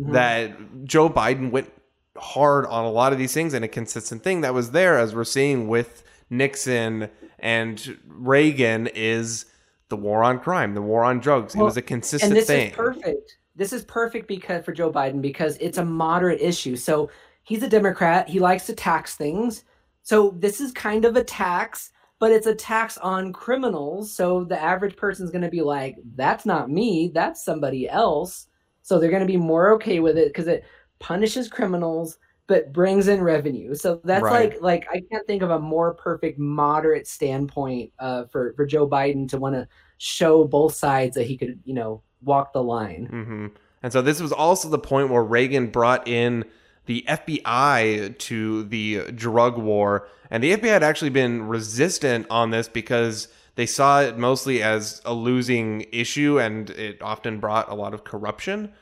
Mhm. 0.00 0.12
that 0.14 0.84
Joe 0.84 1.10
Biden 1.10 1.50
went 1.50 1.70
hard 2.16 2.66
on 2.66 2.84
a 2.84 2.90
lot 2.90 3.12
of 3.12 3.18
these 3.18 3.32
things, 3.32 3.54
and 3.54 3.64
a 3.64 3.68
consistent 3.68 4.22
thing 4.22 4.42
that 4.42 4.54
was 4.54 4.70
there, 4.70 4.98
as 4.98 5.14
we're 5.14 5.24
seeing 5.24 5.68
with 5.68 6.02
Nixon 6.30 7.08
and 7.38 7.98
Reagan, 8.06 8.88
is 8.88 9.46
the 9.88 9.96
war 9.96 10.24
on 10.24 10.38
crime, 10.38 10.74
the 10.74 10.82
war 10.82 11.04
on 11.04 11.20
drugs. 11.20 11.54
it 11.54 11.58
was 11.58 11.76
a 11.76 11.82
consistent 11.82 12.32
and 12.32 12.40
this 12.40 12.46
thing. 12.46 12.70
is 12.70 12.76
perfect. 12.76 13.36
This 13.54 13.72
is 13.72 13.84
perfect 13.84 14.26
because 14.26 14.64
for 14.64 14.72
Joe 14.72 14.90
Biden 14.90 15.20
because 15.20 15.58
it's 15.60 15.76
a 15.76 15.84
moderate 15.84 16.40
issue. 16.40 16.76
So 16.76 17.10
he's 17.42 17.62
a 17.62 17.68
Democrat. 17.68 18.28
He 18.28 18.40
likes 18.40 18.64
to 18.66 18.74
tax 18.74 19.16
things. 19.16 19.64
So 20.02 20.34
this 20.38 20.60
is 20.60 20.72
kind 20.72 21.04
of 21.04 21.16
a 21.16 21.24
tax, 21.24 21.92
but 22.18 22.32
it's 22.32 22.46
a 22.46 22.54
tax 22.54 22.96
on 22.98 23.32
criminals. 23.32 24.12
So 24.14 24.44
the 24.44 24.60
average 24.60 24.96
person's 24.96 25.30
going 25.30 25.42
to 25.42 25.50
be 25.50 25.60
like, 25.60 25.96
"That's 26.14 26.46
not 26.46 26.70
me. 26.70 27.10
That's 27.12 27.44
somebody 27.44 27.88
else." 27.88 28.46
So 28.82 28.98
they're 28.98 29.10
going 29.10 29.20
to 29.20 29.26
be 29.26 29.36
more 29.36 29.72
okay 29.74 30.00
with 30.00 30.16
it 30.16 30.28
because 30.28 30.48
it 30.48 30.64
punishes 31.02 31.48
criminals 31.48 32.18
but 32.48 32.72
brings 32.72 33.08
in 33.08 33.22
revenue. 33.22 33.74
So 33.74 34.00
that's 34.04 34.30
Right. 34.30 34.30
like 34.30 34.60
like 34.60 34.86
I 34.92 35.02
can't 35.10 35.26
think 35.26 35.42
of 35.42 35.50
a 35.50 35.58
more 35.60 35.94
perfect 35.94 36.38
moderate 36.38 37.06
standpoint 37.08 37.92
uh, 37.98 38.26
for 38.26 38.54
for 38.54 38.66
Joe 38.66 38.88
Biden 38.88 39.28
to 39.30 39.38
want 39.38 39.54
to 39.56 39.68
show 39.98 40.44
both 40.44 40.74
sides 40.74 41.16
that 41.16 41.26
he 41.26 41.38
could 41.38 41.60
you 41.64 41.74
know 41.74 42.02
walk 42.22 42.52
the 42.54 42.62
line. 42.62 43.10
hmm 43.10 43.48
And 43.82 43.92
so 43.92 44.02
this 44.02 44.20
was 44.20 44.32
also 44.32 44.68
the 44.68 44.78
point 44.78 45.10
where 45.10 45.22
Reagan 45.24 45.68
brought 45.68 46.06
in 46.06 46.44
the 46.86 47.04
FBI 47.08 48.14
to 48.18 48.64
the 48.64 49.10
drug 49.12 49.58
war, 49.58 50.08
and 50.30 50.42
the 50.42 50.52
FBI 50.52 50.72
had 50.72 50.82
actually 50.82 51.10
been 51.10 51.42
resistant 51.48 52.26
on 52.30 52.50
this 52.50 52.68
because 52.68 53.28
they 53.54 53.66
saw 53.66 54.00
it 54.00 54.18
mostly 54.18 54.62
as 54.62 55.00
a 55.04 55.12
losing 55.14 55.82
issue, 55.92 56.38
and 56.40 56.70
it 56.70 57.00
often 57.02 57.38
brought 57.40 57.70
a 57.70 57.74
lot 57.74 57.94
of 57.94 58.04
corruption. 58.04 58.72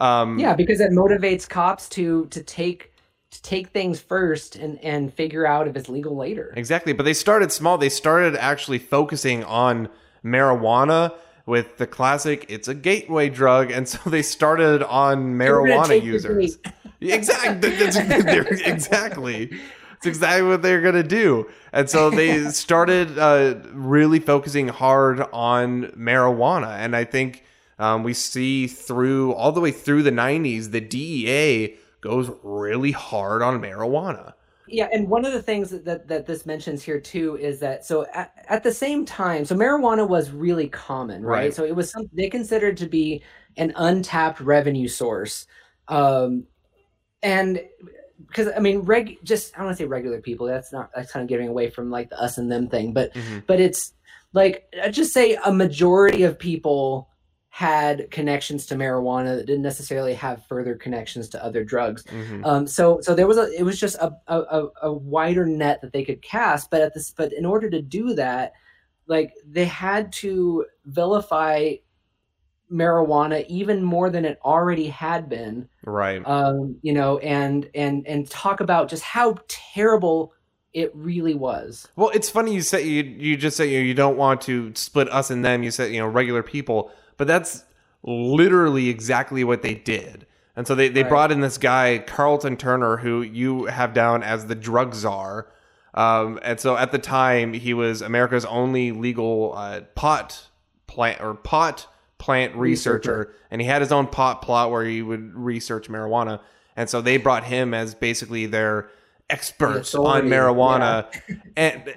Um, 0.00 0.38
Yeah, 0.38 0.54
because 0.54 0.80
it 0.80 0.90
motivates 0.90 1.48
cops 1.48 1.88
to 1.90 2.26
to 2.26 2.42
take 2.42 2.92
to 3.30 3.42
take 3.42 3.68
things 3.68 4.00
first 4.00 4.56
and 4.56 4.78
and 4.84 5.12
figure 5.12 5.46
out 5.46 5.66
if 5.68 5.76
it's 5.76 5.88
legal 5.88 6.16
later. 6.16 6.52
Exactly, 6.56 6.92
but 6.92 7.04
they 7.04 7.14
started 7.14 7.50
small. 7.50 7.78
They 7.78 7.88
started 7.88 8.36
actually 8.36 8.78
focusing 8.78 9.42
on 9.44 9.88
marijuana 10.24 11.14
with 11.46 11.78
the 11.78 11.86
classic 11.86 12.46
"it's 12.48 12.68
a 12.68 12.74
gateway 12.74 13.28
drug," 13.28 13.70
and 13.70 13.88
so 13.88 13.98
they 14.08 14.22
started 14.22 14.82
on 14.82 15.34
marijuana 15.34 16.00
users. 16.02 16.58
Exactly, 17.04 17.74
exactly. 18.64 19.50
It's 19.96 20.06
exactly 20.06 20.46
what 20.48 20.62
they're 20.62 20.80
gonna 20.80 21.02
do, 21.02 21.50
and 21.72 21.90
so 21.90 22.10
they 22.10 22.44
started 22.50 23.18
uh, 23.18 23.56
really 23.72 24.20
focusing 24.20 24.68
hard 24.68 25.20
on 25.32 25.86
marijuana. 25.96 26.76
And 26.78 26.94
I 26.94 27.02
think 27.02 27.44
um, 27.78 28.02
we 28.02 28.14
see 28.14 28.66
through 28.66 29.32
all 29.34 29.52
the 29.52 29.60
way 29.60 29.70
through 29.70 30.02
the 30.02 30.10
'90s, 30.10 30.70
the 30.70 30.80
DEA 30.80 31.76
goes 32.00 32.30
really 32.42 32.92
hard 32.92 33.42
on 33.42 33.60
marijuana. 33.60 34.34
Yeah, 34.68 34.88
and 34.92 35.08
one 35.08 35.24
of 35.24 35.32
the 35.32 35.42
things 35.42 35.70
that, 35.70 35.84
that, 35.84 36.08
that 36.08 36.26
this 36.26 36.46
mentions 36.46 36.82
here 36.82 37.00
too 37.00 37.36
is 37.36 37.60
that 37.60 37.84
so 37.84 38.06
at, 38.14 38.32
at 38.48 38.62
the 38.62 38.72
same 38.72 39.04
time, 39.04 39.44
so 39.44 39.54
marijuana 39.54 40.08
was 40.08 40.30
really 40.30 40.68
common, 40.68 41.22
right? 41.22 41.38
Right. 41.38 41.54
So 41.54 41.64
it 41.64 41.74
was 41.76 41.90
something 41.90 42.10
they 42.14 42.30
considered 42.30 42.76
to 42.78 42.86
be 42.86 43.22
an 43.56 43.72
untapped 43.76 44.40
revenue 44.40 44.88
source, 44.88 45.46
um, 45.88 46.44
and 47.22 47.60
because 48.26 48.48
I 48.56 48.60
mean, 48.60 48.80
reg 48.80 49.18
just 49.24 49.54
I 49.54 49.58
don't 49.58 49.66
want 49.66 49.78
to 49.78 49.82
say 49.84 49.86
regular 49.86 50.20
people. 50.20 50.46
That's 50.46 50.72
not 50.72 50.90
that's 50.94 51.12
kind 51.12 51.22
of 51.22 51.28
getting 51.28 51.48
away 51.48 51.68
from 51.68 51.90
like 51.90 52.08
the 52.10 52.20
us 52.20 52.38
and 52.38 52.50
them 52.50 52.68
thing, 52.68 52.92
but 52.92 53.12
Mhm. 53.14 53.44
but 53.46 53.60
it's 53.60 53.92
like 54.32 54.72
just 54.90 55.12
say 55.12 55.36
a 55.44 55.52
majority 55.52 56.22
of 56.22 56.38
people 56.38 57.10
had 57.54 58.10
connections 58.10 58.64
to 58.64 58.74
marijuana 58.74 59.36
that 59.36 59.44
didn't 59.44 59.60
necessarily 59.60 60.14
have 60.14 60.42
further 60.46 60.74
connections 60.74 61.28
to 61.28 61.44
other 61.44 61.62
drugs. 61.62 62.02
Mhm. 62.04 62.46
Um, 62.46 62.66
so 62.66 62.98
so 63.02 63.14
there 63.14 63.26
was 63.26 63.36
a 63.36 63.52
it 63.52 63.62
was 63.62 63.78
just 63.78 63.96
a, 63.96 64.10
a 64.26 64.38
a- 64.40 64.70
a 64.84 64.92
wider 64.92 65.44
net 65.44 65.82
that 65.82 65.92
they 65.92 66.02
could 66.02 66.22
cast, 66.22 66.70
but 66.70 66.80
at 66.80 66.94
this 66.94 67.10
but 67.10 67.30
in 67.30 67.44
order 67.44 67.68
to 67.68 67.82
do 67.82 68.14
that, 68.14 68.52
like 69.06 69.34
they 69.46 69.66
had 69.66 70.12
to 70.14 70.64
vilify 70.86 71.74
marijuana 72.72 73.44
even 73.48 73.82
more 73.82 74.08
than 74.08 74.24
it 74.24 74.38
already 74.42 74.86
had 74.88 75.28
been 75.28 75.68
Right. 75.84 76.26
um 76.26 76.76
you 76.80 76.94
know 76.94 77.18
and 77.18 77.68
and 77.74 78.06
and 78.06 78.30
talk 78.30 78.60
about 78.60 78.88
just 78.88 79.02
how 79.02 79.36
terrible 79.48 80.32
it 80.72 80.90
really 80.94 81.34
was 81.34 81.86
Well, 81.96 82.08
it's 82.14 82.30
funny 82.30 82.54
you 82.54 82.62
say 82.62 82.82
you 82.82 83.02
you 83.02 83.36
just 83.36 83.58
say 83.58 83.68
you, 83.68 83.80
know, 83.80 83.84
you 83.84 83.92
don't 83.92 84.16
want 84.16 84.40
to 84.42 84.72
split 84.74 85.12
us 85.12 85.30
and 85.30 85.44
them. 85.44 85.62
You 85.62 85.70
said 85.70 85.92
you 85.92 86.00
know 86.00 86.06
regular 86.06 86.42
people, 86.42 86.90
but 87.16 87.26
that's 87.26 87.64
literally 88.02 88.88
exactly 88.88 89.44
what 89.44 89.62
they 89.62 89.74
did. 89.74 90.26
And 90.56 90.66
so 90.66 90.74
they, 90.74 90.88
they 90.88 91.02
Right. 91.02 91.08
brought 91.08 91.32
in 91.32 91.40
this 91.40 91.56
guy 91.58 91.98
Carlton 91.98 92.56
Turner, 92.56 92.98
who 92.98 93.22
you 93.22 93.66
have 93.66 93.94
down 93.94 94.22
as 94.22 94.46
the 94.46 94.54
drug 94.54 94.94
czar. 94.94 95.46
Um, 95.94 96.38
and 96.42 96.58
so 96.60 96.76
at 96.76 96.90
the 96.92 96.98
time, 96.98 97.52
he 97.54 97.74
was 97.74 98.02
America's 98.02 98.44
only 98.44 98.92
legal 98.92 99.54
uh, 99.56 99.80
pot 99.94 100.48
plant 100.86 101.20
or 101.22 101.34
pot 101.34 101.86
plant 102.18 102.54
researcher, 102.54 103.10
Researcher. 103.18 103.34
and 103.50 103.60
he 103.60 103.66
had 103.66 103.82
his 103.82 103.92
own 103.92 104.06
pot 104.06 104.42
plot 104.42 104.70
where 104.70 104.84
he 104.84 105.02
would 105.02 105.34
research 105.34 105.88
marijuana. 105.88 106.40
And 106.76 106.88
so 106.88 107.00
they 107.02 107.16
brought 107.18 107.44
him 107.44 107.74
as 107.74 107.94
basically 107.94 108.46
their 108.46 108.88
expert 109.28 109.94
on 109.94 110.26
authority, 110.26 110.28
marijuana, 110.28 111.06
and 111.56 111.94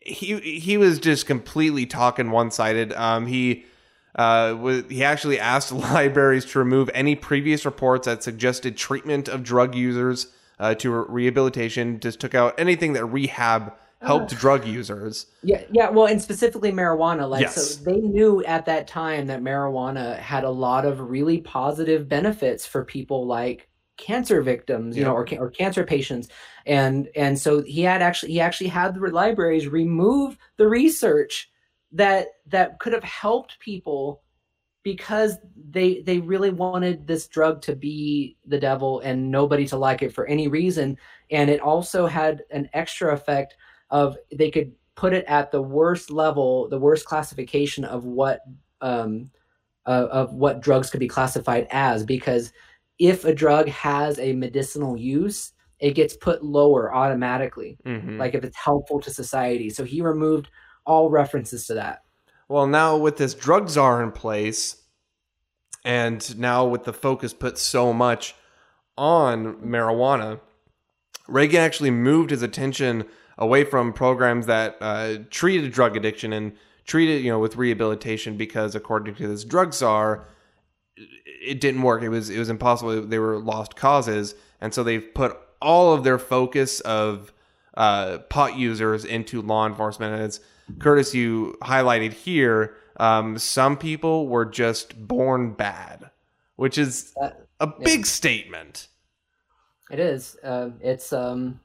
he 0.00 0.38
he 0.40 0.76
was 0.78 0.98
just 0.98 1.26
completely 1.26 1.86
talking 1.86 2.30
one 2.30 2.50
sided. 2.50 2.92
Um, 2.94 3.26
he 3.26 3.64
uh, 4.14 4.82
he 4.88 5.04
actually 5.04 5.38
asked 5.38 5.72
libraries 5.94 6.44
to 6.46 6.58
remove 6.58 6.90
any 6.94 7.14
previous 7.16 7.64
reports 7.64 8.06
that 8.06 8.22
suggested 8.22 8.76
treatment 8.76 9.28
of 9.28 9.42
drug 9.42 9.74
users 9.74 10.28
uh, 10.58 10.74
to 10.76 10.90
rehabilitation. 10.90 12.00
Just 12.00 12.20
took 12.20 12.34
out 12.34 12.54
anything 12.58 12.92
that 12.94 13.04
rehab 13.06 13.72
helped 14.02 14.30
drug 14.38 14.64
users. 14.66 15.26
yeah 15.42 15.62
yeah 15.70 15.90
well 15.90 16.06
and 16.06 16.22
specifically 16.22 16.72
marijuana 16.72 17.28
like 17.28 17.42
Yes. 17.42 17.54
so 17.54 17.84
they 17.84 17.98
knew 17.98 18.42
at 18.44 18.64
that 18.64 18.86
time 18.88 19.26
that 19.26 19.42
marijuana 19.42 20.18
had 20.18 20.42
a 20.42 20.48
lot 20.50 20.86
of 20.86 21.00
really 21.10 21.42
positive 21.42 22.08
benefits 22.08 22.64
for 22.66 22.82
people 22.82 23.26
like 23.26 23.68
cancer 23.98 24.40
victims 24.40 24.96
you 24.96 25.02
Yeah. 25.02 25.08
know 25.08 25.14
or, 25.16 25.28
or 25.38 25.50
cancer 25.50 25.84
patients 25.84 26.28
and 26.64 27.10
and 27.14 27.38
so 27.38 27.60
he 27.60 27.82
had 27.82 28.00
actually 28.00 28.32
he 28.32 28.40
actually 28.40 28.68
had 28.68 28.94
the 28.94 29.00
libraries 29.10 29.68
remove 29.68 30.38
the 30.56 30.66
research 30.66 31.49
that 31.92 32.28
that 32.46 32.78
could 32.78 32.92
have 32.92 33.04
helped 33.04 33.58
people 33.58 34.22
because 34.82 35.38
they 35.70 36.00
they 36.02 36.18
really 36.18 36.50
wanted 36.50 37.06
this 37.06 37.26
drug 37.26 37.60
to 37.62 37.76
be 37.76 38.36
the 38.46 38.58
devil 38.58 39.00
and 39.00 39.30
nobody 39.30 39.66
to 39.66 39.76
like 39.76 40.02
it 40.02 40.12
for 40.12 40.26
any 40.26 40.48
reason. 40.48 40.96
And 41.30 41.50
it 41.50 41.60
also 41.60 42.06
had 42.06 42.42
an 42.50 42.68
extra 42.72 43.12
effect 43.12 43.56
of 43.90 44.16
they 44.32 44.50
could 44.50 44.72
put 44.94 45.12
it 45.12 45.24
at 45.26 45.50
the 45.50 45.60
worst 45.62 46.10
level 46.10 46.68
the 46.68 46.78
worst 46.78 47.04
classification 47.06 47.84
of 47.84 48.04
what 48.04 48.40
um 48.80 49.30
uh, 49.86 50.08
of 50.10 50.34
what 50.34 50.60
drugs 50.60 50.90
could 50.90 51.00
be 51.00 51.08
classified 51.08 51.66
as. 51.70 52.04
Because 52.04 52.52
if 52.98 53.24
a 53.24 53.34
drug 53.34 53.68
has 53.68 54.18
a 54.18 54.32
medicinal 54.32 54.96
use 54.96 55.52
it 55.78 55.94
gets 55.94 56.14
put 56.16 56.44
lower 56.44 56.94
automatically. 56.94 57.78
Mhm. 57.86 58.18
like 58.18 58.34
if 58.34 58.44
it's 58.44 58.56
helpful 58.56 59.00
to 59.00 59.10
society. 59.10 59.70
So 59.70 59.82
he 59.84 60.00
removed 60.02 60.48
all 60.90 61.08
references 61.08 61.66
to 61.66 61.74
that 61.74 62.02
Well, 62.48 62.66
now 62.66 62.96
with 62.96 63.16
this 63.16 63.32
drug 63.32 63.68
czar 63.68 64.02
in 64.02 64.10
place, 64.10 64.82
and 65.84 66.38
now 66.38 66.66
with 66.66 66.84
the 66.84 66.92
focus 66.92 67.32
put 67.32 67.58
so 67.58 67.92
much 67.92 68.34
on 68.98 69.54
marijuana, 69.56 70.40
Reagan 71.28 71.60
actually 71.60 71.92
moved 71.92 72.30
his 72.30 72.42
attention 72.42 73.04
away 73.38 73.62
from 73.64 73.92
programs 73.92 74.46
that 74.46 74.76
uh, 74.80 75.18
treated 75.30 75.72
drug 75.72 75.96
addiction 75.96 76.32
and 76.32 76.52
treated, 76.84 77.22
you 77.22 77.30
know, 77.30 77.38
with 77.38 77.56
rehabilitation 77.56 78.36
because, 78.36 78.74
according 78.74 79.14
to 79.14 79.28
this 79.28 79.44
drug 79.44 79.72
czar, 79.72 80.26
it 80.96 81.60
didn't 81.60 81.82
work. 81.82 82.02
It 82.02 82.08
was 82.08 82.30
it 82.30 82.38
was 82.38 82.50
impossible. 82.50 83.06
They 83.06 83.20
were 83.20 83.38
lost 83.38 83.76
causes, 83.76 84.34
and 84.60 84.74
so 84.74 84.82
they've 84.82 85.14
put 85.14 85.38
all 85.62 85.94
of 85.94 86.02
their 86.02 86.18
focus 86.18 86.80
of 86.80 87.32
uh, 87.74 88.18
pot 88.28 88.56
users 88.58 89.04
into 89.04 89.40
law 89.40 89.66
enforcement. 89.66 90.14
And 90.14 90.22
as 90.24 90.40
Curtis, 90.78 91.14
you 91.14 91.56
highlighted 91.62 92.12
here, 92.12 92.76
um, 92.98 93.38
some 93.38 93.76
people 93.76 94.28
were 94.28 94.44
just 94.44 95.06
born 95.08 95.52
bad, 95.52 96.10
which 96.56 96.78
is 96.78 97.12
That- 97.20 97.46
a 97.60 97.66
big 97.66 98.06
statement. 98.06 98.88
It 99.90 99.98
is. 99.98 100.36
Um, 100.44 100.78
it's 100.80 101.12
um, 101.12 101.60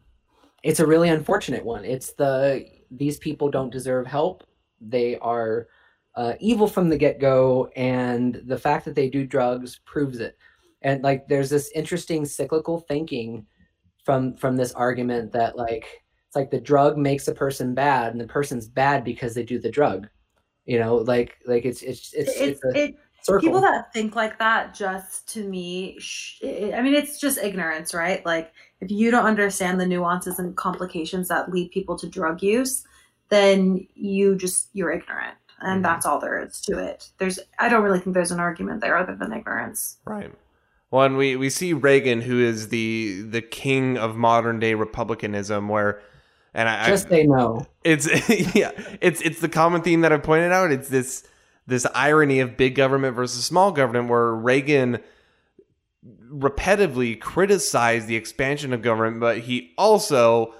it's 0.63 0.79
a 0.79 0.87
really 0.87 1.09
unfortunate 1.09 1.63
one. 1.63 1.85
It's 1.85 2.13
the 2.13 2.65
these 2.89 3.17
people 3.17 3.49
don't 3.49 3.71
deserve 3.71 4.07
help. 4.07 4.43
They 4.81 5.17
are 5.19 5.67
uh, 6.15 6.33
evil 6.39 6.67
from 6.67 6.89
the 6.89 6.97
get 6.97 7.19
go, 7.19 7.69
and 7.75 8.41
the 8.45 8.57
fact 8.57 8.85
that 8.85 8.95
they 8.95 9.09
do 9.09 9.25
drugs 9.25 9.79
proves 9.85 10.19
it. 10.19 10.37
And 10.81 11.03
like, 11.03 11.27
there's 11.27 11.49
this 11.49 11.69
interesting 11.75 12.25
cyclical 12.25 12.79
thinking 12.79 13.45
from 14.03 14.35
from 14.35 14.55
this 14.55 14.71
argument 14.73 15.31
that 15.33 15.57
like 15.57 16.03
it's 16.35 16.51
like 16.51 16.51
the 16.51 16.59
drug 16.63 16.97
makes 16.97 17.27
a 17.27 17.33
person 17.33 17.73
bad, 17.73 18.11
and 18.11 18.19
the 18.19 18.27
person's 18.27 18.67
bad 18.67 19.03
because 19.03 19.33
they 19.33 19.43
do 19.43 19.57
the 19.57 19.71
drug. 19.71 20.07
You 20.65 20.79
know, 20.79 20.95
like 20.97 21.37
like 21.45 21.63
it's 21.63 21.81
it's 21.81 22.13
it's, 22.13 22.41
It, 22.41 22.49
it's 22.49 22.63
a 22.65 22.79
it, 22.79 22.95
circle. 23.21 23.47
people 23.47 23.61
that 23.61 23.93
think 23.93 24.15
like 24.15 24.37
that 24.39 24.73
just 24.73 25.27
to 25.33 25.47
me 25.47 25.97
sh- 25.99 26.41
i 26.43 26.79
mean 26.81 26.93
it's 26.93 27.19
just 27.19 27.39
ignorance 27.39 27.91
right 27.91 28.23
like 28.23 28.51
if 28.81 28.91
you 28.91 29.09
don't 29.09 29.25
understand 29.25 29.79
the 29.81 29.85
nuances 29.87 30.37
and 30.37 30.55
complications 30.55 31.27
that 31.27 31.49
lead 31.51 31.71
people 31.71 31.97
to 31.97 32.07
drug 32.07 32.43
use 32.43 32.83
then 33.29 33.87
you 33.95 34.35
just 34.35 34.69
you're 34.73 34.91
ignorant 34.91 35.33
and 35.61 35.79
Mhm. 35.79 35.83
that's 35.87 36.05
all 36.05 36.19
there 36.19 36.37
is 36.39 36.61
to 36.61 36.77
it 36.77 37.09
there's 37.17 37.39
i 37.57 37.67
don't 37.67 37.81
really 37.83 37.99
think 37.99 38.13
there's 38.13 38.29
an 38.31 38.39
argument 38.39 38.79
there 38.81 38.95
other 38.95 39.15
than 39.15 39.33
ignorance 39.33 39.97
Right. 40.05 40.31
Well, 40.91 41.03
and 41.03 41.17
we, 41.17 41.35
we 41.35 41.49
see 41.49 41.73
Reagan, 41.73 42.21
who 42.21 42.39
is 42.39 42.69
the 42.69 43.23
the 43.27 43.41
king 43.41 43.97
of 43.97 44.15
modern 44.15 44.59
day 44.59 44.75
republicanism, 44.75 45.67
where, 45.67 45.99
and 46.55 46.69
I, 46.69 46.87
just 46.87 47.09
say 47.09 47.27
no. 47.27 47.67
it's 47.83 48.07
yeah, 48.55 48.71
it's 49.01 49.21
it's 49.21 49.41
the 49.41 49.49
common 49.49 49.81
theme 49.81 50.01
that 50.01 50.13
I 50.13 50.17
pointed 50.17 50.53
out. 50.53 50.71
It's 50.71 50.87
this 50.87 51.27
this 51.67 51.85
irony 51.93 52.39
of 52.39 52.55
big 52.55 52.75
government 52.75 53.13
versus 53.15 53.43
small 53.43 53.73
government, 53.73 54.07
where 54.07 54.33
Reagan 54.33 54.99
repetitively 56.31 57.19
criticized 57.19 58.07
the 58.07 58.15
expansion 58.15 58.71
of 58.71 58.81
government, 58.81 59.19
but 59.19 59.39
he 59.39 59.73
also 59.77 60.53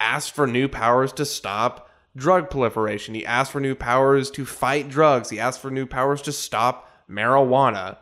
asked 0.00 0.32
for 0.32 0.46
new 0.46 0.66
powers 0.66 1.12
to 1.12 1.26
stop 1.26 1.90
drug 2.16 2.48
proliferation. 2.48 3.14
He 3.14 3.26
asked 3.26 3.52
for 3.52 3.60
new 3.60 3.74
powers 3.74 4.30
to 4.32 4.46
fight 4.46 4.88
drugs. 4.88 5.28
He 5.28 5.38
asked 5.38 5.60
for 5.60 5.70
new 5.70 5.84
powers 5.84 6.22
to 6.22 6.32
stop 6.32 6.90
marijuana. 7.10 7.98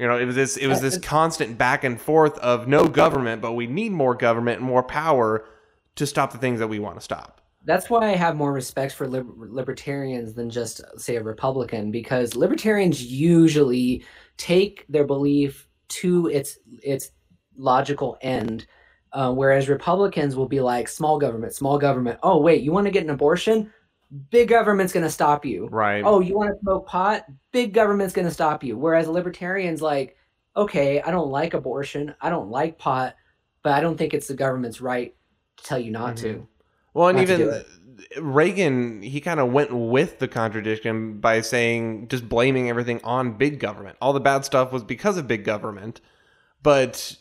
You 0.00 0.08
know, 0.08 0.18
it 0.18 0.24
was 0.24 0.34
this 0.34 0.56
it 0.56 0.66
was 0.66 0.80
this 0.80 0.98
constant 0.98 1.58
back 1.58 1.84
and 1.84 2.00
forth 2.00 2.36
of 2.38 2.66
no 2.66 2.88
government, 2.88 3.40
but 3.40 3.52
we 3.52 3.68
need 3.68 3.92
more 3.92 4.16
government 4.16 4.58
and 4.58 4.66
more 4.66 4.82
power 4.82 5.44
to 6.00 6.06
stop 6.06 6.32
the 6.32 6.38
things 6.38 6.58
that 6.58 6.68
we 6.68 6.78
want 6.80 6.96
to 6.96 7.00
stop. 7.00 7.40
that's 7.64 7.90
why 7.90 8.08
I 8.10 8.16
have 8.16 8.36
more 8.36 8.52
respect 8.52 8.94
for 8.94 9.06
lib- 9.06 9.34
libertarians 9.36 10.34
than 10.34 10.48
just 10.50 10.80
say 10.96 11.16
a 11.16 11.22
Republican 11.22 11.90
because 11.90 12.34
libertarians 12.34 13.04
usually 13.04 14.04
take 14.38 14.86
their 14.88 15.04
belief 15.04 15.68
to 16.00 16.28
its 16.28 16.58
its 16.82 17.10
logical 17.56 18.16
end, 18.22 18.66
uh, 19.12 19.30
whereas 19.32 19.68
Republicans 19.68 20.34
will 20.36 20.48
be 20.48 20.60
like 20.60 20.88
small 20.88 21.18
government, 21.18 21.52
small 21.52 21.78
government. 21.78 22.18
Oh 22.22 22.38
wait, 22.40 22.62
you 22.62 22.72
want 22.72 22.86
to 22.86 22.90
get 22.90 23.04
an 23.04 23.10
abortion? 23.10 23.70
Big 24.30 24.48
government's 24.48 24.92
going 24.92 25.04
to 25.04 25.10
stop 25.10 25.44
you. 25.44 25.68
Right. 25.68 26.02
Oh, 26.04 26.20
you 26.20 26.34
want 26.36 26.50
to 26.50 26.60
smoke 26.60 26.86
pot? 26.86 27.26
Big 27.52 27.72
government's 27.74 28.14
going 28.14 28.26
to 28.26 28.34
stop 28.34 28.64
you. 28.64 28.76
Whereas 28.76 29.06
a 29.06 29.12
libertarian's 29.12 29.82
like, 29.82 30.16
okay, 30.56 31.00
I 31.02 31.10
don't 31.12 31.30
like 31.30 31.54
abortion, 31.54 32.14
I 32.20 32.30
don't 32.30 32.50
like 32.50 32.78
pot, 32.78 33.14
but 33.62 33.72
I 33.74 33.80
don't 33.80 33.96
think 33.98 34.14
it's 34.14 34.26
the 34.28 34.34
government's 34.34 34.80
right 34.80 35.14
tell 35.64 35.78
you 35.78 35.90
not 35.90 36.16
to. 36.18 36.34
Mm-hmm. 36.34 36.44
Well, 36.94 37.08
and 37.08 37.20
even 37.20 37.64
Reagan, 38.18 39.02
he 39.02 39.20
kind 39.20 39.40
of 39.40 39.52
went 39.52 39.72
with 39.72 40.18
the 40.18 40.28
contradiction 40.28 41.20
by 41.20 41.40
saying 41.40 42.08
just 42.08 42.28
blaming 42.28 42.68
everything 42.68 43.00
on 43.04 43.36
big 43.36 43.60
government. 43.60 43.96
All 44.00 44.12
the 44.12 44.20
bad 44.20 44.44
stuff 44.44 44.72
was 44.72 44.82
because 44.82 45.16
of 45.16 45.28
big 45.28 45.44
government. 45.44 46.00
But 46.62 47.16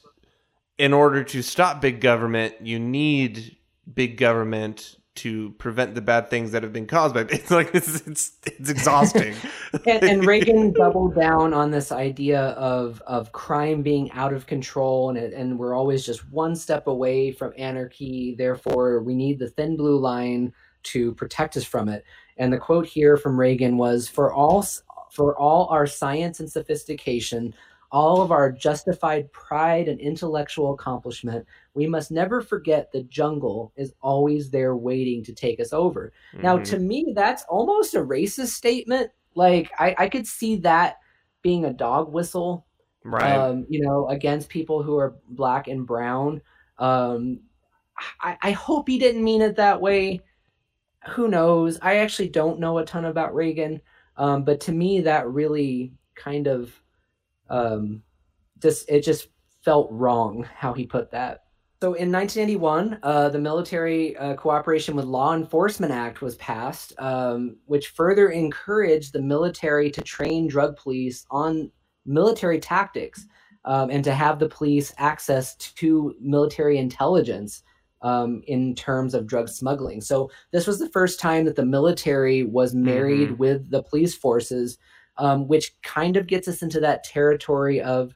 in 0.78 0.94
order 0.94 1.24
to 1.26 1.42
stop 1.42 1.82
big 1.82 2.02
government, 2.02 2.56
you 2.62 2.80
need 2.80 3.58
big 3.94 4.18
government 4.18 4.96
to 5.20 5.52
prevent 5.58 5.96
the 5.96 6.02
bad 6.02 6.30
things 6.30 6.52
that 6.52 6.64
have 6.64 6.72
been 6.72 6.88
caused 6.88 7.14
by 7.14 7.22
it's 7.30 7.52
like 7.52 7.74
it's 7.74 8.08
it's, 8.08 8.32
it's 8.46 8.70
exhausting. 8.70 9.36
and, 9.86 10.04
and 10.04 10.26
Reagan 10.26 10.72
doubled 10.78 11.14
down 11.16 11.54
on 11.54 11.72
this 11.72 11.92
idea 11.92 12.42
of 12.52 13.02
of 13.06 13.32
crime 13.34 13.82
being 13.82 14.12
out 14.14 14.34
of 14.34 14.48
control, 14.48 15.10
and 15.10 15.18
and 15.18 15.60
we're 15.60 15.76
always 15.76 16.06
just 16.06 16.30
one 16.30 16.56
step 16.56 16.88
away 16.88 17.32
from 17.32 17.54
anarchy. 17.58 18.36
Therefore, 18.38 19.02
we 19.02 19.14
need 19.14 19.40
the 19.40 19.50
thin 19.50 19.76
blue 19.76 20.00
line 20.00 20.54
to 20.82 21.14
protect 21.16 21.58
us 21.58 21.66
from 21.66 21.90
it. 21.90 22.06
And 22.38 22.54
the 22.54 22.58
quote 22.58 22.88
here 22.88 23.18
from 23.18 23.38
Reagan 23.38 23.78
was, 23.78 24.08
"For 24.08 24.34
all 24.34 24.66
for 25.12 25.38
all 25.38 25.68
our 25.68 25.86
science 25.86 26.40
and 26.40 26.50
sophistication." 26.50 27.54
All 27.92 28.22
of 28.22 28.32
our 28.32 28.52
justified 28.52 29.34
pride 29.34 29.88
and 29.88 30.00
intellectual 30.00 30.74
accomplishment, 30.74 31.48
we 31.80 31.88
must 31.88 32.12
never 32.12 32.42
forget 32.42 32.92
the 32.92 33.04
jungle 33.04 33.72
is 33.78 33.94
always 34.02 34.52
there 34.52 34.76
waiting 34.76 35.24
to 35.24 35.34
take 35.34 35.62
us 35.62 35.72
over. 35.72 36.12
Now, 36.34 36.58
Mhm. 36.58 36.66
to 36.66 36.80
me, 36.80 37.14
that's 37.16 37.44
almost 37.48 37.96
a 37.96 38.00
racist 38.00 38.50
statement. 38.50 39.12
Like, 39.34 39.72
I, 39.80 39.96
I 39.98 40.10
could 40.10 40.28
see 40.28 40.58
that 40.58 40.98
being 41.42 41.64
a 41.64 41.72
dog 41.74 42.12
whistle, 42.12 42.66
right. 43.06 43.38
um, 43.38 43.66
you 43.70 43.80
know, 43.80 44.10
against 44.10 44.50
people 44.50 44.84
who 44.84 44.98
are 44.98 45.16
black 45.30 45.70
and 45.70 45.88
brown. 45.88 46.42
Um, 46.80 47.40
I, 48.20 48.38
I 48.42 48.52
hope 48.52 48.90
he 48.90 49.00
didn't 49.00 49.24
mean 49.24 49.42
it 49.42 49.56
that 49.56 49.80
way. 49.80 50.22
Who 51.12 51.30
knows? 51.30 51.80
I 51.82 51.98
actually 51.98 52.28
don't 52.30 52.60
know 52.60 52.78
a 52.80 52.86
ton 52.86 53.06
about 53.06 53.34
Reagan, 53.34 53.80
um, 54.18 54.44
but 54.44 54.60
to 54.62 54.74
me, 54.74 55.00
that 55.02 55.30
really 55.30 55.94
kind 56.16 56.48
of 56.48 56.74
um, 57.50 58.04
just 58.62 58.90
it 58.90 59.06
just 59.06 59.30
felt 59.64 59.88
wrong 59.92 60.44
how 60.44 60.74
he 60.74 60.86
put 60.86 61.12
that. 61.12 61.46
So 61.82 61.94
in 61.94 62.12
1981, 62.12 63.00
uh, 63.04 63.30
the 63.30 63.40
Military 63.40 64.18
uh, 64.18 64.34
Cooperation 64.34 64.98
with 64.98 65.06
Law 65.06 65.34
Enforcement 65.34 65.94
Act 65.94 66.22
was 66.22 66.36
passed, 66.36 66.92
um, 67.00 67.56
which 67.68 67.88
further 67.90 68.30
encouraged 68.32 69.14
the 69.14 69.22
military 69.22 69.90
to 69.92 70.02
train 70.02 70.50
drug 70.50 70.76
police 70.76 71.26
on 71.32 71.72
military 72.06 72.60
tactics 72.60 73.26
um, 73.64 73.90
and 73.92 74.04
to 74.04 74.14
have 74.14 74.40
the 74.40 74.50
police 74.50 74.94
access 74.98 75.56
to 75.56 76.14
military 76.20 76.78
intelligence 76.78 77.64
um, 78.02 78.42
in 78.48 78.76
terms 78.76 79.14
of 79.14 79.26
drug 79.26 79.48
smuggling. 79.48 80.02
So 80.02 80.30
this 80.52 80.68
was 80.68 80.80
the 80.80 80.90
first 80.90 81.22
time 81.22 81.46
that 81.46 81.56
the 81.56 81.66
military 81.66 82.44
was 82.44 82.76
married 82.76 83.30
Mhm. 83.30 83.38
with 83.38 83.70
the 83.70 83.84
police 83.84 84.16
forces, 84.16 84.78
um, 85.18 85.48
which 85.48 85.82
kind 85.82 86.18
of 86.18 86.28
gets 86.28 86.50
us 86.50 86.62
into 86.62 86.82
that 86.82 87.06
territory 87.06 87.82
of 87.82 88.14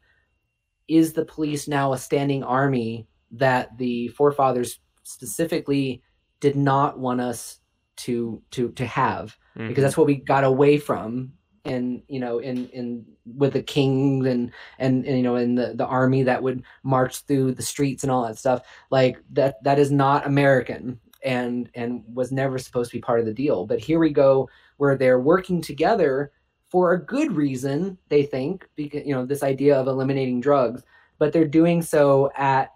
is 0.89 1.13
the 1.13 1.23
police 1.23 1.65
now 1.65 1.93
a 1.93 1.97
standing 1.97 2.43
army 2.43 3.07
that 3.33 3.77
the 3.77 4.07
forefathers 4.09 4.79
specifically 5.03 6.01
did 6.39 6.55
not 6.55 6.99
want 6.99 7.21
us 7.21 7.59
to 7.95 8.41
to 8.51 8.69
to 8.71 8.85
have 8.85 9.37
Mhm. 9.55 9.67
because 9.67 9.83
that's 9.83 9.97
what 9.97 10.07
we 10.07 10.15
got 10.15 10.43
away 10.43 10.77
from 10.77 11.33
and 11.65 12.01
you 12.07 12.19
know 12.19 12.39
in 12.39 12.67
in 12.69 13.05
with 13.37 13.53
the 13.53 13.61
kings 13.61 14.25
and 14.25 14.51
and, 14.79 15.05
and 15.05 15.17
you 15.17 15.23
know 15.23 15.35
in 15.35 15.55
the 15.55 15.73
the 15.75 15.85
army 15.85 16.23
that 16.23 16.41
would 16.41 16.63
march 16.83 17.19
through 17.25 17.53
the 17.53 17.61
streets 17.61 18.03
and 18.03 18.11
all 18.11 18.23
that 18.25 18.37
stuff. 18.37 18.63
Like 18.89 19.17
that 19.33 19.63
that 19.63 19.77
is 19.79 19.91
not 19.91 20.25
american 20.25 20.99
and 21.23 21.69
and 21.75 22.03
was 22.13 22.31
never 22.31 22.57
supposed 22.57 22.91
to 22.91 22.97
be 22.97 23.01
part 23.01 23.19
of 23.19 23.25
the 23.25 23.33
deal. 23.33 23.65
But 23.65 23.79
here 23.79 23.99
we 23.99 24.09
go 24.11 24.49
where 24.77 24.97
they're 24.97 25.19
working 25.21 25.61
together 25.61 26.31
for 26.67 26.93
a 26.93 27.05
good 27.05 27.31
reason 27.31 27.97
they 28.09 28.23
think 28.23 28.67
because 28.75 29.05
you 29.05 29.13
know 29.13 29.25
this 29.25 29.43
idea 29.43 29.79
of 29.79 29.87
eliminating 29.87 30.41
drugs. 30.41 30.83
But 31.19 31.31
they're 31.31 31.47
doing 31.47 31.81
so 31.83 32.31
at 32.35 32.71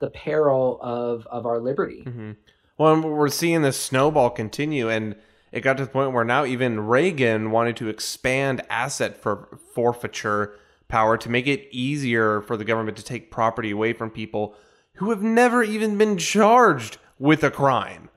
the 0.00 0.10
peril 0.10 0.78
of 0.82 1.26
of 1.28 1.46
our 1.46 1.60
liberty 1.60 2.02
hmm 2.04 2.32
Well, 2.78 3.00
we're 3.00 3.28
seeing 3.28 3.62
this 3.62 3.78
snowball 3.80 4.30
continue, 4.30 4.88
and 4.88 5.16
it 5.52 5.60
got 5.60 5.76
to 5.76 5.84
the 5.84 5.90
point 5.90 6.12
where 6.12 6.24
now 6.24 6.44
even 6.44 6.80
Reagan 6.86 7.50
wanted 7.52 7.76
to 7.76 7.88
expand 7.88 8.62
asset 8.68 9.16
for 9.16 9.58
forfeiture 9.74 10.54
power 10.88 11.16
to 11.16 11.30
make 11.30 11.46
it 11.46 11.68
easier 11.70 12.40
for 12.42 12.56
the 12.56 12.64
government 12.64 12.96
to 12.98 13.04
take 13.04 13.30
property 13.30 13.70
away 13.70 13.92
from 13.92 14.10
people 14.10 14.54
who 14.94 15.10
have 15.10 15.22
never 15.22 15.62
even 15.62 15.96
been 15.98 16.18
charged 16.18 16.98
with 17.18 17.42
a 17.44 17.50
crime. 17.50 18.08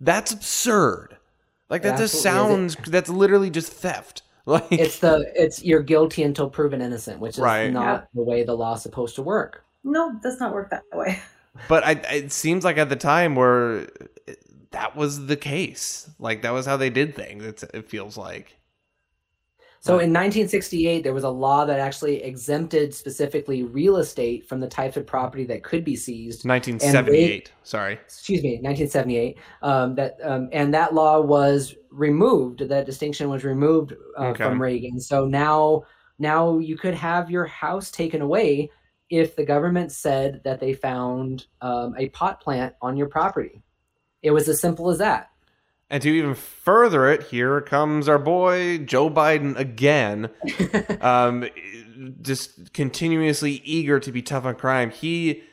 That's 0.00 0.32
absurd. 0.32 1.16
Like 1.68 1.82
that 1.82 1.94
It 1.94 1.98
just 1.98 2.14
absolutely 2.14 2.68
sounds. 2.68 2.76
That's 2.86 3.08
literally 3.10 3.50
just 3.50 3.72
theft. 3.72 4.22
Like 4.48 4.70
it's 4.70 5.00
the 5.00 5.32
it's 5.34 5.64
you're 5.64 5.82
guilty 5.82 6.22
until 6.22 6.48
proven 6.48 6.80
innocent 6.80 7.18
which 7.18 7.36
is 7.36 7.42
Right. 7.42 7.68
not 7.72 8.06
the 8.14 8.22
way 8.22 8.44
the 8.44 8.54
law's 8.56 8.80
supposed 8.80 9.16
to 9.16 9.22
work 9.22 9.65
no 9.86 10.10
it 10.10 10.20
does 10.22 10.38
not 10.38 10.52
work 10.52 10.68
that 10.70 10.82
way 10.92 11.18
But 11.68 11.86
I, 11.86 11.92
it 12.12 12.32
seems 12.32 12.64
like 12.64 12.76
at 12.76 12.90
the 12.90 12.96
time 12.96 13.34
where 13.34 13.88
that 14.72 14.94
was 14.94 15.26
the 15.26 15.36
case. 15.36 16.10
Like 16.18 16.42
that 16.42 16.52
was 16.52 16.66
how 16.66 16.76
they 16.76 16.90
did 16.90 17.14
things. 17.14 17.44
It's, 17.44 17.62
it 17.62 17.88
feels 17.88 18.16
like. 18.16 18.56
So 19.80 19.94
in 19.94 20.12
1968, 20.12 21.04
there 21.04 21.14
was 21.14 21.22
a 21.22 21.30
law 21.30 21.64
that 21.64 21.78
actually 21.78 22.20
exempted 22.22 22.92
specifically 22.92 23.62
real 23.62 23.98
estate 23.98 24.48
from 24.48 24.58
the 24.58 24.66
types 24.66 24.96
of 24.96 25.06
property 25.06 25.44
that 25.44 25.62
could 25.62 25.84
be 25.84 25.94
seized. 25.94 26.44
1978. 26.44 27.52
Sorry. 27.62 27.92
Excuse 27.92 28.42
me, 28.42 28.58
1978. 28.60 29.38
Um, 29.62 29.94
that 29.94 30.16
um, 30.24 30.48
and 30.52 30.74
that 30.74 30.92
law 30.92 31.20
was 31.20 31.76
removed. 31.90 32.68
That 32.68 32.84
distinction 32.84 33.28
was 33.30 33.44
removed 33.44 33.94
uh, 34.18 34.26
Okay. 34.26 34.42
from 34.42 34.60
Reagan. 34.60 34.98
So 34.98 35.24
now, 35.24 35.84
now 36.18 36.58
you 36.58 36.76
could 36.76 36.94
have 36.94 37.30
your 37.30 37.46
house 37.46 37.92
taken 37.92 38.22
away, 38.22 38.70
if 39.10 39.36
the 39.36 39.44
government 39.44 39.92
said 39.92 40.40
that 40.44 40.60
they 40.60 40.72
found 40.72 41.46
um, 41.60 41.94
a 41.96 42.08
pot 42.08 42.40
plant 42.40 42.74
on 42.82 42.96
your 42.96 43.08
property. 43.08 43.62
It 44.22 44.32
was 44.32 44.48
as 44.48 44.60
simple 44.60 44.90
as 44.90 44.98
that. 44.98 45.30
And 45.88 46.02
to 46.02 46.10
even 46.10 46.34
further 46.34 47.08
it, 47.08 47.24
here 47.24 47.60
comes 47.60 48.08
our 48.08 48.18
boy 48.18 48.78
Joe 48.78 49.08
Biden 49.08 49.56
again, 49.56 50.30
um, 51.00 51.48
just 52.22 52.72
continuously 52.72 53.62
eager 53.64 54.00
to 54.00 54.10
be 54.10 54.20
tough 54.20 54.44
on 54.44 54.56
crime. 54.56 54.90
He 54.90 55.44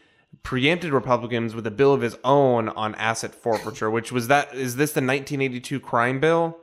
preempted 0.42 0.92
Republicans 0.92 1.54
with 1.54 1.68
a 1.68 1.72
bill 1.72 1.94
of 1.94 2.02
his 2.02 2.18
own 2.24 2.70
on 2.70 2.96
asset 2.96 3.36
forfeiture, 3.36 3.92
which 3.92 4.12
was 4.12 4.28
that 4.28 4.56
is 4.56 4.76
this 4.76 4.94
the 4.94 5.02
1982 5.02 5.80
crime 5.80 6.20
bill? 6.20 6.58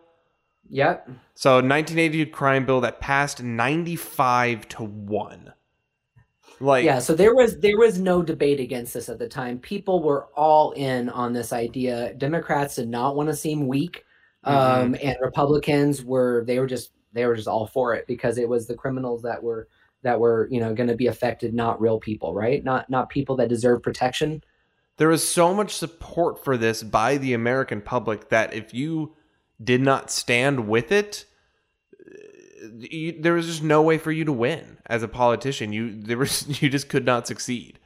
Yep. 0.68 1.08
So 1.34 1.54
1982 1.54 2.30
crime 2.32 2.66
bill 2.66 2.80
that 2.80 3.00
passed 3.00 3.42
95 3.42 4.68
to 4.68 4.84
1. 4.84 5.52
Like 6.60 6.84
yeah, 6.84 6.98
so 6.98 7.14
there 7.14 7.34
was 7.34 7.58
there 7.58 7.78
was 7.78 7.98
no 7.98 8.22
debate 8.22 8.60
against 8.60 8.92
this 8.92 9.08
at 9.08 9.18
the 9.18 9.28
time. 9.28 9.58
People 9.58 10.02
were 10.02 10.26
all 10.36 10.72
in 10.72 11.08
on 11.08 11.32
this 11.32 11.54
idea. 11.54 12.12
Democrats 12.14 12.76
did 12.76 12.88
not 12.88 13.16
want 13.16 13.30
to 13.30 13.34
seem 13.34 13.66
weak, 13.66 14.04
um, 14.44 14.94
and 15.02 15.16
Republicans 15.22 16.04
were 16.04 16.44
they 16.46 16.58
were 16.58 16.66
just 16.66 16.92
they 17.14 17.24
were 17.24 17.34
just 17.34 17.48
all 17.48 17.66
for 17.66 17.94
it 17.94 18.06
because 18.06 18.36
it 18.36 18.46
was 18.46 18.66
the 18.66 18.74
criminals 18.74 19.22
that 19.22 19.42
were 19.42 19.68
that 20.02 20.20
were 20.20 20.48
you 20.50 20.60
know 20.60 20.74
going 20.74 20.88
to 20.88 20.96
be 20.96 21.06
affected, 21.06 21.54
not 21.54 21.80
real 21.80 21.98
people, 21.98 22.34
right? 22.34 22.62
Not 22.62 22.90
not 22.90 23.08
people 23.08 23.36
that 23.36 23.48
deserve 23.48 23.82
protection. 23.82 24.44
There 24.98 25.08
was 25.08 25.26
so 25.26 25.54
much 25.54 25.74
support 25.74 26.44
for 26.44 26.58
this 26.58 26.82
by 26.82 27.16
the 27.16 27.32
American 27.32 27.80
public 27.80 28.28
that 28.28 28.52
if 28.52 28.74
you 28.74 29.14
did 29.64 29.80
not 29.80 30.10
stand 30.10 30.68
with 30.68 30.92
it, 30.92 31.24
you, 32.78 33.20
there 33.20 33.34
was 33.34 33.46
just 33.46 33.62
no 33.62 33.82
way 33.82 33.98
for 33.98 34.12
you 34.12 34.24
to 34.24 34.32
win 34.32 34.78
as 34.86 35.02
a 35.02 35.08
politician. 35.08 35.72
You 35.72 35.94
there 35.94 36.18
was 36.18 36.46
you 36.62 36.68
just 36.68 36.88
could 36.88 37.04
not 37.04 37.26
succeed. 37.26 37.78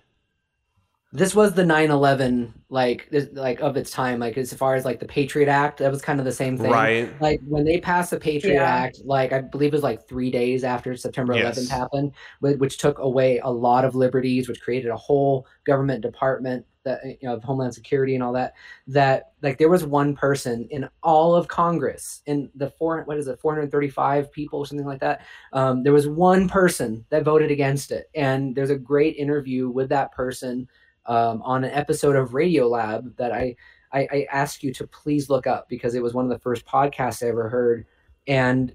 This 1.13 1.33
was 1.33 1.53
the 1.55 1.63
9/11 1.63 2.53
like 2.71 3.09
like 3.35 3.61
of 3.61 3.77
its 3.77 3.93
time 3.93 4.19
like 4.19 4.37
as 4.37 4.53
far 4.53 4.75
as 4.75 4.85
like 4.85 4.99
the 4.99 5.07
Patriot 5.07 5.49
Act 5.49 5.79
that 5.79 5.93
was 5.93 6.03
kind 6.03 6.19
of 6.19 6.25
the 6.25 6.33
same 6.33 6.59
thing. 6.59 6.73
Right. 6.73 7.09
Like 7.21 7.41
when 7.47 7.65
they 7.65 7.79
passed 7.79 8.11
the 8.11 8.19
Patriot 8.19 8.55
Yeah. 8.55 8.65
Act 8.65 9.01
like 9.05 9.33
I 9.33 9.41
believe 9.43 9.73
it 9.73 9.77
was 9.77 9.85
like 9.85 10.09
3 10.09 10.33
days 10.33 10.65
after 10.65 10.97
September 10.97 11.35
11th 11.35 11.57
Yes. 11.57 11.69
happened 11.69 12.13
which 12.41 12.79
took 12.79 12.99
away 12.99 13.39
a 13.39 13.49
lot 13.51 13.85
of 13.85 13.95
liberties 13.95 14.49
which 14.49 14.61
created 14.61 14.91
a 14.91 14.97
whole 14.97 15.47
government 15.65 16.03
department 16.03 16.67
that 16.85 17.01
you 17.05 17.29
know 17.29 17.35
of 17.35 17.43
Homeland 17.43 17.75
Security 17.75 18.15
and 18.15 18.23
all 18.23 18.33
that 18.33 18.55
that 18.87 19.33
like 19.43 19.59
there 19.59 19.69
was 19.69 19.85
one 19.85 20.15
person 20.15 20.67
in 20.71 20.89
all 21.03 21.35
of 21.35 21.49
Congress 21.49 22.23
in 22.27 22.51
the 22.55 22.71
four 22.71 23.03
what 23.05 23.19
is 23.19 23.27
it 23.27 23.41
435 23.41 24.31
people 24.33 24.61
or 24.61 24.67
something 24.67 24.87
like 24.87 25.01
that 25.01 25.23
um, 25.53 25.83
there 25.83 25.93
was 25.93 26.09
one 26.09 26.49
person 26.49 27.05
that 27.11 27.25
voted 27.25 27.51
against 27.51 27.91
it. 27.91 28.11
And 28.15 28.55
there's 28.55 28.71
a 28.71 28.77
great 28.77 29.17
interview 29.17 29.69
with 29.69 29.89
that 29.91 30.13
person 30.13 30.69
um, 31.07 31.43
on 31.43 31.65
an 31.65 31.71
episode 31.71 32.17
of 32.17 32.31
Radiolab 32.31 33.17
that 33.17 33.33
I, 33.33 33.57
I 33.93 34.09
i 34.11 34.27
ask 34.33 34.63
you 34.63 34.73
to 34.75 34.87
please 34.87 35.31
look 35.31 35.47
up 35.47 35.69
because 35.69 35.95
it 35.95 36.03
was 36.03 36.15
one 36.15 36.25
of 36.25 36.31
the 36.31 36.39
first 36.39 36.65
podcasts 36.67 37.25
i 37.25 37.29
ever 37.29 37.49
heard. 37.49 37.87
And 38.27 38.75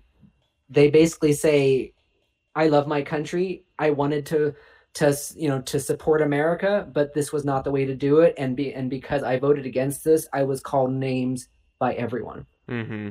they 0.70 0.90
basically 0.90 1.34
say 1.34 1.94
i 2.56 2.68
love 2.68 2.88
my 2.88 3.02
country. 3.02 3.64
I 3.78 3.92
wanted 3.92 4.26
to 4.28 4.56
to 5.00 5.18
you 5.36 5.50
know 5.50 5.62
to 5.62 5.80
support 5.80 6.22
america 6.22 6.88
but 6.94 7.14
this 7.14 7.32
was 7.32 7.44
not 7.44 7.64
the 7.64 7.72
way 7.72 7.86
to 7.86 7.96
do 7.96 8.20
it. 8.20 8.34
And 8.38 8.56
be 8.56 8.74
and 8.74 8.90
because 8.90 9.24
i 9.24 9.38
voted 9.38 9.66
against 9.66 10.04
this 10.04 10.28
i 10.34 10.44
was 10.44 10.62
called 10.62 10.92
names 10.92 11.48
by 11.80 11.94
everyone. 11.94 12.46
Mm-hmm. 12.70 13.10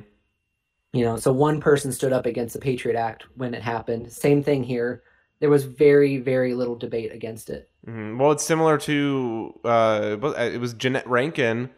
you 0.93 1.05
know 1.05 1.17
so 1.17 1.33
one 1.33 1.61
person 1.61 1.91
stood 1.93 2.13
up 2.13 2.27
against 2.27 2.55
the 2.55 2.61
patriot 2.61 2.97
act 2.97 3.25
when 3.35 3.55
it 3.55 3.63
happened. 3.63 4.13
Same 4.13 4.43
thing 4.43 4.63
here. 4.63 5.03
There 5.41 5.51
was 5.51 5.65
very 5.65 6.19
very 6.19 6.55
little 6.55 6.77
debate 6.77 7.13
against 7.13 7.51
it. 7.51 7.69
Hmm 7.85 8.19
Well, 8.19 8.33
it's 8.33 8.45
similar 8.45 8.79
to 8.79 9.59
uh, 9.65 10.17
it 10.39 10.61
was 10.61 10.75
Jeannette 10.75 11.09
Rankin 11.09 11.71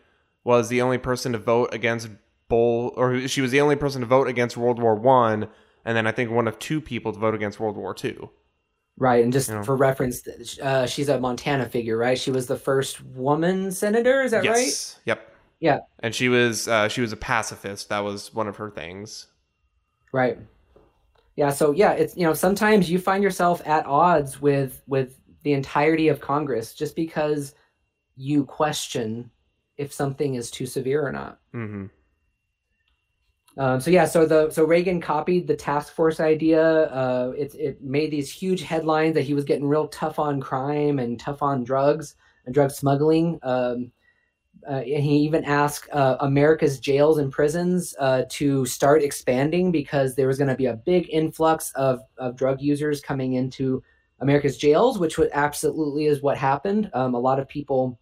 was 0.45 0.69
the 0.69 0.83
only 0.83 0.99
person 0.99 1.33
to 1.33 1.39
vote 1.39 1.73
against 1.73 2.09
Bull, 2.49 2.93
or 2.97 3.29
she 3.29 3.41
was 3.41 3.53
the 3.53 3.61
only 3.61 3.77
person 3.77 4.01
to 4.01 4.07
vote 4.07 4.29
against 4.29 4.57
World 4.57 4.81
War 4.81 4.95
One, 4.95 5.49
and 5.85 5.97
then 5.97 6.07
I 6.07 6.13
think 6.13 6.31
one 6.31 6.49
of 6.49 6.59
two 6.59 6.81
people 6.81 7.13
to 7.13 7.19
vote 7.19 7.35
against 7.35 7.61
World 7.61 7.77
War 7.77 7.95
Two. 7.95 8.31
Right, 8.97 9.25
and 9.25 9.33
just 9.33 9.49
You 9.49 9.57
know. 9.57 9.63
for 9.63 9.77
reference, 9.77 10.23
uh, 10.59 10.87
she's 10.87 11.09
a 11.09 11.19
Montana 11.19 11.69
figure, 11.69 11.97
right? 11.97 12.19
She 12.19 12.31
was 12.31 12.47
the 12.47 12.57
first 12.57 13.03
woman 13.03 13.73
senator. 13.73 14.23
Is 14.23 14.33
that 14.33 14.45
right? 14.45 14.57
yes. 14.57 15.01
Yep. 15.07 15.27
Yeah. 15.61 15.81
And 16.01 16.15
she 16.15 16.29
was 16.29 16.69
uh, 16.69 16.89
she 16.89 17.01
was 17.01 17.13
a 17.13 17.17
pacifist. 17.17 17.89
That 17.89 18.01
was 18.01 18.35
one 18.35 18.49
of 18.49 18.57
her 18.57 18.71
things. 18.71 19.29
Right. 20.13 20.39
Yeah. 21.37 21.51
So 21.51 21.73
yeah, 21.73 21.93
it's 21.93 22.17
you 22.17 22.25
know 22.25 22.35
sometimes 22.35 22.91
you 22.91 22.99
find 22.99 23.23
yourself 23.23 23.63
at 23.67 23.87
odds 23.87 24.41
with 24.41 24.83
with 24.87 25.19
the 25.43 25.53
entirety 25.55 26.09
of 26.09 26.21
Congress 26.21 26.75
just 26.75 26.95
because 26.97 27.55
you 28.17 28.45
question 28.45 29.31
if 29.79 29.93
something 29.93 30.35
is 30.35 30.51
too 30.51 30.67
severe 30.67 31.07
or 31.07 31.13
not. 31.13 31.39
hmm 31.53 31.87
Um, 33.61 33.79
so 33.79 33.91
yeah, 33.91 34.07
so 34.07 34.25
the 34.25 34.51
so 34.51 34.65
Reagan 34.65 35.03
copied 35.03 35.47
the 35.47 35.55
task 35.55 35.93
force 35.93 36.19
idea. 36.19 36.85
Uh, 36.85 37.35
it 37.37 37.55
it 37.55 37.83
made 37.83 38.11
these 38.11 38.33
huge 38.33 38.63
headlines 38.63 39.13
that 39.13 39.25
he 39.25 39.35
was 39.35 39.45
getting 39.45 39.69
real 39.69 39.87
tough 39.89 40.19
on 40.19 40.41
crime 40.41 40.99
and 40.99 41.21
tough 41.21 41.43
on 41.43 41.63
drugs 41.63 42.15
and 42.47 42.55
drug 42.55 42.71
smuggling. 42.71 43.39
Um, 43.43 43.93
uh, 44.67 44.81
he 44.81 45.19
even 45.19 45.45
asked 45.45 45.91
uh, 45.93 46.17
America's 46.21 46.81
jails 46.81 47.19
and 47.19 47.31
prisons 47.31 47.95
uh, 47.99 48.23
to 48.31 48.65
start 48.65 49.03
expanding 49.03 49.71
because 49.71 50.15
there 50.15 50.27
was 50.27 50.39
going 50.39 50.49
to 50.49 50.57
be 50.57 50.67
a 50.67 50.77
big 50.77 51.11
influx 51.11 51.71
of, 51.73 52.01
of 52.17 52.37
drug 52.37 52.63
users 52.63 53.03
coming 53.03 53.35
into 53.35 53.83
America's 54.21 54.57
jails, 54.57 54.99
which 54.99 55.19
would 55.19 55.31
absolutely 55.35 56.07
is 56.07 56.23
what 56.23 56.39
happened. 56.39 56.91
Um, 56.95 57.15
a 57.15 57.21
lot 57.21 57.39
of 57.39 57.47
people 57.47 57.99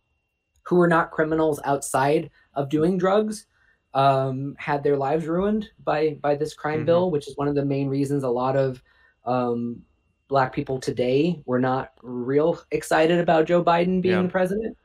who 0.63 0.77
were 0.77 0.89
not 0.89 1.11
criminals 1.11 1.59
outside 1.65 2.31
of 2.55 2.69
doing 2.69 2.97
drugs 2.97 3.47
um, 3.95 4.55
had 4.59 4.83
their 4.83 4.97
lives 4.97 5.27
ruined 5.27 5.69
by 5.85 6.19
by 6.21 6.35
this 6.35 6.55
crime 6.55 6.83
Mhm. 6.83 6.87
bill, 6.87 7.11
which 7.11 7.27
is 7.29 7.37
one 7.37 7.49
of 7.49 7.55
the 7.55 7.65
main 7.65 7.89
reasons 7.89 8.23
a 8.23 8.29
lot 8.29 8.57
of 8.57 8.83
um, 9.25 9.83
black 10.29 10.53
people 10.53 10.79
today 10.79 11.43
were 11.47 11.59
not 11.59 11.93
real 12.03 12.61
excited 12.71 13.19
about 13.19 13.47
Joe 13.47 13.63
Biden 13.65 14.01
being 14.03 14.17
Yeah. 14.17 14.23
the 14.23 14.29
president. 14.29 14.77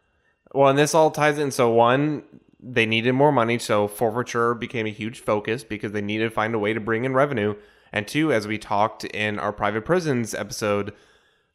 Well, 0.54 0.70
and 0.70 0.78
this 0.80 0.94
all 0.96 1.12
ties 1.12 1.38
in. 1.38 1.52
So 1.52 1.70
one, 1.70 2.24
they 2.60 2.86
needed 2.86 3.14
more 3.14 3.32
money, 3.32 3.60
so 3.60 3.88
forfeiture 3.88 4.54
became 4.54 4.86
a 4.86 4.90
huge 4.92 5.20
focus 5.20 5.64
because 5.64 5.92
they 5.92 6.02
needed 6.02 6.26
to 6.26 6.30
find 6.30 6.56
a 6.56 6.60
way 6.60 6.74
to 6.74 6.80
bring 6.80 7.04
in 7.06 7.14
revenue. 7.14 7.56
And 7.92 8.08
two, 8.08 8.32
as 8.32 8.48
we 8.48 8.58
talked 8.58 9.04
in 9.06 9.38
our 9.40 9.52
private 9.54 9.84
prisons 9.86 10.34
episode, 10.34 10.94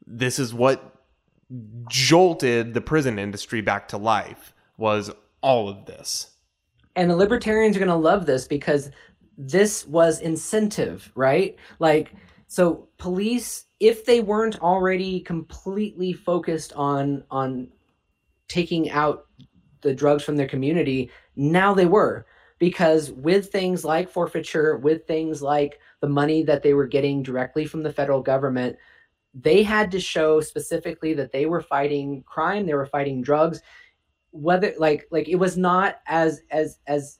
this 0.06 0.38
is 0.38 0.52
what 0.54 0.94
jolted 1.88 2.74
the 2.74 2.80
prison 2.80 3.18
industry 3.18 3.60
back 3.60 3.88
to 3.88 3.96
life 3.96 4.52
was 4.76 5.10
all 5.40 5.68
of 5.68 5.86
this. 5.86 6.30
And 6.98 7.08
the 7.08 7.16
libertarians 7.16 7.76
are 7.76 7.78
going 7.78 7.88
to 7.88 7.94
love 7.94 8.26
this 8.26 8.48
because 8.48 8.90
this 9.38 9.86
was 9.86 10.20
incentive 10.20 11.10
right? 11.14 11.56
Like 11.78 12.12
so 12.48 12.88
police 12.98 13.66
if 13.78 14.04
they 14.04 14.20
weren't 14.20 14.60
already 14.60 15.20
completely 15.20 16.12
focused 16.12 16.72
on 16.74 17.22
on 17.30 17.68
taking 18.48 18.90
out 18.90 19.26
the 19.82 19.94
drugs 19.94 20.24
from 20.24 20.36
their 20.36 20.48
community 20.48 21.10
now 21.36 21.72
they 21.72 21.86
were. 21.86 22.26
Because 22.58 23.12
with 23.12 23.52
things 23.52 23.84
like 23.84 24.10
forfeiture 24.10 24.78
with 24.78 25.06
things 25.06 25.40
like 25.40 25.78
the 26.00 26.08
money 26.08 26.42
that 26.42 26.64
they 26.64 26.74
were 26.74 26.88
getting 26.88 27.22
directly 27.22 27.64
from 27.64 27.84
the 27.84 27.92
federal 27.92 28.20
government 28.20 28.76
they 29.34 29.62
had 29.62 29.90
to 29.92 30.00
show 30.00 30.40
specifically 30.40 31.12
that 31.14 31.30
they 31.30 31.46
were 31.46 31.60
fighting 31.60 32.24
crime 32.26 32.66
they 32.66 32.74
were 32.74 32.86
fighting 32.86 33.22
drugs 33.22 33.60
whether 34.30 34.74
like 34.78 35.06
like 35.10 35.28
it 35.28 35.36
was 35.36 35.56
not 35.56 36.00
as 36.06 36.42
as 36.50 36.78
as 36.86 37.18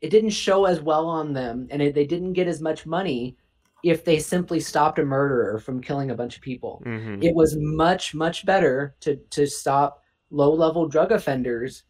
it 0.00 0.10
didn't 0.10 0.30
show 0.30 0.66
as 0.66 0.80
well 0.80 1.06
on 1.06 1.32
them 1.32 1.66
and 1.70 1.80
it, 1.80 1.94
they 1.94 2.06
didn't 2.06 2.34
get 2.34 2.46
as 2.46 2.60
much 2.60 2.86
money 2.86 3.36
if 3.82 4.04
they 4.04 4.18
simply 4.18 4.60
stopped 4.60 4.98
a 4.98 5.04
murderer 5.04 5.58
from 5.58 5.80
killing 5.80 6.10
a 6.10 6.14
bunch 6.14 6.36
of 6.36 6.42
people. 6.42 6.80
Hmm 6.84 7.22
it 7.22 7.34
was 7.34 7.56
much 7.56 8.14
much 8.14 8.46
better 8.46 8.94
to 9.00 9.16
to 9.30 9.46
stop 9.46 10.02
low 10.30 10.52
level 10.52 10.88
drug 10.88 11.12
offenders 11.12 11.84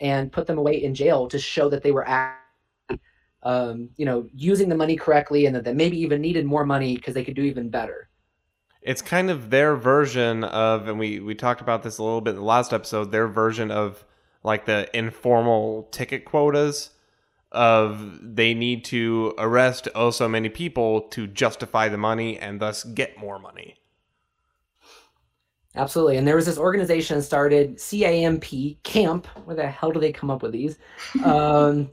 and 0.00 0.32
put 0.32 0.46
them 0.46 0.58
away 0.58 0.82
in 0.82 0.94
jail 0.94 1.28
to 1.28 1.38
show 1.38 1.68
that 1.68 1.82
they 1.82 1.92
were 1.92 2.06
actually, 2.06 3.00
um, 3.42 3.88
you 3.96 4.04
know 4.04 4.26
using 4.34 4.68
the 4.68 4.74
money 4.74 4.96
correctly 4.96 5.46
and 5.46 5.54
that 5.54 5.64
they 5.64 5.72
maybe 5.72 5.98
even 5.98 6.20
needed 6.20 6.44
more 6.44 6.64
money 6.66 6.96
because 6.96 7.14
they 7.14 7.24
could 7.24 7.36
do 7.36 7.42
even 7.42 7.68
better 7.68 8.08
It's 8.84 9.02
kind 9.02 9.30
of 9.30 9.50
their 9.50 9.76
version 9.76 10.44
of, 10.44 10.88
and 10.88 10.98
we 10.98 11.18
we 11.18 11.34
talked 11.34 11.60
about 11.60 11.82
this 11.82 11.98
a 11.98 12.02
little 12.02 12.20
bit 12.20 12.30
in 12.30 12.36
the 12.36 12.42
last 12.42 12.72
episode. 12.72 13.10
Their 13.10 13.26
version 13.26 13.70
of 13.70 14.04
like 14.42 14.66
the 14.66 14.88
informal 14.96 15.88
ticket 15.90 16.24
quotas 16.24 16.90
of 17.50 18.18
they 18.20 18.52
need 18.52 18.84
to 18.84 19.32
arrest 19.38 19.88
oh 19.94 20.10
so 20.10 20.28
many 20.28 20.48
people 20.48 21.02
to 21.02 21.26
justify 21.26 21.88
the 21.88 21.96
money 21.96 22.38
and 22.38 22.60
thus 22.60 22.84
get 22.84 23.16
more 23.16 23.38
money. 23.38 23.76
Absolutely. 25.76 26.16
And 26.16 26.28
there 26.28 26.36
was 26.36 26.46
this 26.46 26.58
organization 26.58 27.20
started, 27.20 27.78
CAMP, 27.78 28.82
CAMP. 28.84 29.26
Where 29.44 29.56
the 29.56 29.66
hell 29.66 29.90
do 29.90 29.98
they 29.98 30.12
come 30.12 30.30
up 30.30 30.42
with 30.42 30.52
these? 30.52 30.78
Um, 31.24 31.90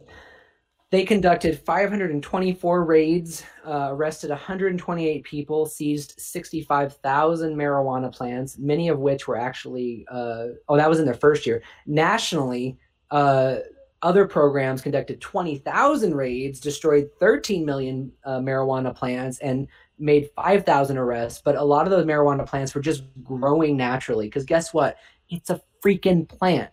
They 0.91 1.05
conducted 1.05 1.57
524 1.57 2.83
raids, 2.83 3.43
uh, 3.65 3.87
arrested 3.91 4.29
128 4.29 5.23
people, 5.23 5.65
seized 5.65 6.15
65,000 6.17 7.55
marijuana 7.55 8.13
plants, 8.13 8.57
many 8.57 8.89
of 8.89 8.99
which 8.99 9.25
were 9.25 9.37
actually, 9.37 10.05
uh, 10.11 10.47
oh, 10.67 10.75
that 10.75 10.89
was 10.89 10.99
in 10.99 11.05
their 11.05 11.13
first 11.13 11.47
year. 11.47 11.63
Nationally, 11.87 12.77
uh, 13.09 13.59
other 14.01 14.27
programs 14.27 14.81
conducted 14.81 15.21
20,000 15.21 16.13
raids, 16.13 16.59
destroyed 16.59 17.09
13 17.21 17.65
million 17.65 18.11
uh, 18.25 18.39
marijuana 18.39 18.93
plants, 18.93 19.39
and 19.39 19.69
made 19.97 20.29
5,000 20.35 20.97
arrests. 20.97 21.41
But 21.43 21.55
a 21.55 21.63
lot 21.63 21.87
of 21.87 21.91
those 21.91 22.05
marijuana 22.05 22.45
plants 22.45 22.75
were 22.75 22.81
just 22.81 23.03
growing 23.23 23.77
naturally. 23.77 24.27
Because 24.27 24.43
guess 24.43 24.73
what? 24.73 24.97
It's 25.29 25.49
a 25.51 25.61
freaking 25.81 26.27
plant. 26.27 26.71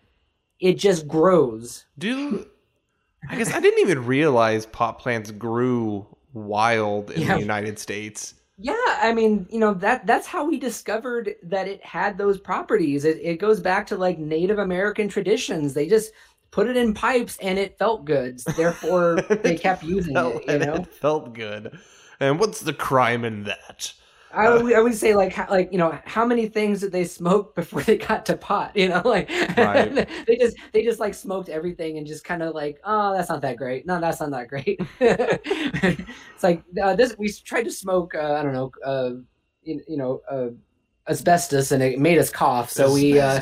It 0.59 0.75
just 0.75 1.07
grows. 1.07 1.85
Do 1.99 2.49
I 3.29 3.37
guess 3.37 3.53
I 3.53 3.61
didn't 3.61 3.81
even 3.81 4.05
realize 4.07 4.67
pot 4.67 4.99
plants 4.99 5.31
grew 5.31 6.07
wild 6.33 7.11
in 7.11 7.23
Yeah. 7.23 7.35
the 7.35 7.41
United 7.41 7.79
States. 7.79 8.35
Yeah, 8.61 8.75
I 8.87 9.13
mean, 9.13 9.47
you 9.51 9.61
know 9.61 9.73
that 9.75 10.05
that's 10.07 10.27
how 10.27 10.45
we 10.45 10.59
discovered 10.59 11.37
that 11.45 11.69
it 11.69 11.85
had 11.85 12.19
those 12.19 12.39
properties. 12.39 13.05
It, 13.05 13.19
it 13.23 13.37
goes 13.39 13.61
back 13.61 13.87
to 13.89 13.97
like 13.97 14.19
Native 14.19 14.59
American 14.59 15.09
traditions. 15.09 15.75
They 15.75 15.87
just 15.87 16.13
put 16.51 16.67
it 16.69 16.77
in 16.77 16.93
pipes 16.95 17.37
and 17.41 17.59
it 17.59 17.79
felt 17.79 18.05
good. 18.05 18.41
Therefore, 18.57 19.17
they 19.43 19.57
kept 19.57 19.85
using 19.85 20.17
it. 20.17 20.45
You 20.49 20.59
know, 20.59 20.75
it 20.75 20.87
felt 20.89 21.35
good. 21.35 21.79
And 22.19 22.41
what's 22.41 22.61
the 22.61 22.73
crime 22.73 23.25
in 23.25 23.45
that? 23.45 23.93
I 24.31 24.51
would, 24.51 24.75
I 24.75 24.81
would 24.81 24.95
say 24.95 25.15
like 25.15 25.33
how, 25.33 25.47
like 25.49 25.73
you 25.73 25.79
know 25.79 25.99
how 26.05 26.27
many 26.27 26.49
things 26.49 26.81
did 26.81 26.93
they 26.93 27.05
smoke 27.05 27.55
before 27.55 27.83
they 27.85 27.97
got 27.97 28.27
to 28.27 28.37
pot? 28.37 28.77
You 28.77 28.89
know, 28.89 29.03
like 29.05 29.31
Right. 29.57 30.09
they 30.27 30.37
just 30.37 30.57
they 30.73 30.85
just 30.85 31.01
like 31.01 31.15
smoked 31.15 31.49
everything 31.49 31.99
and 31.99 32.07
just 32.07 32.25
kind 32.25 32.43
of 32.43 32.55
like 32.55 32.81
oh 32.85 33.15
that's 33.15 33.29
not 33.29 33.41
that 33.43 33.57
great. 33.57 33.87
No, 33.87 34.01
that's 34.01 34.21
not 34.21 34.31
that 34.31 34.49
great. 34.49 34.81
it's 35.01 36.43
like 36.43 36.63
uh, 36.83 36.95
this 36.95 37.17
we 37.19 37.33
tried 37.33 37.65
to 37.65 37.73
smoke 37.73 38.15
uh, 38.15 38.35
I 38.35 38.43
don't 38.43 38.53
know 38.53 38.71
uh, 38.85 39.11
you, 39.63 39.81
you 39.89 39.97
know 39.97 40.21
uh, 40.31 40.49
asbestos 41.11 41.73
and 41.73 41.83
it 41.83 41.99
made 41.99 42.19
us 42.19 42.31
cough. 42.31 42.71
So 42.71 42.93
we 42.93 43.19
uh, 43.19 43.41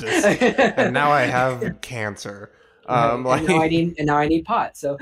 And 0.77 0.95
now 0.95 1.11
I 1.11 1.23
have 1.23 1.81
cancer. 1.81 2.53
Um, 2.89 3.27
Right, 3.27 3.31
like 3.31 3.39
and 3.41 3.49
now 3.49 3.63
I 3.63 3.69
need 3.69 3.95
and 3.99 4.07
now 4.07 4.17
I 4.17 4.29
need 4.29 4.45
pot. 4.45 4.77
So 4.77 4.97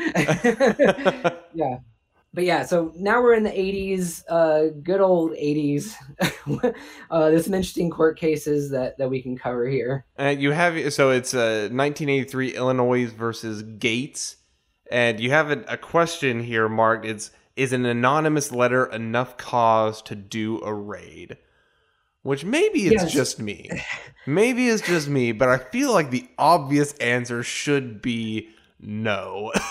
yeah. 1.55 1.77
But 2.35 2.45
yeah, 2.45 2.65
so 2.65 2.93
now 2.97 3.23
we're 3.23 3.35
in 3.35 3.45
the 3.45 3.51
80s, 3.51 4.25
uh, 4.29 4.75
good 4.83 5.01
old 5.01 5.31
80s. 5.33 5.95
uh, 7.11 7.31
there's 7.31 7.45
some 7.45 7.55
interesting 7.55 7.91
court 7.91 8.19
cases 8.19 8.71
that, 8.73 8.99
that 8.99 9.09
we 9.09 9.23
can 9.23 9.39
cover 9.39 9.69
here. 9.69 10.05
Uh, 10.19 10.35
you 10.37 10.51
have 10.51 10.93
so 10.93 11.11
it's 11.11 11.33
uh, 11.33 11.69
1983 11.71 12.57
Illinois 12.57 13.07
versus 13.07 13.63
Gates, 13.63 14.37
and 14.91 15.21
you 15.21 15.31
have 15.31 15.53
a, 15.53 15.65
a 15.69 15.77
question 15.77 16.41
here 16.41 16.69
marked. 16.69 17.07
It's 17.07 17.31
is 17.55 17.73
an 17.73 17.87
anonymous 17.87 18.51
letter 18.51 18.87
enough 18.87 19.37
cause 19.37 20.03
to 20.03 20.17
do 20.17 20.61
a 20.63 20.75
raid? 20.75 21.39
Which 22.23 22.45
maybe 22.45 22.89
it's 22.89 23.05
Yes. 23.05 23.13
just 23.13 23.39
me, 23.39 23.71
maybe 24.27 24.69
it's 24.69 24.85
just 24.85 25.09
me, 25.09 25.31
but 25.31 25.49
I 25.49 25.59
feel 25.59 25.93
like 25.93 26.11
the 26.11 26.27
obvious 26.37 26.95
answer 26.95 27.45
should 27.45 28.03
be 28.03 28.49
no. 28.81 29.53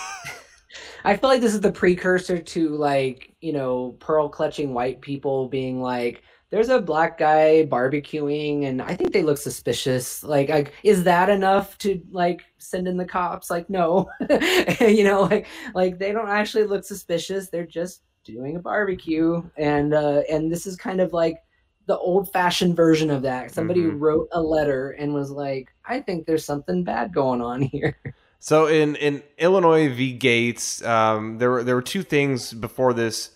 I 1.04 1.16
feel 1.16 1.28
like 1.28 1.40
this 1.40 1.54
is 1.54 1.60
the 1.60 1.72
precursor 1.72 2.38
to 2.38 2.68
like, 2.70 3.34
you 3.40 3.52
know, 3.52 3.96
pearl 4.00 4.28
clutching 4.28 4.72
white 4.74 5.00
people 5.00 5.48
being 5.48 5.80
like, 5.82 6.22
there's 6.50 6.68
a 6.68 6.80
black 6.80 7.18
guy 7.18 7.66
barbecuing 7.70 8.64
and 8.66 8.80
I 8.80 8.94
think 8.96 9.12
they 9.12 9.22
look 9.22 9.38
suspicious. 9.38 10.22
Like, 10.22 10.48
like 10.48 10.72
is 10.82 11.04
that 11.04 11.28
enough 11.28 11.76
to 11.78 12.00
like 12.10 12.44
send 12.58 12.86
in 12.88 12.96
the 12.96 13.04
cops? 13.04 13.50
Like, 13.50 13.68
no. 13.68 14.08
you 14.80 15.04
know, 15.04 15.22
like 15.22 15.46
like 15.74 15.98
they 15.98 16.12
don't 16.12 16.28
actually 16.28 16.64
look 16.64 16.84
suspicious. 16.84 17.50
They're 17.50 17.66
just 17.66 18.02
doing 18.24 18.56
a 18.56 18.60
barbecue. 18.60 19.42
And 19.56 19.92
uh 19.94 20.22
and 20.30 20.50
this 20.50 20.66
is 20.66 20.76
kind 20.76 21.00
of 21.00 21.12
like 21.12 21.38
the 21.86 21.98
old 21.98 22.32
fashioned 22.32 22.76
version 22.76 23.10
of 23.10 23.22
that. 23.22 23.50
Somebody 23.52 23.82
Mhm. 23.82 24.00
wrote 24.00 24.28
a 24.32 24.40
letter 24.40 24.90
and 24.92 25.12
was 25.12 25.30
like, 25.30 25.68
I 25.84 26.00
think 26.00 26.26
there's 26.26 26.44
something 26.44 26.82
bad 26.84 27.12
going 27.12 27.42
on 27.42 27.60
here. 27.62 27.96
So 28.44 28.66
in 28.66 28.96
in 28.96 29.22
Illinois 29.38 29.88
v. 29.88 30.12
Gates, 30.12 30.84
um, 30.84 31.38
there 31.38 31.50
were 31.50 31.64
there 31.64 31.74
were 31.74 31.80
two 31.80 32.02
things 32.02 32.52
before 32.52 32.92
this 32.92 33.30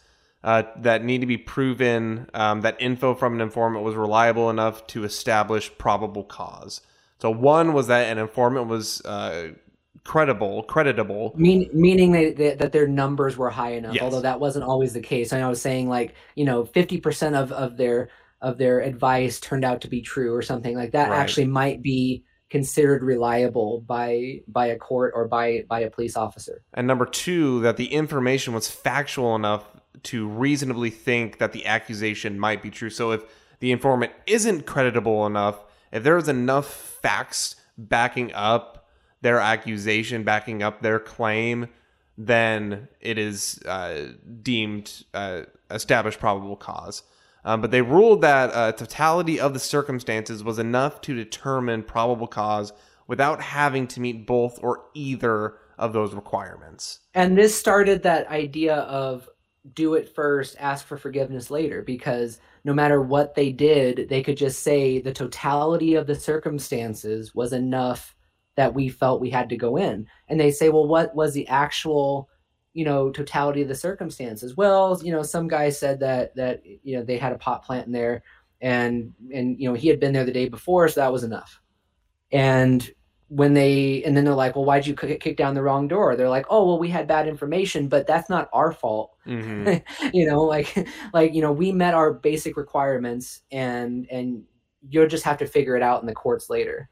uh, 0.44 0.64
that 0.76 1.02
need 1.02 1.22
to 1.22 1.26
be 1.26 1.38
proven 1.38 2.28
um, 2.34 2.60
that 2.60 2.76
info 2.78 3.14
from 3.14 3.32
an 3.32 3.40
informant 3.40 3.86
was 3.86 3.94
reliable 3.94 4.50
enough 4.50 4.86
to 4.88 5.04
establish 5.04 5.72
probable 5.78 6.24
cause. 6.24 6.82
So 7.22 7.30
one 7.30 7.72
was 7.72 7.86
that 7.86 8.12
an 8.12 8.18
informant 8.18 8.66
was 8.66 9.00
uh, 9.06 9.52
credible, 10.04 10.64
creditable. 10.64 11.32
Mean, 11.38 11.70
meaning 11.72 12.12
they, 12.12 12.32
they, 12.32 12.54
that 12.56 12.72
their 12.72 12.86
numbers 12.86 13.38
were 13.38 13.48
high 13.48 13.72
enough, 13.72 13.94
Yes. 13.94 14.02
although 14.02 14.20
that 14.20 14.40
wasn't 14.40 14.66
always 14.66 14.92
the 14.92 15.00
case. 15.00 15.32
And 15.32 15.42
I 15.42 15.48
was 15.48 15.62
saying 15.62 15.88
like, 15.88 16.16
you 16.34 16.44
know, 16.44 16.64
50% 16.64 17.34
of, 17.34 17.50
of 17.52 17.78
their 17.78 18.10
of 18.42 18.58
their 18.58 18.80
advice 18.80 19.40
turned 19.40 19.64
out 19.64 19.80
to 19.80 19.88
be 19.88 20.02
true 20.02 20.34
or 20.34 20.42
something 20.42 20.76
like 20.76 20.92
that 20.92 21.08
Right. 21.10 21.18
actually 21.18 21.46
might 21.46 21.80
be 21.80 22.24
considered 22.50 23.02
reliable 23.02 23.80
by 23.80 24.40
by 24.48 24.66
a 24.66 24.76
court 24.76 25.12
or 25.14 25.28
by 25.28 25.64
by 25.68 25.80
a 25.80 25.90
police 25.90 26.16
officer. 26.16 26.62
And 26.74 26.86
number 26.86 27.06
two, 27.06 27.60
that 27.60 27.76
the 27.76 27.92
information 27.92 28.54
was 28.54 28.70
factual 28.70 29.34
enough 29.36 29.64
to 30.04 30.28
reasonably 30.28 30.90
think 30.90 31.38
that 31.38 31.52
the 31.52 31.66
accusation 31.66 32.38
might 32.38 32.62
be 32.62 32.70
true. 32.70 32.90
So 32.90 33.12
if 33.12 33.22
the 33.60 33.72
informant 33.72 34.12
isn't 34.26 34.66
creditable 34.66 35.26
enough, 35.26 35.64
if 35.92 36.02
there's 36.02 36.28
enough 36.28 36.72
facts 37.02 37.56
backing 37.76 38.32
up 38.32 38.88
their 39.20 39.40
accusation, 39.40 40.22
backing 40.22 40.62
up 40.62 40.80
their 40.80 41.00
claim, 41.00 41.68
then 42.16 42.88
it 43.00 43.18
is 43.18 43.60
uh, 43.66 44.12
deemed 44.42 45.04
uh, 45.14 45.42
established 45.70 46.20
probable 46.20 46.56
cause. 46.56 47.02
Um, 47.44 47.60
but 47.60 47.70
they 47.70 47.82
ruled 47.82 48.20
that 48.22 48.50
uh, 48.52 48.72
totality 48.72 49.40
of 49.40 49.54
the 49.54 49.60
circumstances 49.60 50.44
was 50.44 50.58
enough 50.58 51.00
to 51.02 51.14
determine 51.14 51.82
probable 51.82 52.26
cause 52.26 52.72
without 53.06 53.40
having 53.40 53.86
to 53.88 54.00
meet 54.00 54.26
both 54.26 54.58
or 54.62 54.84
either 54.94 55.54
of 55.78 55.92
those 55.92 56.14
requirements. 56.14 57.00
And 57.14 57.38
this 57.38 57.58
started 57.58 58.02
that 58.02 58.28
idea 58.28 58.76
of 58.76 59.28
do 59.74 59.94
it 59.94 60.14
first, 60.14 60.56
ask 60.58 60.86
for 60.86 60.96
forgiveness 60.96 61.50
later, 61.50 61.82
because 61.82 62.40
no 62.64 62.74
matter 62.74 63.00
what 63.00 63.34
they 63.34 63.52
did, 63.52 64.08
they 64.08 64.22
could 64.22 64.36
just 64.36 64.62
say 64.62 65.00
the 65.00 65.12
totality 65.12 65.94
of 65.94 66.06
the 66.06 66.14
circumstances 66.14 67.34
was 67.34 67.52
enough 67.52 68.14
that 68.56 68.74
we 68.74 68.88
felt 68.88 69.20
we 69.20 69.30
had 69.30 69.48
to 69.48 69.56
go 69.56 69.76
in. 69.76 70.06
And 70.28 70.40
they 70.40 70.50
say, 70.50 70.68
well, 70.68 70.86
what 70.86 71.14
was 71.14 71.32
the 71.32 71.46
actual, 71.48 72.28
you 72.78 72.84
know, 72.84 73.10
totality 73.10 73.60
of 73.60 73.66
the 73.66 73.74
circumstances? 73.74 74.56
Well, 74.56 75.00
you 75.02 75.10
know, 75.10 75.24
some 75.24 75.48
guy 75.48 75.68
said 75.68 75.98
that 75.98 76.36
that 76.36 76.62
you 76.64 76.96
know 76.96 77.02
they 77.02 77.18
had 77.18 77.32
a 77.32 77.38
pot 77.38 77.64
plant 77.64 77.86
in 77.86 77.92
there, 77.92 78.22
and 78.60 79.12
and 79.34 79.60
you 79.60 79.68
know 79.68 79.74
he 79.74 79.88
had 79.88 79.98
been 79.98 80.12
there 80.12 80.24
the 80.24 80.30
day 80.30 80.48
before, 80.48 80.86
so 80.86 81.00
that 81.00 81.12
was 81.12 81.24
enough. 81.24 81.60
And 82.30 82.88
when 83.26 83.52
they 83.52 84.04
and 84.04 84.16
then 84.16 84.24
they're 84.24 84.32
like, 84.32 84.54
well, 84.54 84.64
why'd 84.64 84.86
you 84.86 84.94
kick 84.94 85.36
down 85.36 85.54
the 85.54 85.62
wrong 85.62 85.88
door? 85.88 86.14
They're 86.14 86.28
like, 86.28 86.46
oh, 86.50 86.68
well, 86.68 86.78
we 86.78 86.88
had 86.88 87.08
bad 87.08 87.26
information, 87.26 87.88
but 87.88 88.06
that's 88.06 88.30
not 88.30 88.48
our 88.52 88.70
fault. 88.70 89.16
hmm 89.24 89.74
you 90.14 90.24
know, 90.24 90.42
like 90.44 90.88
like 91.12 91.34
you 91.34 91.42
know, 91.42 91.50
we 91.50 91.72
met 91.72 91.94
our 91.94 92.12
basic 92.12 92.56
requirements, 92.56 93.42
and 93.50 94.06
and 94.08 94.44
you'll 94.88 95.08
just 95.08 95.24
have 95.24 95.38
to 95.38 95.48
figure 95.48 95.74
it 95.74 95.82
out 95.82 96.00
in 96.00 96.06
the 96.06 96.14
courts 96.14 96.48
later. 96.48 96.88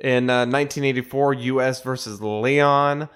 In 0.00 0.30
uh, 0.30 0.46
1984, 0.46 1.34
U.S. 1.34 1.82
versus 1.82 2.22
Leon, 2.22 3.10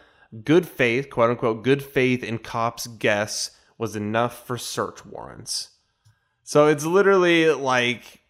good 0.44 0.66
faith, 0.66 1.11
quote 1.11 1.31
unquote, 1.31 1.62
good 1.62 1.82
faith 1.82 2.23
in 2.23 2.39
cops' 2.39 2.86
guess 2.86 3.51
was 3.78 3.97
enough 3.97 4.47
for 4.47 4.57
search 4.57 5.05
warrants. 5.05 5.70
So 6.43 6.66
it's 6.69 6.85
literally 6.85 7.51
like, 7.51 8.23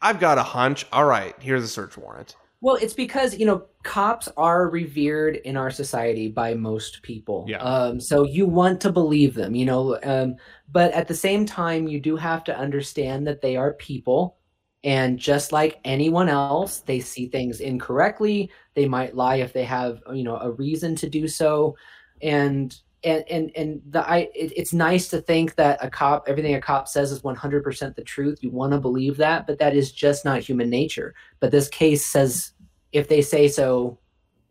I've 0.00 0.20
got 0.20 0.38
a 0.38 0.42
hunch. 0.42 0.86
All 0.92 1.04
right, 1.04 1.34
here's 1.40 1.64
a 1.64 1.68
search 1.68 1.96
warrant. 1.96 2.36
Well, 2.60 2.76
it's 2.76 2.94
because 2.94 3.36
you 3.36 3.44
know 3.44 3.66
cops 3.82 4.26
are 4.38 4.70
revered 4.70 5.36
in 5.36 5.56
our 5.56 5.70
society 5.70 6.28
by 6.28 6.54
most 6.54 7.02
people. 7.02 7.44
Yeah. 7.46 7.58
Um, 7.58 8.00
so 8.00 8.24
you 8.24 8.46
want 8.46 8.80
to 8.80 8.90
believe 8.92 9.34
them, 9.34 9.54
you 9.54 9.66
know. 9.66 9.98
Um, 10.02 10.36
but 10.72 10.92
at 10.92 11.06
the 11.06 11.14
same 11.14 11.44
time, 11.44 11.88
you 11.88 12.00
do 12.00 12.16
have 12.16 12.42
to 12.44 12.56
understand 12.56 13.26
that 13.26 13.42
they 13.42 13.56
are 13.56 13.74
people, 13.74 14.38
and 14.84 15.18
just 15.18 15.50
like 15.50 15.80
anyone 15.84 16.28
else, 16.28 16.80
they 16.80 17.00
see 17.00 17.26
things 17.26 17.60
incorrectly. 17.60 18.50
They 18.74 18.86
might 18.86 19.16
lie 19.16 19.36
if 19.36 19.54
they 19.54 19.64
have, 19.64 20.02
you 20.12 20.22
know, 20.22 20.36
a 20.36 20.50
reason 20.52 20.94
to 20.96 21.08
do 21.08 21.26
so, 21.26 21.74
and 22.20 22.78
and 23.02 23.24
and 23.30 23.50
and 23.56 23.82
the 23.88 24.06
I 24.08 24.28
it, 24.34 24.52
it's 24.56 24.74
nice 24.74 25.08
to 25.08 25.22
think 25.22 25.54
that 25.54 25.82
a 25.82 25.88
cop 25.88 26.24
everything 26.28 26.54
a 26.54 26.60
cop 26.60 26.86
says 26.86 27.10
is 27.10 27.22
100% 27.22 27.96
the 27.96 28.02
truth. 28.02 28.42
You 28.42 28.50
want 28.50 28.72
to 28.72 28.78
believe 28.78 29.16
that, 29.16 29.46
but 29.46 29.58
that 29.58 29.74
is 29.74 29.90
just 29.90 30.24
not 30.24 30.40
human 30.40 30.68
nature. 30.68 31.14
But 31.40 31.50
this 31.50 31.68
case 31.68 32.04
says 32.04 32.52
if 32.92 33.08
they 33.08 33.22
say 33.22 33.48
so, 33.48 33.98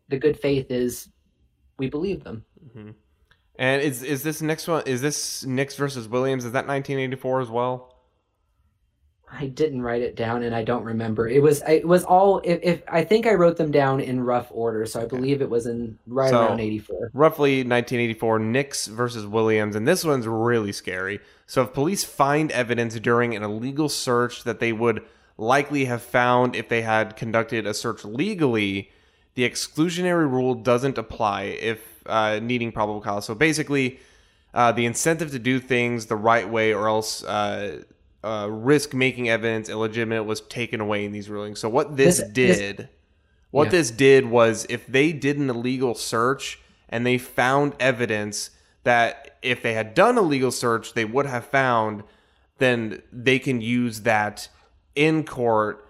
the 0.08 0.18
good 0.18 0.38
faith 0.38 0.66
is 0.70 1.08
we 1.78 1.88
believe 1.88 2.24
them. 2.24 2.44
hmm 2.72 2.90
And 3.56 3.82
is 3.82 4.02
is 4.02 4.24
this 4.24 4.42
next 4.42 4.66
one? 4.66 4.82
Is 4.84 5.00
this 5.00 5.44
Nix 5.44 5.76
versus 5.76 6.08
Williams? 6.08 6.44
Is 6.44 6.52
that 6.52 6.66
1984 6.66 7.40
as 7.40 7.50
well? 7.50 7.93
I 9.36 9.46
didn't 9.46 9.82
write 9.82 10.02
it 10.02 10.14
down 10.14 10.42
and 10.42 10.54
I 10.54 10.62
don't 10.62 10.84
remember. 10.84 11.28
It 11.28 11.42
was 11.42 11.62
it 11.66 11.86
was 11.86 12.04
all 12.04 12.40
if, 12.44 12.60
if 12.62 12.82
I 12.88 13.02
think 13.04 13.26
I 13.26 13.34
wrote 13.34 13.56
them 13.56 13.70
down 13.70 14.00
in 14.00 14.20
rough 14.20 14.48
order, 14.50 14.86
so 14.86 15.00
I 15.02 15.06
believe 15.06 15.42
it 15.42 15.50
was 15.50 15.66
in 15.66 15.98
right 16.06 16.30
So- 16.30 16.46
around 16.46 16.60
84. 16.60 17.10
roughly 17.12 17.56
1984 17.64 18.38
Nix 18.38 18.86
versus 18.86 19.26
Williams, 19.26 19.74
and 19.74 19.88
this 19.88 20.04
one's 20.04 20.26
really 20.28 20.72
scary. 20.72 21.20
So, 21.46 21.62
if 21.62 21.72
police 21.72 22.04
find 22.04 22.50
evidence 22.52 22.98
during 23.00 23.34
an 23.34 23.42
illegal 23.42 23.88
search 23.88 24.44
that 24.44 24.60
they 24.60 24.72
would 24.72 25.02
likely 25.36 25.86
have 25.86 26.02
found 26.02 26.54
if 26.56 26.68
they 26.68 26.82
had 26.82 27.16
conducted 27.16 27.66
a 27.66 27.74
search 27.74 28.04
legally, 28.04 28.90
the 29.34 29.48
exclusionary 29.48 30.30
rule 30.30 30.54
doesn't 30.54 30.96
apply 30.96 31.42
if 31.42 32.02
uh, 32.06 32.38
needing 32.40 32.72
probable 32.72 33.00
cause. 33.00 33.26
So, 33.26 33.34
basically, 33.34 33.98
uh, 34.54 34.72
the 34.72 34.86
incentive 34.86 35.32
to 35.32 35.38
do 35.38 35.58
things 35.58 36.06
the 36.06 36.16
right 36.16 36.48
way 36.48 36.72
or 36.72 36.88
else 36.88 37.24
uh, 37.24 37.82
uh, 38.24 38.46
risk 38.48 38.94
making 38.94 39.28
evidence 39.28 39.68
illegitimate 39.68 40.24
was 40.24 40.40
taken 40.42 40.80
away 40.80 41.04
in 41.04 41.12
these 41.12 41.28
rulings. 41.28 41.60
So, 41.60 41.68
what 41.68 41.96
this, 41.96 42.18
This- 42.18 42.28
this- 42.32 42.58
did. 42.58 42.88
What 43.50 43.66
Yeah. 43.66 43.70
this 43.70 43.90
did 43.92 44.26
was 44.30 44.66
if 44.68 44.84
they 44.88 45.12
did 45.12 45.38
an 45.38 45.48
illegal 45.48 45.94
search 45.94 46.58
and 46.88 47.06
they 47.06 47.18
found 47.18 47.74
evidence 47.78 48.50
that 48.82 49.36
if 49.42 49.62
they 49.62 49.74
had 49.74 49.94
done 49.94 50.18
a 50.18 50.22
legal 50.22 50.50
search 50.50 50.94
they 50.94 51.04
would 51.04 51.26
have 51.26 51.44
found, 51.46 52.02
then 52.58 53.02
they 53.12 53.38
can 53.38 53.60
use 53.60 54.00
that 54.00 54.48
in 54.96 55.24
court 55.24 55.86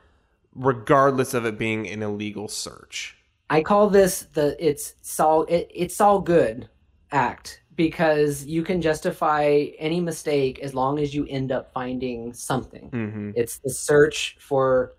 regardless 0.55 1.32
of 1.35 1.47
it 1.47 1.59
being 1.59 1.89
an 1.89 2.02
illegal 2.02 2.48
search. 2.48 3.16
I 3.48 3.62
call 3.62 3.89
this 3.89 4.27
the 4.35 4.56
it's 4.65 4.94
all 5.19 5.44
it, 5.44 5.70
it's 5.74 6.01
all 6.02 6.20
good 6.20 6.69
act 7.11 7.61
because 7.76 8.44
you 8.46 8.62
can 8.62 8.80
justify 8.80 9.66
any 9.78 10.01
mistake 10.01 10.59
as 10.60 10.74
long 10.74 10.98
as 10.98 11.14
you 11.14 11.26
end 11.28 11.51
up 11.52 11.72
finding 11.72 12.32
something. 12.32 12.88
hmm 12.90 13.30
It's 13.34 13.59
the 13.59 13.70
search 13.70 14.36
for 14.40 14.92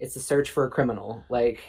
it's 0.00 0.14
the 0.14 0.20
search 0.20 0.50
for 0.50 0.64
a 0.64 0.70
criminal 0.70 1.24
like 1.28 1.60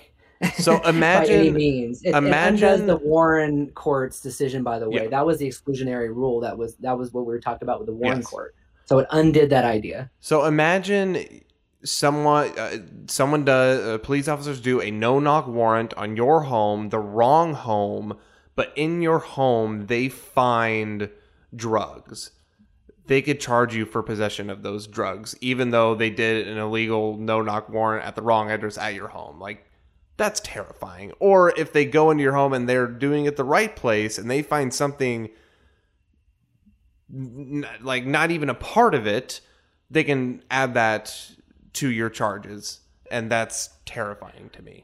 So 0.59 0.77
by 0.83 0.89
any 0.89 0.97
imagine- 0.97 1.53
means 1.53 2.01
it, 2.03 2.13
imagine- 2.15 2.83
it 2.83 2.87
the 2.87 2.97
Warren 2.97 3.71
court's 3.71 4.21
decision 4.21 4.63
by 4.63 4.79
the 4.79 4.89
way 4.89 5.03
Yeah. 5.03 5.09
that 5.09 5.25
was 5.25 5.37
the 5.39 5.47
exclusionary 5.47 6.09
rule 6.09 6.39
that 6.41 6.57
was 6.57 6.75
that 6.77 6.97
was 6.97 7.11
what 7.13 7.25
we 7.25 7.33
were 7.33 7.39
talking 7.39 7.65
about 7.65 7.79
with 7.79 7.87
the 7.87 7.93
Warren 7.95 8.19
Yes. 8.19 8.27
court 8.27 8.55
so 8.85 8.99
it 8.99 9.07
undid 9.11 9.49
that 9.51 9.65
idea 9.65 10.09
So 10.19 10.45
imagine 10.45 11.41
someone 11.83 12.47
uh, 12.59 12.77
someone 13.07 13.45
does 13.45 13.79
uh, 13.85 13.97
police 13.99 14.27
officers 14.27 14.59
do 14.59 14.81
a 14.81 14.91
no 14.91 15.19
knock 15.19 15.47
warrant 15.47 15.93
on 15.95 16.15
your 16.17 16.41
home, 16.41 16.89
the 16.89 16.99
wrong 16.99 17.53
home, 17.53 18.17
but 18.59 18.73
in 18.75 19.01
your 19.01 19.19
home 19.19 19.87
they 19.87 20.09
find 20.09 21.09
drugs. 21.55 22.31
They 23.05 23.21
could 23.21 23.39
charge 23.39 23.73
you 23.73 23.85
for 23.85 24.03
possession 24.03 24.49
of 24.49 24.63
those 24.63 24.85
drugs 24.85 25.33
even 25.39 25.69
though 25.69 25.95
they 25.95 26.09
did 26.09 26.45
an 26.45 26.57
illegal 26.57 27.15
no 27.15 27.41
knock 27.41 27.69
warrant 27.69 28.05
at 28.05 28.17
the 28.17 28.21
wrong 28.21 28.51
address 28.51 28.77
at 28.77 28.95
your 28.95 29.07
home. 29.07 29.39
Like 29.39 29.65
that's 30.17 30.41
terrifying. 30.41 31.13
Or 31.21 31.57
if 31.57 31.71
they 31.71 31.85
go 31.85 32.11
into 32.11 32.21
your 32.21 32.33
home 32.33 32.51
and 32.51 32.67
they're 32.67 32.85
doing 32.85 33.23
it 33.23 33.37
the 33.37 33.45
right 33.45 33.73
place 33.73 34.17
and 34.17 34.29
they 34.29 34.41
find 34.41 34.73
something 34.73 35.29
like 37.79 38.05
not 38.05 38.29
even 38.29 38.49
a 38.49 38.55
part 38.55 38.93
of 38.93 39.07
it, 39.07 39.39
they 39.89 40.03
can 40.03 40.43
add 40.51 40.73
that 40.73 41.31
to 41.75 41.89
your 41.89 42.09
charges, 42.09 42.81
and 43.09 43.31
that's 43.31 43.69
terrifying 43.85 44.49
to 44.51 44.61
me. 44.61 44.83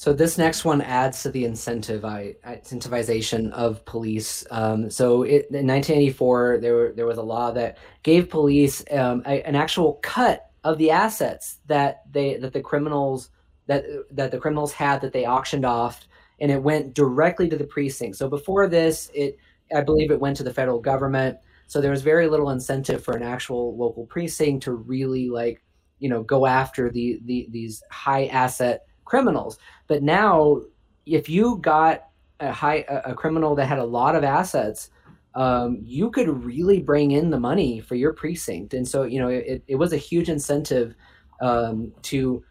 So 0.00 0.14
this 0.14 0.38
next 0.38 0.64
one 0.64 0.80
adds 0.80 1.22
to 1.24 1.30
the 1.30 1.44
incentive 1.44 2.04
incentivization 2.04 3.52
of 3.52 3.84
police. 3.84 4.46
Um, 4.50 4.88
so 4.88 5.24
it, 5.24 5.48
in 5.50 5.66
1984, 5.66 6.56
there 6.62 6.74
were, 6.74 6.92
there 6.96 7.04
was 7.04 7.18
a 7.18 7.22
law 7.22 7.50
that 7.50 7.76
gave 8.02 8.30
police 8.30 8.82
um, 8.92 9.22
a, 9.26 9.46
an 9.46 9.54
actual 9.54 10.00
cut 10.02 10.52
of 10.64 10.78
the 10.78 10.90
assets 10.90 11.58
that 11.66 12.00
they 12.10 12.38
that 12.38 12.54
the 12.54 12.62
criminals 12.62 13.28
that 13.66 13.84
that 14.10 14.30
the 14.30 14.38
criminals 14.38 14.72
had 14.72 15.02
that 15.02 15.12
they 15.12 15.26
auctioned 15.26 15.66
off, 15.66 16.08
and 16.40 16.50
it 16.50 16.62
went 16.62 16.94
directly 16.94 17.50
to 17.50 17.58
the 17.58 17.64
precinct. 17.64 18.16
So 18.16 18.26
before 18.26 18.68
this, 18.68 19.10
it 19.12 19.36
I 19.76 19.82
believe 19.82 20.10
it 20.10 20.18
went 20.18 20.38
to 20.38 20.44
the 20.44 20.54
federal 20.54 20.80
government. 20.80 21.36
So 21.66 21.82
there 21.82 21.90
was 21.90 22.00
very 22.00 22.26
little 22.26 22.48
incentive 22.48 23.04
for 23.04 23.14
an 23.14 23.22
actual 23.22 23.76
local 23.76 24.06
precinct 24.06 24.62
to 24.62 24.72
really 24.72 25.28
like 25.28 25.62
you 25.98 26.08
know 26.08 26.22
go 26.22 26.46
after 26.46 26.90
the, 26.90 27.20
the 27.26 27.48
these 27.50 27.82
high 27.90 28.28
asset 28.28 28.86
criminals. 29.10 29.58
But 29.88 30.02
now 30.02 30.62
if 31.04 31.28
you 31.28 31.58
got 31.74 31.96
a 32.38 32.52
high 32.52 32.84
a, 32.88 33.12
a 33.12 33.14
criminal 33.14 33.54
that 33.56 33.66
had 33.66 33.78
a 33.78 33.84
lot 33.98 34.14
of 34.14 34.22
assets 34.24 34.90
um, 35.34 35.78
you 35.84 36.10
could 36.10 36.28
really 36.44 36.80
bring 36.80 37.12
in 37.12 37.30
the 37.30 37.38
money 37.38 37.80
for 37.80 37.94
your 37.94 38.12
precinct. 38.12 38.74
And 38.74 38.86
so 38.92 38.98
you 39.12 39.18
know 39.22 39.28
it, 39.28 39.62
it 39.66 39.76
was 39.76 39.92
a 39.92 39.96
huge 40.08 40.28
incentive 40.28 40.94
um, 41.40 41.92
to 42.10 42.42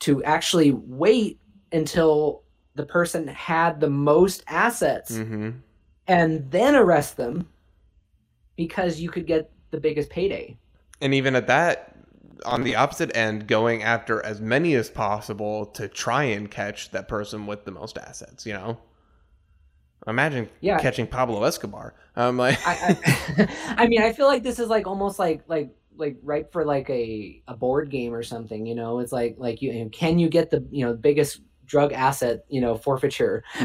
to 0.00 0.22
actually 0.24 0.70
wait 0.72 1.38
until 1.72 2.42
the 2.74 2.86
person 2.86 3.26
had 3.28 3.80
the 3.80 3.90
most 3.90 4.44
assets 4.46 5.12
Mm-hmm. 5.12 5.50
and 6.06 6.50
then 6.50 6.74
arrest 6.76 7.16
them 7.16 7.46
because 8.56 9.00
you 9.00 9.10
could 9.10 9.26
get 9.26 9.50
the 9.70 9.80
biggest 9.80 10.08
payday. 10.10 10.56
And 11.00 11.12
even 11.14 11.34
at 11.36 11.46
that, 11.46 11.97
on 12.44 12.62
the 12.62 12.76
opposite 12.76 13.16
end, 13.16 13.46
going 13.46 13.82
after 13.82 14.24
as 14.24 14.40
many 14.40 14.74
as 14.74 14.90
possible 14.90 15.66
to 15.66 15.88
try 15.88 16.24
and 16.24 16.50
catch 16.50 16.90
that 16.90 17.08
person 17.08 17.46
with 17.46 17.64
the 17.64 17.70
most 17.70 17.98
assets. 17.98 18.46
You 18.46 18.54
know, 18.54 18.78
imagine 20.06 20.48
Yeah. 20.60 20.78
catching 20.78 21.06
Pablo 21.06 21.44
Escobar. 21.44 21.94
Um, 22.16 22.36
like, 22.36 22.58
I, 22.66 22.98
I, 23.36 23.48
I 23.78 23.86
mean, 23.88 24.02
I 24.02 24.12
feel 24.12 24.26
like 24.26 24.42
this 24.42 24.58
is 24.58 24.68
like 24.68 24.86
almost 24.86 25.18
like 25.18 25.42
like 25.48 25.70
like 25.96 26.16
ripe 26.22 26.52
for 26.52 26.64
like 26.64 26.88
a 26.90 27.42
a 27.48 27.56
board 27.56 27.90
game 27.90 28.14
or 28.14 28.22
something. 28.22 28.66
You 28.66 28.74
know, 28.74 29.00
it's 29.00 29.12
like 29.12 29.36
like 29.38 29.60
you, 29.62 29.88
can 29.92 30.18
you 30.18 30.28
get 30.28 30.50
the 30.50 30.66
you 30.70 30.84
know 30.84 30.94
biggest 30.94 31.40
drug 31.66 31.92
asset 31.92 32.44
you 32.48 32.60
know 32.60 32.76
forfeiture? 32.76 33.44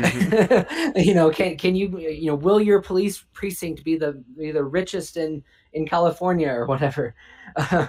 you 0.95 1.13
know, 1.13 1.29
can 1.31 1.57
can 1.57 1.75
you 1.75 1.97
you 1.99 2.27
know 2.27 2.35
will 2.35 2.61
your 2.61 2.81
police 2.81 3.23
precinct 3.33 3.83
be 3.83 3.97
the 3.97 4.23
be 4.37 4.51
the 4.51 4.63
richest 4.63 5.17
in 5.17 5.43
in 5.73 5.87
California 5.87 6.49
or 6.49 6.65
whatever? 6.65 7.15
Um, 7.71 7.87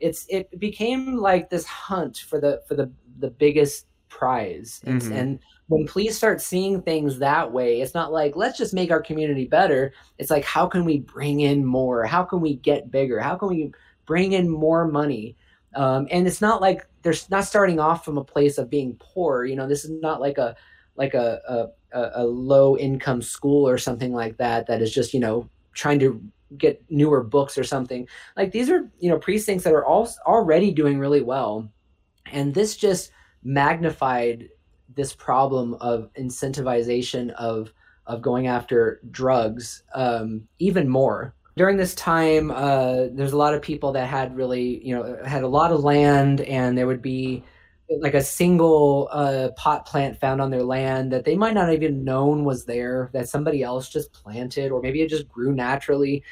it's 0.00 0.26
it 0.28 0.58
became 0.58 1.16
like 1.16 1.50
this 1.50 1.66
hunt 1.66 2.18
for 2.18 2.40
the 2.40 2.62
for 2.68 2.74
the 2.74 2.90
the 3.18 3.30
biggest 3.30 3.86
prize. 4.08 4.80
And, 4.86 5.00
Mhm. 5.02 5.16
and 5.18 5.38
when 5.68 5.86
police 5.86 6.16
start 6.16 6.40
seeing 6.40 6.80
things 6.82 7.18
that 7.18 7.52
way 7.52 7.80
it's 7.80 7.94
not 7.94 8.12
like 8.12 8.36
let's 8.36 8.56
just 8.58 8.74
make 8.74 8.90
our 8.90 9.00
community 9.02 9.46
better. 9.46 9.92
It's 10.18 10.30
like 10.30 10.44
how 10.44 10.66
can 10.66 10.84
we 10.84 11.00
bring 11.00 11.40
in 11.40 11.64
more? 11.64 12.04
How 12.04 12.24
can 12.24 12.40
we 12.40 12.56
get 12.56 12.90
bigger? 12.90 13.20
How 13.20 13.36
can 13.36 13.48
we 13.48 13.72
bring 14.06 14.32
in 14.32 14.48
more 14.48 14.86
money? 14.86 15.36
Um, 15.74 16.06
and 16.10 16.26
it's 16.26 16.40
not 16.40 16.60
like 16.60 16.86
they're 17.02 17.14
not 17.30 17.44
starting 17.44 17.78
off 17.80 18.04
from 18.04 18.18
a 18.18 18.24
place 18.24 18.58
of 18.58 18.70
being 18.70 18.96
poor 18.98 19.44
you 19.44 19.56
know? 19.56 19.66
This 19.68 19.84
is 19.84 19.90
not 19.90 20.20
like 20.20 20.38
a 20.38 20.56
like 20.96 21.14
a, 21.14 21.40
a- 21.48 21.70
a 22.14 22.24
low 22.24 22.76
income 22.76 23.22
school 23.22 23.68
or 23.68 23.78
something 23.78 24.12
like 24.12 24.36
that 24.38 24.66
that 24.66 24.82
is 24.82 24.92
just 24.92 25.14
you 25.14 25.20
know 25.20 25.48
trying 25.74 25.98
to 26.00 26.22
get 26.56 26.82
newer 26.88 27.22
books 27.22 27.58
or 27.58 27.64
something. 27.64 28.08
Like 28.36 28.52
these 28.52 28.70
are 28.70 28.90
you 28.98 29.10
know 29.10 29.18
precincts 29.18 29.64
that 29.64 29.74
are 29.74 29.84
all 29.84 30.08
already 30.26 30.72
doing 30.72 30.98
really 30.98 31.22
well. 31.22 31.70
And 32.32 32.54
this 32.54 32.76
just 32.76 33.10
magnified 33.42 34.48
this 34.94 35.12
problem 35.14 35.74
of 35.74 36.10
incentivization 36.18 37.30
of 37.32 37.72
of 38.06 38.22
going 38.22 38.46
after 38.46 39.00
drugs 39.10 39.82
um, 39.94 40.46
even 40.58 40.88
more. 40.88 41.34
During 41.56 41.76
this 41.76 41.94
time 41.94 42.50
uh, 42.50 43.06
there's 43.12 43.32
a 43.32 43.38
lot 43.38 43.54
of 43.54 43.62
people 43.62 43.92
that 43.92 44.06
had 44.08 44.36
really 44.36 44.84
you 44.86 44.94
know 44.94 45.18
had 45.24 45.42
a 45.42 45.48
lot 45.48 45.72
of 45.72 45.84
land 45.84 46.40
and 46.42 46.76
there 46.76 46.86
would 46.86 47.02
be 47.02 47.42
like 48.00 48.14
a 48.14 48.22
single 48.22 49.08
uh, 49.12 49.48
pot 49.56 49.86
plant 49.86 50.18
found 50.18 50.40
on 50.40 50.50
their 50.50 50.62
land 50.62 51.12
that 51.12 51.24
they 51.24 51.36
might 51.36 51.54
not 51.54 51.72
even 51.72 52.04
known 52.04 52.44
was 52.44 52.64
there 52.64 53.10
that 53.12 53.28
somebody 53.28 53.62
else 53.62 53.88
just 53.88 54.12
planted 54.12 54.72
or 54.72 54.80
maybe 54.80 55.02
it 55.02 55.08
just 55.08 55.28
grew 55.28 55.54
naturally 55.54 56.22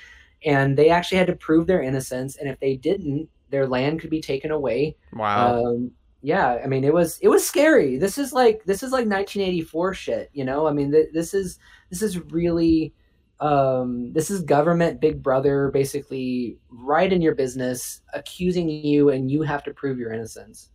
and 0.45 0.77
they 0.77 0.91
actually 0.91 1.19
had 1.19 1.27
to 1.27 1.37
prove 1.37 1.67
their 1.67 1.83
innocence 1.83 2.37
and 2.37 2.49
if 2.49 2.59
they 2.61 2.77
didn't 2.77 3.29
their 3.51 3.69
land 3.69 4.01
could 4.01 4.11
be 4.11 4.21
taken 4.21 4.51
away 4.51 4.97
wow. 5.13 5.65
um, 5.65 5.93
yeah, 6.25 6.59
I 6.65 6.67
mean, 6.69 6.85
it 6.85 6.95
was 6.95 7.19
it 7.21 7.29
was 7.29 7.47
scary. 7.47 7.99
This 7.99 8.17
is 8.17 8.33
like 8.33 8.65
this 8.65 8.83
is 8.83 8.93
like 8.93 9.07
1984 9.07 9.93
shit, 9.93 10.31
you 10.33 10.43
know. 10.43 10.67
I 10.67 10.73
mean, 10.73 10.91
th- 10.91 11.11
this 11.13 11.35
is 11.35 11.59
this 11.91 12.01
is 12.01 12.19
really 12.19 12.95
um, 13.41 14.11
this 14.15 14.31
is 14.31 14.41
government, 14.41 15.03
Big 15.03 15.23
Brother, 15.23 15.71
basically 15.71 16.57
right 16.71 17.13
in 17.13 17.21
your 17.21 17.35
business, 17.35 18.01
accusing 18.15 18.71
you, 18.71 19.11
and 19.11 19.31
you 19.31 19.43
have 19.43 19.63
to 19.65 19.75
prove 19.75 19.99
your 19.99 20.15
innocence. 20.15 20.71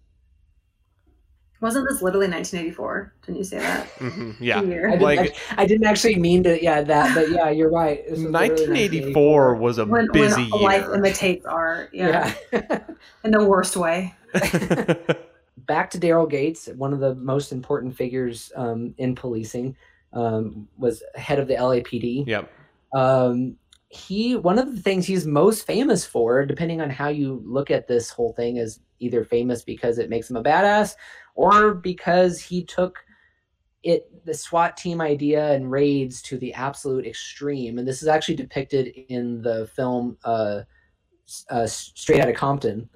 Wasn't 1.62 1.88
this 1.90 2.02
literally 2.02 2.28
1984? 2.30 3.14
Didn't 3.26 3.38
you 3.38 3.44
say 3.44 3.60
that? 3.60 3.88
Mhm, 4.00 4.36
Yeah. 4.40 4.60
I 4.60 4.62
didn't, 4.66 5.02
Like- 5.02 5.20
act- 5.20 5.40
I 5.58 5.66
didn't 5.66 5.88
actually 5.88 6.16
mean 6.16 6.44
to, 6.44 6.62
yeah, 6.64 6.82
that, 6.82 7.14
but 7.14 7.30
yeah, 7.32 7.50
you're 7.50 7.70
right. 7.72 8.04
This 8.06 8.12
was 8.20 8.32
literally 8.32 8.70
1984 8.70 9.56
was 9.56 9.78
a 9.78 9.86
When, 9.86 10.08
busy 10.14 10.50
when 10.52 10.62
life 10.62 10.84
year. 10.84 10.96
imitates 10.96 11.46
art. 11.46 11.90
Yeah. 11.94 12.34
Yeah. 12.54 12.80
In 13.26 13.32
the 13.32 13.44
worst 13.44 13.76
way. 13.76 14.16
back 15.68 15.90
to 15.92 16.00
Daryl 16.00 16.30
Gates, 16.30 16.68
one 16.76 16.94
of 16.94 17.00
the 17.00 17.16
most 17.16 17.52
important 17.52 17.96
figures 17.96 18.52
um, 18.56 18.94
in 18.98 19.14
policing, 19.16 19.76
um, 20.14 20.68
was 20.78 21.04
head 21.16 21.40
of 21.40 21.48
the 21.48 21.56
LAPD. 21.56 22.26
yep. 22.26 22.50
Um, 22.94 23.56
he 23.92 24.36
one 24.36 24.60
of 24.60 24.76
the 24.76 24.82
things 24.82 25.06
he's 25.08 25.26
most 25.26 25.66
famous 25.66 26.06
for, 26.06 26.46
depending 26.46 26.80
on 26.80 26.90
how 26.92 27.08
you 27.10 27.42
look 27.46 27.72
at 27.72 27.88
this 27.88 28.10
whole 28.12 28.34
thing, 28.34 28.58
is 28.58 28.80
either 29.00 29.24
famous 29.24 29.64
because 29.64 29.98
it 29.98 30.10
makes 30.10 30.30
him 30.30 30.36
a 30.36 30.44
badass 30.44 30.96
or 31.40 31.74
because 31.74 32.42
he 32.42 32.66
took 32.66 33.00
it 33.82 34.26
the 34.26 34.34
SWAT 34.34 34.76
team 34.76 35.00
idea 35.00 35.54
and 35.54 35.72
raids 35.72 36.22
to 36.24 36.38
the 36.38 36.54
absolute 36.54 37.08
extreme. 37.08 37.80
And 37.80 37.88
this 37.88 38.02
is 38.02 38.10
actually 38.10 38.36
depicted 38.36 38.88
in 38.88 39.42
the 39.42 39.70
film 39.74 40.18
uh, 40.26 40.64
uh, 41.50 41.66
Straight 41.66 42.20
Outta 42.20 42.34
Compton. 42.34 42.90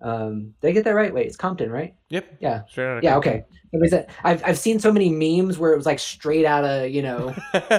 Um, 0.00 0.54
did 0.62 0.68
I 0.68 0.72
get 0.72 0.84
that 0.84 0.94
right? 0.94 1.12
Wait, 1.12 1.26
it's 1.26 1.36
Compton, 1.36 1.70
right? 1.70 1.94
Yep. 2.08 2.38
Yeah. 2.40 2.64
Straight 2.64 3.04
Yeah. 3.04 3.18
Okay. 3.18 3.44
It 3.72 3.80
was 3.80 3.92
a, 3.92 4.06
I've 4.24 4.42
I've 4.42 4.58
seen 4.58 4.78
so 4.78 4.90
many 4.90 5.10
memes 5.10 5.58
where 5.58 5.74
it 5.74 5.76
was 5.76 5.84
like 5.84 5.98
straight 5.98 6.46
out 6.46 6.64
of 6.64 6.90
you 6.90 7.02
know 7.02 7.34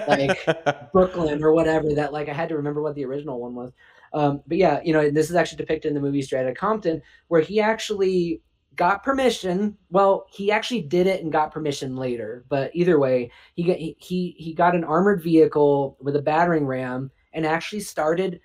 like- 0.08 0.92
Brooklyn 0.94 1.44
or 1.44 1.54
whatever 1.54 1.92
that 1.96 2.14
like 2.14 2.30
I 2.30 2.34
had 2.34 2.50
to 2.50 2.56
remember 2.56 2.84
what 2.84 2.94
the 2.94 3.06
original 3.06 3.40
one 3.40 3.56
was. 3.56 3.72
Um, 4.14 4.42
but 4.46 4.58
yeah, 4.58 4.80
you 4.86 4.94
know, 4.94 5.10
this 5.10 5.32
is 5.32 5.36
actually 5.36 5.58
depicted 5.58 5.90
in 5.90 5.96
the 5.96 6.02
movie 6.02 6.22
Straight 6.22 6.42
Outta 6.42 6.54
Compton, 6.54 7.02
where 7.30 7.42
he 7.42 7.60
actually 7.60 8.42
got 8.76 9.04
permission. 9.04 9.78
Well, 9.90 10.26
he 10.32 10.52
actually 10.52 10.82
did 10.82 11.08
it 11.08 11.24
and 11.24 11.32
got 11.32 11.52
permission 11.52 11.96
later, 11.96 12.46
but 12.50 12.72
either 12.74 13.00
way, 13.00 13.32
he 13.56 13.64
got 13.64 13.78
he 13.78 13.96
he, 14.00 14.36
he 14.38 14.54
got 14.54 14.76
an 14.76 14.84
armored 14.84 15.22
vehicle 15.22 15.98
with 16.02 16.16
a 16.16 16.22
battering 16.22 16.66
ram 16.66 17.12
and 17.34 17.46
actually 17.46 17.82
started 17.82 18.40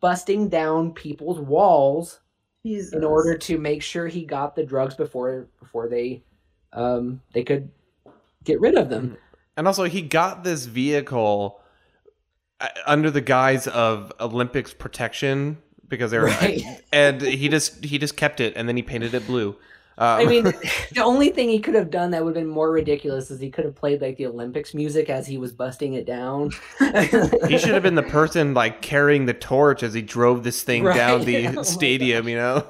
busting 0.00 0.48
down 0.48 0.92
people's 0.92 1.40
walls 1.40 2.20
Jesus. 2.64 2.92
in 2.92 3.04
order 3.04 3.36
to 3.38 3.58
make 3.58 3.82
sure 3.82 4.06
he 4.06 4.24
got 4.24 4.54
the 4.54 4.64
drugs 4.64 4.94
before 4.94 5.48
before 5.58 5.88
they 5.88 6.22
um 6.72 7.20
they 7.32 7.42
could 7.42 7.70
get 8.44 8.60
rid 8.60 8.76
of 8.76 8.88
them. 8.88 9.16
And 9.56 9.66
also, 9.66 9.84
he 9.84 10.02
got 10.02 10.44
this 10.44 10.66
vehicle 10.66 11.60
uh, 12.60 12.68
under 12.86 13.10
the 13.10 13.20
guise 13.20 13.66
of 13.66 14.12
Olympics 14.20 14.74
protection 14.74 15.58
because 15.88 16.10
they 16.10 16.18
were, 16.18 16.30
Right. 16.30 16.62
and 16.92 17.20
he 17.20 17.48
just 17.48 17.84
he 17.84 17.98
just 17.98 18.16
kept 18.16 18.40
it, 18.40 18.54
and 18.56 18.68
then 18.68 18.76
he 18.76 18.82
painted 18.82 19.14
it 19.14 19.26
blue. 19.26 19.56
Um, 19.98 20.06
I 20.20 20.24
mean, 20.26 20.44
the 20.92 21.02
only 21.02 21.30
thing 21.30 21.48
he 21.48 21.60
could 21.60 21.74
have 21.74 21.90
done 21.90 22.10
that 22.12 22.24
would 22.24 22.36
have 22.36 22.44
been 22.44 22.52
more 22.52 22.70
ridiculous 22.70 23.30
is 23.30 23.40
he 23.40 23.50
could 23.50 23.64
have 23.64 23.74
played 23.74 24.00
like 24.00 24.16
the 24.16 24.26
Olympics 24.26 24.74
music 24.74 25.10
as 25.10 25.26
he 25.26 25.38
was 25.38 25.52
busting 25.52 25.94
it 25.94 26.06
down. 26.06 26.50
he 27.46 27.58
should 27.58 27.74
have 27.74 27.82
been 27.82 27.94
the 27.94 28.02
person 28.02 28.54
like 28.54 28.80
carrying 28.82 29.26
the 29.26 29.34
torch 29.34 29.82
as 29.82 29.94
he 29.94 30.02
drove 30.02 30.44
this 30.44 30.62
thing 30.62 30.84
Right. 30.84 30.92
down 30.92 31.24
Oh 31.24 31.24
the 31.24 31.62
my 31.64 31.64
stadium. 31.64 32.28
You 32.28 32.36
know, 32.36 32.66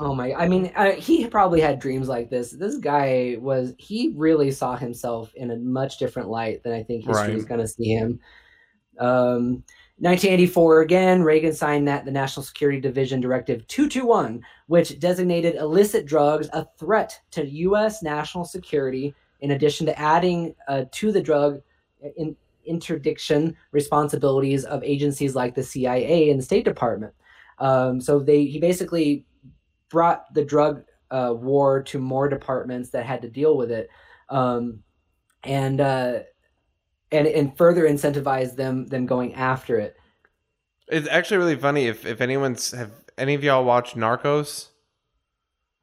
Oh 0.00 0.14
my! 0.14 0.34
I 0.34 0.48
mean, 0.48 0.72
uh, 0.74 0.92
he 0.92 1.28
probably 1.28 1.60
had 1.60 1.78
dreams 1.78 2.08
like 2.08 2.28
this. 2.28 2.50
This 2.50 2.76
guy 2.78 3.36
was. 3.38 3.72
He 3.78 4.12
really 4.16 4.50
saw 4.50 4.76
himself 4.76 5.32
in 5.34 5.50
a 5.52 5.56
much 5.56 5.98
different 5.98 6.28
light 6.28 6.62
than 6.64 6.72
I 6.72 6.82
think 6.82 7.04
history 7.04 7.34
Right. 7.34 7.36
is 7.36 7.44
going 7.44 7.60
to 7.60 7.68
see 7.68 7.90
him. 7.94 8.18
Um, 8.98 9.64
1984 9.98 10.82
again, 10.82 11.22
Reagan 11.22 11.54
signed 11.54 11.88
that 11.88 12.04
the 12.04 12.10
National 12.10 12.44
Security 12.44 12.80
Decision 12.80 13.18
Directive 13.20 13.66
221, 13.66 14.44
which 14.66 14.98
designated 14.98 15.54
illicit 15.54 16.04
drugs 16.04 16.50
a 16.52 16.66
threat 16.78 17.18
to 17.30 17.46
U.S. 17.46 18.02
national 18.02 18.44
security. 18.44 19.14
In 19.40 19.52
addition 19.52 19.86
to 19.86 19.98
adding 19.98 20.54
uh, 20.68 20.84
to 20.92 21.12
the 21.12 21.22
drug 21.22 21.62
in, 22.16 22.36
interdiction 22.66 23.56
responsibilities 23.72 24.64
of 24.64 24.82
agencies 24.82 25.34
like 25.34 25.54
the 25.54 25.62
CIA 25.62 26.30
and 26.30 26.38
the 26.38 26.44
State 26.44 26.64
Department. 26.64 27.14
Um, 27.58 28.00
so 28.00 28.18
they 28.18 28.44
he 28.44 28.58
basically 28.58 29.24
brought 29.88 30.32
the 30.34 30.44
drug 30.44 30.84
uh, 31.10 31.32
war 31.34 31.82
to 31.84 31.98
more 31.98 32.28
departments 32.28 32.90
that 32.90 33.06
had 33.06 33.22
to 33.22 33.30
deal 33.30 33.56
with 33.56 33.70
it, 33.70 33.88
um, 34.28 34.82
and 35.44 35.80
uh, 35.80 36.18
and 37.12 37.26
and 37.26 37.56
further 37.56 37.84
incentivize 37.84 38.56
them 38.56 38.86
them 38.86 39.06
going 39.06 39.34
after 39.34 39.78
it. 39.78 39.96
it's 40.88 41.08
actually 41.08 41.38
really 41.38 41.56
funny. 41.56 41.86
If 41.86 42.06
if 42.06 42.20
anyone's 42.20 42.72
have 42.72 42.92
any 43.18 43.34
of 43.34 43.44
y'all 43.44 43.64
watched 43.64 43.96
Narcos? 43.96 44.68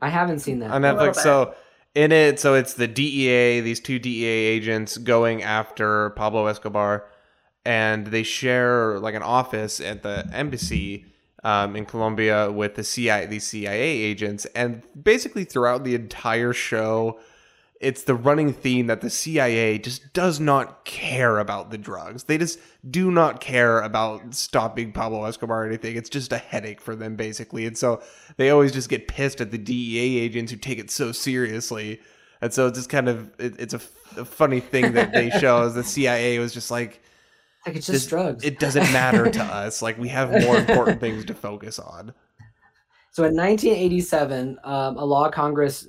I 0.02 0.10
haven't 0.10 0.40
seen 0.40 0.60
that. 0.60 0.72
on 0.72 0.82
Netflix. 0.82 1.16
So 1.16 1.56
in 1.96 2.12
it, 2.12 2.40
so 2.40 2.56
it's 2.56 2.74
the 2.74 2.88
DEA, 2.88 3.62
these 3.62 3.80
two 3.80 4.00
DEA 4.00 4.26
agents 4.26 4.98
going 4.98 5.44
after 5.44 6.10
Pablo 6.12 6.48
Escobar, 6.48 7.06
and 7.66 8.08
they 8.08 8.24
share 8.24 9.00
like 9.00 9.16
an 9.16 9.24
office 9.24 9.80
at 9.80 10.04
the 10.04 10.28
embassy 10.34 11.06
um, 11.44 11.76
in 11.76 11.86
Colombia 11.86 12.52
with 12.52 12.76
the 12.76 12.84
CIA, 12.84 13.28
these 13.28 13.46
CIA 13.48 13.82
agents, 13.82 14.46
and 14.56 14.82
basically 15.02 15.44
throughout 15.44 15.84
the 15.84 15.96
entire 15.96 16.54
show. 16.54 17.20
It's 17.84 18.04
the 18.04 18.16
running 18.16 18.54
theme 18.54 18.88
that 18.88 19.02
the 19.02 19.10
CIA 19.10 19.78
just 19.78 20.14
does 20.14 20.40
not 20.40 20.86
care 20.86 21.38
about 21.40 21.70
the 21.70 21.78
drugs. 21.78 22.24
They 22.24 22.38
just 22.38 22.58
do 22.90 23.12
not 23.12 23.42
care 23.42 23.82
about 23.82 24.34
stopping 24.34 24.92
Pablo 24.94 25.26
Escobar 25.26 25.64
or 25.64 25.68
anything. 25.68 25.96
It's 25.96 26.10
just 26.10 26.32
a 26.32 26.38
headache 26.38 26.82
for 26.82 26.96
them, 26.96 27.16
basically. 27.16 27.66
And 27.66 27.78
so 27.78 28.02
they 28.38 28.50
always 28.50 28.72
just 28.72 28.90
get 28.90 29.08
pissed 29.08 29.42
at 29.42 29.52
the 29.52 29.58
DEA 29.58 30.20
agents 30.20 30.52
who 30.52 30.58
take 30.58 30.80
it 30.80 30.90
so 30.90 31.12
seriously. 31.12 32.00
And 32.42 32.54
so 32.54 32.68
it's 32.68 32.78
just 32.80 32.90
kind 32.90 33.08
of 33.10 33.32
it, 33.40 33.56
it's 33.60 33.74
a, 33.74 33.78
f- 33.78 34.18
a 34.18 34.26
funny 34.26 34.60
thing 34.60 34.94
that 34.94 35.14
they 35.14 35.30
show 35.40 35.64
is 35.64 35.74
the 35.76 35.84
CIA 35.84 36.40
was 36.40 36.54
just 36.54 36.72
like 36.72 37.02
like 37.66 37.76
it's 37.76 37.86
just 37.88 38.06
this- 38.06 38.08
drugs. 38.08 38.44
it 38.44 38.60
doesn't 38.60 38.92
matter 38.92 39.30
to 39.30 39.44
us. 39.64 39.82
Like 39.82 39.98
we 39.98 40.08
have 40.10 40.30
more 40.44 40.58
important 40.58 41.00
things 41.00 41.26
to 41.26 41.34
focus 41.34 41.80
on. 41.80 42.14
So 43.12 43.24
in 43.26 43.36
1987, 43.36 44.58
um, 44.64 44.98
a 44.98 45.06
law 45.06 45.30
Congress 45.30 45.88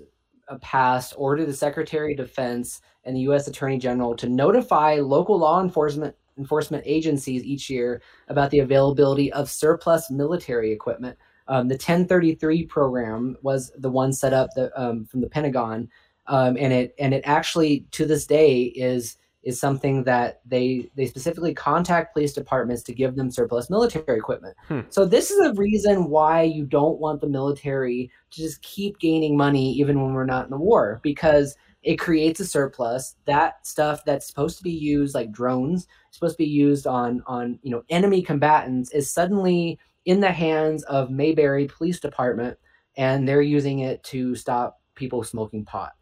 passed 0.61 1.15
ordered 1.17 1.47
the 1.47 1.55
Secretary 1.55 2.13
of 2.13 2.19
Defense 2.19 2.81
and 3.05 3.17
the 3.17 3.21
U.S. 3.23 3.49
Attorney 3.49 3.79
General 3.79 4.15
to 4.17 4.29
notify 4.29 4.97
local 4.97 5.39
law 5.39 5.63
enforcement 5.63 6.15
enforcement 6.39 6.83
agencies 6.85 7.45
each 7.45 7.71
year 7.71 8.03
about 8.29 8.51
the 8.51 8.59
availability 8.59 9.33
of 9.33 9.49
surplus 9.49 10.11
military 10.11 10.73
equipment. 10.73 11.17
Um, 11.47 11.69
the 11.69 11.75
1033 11.75 12.67
program 12.67 13.37
was 13.43 13.71
the 13.79 13.91
one 13.91 14.13
set 14.13 14.33
up 14.33 14.51
the, 14.57 14.73
um, 14.81 15.05
from 15.05 15.21
the 15.21 15.29
Pentagon, 15.29 15.89
um, 16.27 16.57
and 16.59 16.73
it 16.73 16.95
and 16.99 17.13
it 17.13 17.23
actually 17.25 17.87
to 17.93 18.07
this 18.07 18.27
day 18.27 18.63
is 18.63 19.19
is 19.45 19.61
something 19.61 20.03
that 20.05 20.41
they 20.47 20.91
they 20.97 21.07
specifically 21.07 21.55
contact 21.55 22.15
police 22.15 22.33
departments 22.33 22.83
to 22.83 22.95
give 22.95 23.15
them 23.15 23.31
surplus 23.31 23.71
military 23.71 24.19
equipment. 24.19 24.57
Hmm. 24.69 24.81
So 24.89 25.05
this 25.05 25.31
is 25.31 25.39
a 25.47 25.55
reason 25.55 26.09
why 26.09 26.43
you 26.43 26.65
don't 26.65 26.99
want 26.99 27.21
the 27.21 27.29
military 27.29 28.11
to 28.31 28.41
just 28.41 28.63
keep 28.63 28.99
gaining 28.99 29.37
money 29.37 29.73
even 29.75 30.03
when 30.03 30.15
we're 30.15 30.25
not 30.25 30.47
in 30.47 30.53
a 30.53 30.59
war 30.59 31.01
because 31.03 31.57
it 31.83 31.97
creates 31.97 32.41
a 32.41 32.47
surplus. 32.47 33.17
That 33.27 33.67
stuff 33.67 34.05
that's 34.05 34.27
supposed 34.27 34.57
to 34.59 34.65
be 34.65 34.73
used 34.73 35.15
like 35.15 35.31
drones, 35.31 35.87
supposed 36.11 36.35
to 36.35 36.45
be 36.45 36.51
used 36.51 36.87
on 36.87 37.23
on 37.27 37.59
you 37.63 37.71
know 37.71 37.85
enemy 37.91 38.23
combatants 38.23 38.91
is 38.93 39.13
suddenly 39.13 39.79
in 40.07 40.21
the 40.21 40.33
hands 40.33 40.83
of 40.85 41.11
Mayberry 41.11 41.67
Police 41.67 42.01
Department 42.01 42.59
and 42.97 43.29
they're 43.29 43.43
using 43.43 43.81
it 43.81 44.03
to 44.05 44.35
stop 44.35 44.81
people 44.95 45.23
smoking 45.23 45.65
pot. 45.65 45.93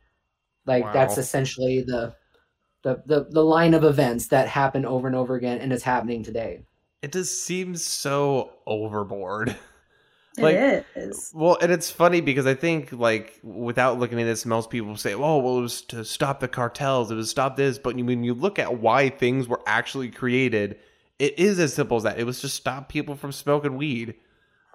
Like 0.66 0.93
that's 0.93 1.19
essentially 1.19 1.82
the 1.82 2.14
the, 2.82 3.02
the 3.06 3.26
the 3.30 3.44
line 3.44 3.74
of 3.74 3.84
events 3.84 4.28
that 4.28 4.48
happen 4.48 4.84
over 4.84 5.06
and 5.06 5.16
over 5.16 5.34
again 5.34 5.59
and 5.59 5.72
it's 5.72 5.84
happening 5.84 6.22
today. 6.22 6.62
It 7.02 7.12
just 7.12 7.44
seems 7.44 7.84
so 7.84 8.52
overboard. 8.66 9.56
It 10.38 10.42
like- 10.42 10.86
is. 10.96 11.30
Well, 11.34 11.59
and 11.60 11.70
it's 11.70 11.90
funny 11.90 12.22
because 12.22 12.46
I 12.46 12.54
think 12.54 12.90
like 12.92 13.38
without 13.42 13.98
looking 13.98 14.18
at 14.20 14.24
this, 14.24 14.46
most 14.46 14.70
people 14.70 14.96
say, 14.96 15.12
"Oh, 15.12 15.38
well, 15.38 15.59
it 15.59 15.62
was 15.62 15.82
to 15.82 16.04
stop 16.06 16.40
the 16.40 16.48
cartels. 16.48 17.10
It 17.10 17.16
was 17.16 17.26
to 17.26 17.30
stop 17.30 17.56
this." 17.56 17.78
But 17.78 17.96
when 17.96 18.24
you 18.24 18.32
look 18.32 18.59
at 18.59 18.78
why 18.78 19.10
things 19.10 19.46
were 19.46 19.60
actually 19.66 20.10
created, 20.10 20.78
it 21.18 21.38
is 21.38 21.59
as 21.59 21.74
simple 21.74 21.98
as 21.98 22.04
that. 22.04 22.18
It 22.18 22.24
was 22.24 22.40
to 22.40 22.48
stop 22.48 22.88
people 22.88 23.14
from 23.14 23.30
smoking 23.30 23.76
weed. 23.76 24.14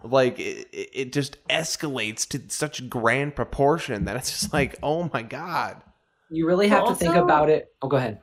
Like 0.03 0.39
it, 0.39 0.67
it 0.71 0.89
it 0.93 1.13
just 1.13 1.43
escalates 1.47 2.27
to 2.29 2.41
such 2.49 2.87
grand 2.87 3.35
proportion 3.35 4.05
that 4.05 4.15
it's 4.15 4.29
just 4.29 4.53
like, 4.53 4.75
oh 4.83 5.09
my 5.11 5.23
god. 5.23 5.81
You 6.29 6.45
really 6.47 6.67
have 6.67 6.83
Well, 6.83 6.93
to 6.93 6.95
think 6.95 7.15
about 7.15 7.49
it. 7.49 7.73
Oh, 7.81 7.87
go 7.87 7.97
ahead. 7.97 8.19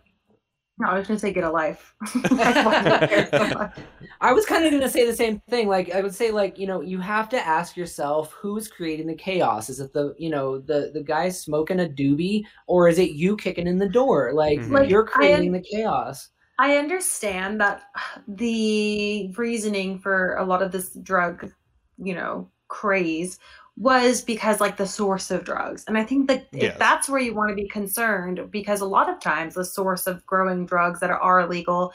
No, 0.78 0.88
I 0.88 0.98
was 0.98 1.06
gonna 1.06 1.20
say 1.20 1.32
get 1.32 1.44
a 1.44 1.50
life. 1.50 1.94
I 2.14 3.06
care 3.08 3.28
so 3.30 3.46
much. 3.48 3.78
I 4.20 4.32
was 4.32 4.46
kind 4.46 4.64
of 4.64 4.70
going 4.70 4.82
to 4.82 4.88
say 4.88 5.06
the 5.06 5.14
same 5.14 5.40
thing. 5.50 5.68
Like 5.68 5.92
I 5.92 6.00
would 6.00 6.14
say, 6.14 6.30
like 6.30 6.58
you 6.58 6.66
know, 6.66 6.80
you 6.80 6.98
have 6.98 7.28
to 7.30 7.46
ask 7.46 7.76
yourself 7.76 8.32
who's 8.32 8.68
creating 8.68 9.06
the 9.06 9.14
chaos. 9.14 9.68
Is 9.68 9.80
it 9.80 9.92
the 9.92 10.14
you 10.18 10.30
know 10.30 10.58
the 10.58 10.90
the 10.92 11.02
guy 11.02 11.28
smoking 11.28 11.80
a 11.80 11.84
doobie, 11.88 12.44
or 12.66 12.88
is 12.88 12.98
it 12.98 13.10
you 13.10 13.36
kicking 13.36 13.66
in 13.66 13.78
the 13.78 13.88
door? 13.88 14.32
Like, 14.32 14.60
Mhm. 14.60 14.70
Like, 14.72 14.88
you're 14.88 15.04
I 15.04 15.06
creating 15.06 15.52
the 15.52 15.60
chaos. 15.62 16.30
I 16.58 16.76
understand 16.76 17.60
that 17.60 17.82
the 18.28 19.32
reasoning 19.36 19.98
for 19.98 20.36
a 20.36 20.44
lot 20.44 20.62
of 20.62 20.72
this 20.72 20.90
drug, 20.94 21.50
you 21.98 22.14
know, 22.14 22.50
craze 22.68 23.38
was 23.76 24.22
because 24.22 24.60
like 24.60 24.76
the 24.76 24.86
source 24.86 25.30
of 25.30 25.44
drugs. 25.44 25.84
And 25.88 25.98
I 25.98 26.04
think 26.04 26.28
that 26.28 26.46
Yes. 26.52 26.72
if 26.74 26.78
that's 26.78 27.08
where 27.08 27.20
you 27.20 27.34
want 27.34 27.50
to 27.50 27.56
be 27.56 27.68
concerned, 27.68 28.50
because 28.50 28.80
a 28.80 28.86
lot 28.86 29.08
of 29.08 29.18
times 29.20 29.54
the 29.54 29.64
source 29.64 30.06
of 30.06 30.24
growing 30.26 30.64
drugs 30.64 31.00
that 31.00 31.10
are 31.10 31.40
illegal 31.40 31.92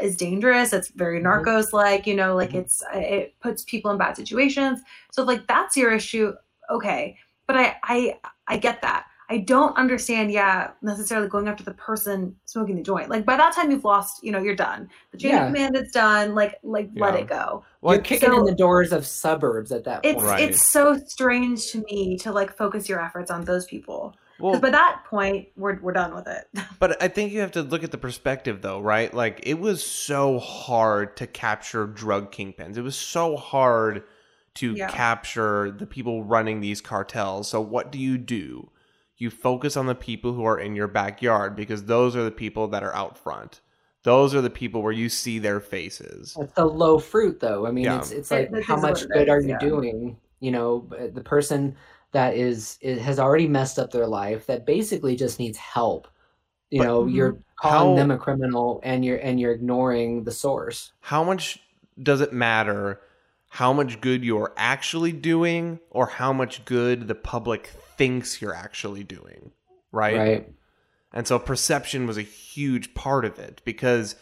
is 0.00 0.16
dangerous. 0.16 0.72
It's 0.72 0.88
very 0.88 1.20
Mhm. 1.20 1.26
narcos 1.26 1.72
like, 1.72 2.06
you 2.06 2.14
know, 2.14 2.34
like 2.34 2.50
Mhm. 2.50 2.60
it's 2.60 2.82
it 2.94 3.34
puts 3.40 3.62
people 3.64 3.90
in 3.92 3.98
bad 3.98 4.16
situations. 4.16 4.80
So 5.12 5.22
like 5.22 5.46
that's 5.46 5.76
your 5.76 5.92
issue, 5.92 6.32
okay. 6.68 7.16
But 7.46 7.56
I 7.56 7.76
I 7.84 8.18
I 8.48 8.56
get 8.56 8.82
that. 8.82 9.06
I 9.32 9.38
don't 9.38 9.76
understand, 9.76 10.32
yeah, 10.32 10.72
necessarily 10.82 11.28
going 11.28 11.46
after 11.46 11.62
the 11.62 11.72
person 11.74 12.34
smoking 12.46 12.74
the 12.76 12.82
joint. 12.82 13.08
Like 13.08 13.24
by 13.24 13.36
that 13.36 13.54
time 13.54 13.70
you've 13.70 13.84
lost, 13.84 14.24
you 14.24 14.32
know, 14.32 14.40
you're 14.40 14.56
done. 14.56 14.90
The 15.12 15.18
chain 15.18 15.30
Yeah. 15.30 15.46
of 15.46 15.54
command 15.54 15.76
is 15.76 15.92
done. 15.92 16.34
Like 16.34 16.58
like 16.64 16.90
let 16.96 17.14
it 17.14 17.28
go. 17.28 17.64
Well, 17.80 17.94
You're 17.94 18.02
kicking 18.02 18.30
so- 18.30 18.38
in 18.40 18.44
the 18.44 18.54
doors 18.54 18.92
of 18.92 19.06
suburbs 19.06 19.70
at 19.70 19.84
that 19.84 20.00
It's 20.04 20.16
point. 20.16 20.26
Right. 20.26 20.50
it's 20.50 20.66
so 20.68 20.98
strange 21.06 21.70
to 21.70 21.82
me 21.84 22.18
to 22.18 22.32
like 22.32 22.56
focus 22.56 22.88
your 22.88 23.00
efforts 23.00 23.30
on 23.30 23.44
those 23.44 23.66
people. 23.66 24.16
well, 24.40 24.52
Because 24.52 24.62
by 24.62 24.70
that 24.70 25.04
point, 25.08 25.48
we're 25.56 25.78
we're 25.80 25.92
done 25.92 26.12
with 26.14 26.26
it. 26.26 26.48
But 26.80 27.00
I 27.02 27.06
think 27.08 27.32
you 27.32 27.38
have 27.40 27.52
to 27.52 27.62
look 27.62 27.84
at 27.84 27.92
the 27.92 27.98
perspective, 27.98 28.62
though, 28.62 28.80
right? 28.80 29.12
Like, 29.14 29.40
it 29.44 29.60
was 29.60 29.84
so 29.84 30.38
hard 30.40 31.16
to 31.18 31.26
capture 31.28 31.86
drug 31.86 32.32
kingpins. 32.32 32.76
It 32.76 32.82
was 32.82 32.96
so 32.96 33.36
hard 33.36 34.02
to 34.54 34.72
Yeah. 34.74 34.88
capture 34.88 35.70
the 35.70 35.86
people 35.86 36.24
running 36.24 36.60
these 36.60 36.80
cartels. 36.80 37.48
So, 37.48 37.60
what 37.60 37.92
do 37.92 37.98
you 37.98 38.18
do? 38.18 38.70
You 39.20 39.30
focus 39.30 39.76
on 39.76 39.86
the 39.86 39.94
people 39.94 40.32
who 40.32 40.44
are 40.44 40.58
in 40.58 40.74
your 40.74 40.88
backyard 40.88 41.54
because 41.54 41.84
those 41.84 42.16
are 42.16 42.24
the 42.24 42.30
people 42.30 42.68
that 42.68 42.82
are 42.82 42.94
out 42.96 43.18
front. 43.18 43.60
Those 44.02 44.34
are 44.34 44.40
the 44.40 44.48
people 44.48 44.82
where 44.82 44.92
you 44.92 45.10
see 45.10 45.38
their 45.38 45.60
faces. 45.60 46.34
That's 46.40 46.54
the 46.54 46.64
low 46.64 46.98
fruit, 46.98 47.38
though. 47.38 47.66
I 47.66 47.70
mean, 47.70 47.84
Yeah. 47.84 47.98
it's 47.98 48.12
it's 48.12 48.30
like 48.30 48.50
this 48.50 48.64
how 48.64 48.76
is 48.76 48.82
much 48.82 49.00
what 49.02 49.02
it 49.02 49.08
good 49.12 49.28
are 49.28 49.40
you 49.40 49.48
yeah. 49.50 49.58
doing? 49.58 50.16
You 50.40 50.52
know, 50.52 50.88
the 51.12 51.20
person 51.20 51.76
that 52.12 52.34
is, 52.34 52.78
is 52.80 52.98
has 53.02 53.18
already 53.18 53.46
messed 53.46 53.78
up 53.78 53.90
their 53.92 54.06
life 54.06 54.46
that 54.46 54.64
basically 54.64 55.16
just 55.16 55.38
needs 55.38 55.58
help. 55.58 56.08
You 56.70 56.80
But- 56.80 56.86
know, 56.86 57.06
you're 57.06 57.32
mm-hmm. 57.34 57.40
calling 57.68 57.90
How- 57.90 58.02
them 58.02 58.10
a 58.10 58.16
criminal 58.16 58.80
and 58.82 59.04
you're 59.04 59.18
and 59.18 59.38
you're 59.38 59.52
ignoring 59.52 60.24
the 60.24 60.32
source. 60.32 60.92
How 61.00 61.22
much 61.22 61.60
does 62.02 62.22
it 62.22 62.32
matter 62.32 63.00
how 63.50 63.72
much 63.72 64.00
good 64.00 64.24
you're 64.24 64.52
actually 64.56 65.12
doing 65.12 65.80
or 65.90 66.06
how 66.06 66.32
much 66.32 66.64
good 66.64 67.08
the 67.08 67.14
public 67.14 67.70
thinks 68.00 68.40
you're 68.40 68.54
actually 68.54 69.04
doing? 69.04 69.52
Right. 69.92 70.16
Right. 70.16 70.52
And 71.12 71.26
so 71.26 71.38
perception 71.38 72.06
was 72.06 72.16
a 72.16 72.22
huge 72.22 72.94
part 72.94 73.26
of 73.26 73.38
it 73.38 73.60
because 73.66 74.16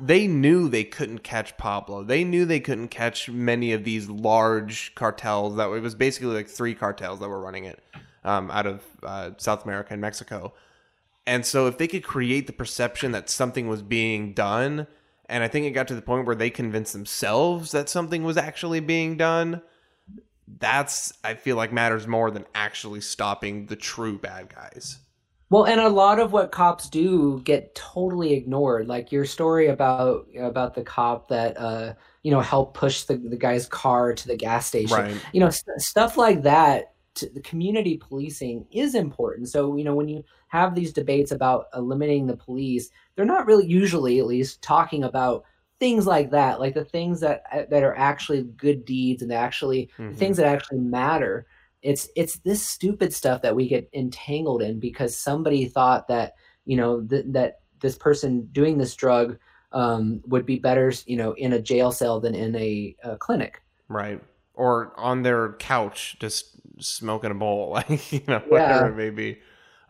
they 0.00 0.26
knew 0.26 0.68
they 0.68 0.82
couldn't 0.82 1.20
catch 1.20 1.56
Pablo. 1.56 2.02
They 2.02 2.24
knew 2.24 2.44
they 2.44 2.58
couldn't 2.58 2.88
catch 2.88 3.28
many 3.28 3.72
of 3.72 3.84
these 3.84 4.08
large 4.08 4.96
cartels 4.96 5.54
that 5.54 5.70
it 5.70 5.80
was 5.80 5.94
basically 5.94 6.34
like 6.34 6.48
three 6.48 6.74
cartels 6.74 7.20
that 7.20 7.28
were 7.28 7.40
running 7.40 7.66
it 7.66 7.80
um, 8.24 8.50
out 8.50 8.66
of 8.66 8.82
uh, 9.04 9.30
South 9.36 9.64
America 9.64 9.92
and 9.92 10.00
Mexico. 10.00 10.52
And 11.24 11.46
so 11.46 11.68
if 11.68 11.78
they 11.78 11.86
could 11.86 12.02
create 12.02 12.48
the 12.48 12.52
perception 12.52 13.12
that 13.12 13.30
something 13.30 13.68
was 13.68 13.82
being 13.82 14.32
done, 14.32 14.88
and 15.28 15.44
I 15.44 15.48
think 15.48 15.66
it 15.66 15.70
got 15.70 15.86
to 15.86 15.94
the 15.94 16.02
point 16.02 16.26
where 16.26 16.34
they 16.34 16.50
convinced 16.50 16.94
themselves 16.94 17.70
that 17.70 17.88
something 17.88 18.24
was 18.24 18.36
actually 18.36 18.80
being 18.80 19.16
done, 19.16 19.62
that's 20.58 21.12
I 21.24 21.34
feel 21.34 21.56
like 21.56 21.72
matters 21.72 22.06
more 22.06 22.30
than 22.30 22.44
actually 22.54 23.00
stopping 23.00 23.66
the 23.66 23.76
true 23.76 24.18
bad 24.18 24.54
guys. 24.54 24.98
Well, 25.50 25.64
and 25.64 25.80
a 25.80 25.88
lot 25.88 26.18
of 26.18 26.32
what 26.32 26.52
cops 26.52 26.88
do 26.88 27.40
get 27.44 27.74
totally 27.74 28.32
ignored. 28.32 28.88
Like 28.88 29.12
your 29.12 29.24
story 29.24 29.68
about 29.68 30.26
about 30.38 30.74
the 30.74 30.82
cop 30.82 31.28
that 31.28 31.56
uh, 31.58 31.94
you 32.22 32.30
know 32.30 32.40
helped 32.40 32.74
push 32.74 33.02
the, 33.02 33.16
the 33.16 33.36
guy's 33.36 33.66
car 33.66 34.14
to 34.14 34.26
the 34.26 34.36
gas 34.36 34.66
station. 34.66 34.96
Right. 34.96 35.20
You 35.32 35.40
know, 35.40 35.50
st- 35.50 35.80
stuff 35.80 36.16
like 36.16 36.42
that. 36.42 36.92
To, 37.16 37.30
the 37.32 37.42
community 37.42 37.96
policing 37.96 38.66
is 38.72 38.96
important. 38.96 39.48
So 39.48 39.76
you 39.76 39.84
know, 39.84 39.94
when 39.94 40.08
you 40.08 40.24
have 40.48 40.74
these 40.74 40.92
debates 40.92 41.30
about 41.30 41.66
eliminating 41.74 42.26
the 42.26 42.36
police, 42.36 42.90
they're 43.14 43.24
not 43.24 43.46
really 43.46 43.66
usually, 43.66 44.18
at 44.18 44.26
least, 44.26 44.62
talking 44.62 45.04
about 45.04 45.44
things 45.80 46.06
like 46.06 46.30
that, 46.30 46.60
like 46.60 46.74
the 46.74 46.84
things 46.84 47.20
that 47.20 47.42
uh, 47.52 47.62
that 47.70 47.82
are 47.82 47.96
actually 47.96 48.42
good 48.56 48.84
deeds 48.84 49.22
and 49.22 49.32
actually 49.32 49.90
Mhm. 49.98 50.16
things 50.16 50.36
that 50.36 50.46
actually 50.46 50.80
matter 50.80 51.46
it's 51.82 52.08
it's 52.16 52.38
this 52.38 52.66
stupid 52.66 53.12
stuff 53.12 53.42
that 53.42 53.54
we 53.54 53.68
get 53.68 53.88
entangled 53.92 54.62
in 54.62 54.80
because 54.80 55.14
somebody 55.14 55.66
thought 55.66 56.08
that 56.08 56.32
you 56.64 56.76
know 56.78 57.02
th- 57.02 57.26
that 57.28 57.60
this 57.80 57.98
person 57.98 58.48
doing 58.52 58.78
this 58.78 58.94
drug 58.96 59.36
um, 59.72 60.22
would 60.26 60.46
be 60.46 60.58
better 60.58 60.90
you 61.04 61.16
know 61.16 61.32
in 61.32 61.52
a 61.52 61.60
jail 61.60 61.92
cell 61.92 62.20
than 62.20 62.34
in 62.34 62.56
a, 62.56 62.96
a 63.04 63.16
clinic 63.18 63.60
Right. 63.88 64.18
Or 64.54 64.92
on 64.96 65.22
their 65.22 65.52
couch 65.54 66.16
just 66.20 66.56
smoking 66.78 67.30
a 67.30 67.34
bowl, 67.34 67.70
like, 67.74 68.12
you 68.12 68.22
know, 68.26 68.42
whatever 68.48 68.86
Yeah. 68.86 68.92
it 68.92 68.96
may 68.96 69.10
be. 69.10 69.40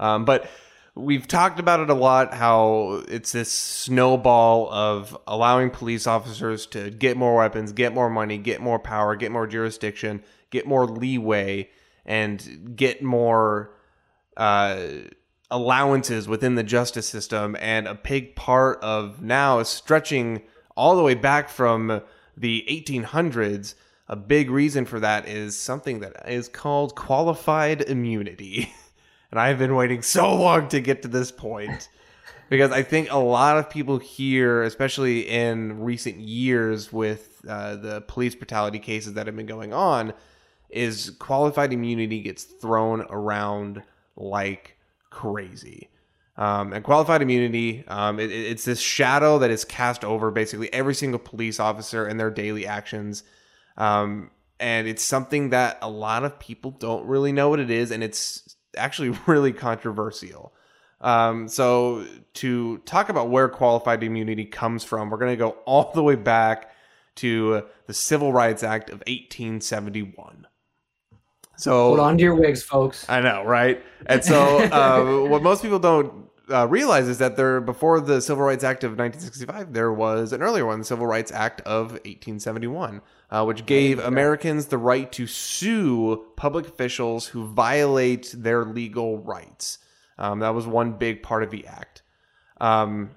Um, 0.00 0.24
but 0.24 0.48
we've 0.94 1.26
talked 1.26 1.58
about 1.58 1.80
it 1.80 1.90
a 1.90 1.94
lot 1.94 2.34
how 2.34 3.02
it's 3.08 3.32
this 3.32 3.50
snowball 3.50 4.72
of 4.72 5.16
allowing 5.26 5.70
police 5.70 6.06
officers 6.06 6.66
to 6.66 6.90
get 6.90 7.16
more 7.16 7.36
weapons, 7.36 7.72
get 7.72 7.92
more 7.92 8.08
money, 8.08 8.38
get 8.38 8.60
more 8.60 8.78
power, 8.78 9.16
get 9.16 9.32
more 9.32 9.46
jurisdiction, 9.46 10.22
get 10.50 10.66
more 10.66 10.86
leeway, 10.86 11.68
and 12.06 12.76
get 12.76 13.02
more 13.02 13.74
uh, 14.36 14.86
allowances 15.50 16.28
within 16.28 16.54
the 16.54 16.62
justice 16.62 17.08
system. 17.08 17.56
And 17.60 17.88
a 17.88 17.94
big 17.94 18.36
part 18.36 18.78
of 18.80 19.20
now 19.20 19.58
is 19.58 19.68
stretching 19.68 20.42
all 20.76 20.96
the 20.96 21.02
way 21.02 21.14
back 21.14 21.48
from 21.48 22.02
the 22.36 22.64
1800s. 22.68 23.74
A 24.06 24.16
big 24.16 24.50
reason 24.50 24.84
for 24.84 25.00
that 25.00 25.26
is 25.26 25.58
something 25.58 26.00
that 26.00 26.28
is 26.28 26.48
called 26.48 26.94
qualified 26.94 27.82
immunity. 27.82 28.72
and 29.34 29.40
I've 29.40 29.58
been 29.58 29.74
waiting 29.74 30.00
so 30.02 30.32
long 30.32 30.68
to 30.68 30.80
get 30.80 31.02
to 31.02 31.08
this 31.08 31.32
point 31.32 31.88
because 32.48 32.70
I 32.70 32.82
think 32.84 33.10
a 33.10 33.18
lot 33.18 33.58
of 33.58 33.68
people 33.68 33.98
here, 33.98 34.62
especially 34.62 35.28
in 35.28 35.80
recent 35.80 36.18
years 36.20 36.92
with 36.92 37.44
uh, 37.48 37.74
the 37.74 38.00
police 38.02 38.36
brutality 38.36 38.78
cases 38.78 39.14
that 39.14 39.26
have 39.26 39.34
been 39.34 39.46
going 39.46 39.72
on, 39.72 40.12
is 40.70 41.10
qualified 41.18 41.72
immunity 41.72 42.20
gets 42.20 42.44
thrown 42.44 43.00
around 43.10 43.82
like 44.16 44.76
crazy. 45.10 45.88
Um, 46.36 46.72
and 46.72 46.84
qualified 46.84 47.20
immunity, 47.20 47.84
um, 47.88 48.20
it, 48.20 48.30
it- 48.30 48.50
it's 48.52 48.64
this 48.64 48.80
shadow 48.80 49.38
that 49.38 49.50
is 49.50 49.64
cast 49.64 50.04
over 50.04 50.30
basically 50.30 50.72
every 50.72 50.94
single 50.94 51.18
police 51.18 51.58
officer 51.58 52.06
and 52.06 52.20
their 52.20 52.30
daily 52.30 52.66
actions. 52.68 53.24
Um, 53.76 54.30
and 54.60 54.86
it's 54.86 55.02
something 55.02 55.50
that 55.50 55.78
a 55.82 55.90
lot 55.90 56.24
of 56.24 56.38
people 56.38 56.70
don't 56.70 57.04
really 57.06 57.32
know 57.32 57.48
what 57.48 57.58
it 57.58 57.70
is, 57.70 57.90
and 57.90 58.04
it's 58.04 58.43
actually 58.76 59.16
really 59.26 59.52
controversial. 59.52 60.52
Um, 61.00 61.48
so, 61.48 62.06
to 62.34 62.78
talk 62.78 63.08
about 63.08 63.28
where 63.28 63.48
qualified 63.48 64.02
immunity 64.02 64.44
comes 64.44 64.84
from, 64.84 65.10
we're 65.10 65.18
going 65.18 65.32
to 65.32 65.36
go 65.36 65.50
all 65.66 65.92
the 65.92 66.02
way 66.02 66.14
back 66.14 66.70
to 67.16 67.64
the 67.86 67.94
Civil 67.94 68.32
Rights 68.32 68.62
Act 68.62 68.88
of 68.88 69.00
1871. 69.00 70.46
So, 71.56 71.88
hold 71.88 72.00
on 72.00 72.16
to 72.16 72.22
your 72.24 72.34
wigs 72.34 72.62
folks 72.62 73.08
I 73.08 73.20
know, 73.20 73.44
right? 73.44 73.84
And 74.06 74.24
so, 74.24 74.60
uh, 74.60 75.28
what 75.28 75.42
most 75.42 75.62
people 75.62 75.78
don't 75.78 76.28
uh, 76.50 76.66
realize 76.68 77.08
is 77.08 77.18
that 77.18 77.36
there, 77.36 77.60
before 77.60 78.00
the 78.00 78.20
Civil 78.20 78.44
Rights 78.44 78.64
Act 78.64 78.84
of 78.84 78.92
1965, 78.92 79.72
there 79.72 79.92
was 79.92 80.32
an 80.32 80.42
earlier 80.42 80.66
one, 80.66 80.80
the 80.80 80.84
Civil 80.84 81.06
Rights 81.06 81.32
Act 81.32 81.60
of 81.62 81.92
1871, 81.92 83.00
uh, 83.30 83.44
which 83.44 83.66
gave 83.66 83.98
Americans 83.98 84.66
the 84.66 84.78
right 84.78 85.10
to 85.12 85.26
sue 85.26 86.24
public 86.36 86.66
officials 86.66 87.28
who 87.28 87.46
violate 87.46 88.34
their 88.36 88.64
legal 88.64 89.18
rights. 89.18 89.78
Um, 90.18 90.40
that 90.40 90.54
was 90.54 90.66
one 90.66 90.92
big 90.92 91.22
part 91.22 91.42
of 91.42 91.50
the 91.50 91.66
act. 91.66 92.02
Um, 92.60 93.10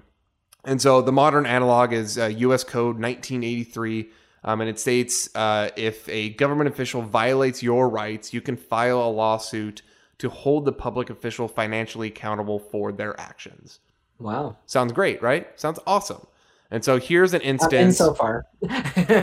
and 0.64 0.82
so 0.82 1.02
the 1.02 1.12
modern 1.12 1.45
analog 1.45 1.94
is 1.94 2.18
uh, 2.18 2.26
U.S. 2.26 2.64
Code 2.64 2.99
1983, 2.99 4.10
um, 4.44 4.62
and 4.62 4.70
it 4.70 4.80
states 4.80 5.30
uh, 5.36 5.70
if 5.76 6.08
a 6.10 6.30
government 6.30 6.70
official 6.70 7.02
violates 7.02 7.62
your 7.62 7.90
rights, 7.90 8.34
you 8.34 8.41
can 8.41 8.58
file 8.58 9.02
a 9.02 9.10
lawsuit 9.10 9.82
to 10.19 10.30
hold 10.30 10.65
the 10.65 10.72
public 10.72 11.10
official 11.10 11.48
financially 11.48 12.07
accountable 12.07 12.60
for 12.60 12.91
their 12.91 13.19
actions. 13.19 13.80
wow 14.19 14.57
Sounds 14.65 14.94
great, 14.94 15.22
right? 15.22 15.48
Sounds 15.60 15.80
awesome. 15.85 16.26
And 16.69 16.84
so 16.84 16.99
here's 16.99 17.34
an 17.34 17.41
instance. 17.41 17.98
so 17.98 18.14
far 18.14 18.45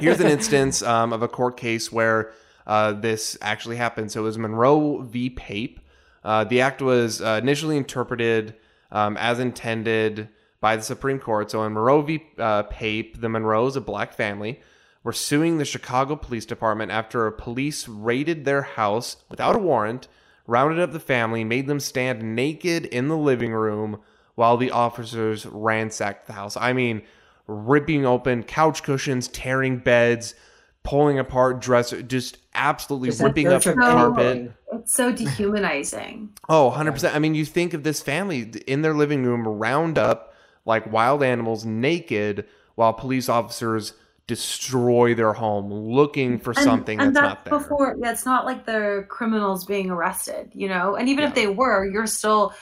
here's 0.01 0.21
an 0.21 0.27
instance 0.39 0.83
um, 0.83 1.13
of 1.13 1.23
a 1.23 1.29
court 1.29 1.57
case 1.57 1.93
where 1.93 2.33
uh, 2.67 2.93
this 2.93 3.37
actually 3.43 3.77
happened. 3.77 4.11
So 4.11 4.21
it 4.21 4.25
was 4.25 4.39
Monroe 4.39 5.03
v. 5.03 5.31
Pape. 5.31 5.81
Uh, 6.23 6.45
the 6.45 6.63
act 6.63 6.81
was 6.81 7.21
uh, 7.21 7.39
initially 7.43 7.77
interpreted 7.77 8.55
um, 8.91 9.17
as 9.19 9.39
intended 9.39 10.29
by 10.61 10.77
the 10.77 10.83
Supreme 10.83 11.19
Court. 11.19 11.51
So 11.51 11.63
in 11.65 11.75
Monroe 11.75 12.01
v. 12.01 12.23
Uh, 12.39 12.63
Pape, 12.63 13.21
the 13.21 13.29
Monroes, 13.29 13.77
a 13.77 13.81
black 13.83 14.15
family, 14.15 14.61
were 15.03 15.13
suing 15.13 15.59
the 15.59 15.65
Chicago 15.67 16.17
Police 16.17 16.47
Department 16.47 16.91
after 16.91 17.27
a 17.27 17.33
police 17.33 17.87
raided 17.87 18.45
their 18.47 18.63
house 18.63 19.19
without 19.29 19.55
a 19.55 19.59
warrant, 19.59 20.09
rounded 20.47 20.81
up 20.81 20.93
the 20.93 21.01
family, 21.01 21.45
made 21.45 21.67
them 21.67 21.81
stand 21.81 22.37
naked 22.37 22.87
in 22.87 23.09
the 23.09 23.17
living 23.17 23.53
room 23.53 24.01
while 24.35 24.57
the 24.57 24.71
officers 24.71 25.47
ransacked 25.47 26.27
the 26.27 26.33
house. 26.33 26.57
I 26.57 26.73
mean, 26.73 27.03
ripping 27.47 28.05
open 28.05 28.43
couch 28.43 28.83
cushions, 28.83 29.29
tearing 29.29 29.79
beds, 29.79 30.35
pulling 30.83 31.19
apart 31.19 31.61
dresser, 31.61 32.03
just 32.03 32.39
absolutely 32.55 33.09
Just 33.09 33.23
ripping 33.23 33.49
up 33.49 33.63
search 33.63 33.77
of 33.77 33.81
carpet. 33.81 34.53
It's 34.73 34.95
so 34.95 35.13
dehumanizing. 35.13 36.31
Oh, 36.49 36.73
100%. 36.77 37.15
I 37.15 37.19
mean, 37.19 37.35
you 37.35 37.45
think 37.45 37.75
of 37.75 37.83
this 37.85 38.03
family 38.03 38.43
in 38.67 38.83
their 38.83 38.95
living 38.95 39.25
room 39.25 39.47
round 39.47 39.99
up 39.99 40.35
like 40.67 40.91
wild 40.91 41.23
animals 41.23 41.65
naked 41.65 42.47
while 42.75 42.93
police 42.93 43.29
officers 43.29 43.95
destroy 44.27 45.15
their 45.15 45.33
home 45.35 45.71
looking 45.73 46.39
for 46.39 46.55
something 46.55 46.99
and 47.01 47.15
that's, 47.15 47.23
not 47.23 47.45
there. 47.45 47.59
before 47.59 47.97
yeah, 48.01 48.11
it's 48.11 48.25
not 48.25 48.47
like 48.47 48.65
the 48.65 49.05
criminals 49.09 49.65
being 49.67 49.91
arrested 49.91 50.51
you 50.55 50.67
know 50.69 50.97
and 50.97 51.09
even 51.09 51.23
Yeah. 51.23 51.29
if 51.29 51.35
they 51.35 51.47
were 51.47 51.85
you're 51.91 52.07
still 52.07 52.55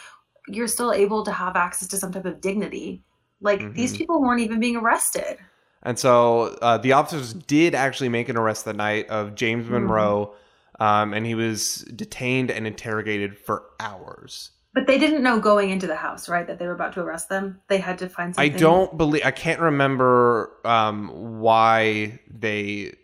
you're 0.49 0.67
still 0.67 0.93
able 0.93 1.25
to 1.25 1.31
have 1.31 1.55
access 1.55 1.87
to 1.89 1.97
some 1.97 2.11
type 2.11 2.25
of 2.25 2.41
dignity 2.41 3.05
like 3.41 3.75
these 3.75 3.93
Mhm. 3.95 3.99
people 3.99 4.21
weren't 4.21 4.41
even 4.41 4.59
being 4.61 4.77
arrested 4.77 5.39
And 5.85 5.99
so 5.99 6.57
uh, 6.63 6.79
the 6.79 6.93
officers 6.93 7.33
did 7.35 7.75
actually 7.75 8.09
make 8.09 8.29
an 8.29 8.37
arrest 8.37 8.65
that 8.67 8.77
night 8.77 9.09
of 9.09 9.35
James 9.35 9.67
Mhm. 9.67 9.71
Monroe, 9.71 10.35
um, 10.79 11.13
and 11.13 11.27
he 11.27 11.35
was 11.35 11.79
detained 11.97 12.51
and 12.53 12.67
interrogated 12.69 13.37
for 13.37 13.65
hours. 13.81 14.51
But 14.75 14.87
they 14.87 14.99
didn't 14.99 15.23
know 15.23 15.39
going 15.39 15.71
into 15.71 15.87
the 15.87 15.97
house 15.97 16.29
right 16.29 16.47
that 16.47 16.59
they 16.59 16.67
were 16.67 16.73
about 16.75 16.93
to 16.95 17.01
arrest 17.01 17.29
them 17.29 17.61
they 17.69 17.79
had 17.79 17.99
to 17.99 18.09
find 18.09 18.35
something. 18.35 18.55
I 18.55 18.59
don't 18.59 18.97
believe 18.97 19.23
I 19.25 19.31
can't 19.31 19.61
remember 19.61 20.53
um, 20.65 21.41
why 21.41 22.19
they 22.31 22.95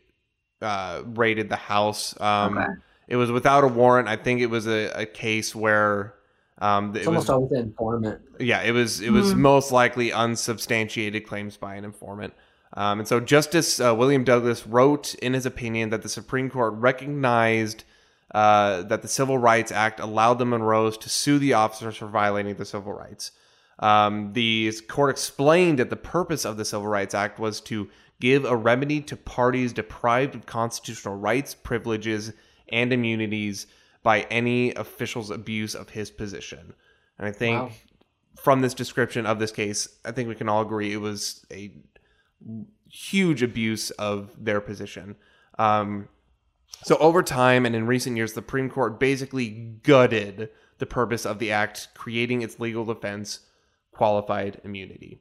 uh, 0.63 1.03
raided 1.07 1.49
the 1.49 1.57
house. 1.57 2.19
Um, 2.21 2.59
Okay. 2.59 2.67
It 3.09 3.17
was 3.17 3.31
without 3.33 3.65
a 3.65 3.69
warrant. 3.69 4.07
I 4.07 4.17
think 4.17 4.43
it 4.43 4.49
was 4.51 4.67
a, 4.67 4.91
a 4.95 5.07
case 5.07 5.55
where 5.55 6.13
um, 6.59 6.95
It's 6.95 7.07
it 7.07 7.09
was 7.09 7.29
almost 7.29 7.31
always 7.31 7.53
an 7.53 7.59
informant. 7.69 8.21
yeah, 8.39 8.61
it 8.63 8.73
was 8.73 9.01
it 9.01 9.09
was 9.11 9.33
Mhm. 9.33 9.39
most 9.39 9.73
likely 9.73 10.13
unsubstantiated 10.13 11.27
claims 11.27 11.57
by 11.57 11.75
an 11.77 11.85
informant. 11.87 12.35
Um, 12.75 12.99
and 12.99 13.09
so 13.09 13.19
Justice 13.19 13.81
uh, 13.81 13.95
William 13.95 14.25
Douglas 14.25 14.67
wrote 14.67 15.15
in 15.17 15.33
his 15.33 15.47
opinion 15.47 15.89
that 15.89 16.03
the 16.03 16.09
Supreme 16.11 16.51
Court 16.51 16.75
recognized 16.75 17.85
uh, 18.35 18.83
that 18.83 19.03
the 19.03 19.09
Civil 19.09 19.39
Rights 19.39 19.73
Act 19.73 20.01
allowed 20.01 20.35
the 20.35 20.45
Monroes 20.45 20.99
to 20.99 21.09
sue 21.09 21.39
the 21.39 21.55
officers 21.55 21.97
for 21.97 22.07
violating 22.07 22.55
the 22.57 22.65
civil 22.65 22.93
rights. 22.93 23.33
Um, 23.79 24.33
the 24.33 24.73
court 24.89 25.11
explained 25.11 25.79
that 25.79 25.89
the 25.91 25.97
purpose 25.97 26.45
of 26.45 26.57
the 26.57 26.65
Civil 26.65 26.89
Rights 26.89 27.15
Act 27.15 27.39
was 27.39 27.61
to 27.63 27.89
give 28.21 28.45
a 28.45 28.57
remedy 28.57 29.01
to 29.03 29.17
parties 29.17 29.73
deprived 29.73 30.35
of 30.35 30.47
constitutional 30.47 31.17
rights, 31.17 31.55
privileges, 31.55 32.33
and 32.71 32.93
immunities 32.93 33.67
by 34.03 34.23
any 34.23 34.75
official's 34.75 35.31
abuse 35.31 35.75
of 35.75 35.91
his 35.91 36.11
position. 36.11 36.75
And 37.19 37.29
I 37.29 37.33
think 37.33 37.61
Wow. 37.63 37.71
from 38.37 38.61
this 38.61 38.75
description 38.75 39.27
of 39.27 39.39
this 39.39 39.53
case, 39.53 39.89
I 40.05 40.13
think 40.13 40.29
we 40.29 40.35
can 40.35 40.49
all 40.49 40.63
agree 40.63 40.93
it 40.93 41.01
was 41.01 41.47
a 41.53 41.73
huge 42.91 43.43
abuse 43.43 43.91
of 43.93 44.33
their 44.39 44.61
position. 44.61 45.17
Um, 45.59 46.09
so 46.85 46.97
over 46.99 47.23
time 47.23 47.67
and 47.67 47.75
in 47.75 47.87
recent 47.87 48.17
years, 48.17 48.33
the 48.33 48.41
Supreme 48.41 48.71
Court 48.71 49.01
basically 49.01 49.49
gutted 49.83 50.51
the 50.79 50.87
purpose 50.87 51.27
of 51.27 51.39
the 51.39 51.51
act, 51.51 51.89
creating 51.95 52.43
its 52.43 52.61
legal 52.61 52.85
defense, 52.85 53.41
qualified 53.93 54.61
immunity. 54.65 55.21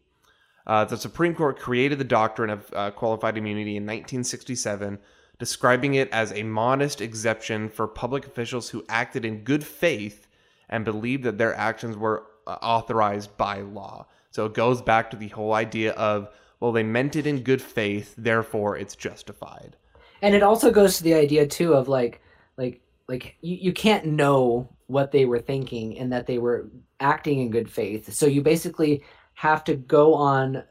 Uh, 0.67 0.85
the 0.85 0.97
Supreme 0.97 1.33
Court 1.33 1.57
created 1.57 1.97
the 1.97 2.03
doctrine 2.03 2.49
of 2.49 2.69
uh, 2.73 2.91
qualified 2.91 3.37
immunity 3.37 3.77
in 3.77 3.83
1967, 3.83 4.99
describing 5.39 5.93
it 5.93 6.09
as 6.11 6.31
a 6.31 6.43
modest 6.43 7.01
exception 7.01 7.69
for 7.69 7.87
public 7.87 8.25
officials 8.27 8.69
who 8.69 8.85
acted 8.89 9.25
in 9.25 9.43
good 9.43 9.63
faith 9.63 10.27
and 10.69 10.85
believed 10.85 11.23
that 11.23 11.37
their 11.37 11.55
actions 11.55 11.95
were 11.95 12.25
uh, 12.45 12.57
authorized 12.61 13.35
by 13.37 13.61
law. 13.61 14.05
So 14.29 14.45
it 14.45 14.53
goes 14.53 14.81
back 14.81 15.09
to 15.09 15.17
the 15.17 15.29
whole 15.29 15.53
idea 15.53 15.93
of, 15.93 16.29
well, 16.59 16.71
they 16.71 16.83
meant 16.83 17.15
it 17.15 17.25
in 17.25 17.43
good 17.43 17.61
faith, 17.61 18.13
therefore 18.17 18.77
it's 18.77 18.95
justified. 18.95 19.77
And 20.21 20.35
it 20.35 20.43
also 20.43 20.71
goes 20.71 20.97
to 20.97 21.03
the 21.03 21.13
idea 21.13 21.45
too 21.45 21.73
of 21.73 21.87
like 21.87 22.21
like 22.57 22.81
like 23.07 23.37
you, 23.41 23.55
you 23.55 23.73
can't 23.73 24.05
know 24.05 24.69
what 24.87 25.11
they 25.11 25.25
were 25.25 25.39
thinking 25.39 25.97
and 25.97 26.11
that 26.11 26.27
they 26.27 26.37
were 26.37 26.69
acting 26.99 27.39
in 27.39 27.51
good 27.51 27.69
faith. 27.69 28.13
So 28.13 28.25
you 28.25 28.41
basically 28.41 29.03
have 29.33 29.63
to 29.65 29.75
go 29.75 30.13
on 30.13 30.63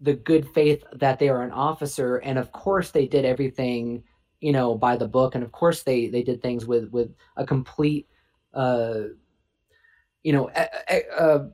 the 0.00 0.14
good 0.14 0.48
faith 0.48 0.84
that 0.92 1.18
they 1.18 1.28
are 1.28 1.42
an 1.42 1.52
officer. 1.52 2.16
And 2.18 2.38
of 2.38 2.52
course 2.52 2.90
they 2.90 3.06
did 3.06 3.24
everything 3.24 4.02
you 4.40 4.52
know 4.52 4.74
by 4.74 4.96
the 4.96 5.08
book. 5.08 5.34
And 5.34 5.44
of 5.44 5.52
course 5.52 5.82
they 5.82 6.08
they 6.08 6.22
did 6.22 6.42
things 6.42 6.66
with 6.66 6.90
with 6.90 7.14
a 7.36 7.46
complete 7.46 8.08
uh 8.54 9.02
you 10.22 10.32
know 10.32 10.50
a, 10.54 10.68
a, 10.88 11.02
a 11.18 11.50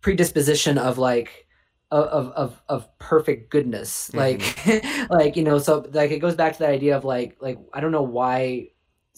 predisposition 0.00 0.78
of 0.78 0.98
like 0.98 1.45
of 1.90 2.28
of 2.32 2.62
of 2.68 2.98
perfect 2.98 3.50
goodness 3.50 4.10
mm-hmm. 4.12 4.18
like 4.18 5.10
like 5.10 5.36
you 5.36 5.44
know 5.44 5.58
so 5.58 5.86
like 5.92 6.10
it 6.10 6.18
goes 6.18 6.34
back 6.34 6.52
to 6.52 6.58
that 6.60 6.70
idea 6.70 6.96
of 6.96 7.04
like 7.04 7.36
like 7.40 7.58
i 7.72 7.80
don't 7.80 7.92
know 7.92 8.02
why 8.02 8.68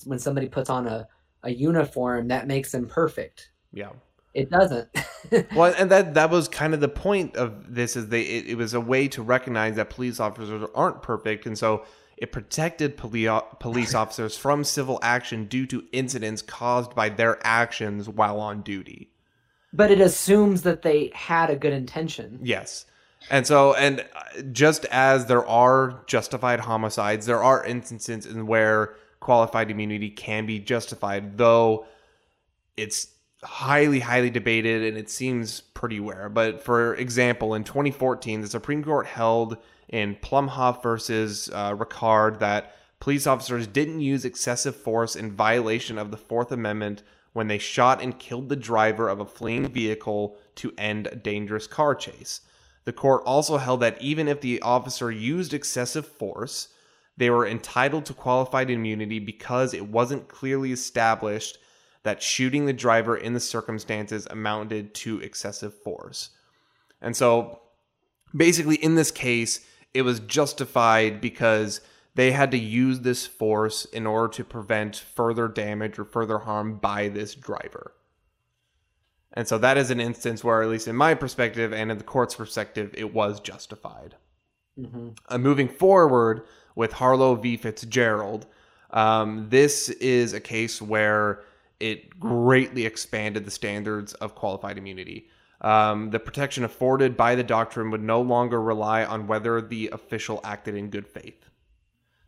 when 0.04 0.18
somebody 0.18 0.48
puts 0.48 0.68
on 0.68 0.86
a 0.86 1.08
a 1.44 1.50
uniform 1.50 2.28
that 2.28 2.46
makes 2.46 2.72
them 2.72 2.86
perfect 2.86 3.50
Yeah. 3.72 3.92
it 4.34 4.50
doesn't 4.50 4.88
well, 5.54 5.74
and 5.76 5.90
that 5.90 6.14
that 6.14 6.30
was 6.30 6.48
kind 6.48 6.74
of 6.74 6.80
the 6.80 6.88
point 6.88 7.36
of 7.36 7.74
this 7.74 7.96
is 7.96 8.08
they 8.08 8.22
it, 8.22 8.46
it 8.48 8.54
was 8.56 8.74
a 8.74 8.80
way 8.80 9.08
to 9.08 9.22
recognize 9.22 9.76
that 9.76 9.90
police 9.90 10.20
officers 10.20 10.68
aren't 10.74 11.02
perfect, 11.02 11.46
and 11.46 11.58
so 11.58 11.84
it 12.16 12.32
protected 12.32 12.96
poli- 12.96 13.40
police 13.60 13.94
officers 14.02 14.36
from 14.36 14.64
civil 14.64 14.98
action 15.02 15.46
due 15.46 15.66
to 15.66 15.84
incidents 15.92 16.42
caused 16.42 16.94
by 16.94 17.08
their 17.08 17.38
actions 17.46 18.08
while 18.08 18.40
on 18.40 18.62
duty. 18.62 19.10
But 19.72 19.90
it 19.90 20.00
assumes 20.00 20.62
that 20.62 20.82
they 20.82 21.10
had 21.14 21.50
a 21.50 21.56
good 21.56 21.72
intention 21.72 22.40
Yes. 22.42 22.86
And 23.30 23.46
so, 23.46 23.74
and 23.74 24.00
uh, 24.00 24.42
just 24.52 24.84
as 24.86 25.26
there 25.26 25.46
are 25.46 26.02
justified 26.06 26.60
homicides, 26.60 27.26
there 27.26 27.42
are 27.42 27.64
instances 27.64 28.26
in 28.26 28.46
where 28.46 28.94
qualified 29.20 29.70
immunity 29.70 30.10
can 30.10 30.46
be 30.46 30.58
justified, 30.58 31.36
though 31.36 31.86
it's 32.76 33.08
highly, 33.42 34.00
highly 34.00 34.30
debated 34.30 34.82
and 34.82 34.96
it 34.96 35.10
seems 35.10 35.60
pretty 35.60 36.00
rare. 36.00 36.28
But 36.28 36.62
for 36.62 36.94
example, 36.94 37.54
in 37.54 37.64
2014, 37.64 38.40
the 38.40 38.48
Supreme 38.48 38.82
Court 38.82 39.06
held 39.06 39.58
in 39.88 40.16
Plumhoff 40.16 40.82
versus 40.82 41.50
uh, 41.52 41.74
Rickard 41.76 42.40
that 42.40 42.74
police 43.00 43.26
officers 43.26 43.66
didn't 43.66 44.00
use 44.00 44.24
excessive 44.24 44.76
force 44.76 45.16
in 45.16 45.32
violation 45.32 45.98
of 45.98 46.10
the 46.10 46.16
Fourth 46.16 46.52
Amendment 46.52 47.02
when 47.38 47.46
they 47.46 47.56
shot 47.56 48.02
and 48.02 48.18
killed 48.18 48.48
the 48.48 48.56
driver 48.56 49.08
of 49.08 49.20
a 49.20 49.24
fleeing 49.24 49.68
vehicle 49.68 50.36
to 50.56 50.74
end 50.76 51.06
a 51.06 51.14
dangerous 51.14 51.68
car 51.68 51.94
chase. 51.94 52.40
The 52.82 52.92
court 52.92 53.22
also 53.24 53.58
held 53.58 53.78
that 53.78 54.02
even 54.02 54.26
if 54.26 54.40
the 54.40 54.60
officer 54.60 55.08
used 55.12 55.54
excessive 55.54 56.04
force, 56.04 56.66
they 57.16 57.30
were 57.30 57.46
entitled 57.46 58.06
to 58.06 58.12
qualified 58.12 58.70
immunity 58.70 59.20
because 59.20 59.72
it 59.72 59.86
wasn't 59.86 60.26
clearly 60.26 60.72
established 60.72 61.58
that 62.02 62.24
shooting 62.24 62.66
the 62.66 62.72
driver 62.72 63.16
in 63.16 63.34
the 63.34 63.38
circumstances 63.40 64.26
amounted 64.28 64.92
to 64.94 65.20
excessive 65.20 65.74
force. 65.74 66.30
And 67.00 67.16
so 67.16 67.60
basically, 68.34 68.82
in 68.82 68.96
this 68.96 69.12
case, 69.12 69.64
it 69.94 70.02
was 70.02 70.18
justified 70.18 71.20
because 71.20 71.82
they 72.18 72.32
had 72.32 72.50
to 72.50 72.58
use 72.58 72.98
this 73.00 73.28
force 73.28 73.84
in 73.84 74.04
order 74.04 74.26
to 74.26 74.42
prevent 74.42 74.96
further 74.96 75.46
damage 75.46 76.00
or 76.00 76.04
further 76.04 76.38
harm 76.38 76.76
by 76.76 77.06
this 77.06 77.36
driver. 77.36 77.94
And 79.32 79.46
so 79.46 79.56
that 79.58 79.78
is 79.78 79.92
an 79.92 80.00
instance 80.00 80.42
where, 80.42 80.60
at 80.60 80.68
least 80.68 80.88
in 80.88 80.96
my 80.96 81.14
perspective 81.14 81.72
and 81.72 81.92
in 81.92 81.96
the 81.96 82.02
court's 82.02 82.34
perspective, 82.34 82.92
it 82.94 83.14
was 83.14 83.38
justified. 83.38 84.16
hmm 84.76 85.10
Uh, 85.28 85.38
moving 85.38 85.68
forward 85.68 86.42
with 86.74 86.94
Harlow 86.94 87.36
v. 87.36 87.56
Fitzgerald, 87.56 88.46
um, 88.90 89.48
this 89.48 89.88
is 89.88 90.32
a 90.32 90.40
case 90.40 90.82
where 90.82 91.44
it 91.78 92.18
greatly 92.18 92.84
expanded 92.84 93.44
the 93.44 93.52
standards 93.52 94.14
of 94.14 94.34
qualified 94.34 94.76
immunity. 94.76 95.28
Um, 95.60 96.10
the 96.10 96.18
protection 96.18 96.64
afforded 96.64 97.16
by 97.16 97.36
the 97.36 97.44
doctrine 97.44 97.92
would 97.92 98.02
no 98.02 98.20
longer 98.20 98.60
rely 98.60 99.04
on 99.04 99.28
whether 99.28 99.60
the 99.60 99.90
official 99.92 100.40
acted 100.42 100.74
in 100.74 100.90
good 100.90 101.06
faith. 101.06 101.47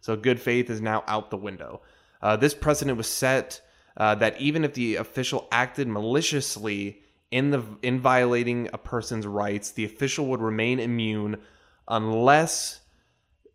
So, 0.01 0.17
good 0.17 0.41
faith 0.41 0.71
is 0.71 0.81
now 0.81 1.05
out 1.07 1.31
the 1.31 1.37
window. 1.37 1.83
Uh, 2.23 2.37
this 2.37 2.55
precedent 2.55 2.97
was 2.97 3.09
set 3.09 3.61
uh, 3.97 4.15
that 4.17 4.41
even 4.41 4.65
if 4.65 4.75
the 4.75 4.97
official 4.97 5.49
acted 5.53 5.89
maliciously 5.89 7.03
in 7.31 7.51
the 7.51 7.63
in 7.83 8.01
violating 8.01 8.69
a 8.73 8.79
person's 8.79 9.27
rights, 9.27 9.71
the 9.71 9.85
official 9.85 10.27
would 10.27 10.41
remain 10.41 10.81
immune 10.81 11.37
unless 11.89 12.81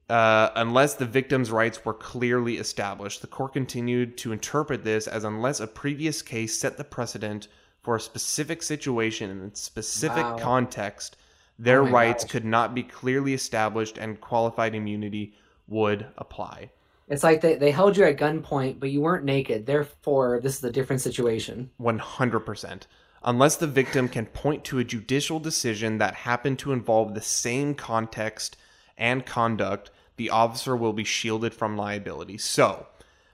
uh, 0.09 0.49
unless 0.55 0.93
the 0.95 1.05
victim's 1.05 1.49
rights 1.51 1.83
were 1.83 1.93
clearly 1.93 2.57
established. 2.57 3.21
The 3.21 3.27
court 3.27 3.53
continued 3.53 4.17
to 4.19 4.31
interpret 4.31 4.83
this 4.83 5.07
as 5.07 5.23
unless 5.23 5.59
a 5.59 5.67
previous 5.67 6.21
case 6.21 6.59
set 6.59 6.77
the 6.77 6.83
precedent 6.83 7.47
for 7.81 7.95
a 7.95 7.99
specific 7.99 8.61
situation 8.61 9.29
in 9.31 9.39
a 9.51 9.55
specific 9.55 10.23
Wow. 10.23 10.37
context, 10.37 11.17
their 11.57 11.81
Oh 11.81 11.89
rights 11.89 12.23
gosh. 12.23 12.31
could 12.31 12.45
not 12.45 12.75
be 12.75 12.83
clearly 12.83 13.33
established 13.33 13.97
and 13.97 14.21
qualified 14.21 14.75
immunity 14.75 15.33
would 15.67 16.05
apply. 16.17 16.69
it's 17.07 17.23
like 17.23 17.41
they, 17.41 17.55
they 17.55 17.71
held 17.71 17.97
you 17.97 18.03
at 18.03 18.17
gunpoint 18.17 18.79
but 18.79 18.89
you 18.91 19.01
weren't 19.01 19.25
naked 19.25 19.65
therefore 19.65 20.39
this 20.41 20.57
is 20.57 20.63
a 20.63 20.71
different 20.71 21.01
situation 21.01 21.69
100%. 21.79 22.83
Unless 23.27 23.55
the 23.55 23.67
victim 23.67 24.07
can 24.07 24.27
point 24.27 24.63
to 24.65 24.77
a 24.77 24.83
judicial 24.83 25.39
decision 25.39 25.97
that 25.97 26.13
happened 26.13 26.59
to 26.59 26.71
involve 26.71 27.15
the 27.15 27.21
same 27.21 27.73
context 27.73 28.55
and 28.99 29.25
conduct, 29.25 29.89
the 30.17 30.29
officer 30.29 30.75
will 30.75 30.93
be 30.93 31.03
shielded 31.03 31.51
from 31.51 31.75
liability. 31.75 32.37
So, 32.37 32.85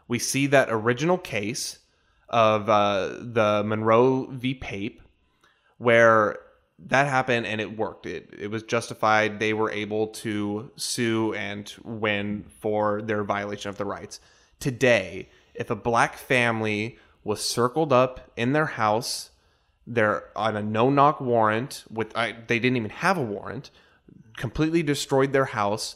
we 0.07 0.17
see 0.17 0.47
that 0.47 0.69
original 0.71 1.17
case 1.17 1.79
of 2.29 2.69
uh, 2.69 3.17
the 3.19 3.63
Monroe 3.65 4.27
v. 4.31 4.53
Pape, 4.53 5.01
where 5.77 6.39
that 6.87 7.07
happened 7.07 7.45
and 7.45 7.61
it 7.61 7.77
worked. 7.77 8.05
It 8.05 8.33
it 8.37 8.47
was 8.47 8.63
justified. 8.63 9.39
They 9.39 9.53
were 9.53 9.71
able 9.71 10.07
to 10.07 10.71
sue 10.75 11.33
and 11.33 11.71
win 11.83 12.45
for 12.59 13.01
their 13.01 13.23
violation 13.23 13.69
of 13.69 13.77
the 13.77 13.85
rights. 13.85 14.19
Today, 14.59 15.29
if 15.53 15.69
a 15.69 15.75
black 15.75 16.15
family 16.15 16.97
was 17.23 17.43
circled 17.43 17.93
up 17.93 18.31
in 18.35 18.53
their 18.53 18.65
house, 18.65 19.31
they're 19.85 20.25
on 20.35 20.55
a 20.55 20.61
no 20.63 20.89
knock 20.89 21.21
warrant 21.21 21.83
with 21.89 22.15
I, 22.15 22.33
they 22.47 22.59
didn't 22.59 22.77
even 22.77 22.89
have 22.91 23.17
a 23.17 23.23
warrant, 23.23 23.69
completely 24.37 24.83
destroyed 24.83 25.33
their 25.33 25.45
house, 25.45 25.95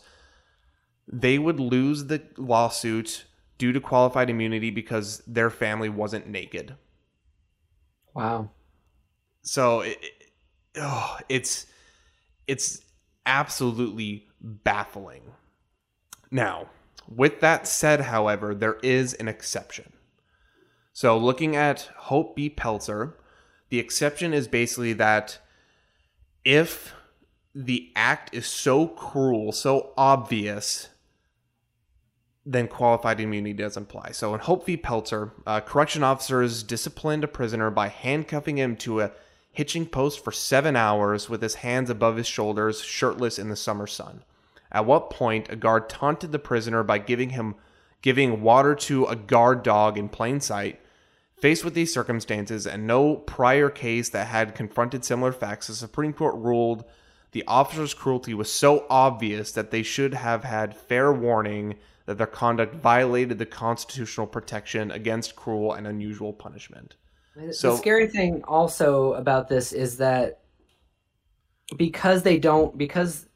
they 1.07 1.37
would 1.39 1.59
lose 1.59 2.05
the 2.05 2.21
lawsuit 2.37 3.25
due 3.57 3.71
to 3.71 3.79
qualified 3.79 4.29
immunity 4.29 4.69
because 4.69 5.19
their 5.27 5.49
family 5.49 5.89
wasn't 5.89 6.27
naked. 6.27 6.75
Wow. 8.13 8.49
So 9.41 9.81
it- 9.81 9.99
oh, 10.77 11.17
it's 11.29 11.65
it's 12.47 12.81
absolutely 13.25 14.27
baffling. 14.41 15.23
Now, 16.31 16.69
with 17.07 17.39
that 17.41 17.67
said, 17.67 18.01
however, 18.01 18.53
there 18.55 18.77
is 18.83 19.13
an 19.13 19.27
exception. 19.27 19.93
So, 20.93 21.17
looking 21.17 21.55
at 21.55 21.89
Hope 21.97 22.35
v. 22.35 22.49
Pelzer, 22.49 23.13
the 23.69 23.79
exception 23.79 24.33
is 24.33 24.47
basically 24.47 24.93
that 24.93 25.39
if 26.43 26.93
the 27.53 27.91
act 27.95 28.33
is 28.33 28.45
so 28.45 28.87
cruel, 28.87 29.51
so 29.51 29.93
obvious, 29.97 30.89
then 32.45 32.67
qualified 32.67 33.19
immunity 33.19 33.53
doesn't 33.53 33.83
apply. 33.83 34.11
So, 34.11 34.33
in 34.33 34.39
Hope 34.39 34.65
v. 34.65 34.77
Pelzer, 34.77 35.31
uh, 35.45 35.59
correction 35.61 36.03
officers 36.03 36.63
disciplined 36.63 37.23
a 37.23 37.27
prisoner 37.27 37.69
by 37.69 37.89
handcuffing 37.89 38.57
him 38.57 38.75
to 38.77 39.01
a 39.01 39.11
hitching 39.55 39.85
post 39.85 40.23
for 40.23 40.31
seven 40.31 40.75
hours 40.75 41.29
with 41.29 41.41
his 41.41 41.55
hands 41.55 41.89
above 41.89 42.17
his 42.17 42.27
shoulders, 42.27 42.81
shirtless 42.81 43.39
in 43.39 43.49
the 43.49 43.55
summer 43.55 43.87
sun. 43.87 44.23
At 44.71 44.85
what 44.85 45.09
point 45.09 45.49
a 45.49 45.55
guard 45.55 45.87
taunted 45.87 46.33
the 46.33 46.39
prisoner 46.39 46.83
by 46.83 46.97
giving 46.97 47.29
him 47.29 47.55
giving 48.01 48.41
water 48.41 48.75
to 48.75 49.05
a 49.05 49.15
guard 49.15 49.63
dog 49.63 49.97
in 49.97 50.09
plain 50.09 50.39
sight. 50.39 50.79
Faced 51.37 51.65
with 51.65 51.73
these 51.73 51.93
circumstances 51.93 52.67
and 52.67 52.85
no 52.85 53.15
prior 53.15 53.69
case 53.69 54.09
that 54.09 54.27
had 54.27 54.53
confronted 54.53 55.03
similar 55.03 55.31
facts, 55.31 55.67
the 55.67 55.73
Supreme 55.73 56.13
Court 56.13 56.35
ruled 56.35 56.85
the 57.31 57.43
officer's 57.47 57.93
cruelty 57.93 58.33
was 58.33 58.51
so 58.51 58.85
obvious 58.89 59.51
that 59.53 59.71
they 59.71 59.83
should 59.83 60.13
have 60.13 60.43
had 60.43 60.77
fair 60.77 61.11
warning 61.11 61.75
that 62.05 62.17
their 62.17 62.27
conduct 62.27 62.75
violated 62.75 63.39
the 63.39 63.45
constitutional 63.45 64.27
protection 64.27 64.91
against 64.91 65.35
cruel 65.35 65.73
and 65.73 65.87
unusual 65.87 66.31
punishment. 66.31 66.95
So- 67.51 67.71
the 67.71 67.77
scary 67.77 68.07
thing 68.07 68.43
also 68.45 69.13
about 69.13 69.47
this 69.47 69.73
is 69.73 69.97
that 69.97 70.41
because 71.77 72.23
they 72.23 72.37
don't 72.39 72.77
because 72.77 73.27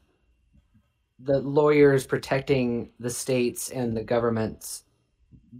the 1.18 1.40
lawyers 1.40 2.06
protecting 2.06 2.92
the 2.98 3.10
states 3.10 3.70
and 3.70 3.96
the 3.96 4.04
governments 4.04 4.84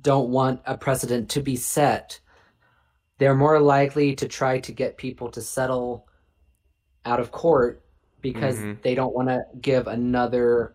don't 0.00 0.30
want 0.30 0.60
a 0.66 0.78
precedent 0.78 1.28
to 1.30 1.40
be 1.42 1.56
set 1.56 2.20
they're 3.18 3.34
more 3.34 3.60
likely 3.60 4.14
to 4.14 4.26
try 4.26 4.58
to 4.58 4.72
get 4.72 4.96
people 4.96 5.28
to 5.30 5.42
settle 5.42 6.06
out 7.04 7.20
of 7.20 7.30
court 7.32 7.84
because 8.22 8.56
Mhm. 8.56 8.80
they 8.82 8.94
don't 8.94 9.14
want 9.14 9.28
to 9.28 9.42
give 9.60 9.88
another 9.88 10.74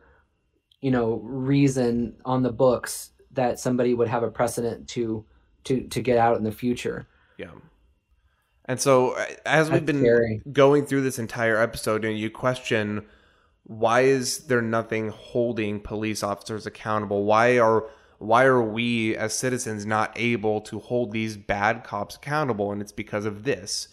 you 0.82 0.92
know 0.92 1.16
reason 1.24 2.18
on 2.26 2.44
the 2.44 2.52
books 2.52 3.12
that 3.32 3.60
somebody 3.60 3.94
would 3.94 4.10
have 4.10 4.22
a 4.24 4.30
precedent 4.30 4.88
to 4.90 5.26
to 5.64 5.88
to 5.88 6.02
get 6.02 6.18
out 6.18 6.38
in 6.38 6.44
the 6.44 6.52
future 6.52 7.08
Yeah. 7.38 7.52
And 8.66 8.82
so, 8.82 9.12
uh, 9.12 9.26
as 9.46 9.70
we've 9.70 9.86
been 9.86 10.00
scary. 10.00 10.42
going 10.52 10.86
through 10.86 11.02
this 11.02 11.20
entire 11.20 11.62
episode, 11.62 12.04
and 12.04 12.18
you 12.18 12.30
question 12.30 13.06
why 13.66 14.02
is 14.02 14.46
there 14.46 14.62
nothing 14.62 15.10
holding 15.10 15.80
police 15.80 16.22
officers 16.22 16.68
accountable? 16.68 17.26
Why 17.26 17.58
are 17.58 17.86
why 18.20 18.46
are 18.46 18.62
we 18.62 19.16
as 19.16 19.34
citizens 19.34 19.86
not 19.86 20.14
able 20.16 20.62
to 20.62 20.80
hold 20.80 21.12
these 21.12 21.36
bad 21.36 21.84
cops 21.84 22.16
accountable? 22.16 22.72
And 22.72 22.82
it's 22.82 22.92
because 22.92 23.26
of 23.26 23.44
this. 23.44 23.90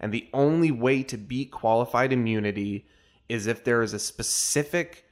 And 0.00 0.12
the 0.12 0.28
only 0.32 0.70
way 0.70 1.02
to 1.04 1.16
beat 1.16 1.50
qualified 1.50 2.12
immunity 2.12 2.86
is 3.28 3.46
if 3.46 3.64
there 3.64 3.82
is 3.82 3.92
a 3.92 3.98
specific 3.98 5.04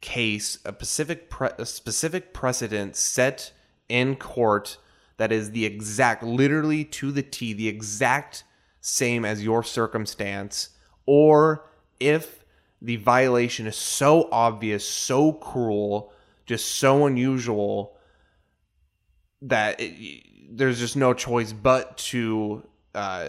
case, 0.00 0.58
a 0.64 0.72
specific 0.72 1.28
pre- 1.28 1.48
a 1.58 1.66
specific 1.66 2.32
precedent 2.32 2.96
set 2.96 3.52
in 3.88 4.16
court 4.16 4.78
that 5.22 5.30
is 5.30 5.52
the 5.52 5.64
exact, 5.64 6.24
literally 6.24 6.84
to 6.84 7.12
the 7.12 7.22
T, 7.22 7.52
the 7.52 7.68
exact 7.68 8.42
same 8.80 9.24
as 9.24 9.44
your 9.44 9.62
circumstance, 9.62 10.70
or 11.06 11.64
if 12.00 12.44
the 12.80 12.96
violation 12.96 13.68
is 13.68 13.76
so 13.76 14.28
obvious, 14.32 14.84
so 14.84 15.32
cruel, 15.32 16.12
just 16.44 16.72
so 16.72 17.06
unusual 17.06 17.96
that 19.42 19.80
it, 19.80 20.24
there's 20.50 20.80
just 20.80 20.96
no 20.96 21.14
choice 21.14 21.52
but 21.52 21.96
to 21.98 22.66
uh, 22.96 23.28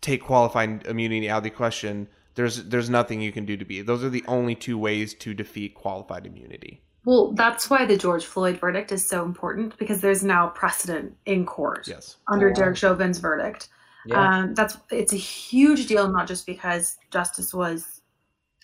take 0.00 0.22
qualified 0.22 0.86
immunity 0.86 1.28
out 1.28 1.38
of 1.38 1.42
the 1.42 1.50
question. 1.50 2.06
There's 2.36 2.62
there's 2.66 2.88
nothing 2.88 3.20
you 3.20 3.32
can 3.32 3.46
do 3.46 3.56
to 3.56 3.64
be. 3.64 3.82
Those 3.82 4.04
are 4.04 4.10
the 4.10 4.24
only 4.28 4.54
two 4.54 4.78
ways 4.78 5.12
to 5.14 5.34
defeat 5.34 5.74
qualified 5.74 6.24
immunity. 6.24 6.84
Well, 7.04 7.32
that's 7.32 7.68
why 7.68 7.84
the 7.84 7.96
George 7.96 8.24
Floyd 8.24 8.58
verdict 8.60 8.92
is 8.92 9.06
so 9.06 9.24
important 9.24 9.76
because 9.78 10.00
there's 10.00 10.22
now 10.22 10.48
precedent 10.48 11.16
in 11.26 11.44
court 11.44 11.88
Yes. 11.88 12.16
under 12.28 12.48
Yeah. 12.48 12.54
Derek 12.54 12.76
Chauvin's 12.76 13.18
verdict. 13.18 13.68
yeah 14.06 14.38
Um, 14.38 14.54
that's 14.54 14.76
it's 14.90 15.12
a 15.12 15.16
huge 15.16 15.86
deal, 15.86 16.08
not 16.08 16.28
just 16.28 16.46
because 16.46 16.96
justice 17.10 17.52
was 17.52 18.00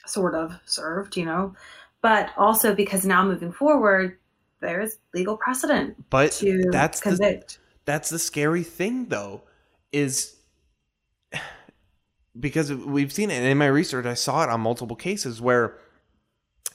sort 0.07 0.35
of 0.35 0.53
served, 0.67 1.17
you 1.17 1.25
know, 1.25 1.55
but 2.01 2.31
also 2.37 2.75
because 2.75 3.05
now 3.05 3.25
moving 3.25 3.51
forward, 3.53 4.19
there's 4.61 4.99
legal 5.15 5.37
precedent 5.37 5.97
But 6.11 6.33
to 6.33 6.63
that's 6.71 7.01
the, 7.01 7.11
convict. 7.11 7.59
that's 7.85 8.09
the 8.11 8.19
scary 8.19 8.63
thing 8.63 9.07
though 9.07 9.43
is 9.93 10.37
because 12.39 12.73
we've 12.73 13.13
seen 13.13 13.31
it 13.31 13.35
and 13.35 13.47
in 13.47 13.59
my 13.59 13.67
research 13.67 14.07
i 14.07 14.15
saw 14.15 14.43
it 14.45 14.49
on 14.51 14.61
multiple 14.61 14.97
cases 14.97 15.41
where 15.41 15.79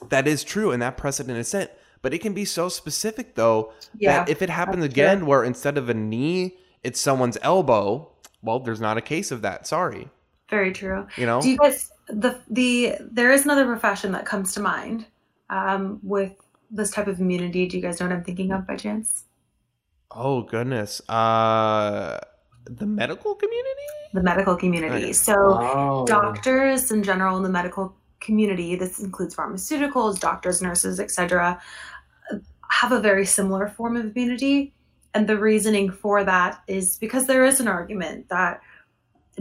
that 0.08 0.26
is 0.26 0.44
true 0.44 0.70
and 0.70 0.82
that 0.82 0.96
precedent 0.96 1.38
is 1.38 1.48
set 1.48 1.78
but 2.02 2.12
it 2.12 2.18
can 2.18 2.34
be 2.34 2.44
so 2.44 2.68
specific 2.68 3.34
though 3.34 3.72
yeah, 3.98 4.24
that 4.24 4.28
if 4.28 4.42
it 4.42 4.50
happens 4.50 4.84
again 4.84 5.18
true. 5.18 5.28
where 5.28 5.44
instead 5.44 5.78
of 5.78 5.88
a 5.88 5.94
knee 5.94 6.56
it's 6.82 7.00
someone's 7.00 7.38
elbow 7.42 8.10
well 8.42 8.60
there's 8.60 8.80
not 8.80 8.96
a 8.96 9.00
case 9.00 9.30
of 9.30 9.42
that 9.42 9.66
sorry 9.66 10.08
very 10.50 10.72
true. 10.72 11.06
you 11.16 11.26
know 11.26 11.40
Do 11.40 11.50
you 11.50 11.58
guys 11.58 11.90
the 12.08 12.40
the 12.50 12.96
there 13.00 13.32
is 13.32 13.44
another 13.44 13.64
profession 13.64 14.12
that 14.12 14.26
comes 14.26 14.52
to 14.54 14.60
mind 14.60 15.06
um, 15.50 16.00
with 16.02 16.32
this 16.70 16.90
type 16.90 17.06
of 17.06 17.20
immunity. 17.20 17.66
Do 17.66 17.76
you 17.76 17.82
guys 17.82 18.00
know 18.00 18.06
what 18.06 18.14
I'm 18.14 18.24
thinking 18.24 18.52
of 18.52 18.66
by 18.66 18.76
chance? 18.76 19.24
oh 20.16 20.42
goodness 20.42 21.00
uh 21.08 22.20
the 22.66 22.86
medical 22.86 23.34
community 23.34 23.88
The 24.12 24.22
medical 24.22 24.54
community. 24.56 25.12
So 25.12 25.34
oh. 25.34 26.06
doctors 26.06 26.92
in 26.92 27.02
general 27.02 27.36
in 27.36 27.42
the 27.42 27.48
medical 27.48 27.96
community 28.24 28.74
this 28.74 28.98
includes 28.98 29.36
pharmaceuticals 29.36 30.18
doctors 30.18 30.60
nurses 30.62 30.98
etc 30.98 31.60
have 32.70 32.92
a 32.92 33.00
very 33.00 33.24
similar 33.24 33.68
form 33.68 33.96
of 33.96 34.06
immunity. 34.06 34.74
And 35.14 35.28
the 35.28 35.38
reasoning 35.38 35.90
for 35.90 36.24
that 36.24 36.62
is 36.66 36.96
because 36.96 37.26
there 37.26 37.44
is 37.44 37.60
an 37.60 37.68
argument 37.68 38.28
that 38.30 38.60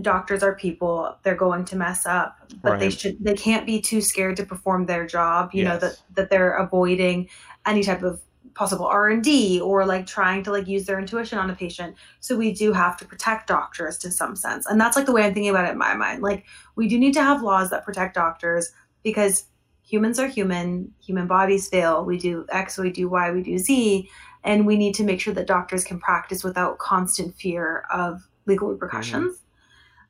doctors 0.01 0.41
are 0.41 0.55
people 0.55 1.15
they're 1.22 1.35
going 1.35 1.64
to 1.64 1.76
mess 1.76 2.07
up 2.07 2.51
but 2.64 2.80
they 2.80 2.89
should 2.89 3.15
they 3.23 3.35
can't 3.35 3.64
be 3.64 3.80
too 3.80 4.01
scared 4.01 4.35
to 4.35 4.43
perform 4.43 4.88
their 4.88 5.05
job 5.05 5.51
you 5.53 5.64
know 5.64 5.77
that 5.77 6.01
that 6.15 6.31
they're 6.31 6.57
avoiding 6.57 7.30
any 7.68 7.84
type 7.84 8.01
of 8.01 8.19
possible 8.55 8.85
r&d 8.85 9.59
or 9.61 9.85
like 9.85 10.05
trying 10.05 10.43
to 10.43 10.51
like 10.51 10.67
use 10.67 10.85
their 10.85 10.99
intuition 10.99 11.38
on 11.38 11.49
a 11.49 11.55
patient. 11.55 11.95
So 12.19 12.38
we 12.38 12.53
do 12.53 12.71
have 12.73 12.97
to 12.97 13.05
protect 13.05 13.47
doctors 13.47 13.97
to 13.99 14.11
some 14.11 14.35
sense. 14.35 14.65
And 14.65 14.80
that's 14.80 14.95
like 14.95 15.05
the 15.05 15.11
way 15.11 15.23
i'm 15.23 15.34
thinking 15.34 15.49
about 15.49 15.67
it 15.67 15.71
in 15.71 15.77
my 15.77 15.95
mind. 15.95 16.21
Like 16.21 16.45
we 16.75 16.88
do 16.88 16.99
need 16.99 17.13
to 17.13 17.23
have 17.23 17.41
laws 17.41 17.69
that 17.71 17.85
protect 17.85 18.15
doctors 18.15 18.71
because 19.03 19.45
humans 19.84 20.19
are 20.19 20.27
human 20.27 20.91
human 21.03 21.27
bodies 21.27 21.67
fail. 21.67 22.05
We 22.05 22.17
do 22.17 22.45
x 22.49 22.77
we 22.77 22.91
do 22.91 23.09
y 23.09 23.31
we 23.31 23.41
do 23.43 23.57
z 23.57 24.09
and 24.43 24.67
we 24.67 24.77
need 24.77 24.93
to 24.95 25.03
make 25.03 25.21
sure 25.21 25.34
that 25.34 25.47
doctors 25.47 25.84
can 25.84 25.99
practice 25.99 26.43
without 26.43 26.77
constant 26.77 27.35
fear 27.35 27.85
of 27.91 28.27
legal 28.45 28.69
repercussions. 28.69 29.39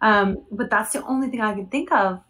Um, 0.01 0.43
but 0.51 0.69
that's 0.69 0.91
the 0.91 1.03
only 1.05 1.29
thing 1.29 1.39
i 1.39 1.53
can 1.53 1.67
think 1.67 1.91
of 1.91 2.21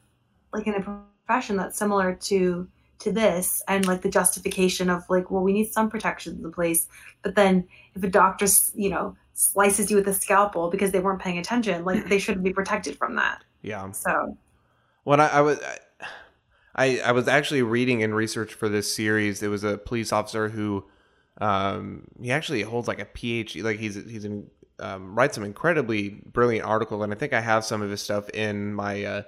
like 0.54 0.68
in 0.68 0.76
a 0.76 0.82
profession 1.26 1.58
that's 1.58 1.78
similar 1.78 2.14
to 2.14 2.68
to 3.04 3.12
this 3.12 3.62
and 3.68 3.86
like 3.86 4.02
the 4.02 4.10
justification 4.10 4.90
of 4.90 5.04
like 5.10 5.30
well 5.30 5.44
we 5.44 5.54
need 5.54 5.72
some 5.72 5.90
protections 5.90 6.38
in 6.38 6.44
the 6.44 6.50
place 6.50 6.88
but 7.22 7.36
then 7.36 7.68
if 7.96 8.04
a 8.04 8.08
doctor 8.08 8.48
you 8.74 8.90
know 8.90 9.16
slices 9.34 9.90
you 9.90 9.98
with 9.98 10.08
a 10.08 10.14
scalpel 10.14 10.70
because 10.70 10.92
they 10.92 11.00
weren't 11.00 11.22
paying 11.22 11.38
attention 11.38 11.84
like 11.86 12.08
they 12.10 12.20
shouldn't 12.20 12.44
be 12.44 12.54
protected 12.54 12.98
from 12.98 13.16
that 13.16 13.44
yeah 13.62 13.92
so 13.92 14.38
When 15.04 15.20
I, 15.20 15.28
I 15.28 15.42
was, 15.42 15.60
I 16.76 17.00
I 17.00 17.12
was 17.12 17.28
actually 17.28 17.62
reading 17.62 18.04
and 18.04 18.16
research 18.16 18.54
for 18.54 18.70
this 18.70 18.94
series. 18.94 19.40
There 19.40 19.50
was 19.50 19.64
a 19.64 19.78
police 19.78 20.12
officer 20.12 20.50
who, 20.50 20.86
um, 21.42 22.08
he 22.22 22.32
actually 22.32 22.62
holds 22.62 22.88
like 22.88 23.00
a 23.00 23.06
PhD. 23.06 23.64
Like 23.64 23.80
he's 23.80 23.96
he's 23.96 24.26
in, 24.26 24.50
um, 24.80 25.16
writes 25.16 25.36
some 25.36 25.44
incredibly 25.44 26.10
brilliant 26.10 26.66
articles, 26.66 27.04
and 27.04 27.14
I 27.14 27.18
think 27.18 27.34
I 27.34 27.42
have 27.42 27.66
some 27.66 27.82
of 27.82 27.90
his 27.90 28.02
stuff 28.02 28.30
in 28.30 28.74
my 28.74 29.04
uh, 29.04 29.24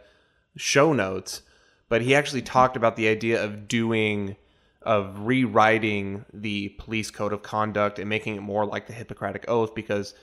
show 0.55 0.93
notes, 0.93 1.41
but 1.89 2.01
he 2.01 2.15
actually 2.15 2.41
talked 2.41 2.77
about 2.77 2.95
the 2.95 3.07
idea 3.07 3.43
of 3.43 3.67
doing 3.67 4.35
of 4.81 5.21
rewriting 5.21 6.25
the 6.31 6.69
police 6.77 7.09
code 7.09 7.33
of 7.33 7.41
conduct 7.41 7.97
and 7.97 8.07
making 8.07 8.35
it 8.35 8.41
more 8.41 8.65
like 8.65 8.85
the 8.85 8.93
Hippocratic 8.93 9.45
Oath 9.47 9.73
because 9.73 10.13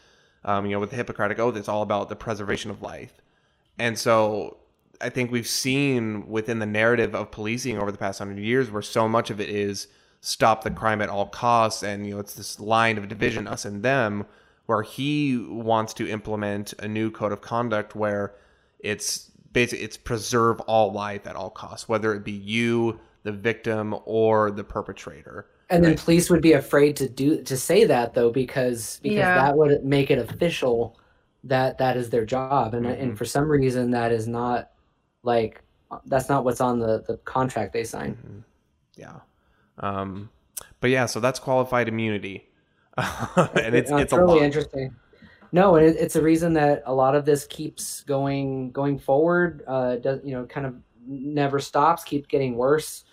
um, 0.45 0.67
you 0.67 0.73
know 0.73 0.81
with 0.81 0.91
the 0.91 0.97
Hippocratic 0.97 1.39
Oath 1.39 1.57
it's 1.57 1.69
all 1.69 1.83
about 1.83 2.09
the 2.09 2.17
preservation 2.17 2.71
of 2.71 2.81
life. 2.81 3.21
And 3.79 3.99
so 3.99 4.59
I 5.01 5.09
think 5.09 5.33
we've 5.33 5.47
seen 5.47 6.29
within 6.29 6.61
the 6.61 6.67
narrative 6.67 7.15
of 7.15 7.33
policing 7.33 7.79
over 7.79 7.91
the 7.91 7.99
past 7.99 8.21
100 8.21 8.41
years 8.41 8.71
where 8.71 8.83
so 8.83 9.09
much 9.09 9.31
of 9.31 9.41
it 9.41 9.49
is 9.49 9.89
stop 10.21 10.63
the 10.63 10.71
crime 10.71 11.03
at 11.03 11.09
all 11.09 11.27
costs 11.27 11.83
and 11.83 12.07
you 12.07 12.15
know 12.15 12.21
it's 12.21 12.35
this 12.35 12.61
line 12.61 12.97
of 12.97 13.09
division 13.09 13.49
us 13.49 13.65
and 13.65 13.83
them 13.83 14.25
where 14.67 14.83
he 14.83 15.37
wants 15.49 15.93
to 15.93 16.09
implement 16.09 16.73
a 16.75 16.87
new 16.87 17.11
code 17.11 17.33
of 17.33 17.41
conduct 17.41 17.97
where 17.97 18.33
it's 18.79 19.32
basically 19.53 19.85
it's 19.85 19.97
preserve 19.97 20.61
all 20.63 20.93
life 20.93 21.27
at 21.27 21.37
all 21.37 21.51
costs 21.51 21.89
whether 21.89 22.15
it 22.15 22.25
be 22.25 22.33
you 22.33 22.99
the 23.23 23.33
victim 23.33 23.95
or 24.05 24.51
the 24.51 24.65
perpetrator. 24.65 25.47
And 25.71 25.83
then 25.83 25.97
police 25.97 26.29
would 26.29 26.43
be 26.43 26.53
afraid 26.53 26.97
to 26.97 27.09
do 27.09 27.43
to 27.43 27.57
say 27.57 27.85
that 27.85 28.13
though 28.13 28.31
because 28.31 29.01
because 29.03 29.17
yeah. 29.17 29.47
that 29.47 29.57
would 29.57 29.85
make 29.85 30.11
it 30.11 30.19
official 30.19 30.99
that 31.45 31.79
that 31.79 31.97
is 31.97 32.11
their 32.11 32.27
job 32.27 32.75
and 32.75 32.85
mm-hmm. 32.85 33.03
and 33.03 33.19
for 33.19 33.25
some 33.25 33.49
reason 33.51 33.91
that 33.93 34.13
is 34.13 34.29
not 34.29 34.71
like 35.23 35.63
that's 36.07 36.29
not 36.29 36.45
what's 36.45 36.61
on 36.61 36.79
the 36.79 37.03
the 37.07 37.17
contract 37.19 37.73
they 37.73 37.85
sign. 37.85 38.15
Mm-hmm. 38.15 38.39
Yeah. 38.97 39.21
Um 39.79 40.29
but 40.81 40.91
yeah, 40.91 41.07
so 41.07 41.21
that's 41.21 41.39
qualified 41.39 41.89
immunity. 41.89 42.51
and 42.99 43.75
it's 43.75 43.91
it's 43.91 44.13
really 44.13 44.45
interesting. 44.45 44.95
No, 45.53 45.77
and 45.77 45.87
it, 45.87 45.97
it's 45.99 46.17
a 46.17 46.23
reason 46.23 46.55
that 46.55 46.83
a 46.87 46.95
lot 46.95 47.15
of 47.15 47.25
this 47.25 47.47
keeps 47.47 48.03
going 48.03 48.71
going 48.73 48.99
forward. 48.99 49.63
Uh, 49.67 49.97
does 49.97 50.21
you 50.25 50.33
know 50.33 50.47
kind 50.47 50.67
of 50.67 50.77
never 51.07 51.61
stops, 51.61 52.05
keeps 52.05 52.27
getting 52.27 52.57
worse 52.57 53.05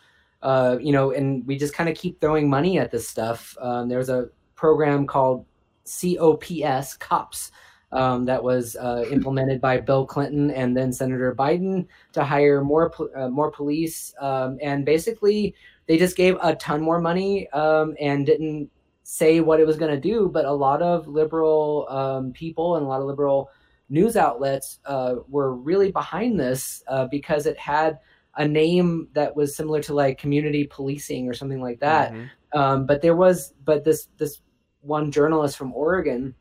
uh, 0.41 0.77
you 0.79 0.91
know, 0.91 1.11
and 1.11 1.45
we 1.45 1.57
just 1.57 1.73
kind 1.73 1.89
of 1.89 1.97
keep 1.97 2.19
throwing 2.21 2.49
money 2.49 2.79
at 2.79 2.91
this 2.91 3.07
stuff. 3.07 3.57
Um, 3.59 3.89
there's 3.89 4.09
a 4.09 4.29
program 4.55 5.05
called 5.05 5.45
COPS, 5.85 6.97
COPS, 6.97 7.51
um, 7.91 8.25
that 8.25 8.41
was 8.43 8.75
uh, 8.75 9.03
implemented 9.11 9.59
by 9.59 9.79
Bill 9.79 10.05
Clinton 10.05 10.51
and 10.51 10.77
then 10.77 10.93
Senator 10.93 11.35
Biden 11.35 11.87
to 12.13 12.23
hire 12.23 12.63
more 12.63 12.93
uh, 13.15 13.29
more 13.29 13.51
police. 13.51 14.13
Um, 14.19 14.57
and 14.61 14.85
basically, 14.85 15.55
they 15.87 15.97
just 15.97 16.15
gave 16.15 16.37
a 16.41 16.55
ton 16.55 16.81
more 16.81 17.01
money 17.01 17.49
um, 17.49 17.95
and 17.99 18.25
didn't 18.25 18.69
say 19.11 19.39
what 19.39 19.59
it 19.59 19.65
was 19.65 19.75
going 19.75 19.91
to 19.91 19.99
do. 19.99 20.29
But 20.29 20.45
a 20.45 20.51
lot 20.51 20.83
of 20.83 21.07
liberal 21.07 21.87
um, 21.89 22.31
people 22.31 22.75
and 22.75 22.85
a 22.85 22.87
lot 22.87 23.01
of 23.01 23.07
liberal 23.07 23.49
news 23.89 24.15
outlets 24.15 24.79
uh, 24.85 25.15
were 25.27 25.55
really 25.55 25.91
behind 25.91 26.39
this 26.39 26.83
uh, 26.87 27.07
because 27.07 27.47
it 27.47 27.57
had 27.57 27.97
a 28.35 28.47
name 28.47 29.07
that 29.13 29.35
was 29.35 29.55
similar 29.55 29.81
to 29.81 29.95
like 29.95 30.19
community 30.19 30.65
policing 30.65 31.27
or 31.27 31.33
something 31.33 31.59
like 31.59 31.79
that. 31.79 32.11
Mm-hmm. 32.13 32.59
Um, 32.59 32.85
but 32.85 33.01
there 33.01 33.15
was, 33.15 33.55
but 33.65 33.83
this 33.83 34.09
this 34.17 34.41
one 34.81 35.11
journalist 35.11 35.57
from 35.57 35.73
Oregon 35.73 36.35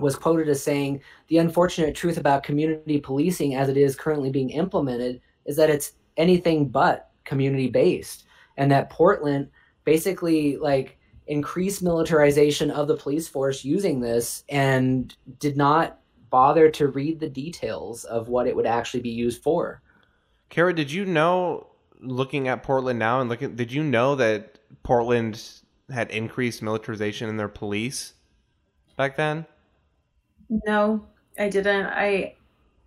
was 0.00 0.16
quoted 0.16 0.48
as 0.48 0.62
saying 0.62 1.02
the 1.28 1.38
unfortunate 1.38 1.94
truth 1.94 2.16
about 2.16 2.42
community 2.42 2.98
policing 2.98 3.54
as 3.54 3.68
it 3.68 3.76
is 3.76 3.94
currently 3.94 4.30
being 4.30 4.50
implemented 4.50 5.20
is 5.44 5.56
that 5.56 5.70
it's 5.70 5.92
anything 6.16 6.68
but 6.68 7.10
community 7.24 7.68
based 7.68 8.24
and 8.56 8.70
that 8.70 8.90
portland 8.90 9.48
basically 9.84 10.56
like 10.58 10.98
increased 11.26 11.82
militarization 11.82 12.70
of 12.70 12.88
the 12.88 12.96
police 12.96 13.28
force 13.28 13.64
using 13.64 14.00
this 14.00 14.44
and 14.48 15.16
did 15.38 15.56
not 15.56 15.98
bother 16.30 16.70
to 16.70 16.88
read 16.88 17.20
the 17.20 17.28
details 17.28 18.04
of 18.04 18.28
what 18.28 18.46
it 18.46 18.54
would 18.54 18.66
actually 18.66 19.00
be 19.00 19.10
used 19.10 19.42
for 19.42 19.80
Kara, 20.48 20.72
did 20.72 20.92
you 20.92 21.04
know 21.04 21.66
looking 22.00 22.48
at 22.48 22.62
Portland 22.62 22.98
now 22.98 23.20
and 23.20 23.28
looking 23.28 23.56
did 23.56 23.72
you 23.72 23.82
know 23.82 24.14
that 24.16 24.58
Portland 24.82 25.42
had 25.90 26.10
increased 26.10 26.62
militarization 26.62 27.28
in 27.28 27.36
their 27.36 27.48
police 27.48 28.14
back 28.96 29.16
then? 29.16 29.46
No, 30.48 31.06
I 31.38 31.48
didn't. 31.48 31.86
I 31.86 32.34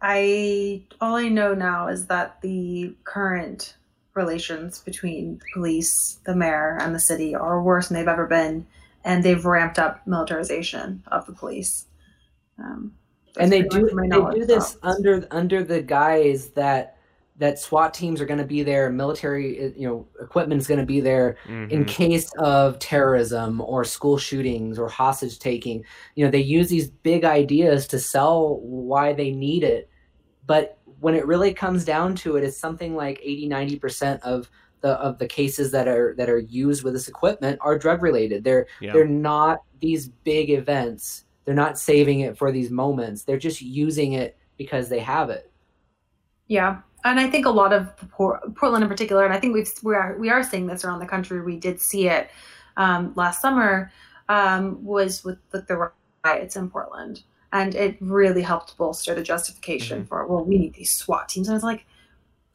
I 0.02 0.84
all 1.02 1.16
I 1.16 1.28
know 1.28 1.54
now 1.54 1.88
is 1.88 2.08
that 2.08 2.42
the 2.42 2.96
current 3.04 3.76
relations 4.14 4.80
between 4.80 5.40
the 5.40 5.46
police, 5.54 6.20
the 6.26 6.36
mayor, 6.36 6.78
and 6.80 6.94
the 6.94 7.00
city 7.00 7.36
are 7.36 7.62
worse 7.62 7.88
than 7.88 7.98
they've 7.98 8.08
ever 8.08 8.28
been, 8.28 8.66
and 9.04 9.24
they've 9.24 9.46
ramped 9.46 9.80
up 9.80 10.06
militarization 10.06 11.04
of 11.08 11.26
the 11.26 11.34
police. 11.34 11.86
Um, 12.58 12.94
and 13.38 13.52
they 13.52 13.62
do 13.62 13.90
they 14.10 14.40
do 14.40 14.46
this 14.46 14.78
under 14.82 15.28
under 15.32 15.64
the 15.64 15.82
guise 15.82 16.50
that 16.50 16.98
that 17.40 17.58
SWAT 17.58 17.94
teams 17.94 18.20
are 18.20 18.26
going 18.26 18.40
to 18.40 18.46
be 18.46 18.64
there, 18.64 18.90
military, 18.90 19.66
uh, 19.66 19.70
you 19.76 19.88
know, 19.88 20.06
equipment 20.22 20.60
is 20.60 20.68
going 20.68 20.82
to 20.82 20.86
be 20.86 21.00
there 21.00 21.38
mm-hmm. 21.46 21.72
in 21.72 21.86
case 21.86 22.30
of 22.38 22.78
terrorism 22.80 23.62
or 23.62 23.86
school 23.86 24.18
shootings 24.18 24.78
or 24.78 24.90
hostage 24.90 25.40
taking. 25.40 25.86
You 26.16 26.26
know, 26.26 26.32
they 26.32 26.42
use 26.42 26.68
these 26.68 26.90
big 26.90 27.24
ideas 27.24 27.88
to 27.88 28.00
sell 28.00 28.60
why 28.60 29.14
they 29.14 29.32
need 29.32 29.64
it, 29.64 29.90
but 30.46 30.79
when 31.00 31.16
it 31.16 31.26
really 31.26 31.54
comes 31.54 31.86
down 31.86 32.16
to 32.16 32.36
it, 32.36 32.44
it's 32.44 32.58
something 32.58 32.96
like 32.96 33.20
80, 33.24 33.50
90% 33.50 34.22
of 34.22 34.50
the 34.82 34.92
of 34.92 35.18
the 35.18 35.28
cases 35.28 35.72
that 35.72 35.88
are 35.88 36.16
that 36.18 36.30
are 36.30 36.40
used 36.40 36.84
with 36.84 36.94
this 36.94 37.08
equipment 37.08 37.60
are 37.62 37.78
drug 37.78 38.02
related. 38.02 38.44
They're 38.44 38.68
yeah. 38.80 38.94
they're 38.94 39.08
not 39.08 39.64
these 39.82 40.08
big 40.08 40.50
events. 40.50 41.26
They're 41.46 41.56
not 41.56 41.78
saving 41.78 42.22
it 42.22 42.38
for 42.38 42.52
these 42.52 42.70
moments. 42.70 43.24
They're 43.24 43.38
just 43.38 43.62
using 43.62 44.14
it 44.14 44.38
because 44.58 44.90
they 44.90 45.00
have 45.00 45.30
it. 45.30 45.52
Yeah, 46.48 46.82
and 47.04 47.20
I 47.20 47.30
think 47.30 47.46
a 47.46 47.52
lot 47.52 47.74
of 47.74 47.92
Portland 48.10 48.84
in 48.84 48.90
particular, 48.90 49.26
and 49.26 49.34
I 49.34 49.40
think 49.40 49.54
we've 49.54 49.72
we 49.84 49.96
are 49.96 50.18
we 50.18 50.30
are 50.30 50.44
seeing 50.44 50.68
this 50.68 50.86
around 50.86 51.00
the 51.00 51.06
country. 51.06 51.42
We 51.42 51.58
did 51.58 51.82
see 51.82 52.08
it 52.08 52.30
um, 52.78 53.14
last 53.16 53.42
summer. 53.42 53.92
Um, 54.30 54.86
was 54.86 55.24
with, 55.24 55.40
with 55.52 55.68
the 55.68 55.90
riots 56.24 56.56
in 56.56 56.70
Portland, 56.70 57.24
and 57.52 57.76
it 57.76 57.98
really 58.00 58.42
helped 58.42 58.78
bolster 58.78 59.16
the 59.16 59.24
justification 59.24 60.00
mm-hmm. 60.00 60.08
for 60.08 60.26
well, 60.28 60.44
we 60.44 60.58
need 60.58 60.74
these 60.74 60.96
SWAT 60.96 61.30
teams. 61.30 61.48
And 61.48 61.54
I 61.54 61.58
was 61.58 61.64
like, 61.64 61.86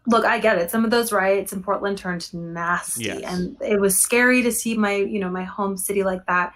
look, 0.06 0.24
I 0.24 0.38
get 0.38 0.58
it. 0.58 0.70
Some 0.70 0.84
of 0.84 0.90
those 0.90 1.12
riots 1.12 1.52
in 1.52 1.62
Portland 1.62 1.98
turned 1.98 2.32
nasty, 2.32 3.04
yes. 3.04 3.22
and 3.24 3.56
it 3.60 3.80
was 3.80 4.00
scary 4.00 4.42
to 4.42 4.52
see 4.52 4.76
my 4.76 4.94
you 4.94 5.18
know 5.18 5.30
my 5.30 5.44
home 5.44 5.76
city 5.76 6.02
like 6.02 6.26
that 6.26 6.54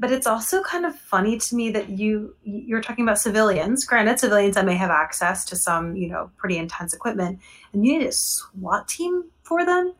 but 0.00 0.10
it's 0.10 0.26
also 0.26 0.62
kind 0.62 0.86
of 0.86 0.96
funny 0.96 1.36
to 1.36 1.54
me 1.54 1.70
that 1.70 1.90
you 1.90 2.34
you're 2.42 2.80
talking 2.80 3.04
about 3.04 3.18
civilians 3.18 3.84
granted 3.84 4.18
civilians 4.18 4.54
that 4.54 4.64
may 4.64 4.74
have 4.74 4.90
access 4.90 5.44
to 5.44 5.54
some 5.54 5.94
you 5.94 6.08
know 6.08 6.30
pretty 6.36 6.56
intense 6.56 6.94
equipment 6.94 7.38
and 7.72 7.86
you 7.86 7.98
need 7.98 8.06
a 8.06 8.12
swat 8.12 8.88
team 8.88 9.24
for 9.42 9.64
them 9.64 9.92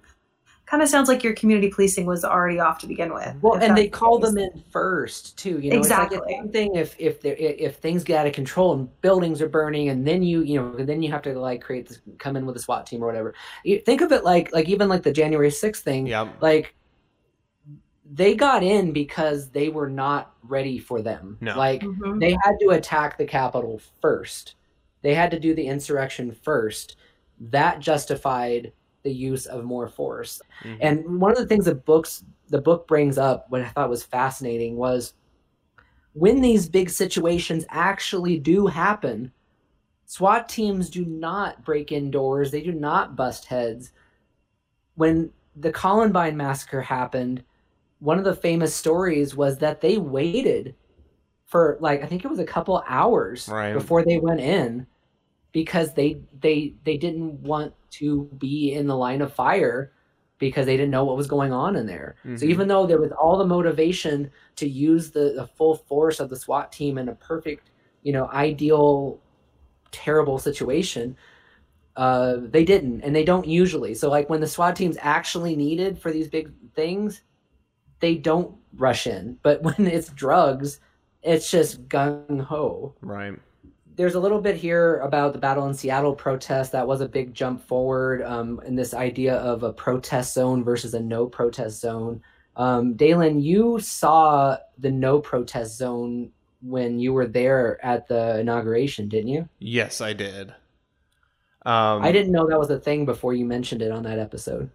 kind 0.71 0.83
of 0.83 0.89
sounds 0.89 1.09
like 1.09 1.25
your 1.25 1.35
community 1.35 1.69
policing 1.69 2.07
was 2.07 2.25
already 2.25 2.61
off 2.61 2.79
to 2.79 2.87
begin 2.87 3.13
with 3.13 3.35
well 3.43 3.55
and 3.55 3.77
they 3.77 3.89
call 3.89 4.19
them 4.19 4.39
in 4.39 4.51
first 4.71 5.37
too 5.37 5.59
you 5.59 5.71
know 5.71 5.77
exactly 5.77 6.19
it's 6.19 6.43
like 6.43 6.53
thing 6.53 6.75
if 6.77 6.95
if 6.99 7.21
there 7.21 7.35
if 7.39 7.77
things 7.77 8.05
get 8.05 8.21
out 8.21 8.27
of 8.27 8.33
control 8.33 8.75
and 8.75 9.01
buildings 9.01 9.43
are 9.43 9.49
burning 9.49 9.89
and 9.89 10.07
then 10.07 10.23
you 10.23 10.43
you 10.43 10.61
know 10.61 10.85
then 10.85 11.03
you 11.03 11.11
have 11.11 11.23
to 11.23 11.37
like 11.39 11.61
create 11.61 11.89
this 11.89 12.01
come 12.19 12.37
in 12.37 12.47
with 12.47 12.57
a 12.57 12.61
swat 12.61 12.87
team 12.87 13.03
or 13.03 13.07
whatever 13.07 13.35
you 13.65 13.81
think 13.81 14.01
of 14.01 14.13
it 14.13 14.25
like 14.25 14.53
like 14.53 14.69
even 14.69 14.89
like 14.89 15.03
the 15.03 15.13
january 15.13 15.51
6th 15.51 15.79
thing 15.79 16.07
yeah 16.07 16.29
like 16.41 16.75
they 18.13 18.35
got 18.35 18.63
in 18.63 18.93
because 18.93 19.51
they 19.51 19.69
were 19.69 19.89
not 19.89 20.35
ready 20.43 20.79
for 20.79 21.01
them. 21.01 21.39
No. 21.41 21.57
Like 21.57 21.83
mm-hmm. 21.83 22.19
they 22.19 22.33
had 22.43 22.57
to 22.61 22.71
attack 22.71 23.17
the 23.17 23.25
Capitol 23.25 23.81
first. 24.03 24.57
They 25.03 25.15
had 25.15 25.31
to 25.31 25.39
do 25.39 25.55
the 25.55 25.67
insurrection 25.67 26.33
first. 26.33 26.97
That 27.39 27.79
justified 27.79 28.73
the 29.03 29.13
use 29.13 29.47
of 29.47 29.65
more 29.65 29.89
force. 29.89 30.41
Mm-hmm. 30.63 30.79
And 30.81 31.21
one 31.21 31.33
of 31.33 31.39
the 31.39 31.47
things 31.47 31.65
that 31.65 31.85
books 31.85 32.25
the 32.49 32.61
book 32.61 32.89
brings 32.89 33.17
up, 33.17 33.47
what 33.49 33.63
I 33.63 33.69
thought 33.69 33.91
was 33.91 34.03
fascinating, 34.03 34.77
was 34.77 35.15
when 36.15 36.41
these 36.41 36.69
big 36.69 36.91
situations 36.91 37.65
actually 37.71 38.39
do 38.39 38.67
happen, 38.67 39.33
SWAT 40.07 40.49
teams 40.49 40.91
do 40.91 41.05
not 41.05 41.65
break 41.65 41.93
in 41.93 42.11
doors, 42.11 42.51
they 42.51 42.61
do 42.61 42.73
not 42.73 43.15
bust 43.15 43.45
heads. 43.45 43.93
When 44.97 45.31
the 45.57 45.71
Columbine 45.71 46.37
massacre 46.37 46.83
happened, 46.83 47.45
one 48.01 48.19
of 48.19 48.25
the 48.25 48.35
famous 48.35 48.75
stories 48.75 49.37
was 49.37 49.59
that 49.59 49.81
they 49.81 49.99
waited 49.99 50.75
for 51.47 51.77
like 51.81 52.03
I 52.03 52.07
think 52.07 52.25
it 52.25 52.31
was 52.31 52.39
a 52.39 52.45
couple 52.45 52.83
hours 52.89 53.49
right. 53.49 53.75
before 53.75 54.05
they 54.05 54.19
went 54.19 54.41
in 54.41 54.87
because 55.53 55.95
they 55.95 56.21
they 56.41 56.75
they 56.85 56.97
didn't 56.97 57.41
want 57.41 57.75
to 57.91 58.25
be 58.39 58.73
in 58.73 58.87
the 58.87 58.97
line 58.97 59.21
of 59.21 59.33
fire 59.33 59.93
because 60.41 60.67
they 60.67 60.77
didn't 60.77 60.91
know 60.91 61.05
what 61.05 61.17
was 61.17 61.27
going 61.27 61.53
on 61.53 61.77
in 61.77 61.87
there. 61.87 62.17
Mm-hmm. 62.21 62.37
So 62.37 62.47
even 62.47 62.67
though 62.67 62.87
there 62.87 63.01
was 63.01 63.13
all 63.13 63.37
the 63.37 63.47
motivation 63.47 64.31
to 64.57 64.69
use 64.69 65.11
the, 65.11 65.35
the 65.37 65.47
full 65.47 65.77
force 65.77 66.19
of 66.19 66.31
the 66.31 66.37
SWAT 66.37 66.73
team 66.73 66.99
in 66.99 67.11
a 67.11 67.15
perfect, 67.15 67.71
you 68.03 68.13
know, 68.13 68.29
ideal, 68.29 69.21
terrible 69.93 70.39
situation, 70.39 71.15
uh, 71.97 72.39
they 72.41 72.65
didn't, 72.65 73.03
and 73.03 73.15
they 73.15 73.25
don't 73.25 73.47
usually. 73.47 73.95
So 73.95 74.09
like 74.09 74.31
when 74.31 74.41
the 74.41 74.47
SWAT 74.47 74.77
team's 74.77 74.97
actually 75.01 75.55
needed 75.55 75.99
for 76.01 76.11
these 76.11 76.29
big 76.29 76.51
things, 76.75 77.21
they 78.01 78.15
don't 78.15 78.57
rush 78.77 79.07
in. 79.07 79.39
But 79.43 79.63
when 79.63 79.87
it's 79.87 80.09
drugs, 80.09 80.81
it's 81.23 81.51
just 81.51 81.87
gung 81.87 82.41
ho. 82.41 82.95
Right. 83.03 83.39
There's 84.01 84.15
a 84.15 84.21
little 84.21 84.41
bit 84.41 84.57
here 84.57 84.97
about 85.01 85.35
the 85.35 85.39
battle 85.39 85.67
in 85.67 85.75
Seattle 85.75 86.15
protest. 86.15 86.73
That 86.73 86.87
was 86.87 87.03
a 87.03 87.09
big 87.09 87.35
jump 87.35 87.63
forward 87.67 88.23
um, 88.23 88.61
in 88.65 88.75
this 88.75 88.95
idea 88.95 89.35
of 89.37 89.63
a 89.63 89.73
protest 89.75 90.33
zone 90.33 90.65
versus 90.65 90.95
a 90.95 91.01
no 91.01 91.27
protest 91.27 91.81
zone. 91.81 92.23
Um, 92.57 92.95
Dalen, 92.95 93.41
you 93.41 93.79
saw 93.79 94.57
the 94.79 94.91
no 94.91 95.21
protest 95.21 95.77
zone 95.77 96.31
when 96.63 96.99
you 96.99 97.13
were 97.13 97.27
there 97.27 97.85
at 97.85 98.09
the 98.09 98.41
inauguration, 98.41 99.09
didn't 99.09 99.29
you? 99.29 99.49
Yes, 99.59 100.01
I 100.01 100.15
did. 100.15 100.55
Um, 101.67 102.03
I 102.03 102.11
didn't 102.11 102.33
know 102.33 102.49
that 102.49 102.59
was 102.59 102.71
a 102.71 102.79
thing 102.79 103.05
before 103.05 103.35
you 103.35 103.45
mentioned 103.45 103.83
it 103.83 103.93
on 103.93 104.03
that 104.05 104.19
episode. 104.19 104.71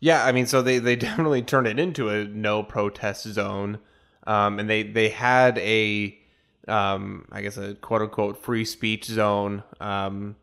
Yeah, 0.00 0.24
I 0.24 0.32
mean, 0.32 0.46
so 0.46 0.62
they, 0.62 0.78
they 0.78 0.96
definitely 0.96 1.42
turned 1.42 1.66
it 1.66 1.78
into 1.78 2.08
a 2.08 2.24
no 2.24 2.62
protest 2.62 3.24
zone, 3.24 3.78
um, 4.26 4.58
and 4.58 4.70
they 4.70 4.82
they 4.84 5.10
had 5.10 5.58
a, 5.58 6.18
um, 6.68 7.26
I 7.30 7.42
guess 7.42 7.56
a 7.56 7.74
quote 7.74 8.02
unquote 8.02 8.42
free 8.42 8.64
speech 8.64 9.04
zone, 9.06 9.62
um, 9.80 10.36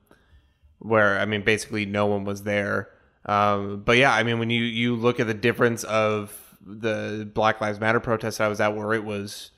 where 0.80 1.20
I 1.20 1.26
mean 1.26 1.44
basically 1.44 1.86
no 1.86 2.06
one 2.06 2.24
was 2.26 2.44
there. 2.44 2.90
Um, 3.26 3.84
but 3.86 3.98
yeah, 3.98 4.14
I 4.14 4.24
mean 4.24 4.40
when 4.40 4.50
you 4.50 4.64
you 4.64 4.96
look 4.96 5.20
at 5.20 5.28
the 5.28 5.34
difference 5.34 5.84
of 5.84 6.56
the 6.66 7.30
Black 7.34 7.60
Lives 7.62 7.80
Matter 7.80 8.00
protest 8.00 8.40
I 8.42 8.48
was 8.48 8.60
at, 8.60 8.76
where 8.76 8.94
it 8.94 9.04
was 9.04 9.52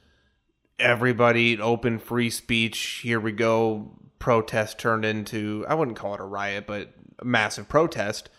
everybody 0.79 1.59
open 1.59 1.99
free 1.99 2.29
speech, 2.29 2.99
here 3.03 3.19
we 3.19 3.31
go, 3.31 3.91
protest 4.19 4.79
turned 4.79 5.05
into 5.05 5.65
I 5.67 5.75
wouldn't 5.75 5.97
call 5.97 6.13
it 6.15 6.19
a 6.19 6.25
riot, 6.25 6.65
but 6.67 6.93
a 7.19 7.25
massive 7.25 7.69
protest 7.69 8.29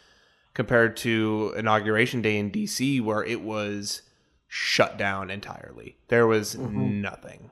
compared 0.52 0.96
to 0.98 1.52
inauguration 1.56 2.22
day 2.22 2.36
in 2.38 2.50
DC 2.50 3.00
where 3.02 3.24
it 3.24 3.40
was 3.42 4.02
shut 4.48 4.96
down 4.96 5.30
entirely. 5.30 5.96
There 6.08 6.26
was 6.26 6.54
Mhm. 6.54 7.00
nothing. 7.00 7.50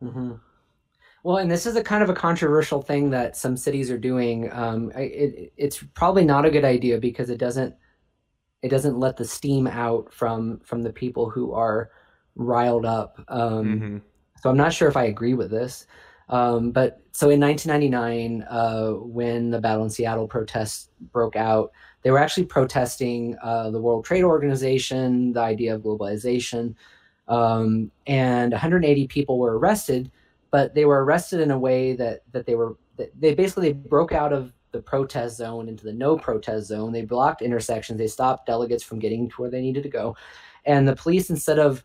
Hmm 0.00 0.32
Well, 1.24 1.38
and 1.38 1.50
this 1.50 1.66
is 1.66 1.76
a 1.76 1.82
kind 1.84 2.02
of 2.02 2.10
a 2.10 2.14
controversial 2.14 2.82
thing 2.82 3.10
that 3.10 3.36
some 3.36 3.56
cities 3.56 3.90
are 3.90 3.98
doing. 3.98 4.52
Um, 4.52 4.92
it, 4.96 5.52
it's 5.56 5.82
probably 5.94 6.24
not 6.24 6.46
a 6.46 6.50
good 6.50 6.64
idea 6.64 6.98
because 6.98 7.30
it 7.30 7.38
doesn't 7.38 7.74
it 8.62 8.70
doesn't 8.70 8.98
let 8.98 9.16
the 9.16 9.24
steam 9.24 9.66
out 9.66 10.12
from 10.12 10.60
from 10.64 10.82
the 10.82 10.92
people 10.92 11.30
who 11.30 11.52
are 11.54 11.90
riled 12.36 12.86
up. 12.86 13.20
Um, 13.28 13.80
Mhm. 13.80 14.02
So 14.42 14.50
I'm 14.50 14.56
not 14.56 14.72
sure 14.74 14.88
if 14.88 14.96
I 14.96 15.04
agree 15.06 15.34
with 15.34 15.50
this. 15.50 15.86
Um, 16.28 16.72
but 16.72 17.00
so 17.12 17.30
in 17.30 17.40
1999, 17.40 18.42
uh, 18.50 18.90
when 18.92 19.50
the 19.50 19.60
Battle 19.60 19.84
in 19.84 19.90
Seattle 19.90 20.28
protests 20.28 20.90
broke 21.12 21.36
out, 21.36 21.72
they 22.02 22.10
were 22.10 22.18
actually 22.18 22.46
protesting 22.46 23.36
uh, 23.42 23.70
the 23.70 23.80
World 23.80 24.04
Trade 24.04 24.24
Organization, 24.24 25.32
the 25.32 25.40
idea 25.40 25.74
of 25.74 25.82
globalization, 25.82 26.74
um, 27.28 27.90
and 28.06 28.52
180 28.52 29.06
people 29.08 29.38
were 29.38 29.58
arrested. 29.58 30.10
But 30.50 30.74
they 30.74 30.84
were 30.84 31.04
arrested 31.04 31.40
in 31.40 31.50
a 31.50 31.58
way 31.58 31.94
that 31.96 32.22
that 32.32 32.46
they 32.46 32.54
were 32.54 32.76
that 32.96 33.12
they 33.20 33.34
basically 33.34 33.72
broke 33.72 34.12
out 34.12 34.32
of 34.32 34.52
the 34.72 34.80
protest 34.80 35.36
zone 35.36 35.68
into 35.68 35.84
the 35.84 35.92
no 35.92 36.16
protest 36.16 36.68
zone. 36.68 36.92
They 36.92 37.02
blocked 37.02 37.42
intersections. 37.42 37.98
They 37.98 38.06
stopped 38.06 38.46
delegates 38.46 38.84
from 38.84 38.98
getting 38.98 39.28
to 39.28 39.34
where 39.36 39.50
they 39.50 39.60
needed 39.60 39.82
to 39.82 39.88
go, 39.88 40.16
and 40.64 40.86
the 40.86 40.96
police 40.96 41.30
instead 41.30 41.58
of 41.58 41.84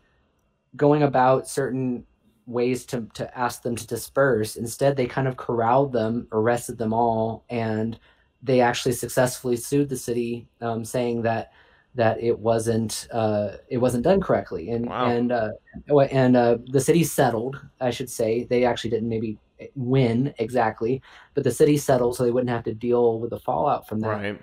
going 0.76 1.02
about 1.02 1.48
certain 1.48 2.04
ways 2.46 2.84
to, 2.86 3.06
to 3.14 3.38
ask 3.38 3.62
them 3.62 3.76
to 3.76 3.86
disperse. 3.86 4.56
Instead, 4.56 4.96
they 4.96 5.06
kind 5.06 5.28
of 5.28 5.36
corralled 5.36 5.92
them, 5.92 6.26
arrested 6.32 6.78
them 6.78 6.92
all, 6.92 7.44
and 7.50 7.98
they 8.42 8.60
actually 8.60 8.92
successfully 8.92 9.56
sued 9.56 9.88
the 9.88 9.96
city, 9.96 10.48
um, 10.60 10.84
saying 10.84 11.22
that 11.22 11.52
that 11.94 12.22
it 12.22 12.38
wasn't 12.38 13.06
uh, 13.12 13.56
it 13.68 13.78
wasn't 13.78 14.04
done 14.04 14.20
correctly, 14.20 14.70
and 14.70 14.86
Wow. 14.88 15.06
and 15.10 15.32
uh, 15.32 15.50
and 16.10 16.36
uh, 16.36 16.58
the 16.68 16.80
city 16.80 17.04
settled. 17.04 17.60
I 17.80 17.90
should 17.90 18.10
say 18.10 18.44
they 18.44 18.64
actually 18.64 18.90
didn't 18.90 19.08
maybe 19.08 19.38
win 19.76 20.34
exactly, 20.38 21.02
but 21.34 21.44
the 21.44 21.50
city 21.50 21.76
settled 21.76 22.16
so 22.16 22.24
they 22.24 22.30
wouldn't 22.30 22.50
have 22.50 22.64
to 22.64 22.74
deal 22.74 23.20
with 23.20 23.30
the 23.30 23.38
fallout 23.38 23.86
from 23.86 24.00
that 24.00 24.16
Right. 24.16 24.40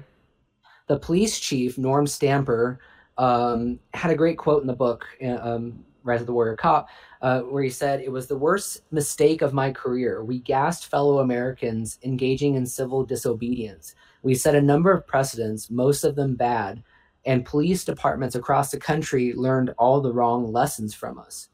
the 0.87 0.97
police 0.97 1.39
chief 1.39 1.77
Norm 1.77 2.07
Stamper 2.07 2.79
um, 3.17 3.79
had 3.93 4.11
a 4.11 4.15
great 4.15 4.37
quote 4.37 4.61
in 4.61 4.67
the 4.67 4.73
book, 4.75 5.05
uh, 5.21 5.37
um, 5.41 5.83
Rise 6.03 6.21
of 6.21 6.27
the 6.27 6.33
Warrior 6.33 6.55
Cop, 6.55 6.87
uh, 7.21 7.41
where 7.41 7.61
he 7.63 7.69
said, 7.69 7.99
"It 7.99 8.11
was 8.11 8.27
the 8.27 8.37
worst 8.37 8.83
mistake 8.91 9.41
of 9.41 9.53
my 9.53 9.71
career. 9.73 10.23
We 10.23 10.39
gassed 10.39 10.87
fellow 10.87 11.19
Americans 11.19 11.99
engaging 12.03 12.55
in 12.55 12.65
civil 12.65 13.03
disobedience. 13.03 13.93
We 14.23 14.35
set 14.35 14.55
a 14.55 14.61
number 14.61 14.91
of 14.91 15.05
precedents, 15.05 15.69
most 15.69 16.03
of 16.05 16.15
them 16.15 16.35
bad, 16.35 16.81
and 17.29 17.45
police 17.45 17.85
departments 17.85 18.33
across 18.33 18.71
the 18.71 18.79
country 18.79 19.33
learned 19.33 19.71
all 19.77 20.01
the 20.01 20.11
wrong 20.11 20.51
lessons 20.51 20.95
from 20.95 21.19
us." 21.19 21.49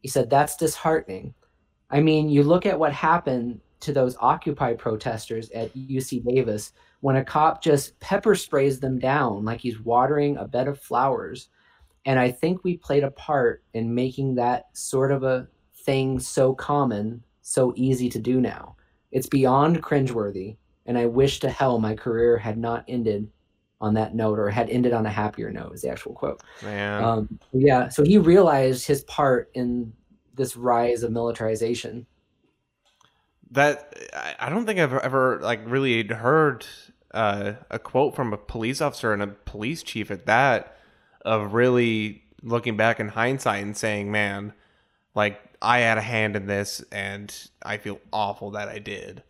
He 0.00 0.06
said, 0.08 0.30
"That's 0.30 0.56
disheartening." 0.56 1.34
I 1.90 2.00
mean, 2.00 2.28
you 2.28 2.44
look 2.44 2.66
at 2.66 2.78
what 2.78 2.92
happened 2.92 3.60
to 3.80 3.92
those 3.92 4.16
Occupy 4.20 4.74
protesters 4.74 5.50
at 5.50 5.74
UC 5.74 6.20
Davis 6.20 6.72
when 7.00 7.16
a 7.16 7.24
cop 7.24 7.60
just 7.62 7.98
pepper 7.98 8.36
sprays 8.36 8.78
them 8.78 9.00
down 9.00 9.44
like 9.44 9.60
he's 9.60 9.80
watering 9.80 10.36
a 10.36 10.46
bed 10.46 10.68
of 10.68 10.78
flowers. 10.78 11.48
And 12.04 12.18
I 12.20 12.30
think 12.30 12.62
we 12.62 12.76
played 12.76 13.02
a 13.02 13.10
part 13.10 13.64
in 13.74 13.92
making 13.94 14.36
that 14.36 14.66
sort 14.72 15.10
of 15.10 15.24
a 15.24 15.48
thing 15.84 16.20
so 16.20 16.54
common, 16.54 17.24
so 17.42 17.72
easy 17.76 18.08
to 18.10 18.20
do 18.20 18.40
now. 18.40 18.76
It's 19.10 19.26
beyond 19.26 19.82
cringeworthy. 19.82 20.58
And 20.86 20.96
I 20.96 21.06
wish 21.06 21.40
to 21.40 21.50
hell 21.50 21.78
my 21.78 21.94
career 21.94 22.38
had 22.38 22.56
not 22.56 22.84
ended 22.86 23.28
on 23.80 23.94
that 23.94 24.14
note 24.14 24.38
or 24.38 24.50
had 24.50 24.68
ended 24.70 24.92
on 24.92 25.06
a 25.06 25.10
happier 25.10 25.50
note, 25.50 25.72
is 25.72 25.82
the 25.82 25.88
actual 25.88 26.12
quote. 26.12 26.42
Man. 26.62 27.04
Um, 27.04 27.38
yeah, 27.52 27.88
so 27.88 28.04
he 28.04 28.18
realized 28.18 28.86
his 28.86 29.02
part 29.04 29.50
in 29.54 29.92
this 30.34 30.56
rise 30.56 31.02
of 31.02 31.12
militarization. 31.12 32.06
that 33.50 33.94
I, 34.38 34.50
don't 34.50 34.66
think 34.66 34.78
I've 34.78 34.92
ever 34.94 35.40
like 35.42 35.60
really 35.64 36.06
heard 36.06 36.66
uh, 37.12 37.54
a 37.70 37.78
quote 37.78 38.14
from 38.14 38.32
a 38.32 38.36
police 38.36 38.80
officer 38.80 39.12
and 39.12 39.22
a 39.22 39.28
police 39.28 39.82
chief 39.82 40.10
at 40.10 40.26
that 40.26 40.76
of 41.24 41.54
really 41.54 42.22
looking 42.42 42.76
back 42.76 43.00
in 43.00 43.08
hindsight 43.08 43.62
and 43.62 43.76
saying, 43.76 44.10
"Man, 44.10 44.52
like 45.14 45.40
I 45.62 45.80
had 45.80 45.98
a 45.98 46.02
hand 46.02 46.36
in 46.36 46.46
this, 46.46 46.84
and 46.92 47.34
I 47.62 47.78
feel 47.78 48.00
awful 48.12 48.50
that 48.52 48.68
I 48.68 48.78
did." 48.78 49.22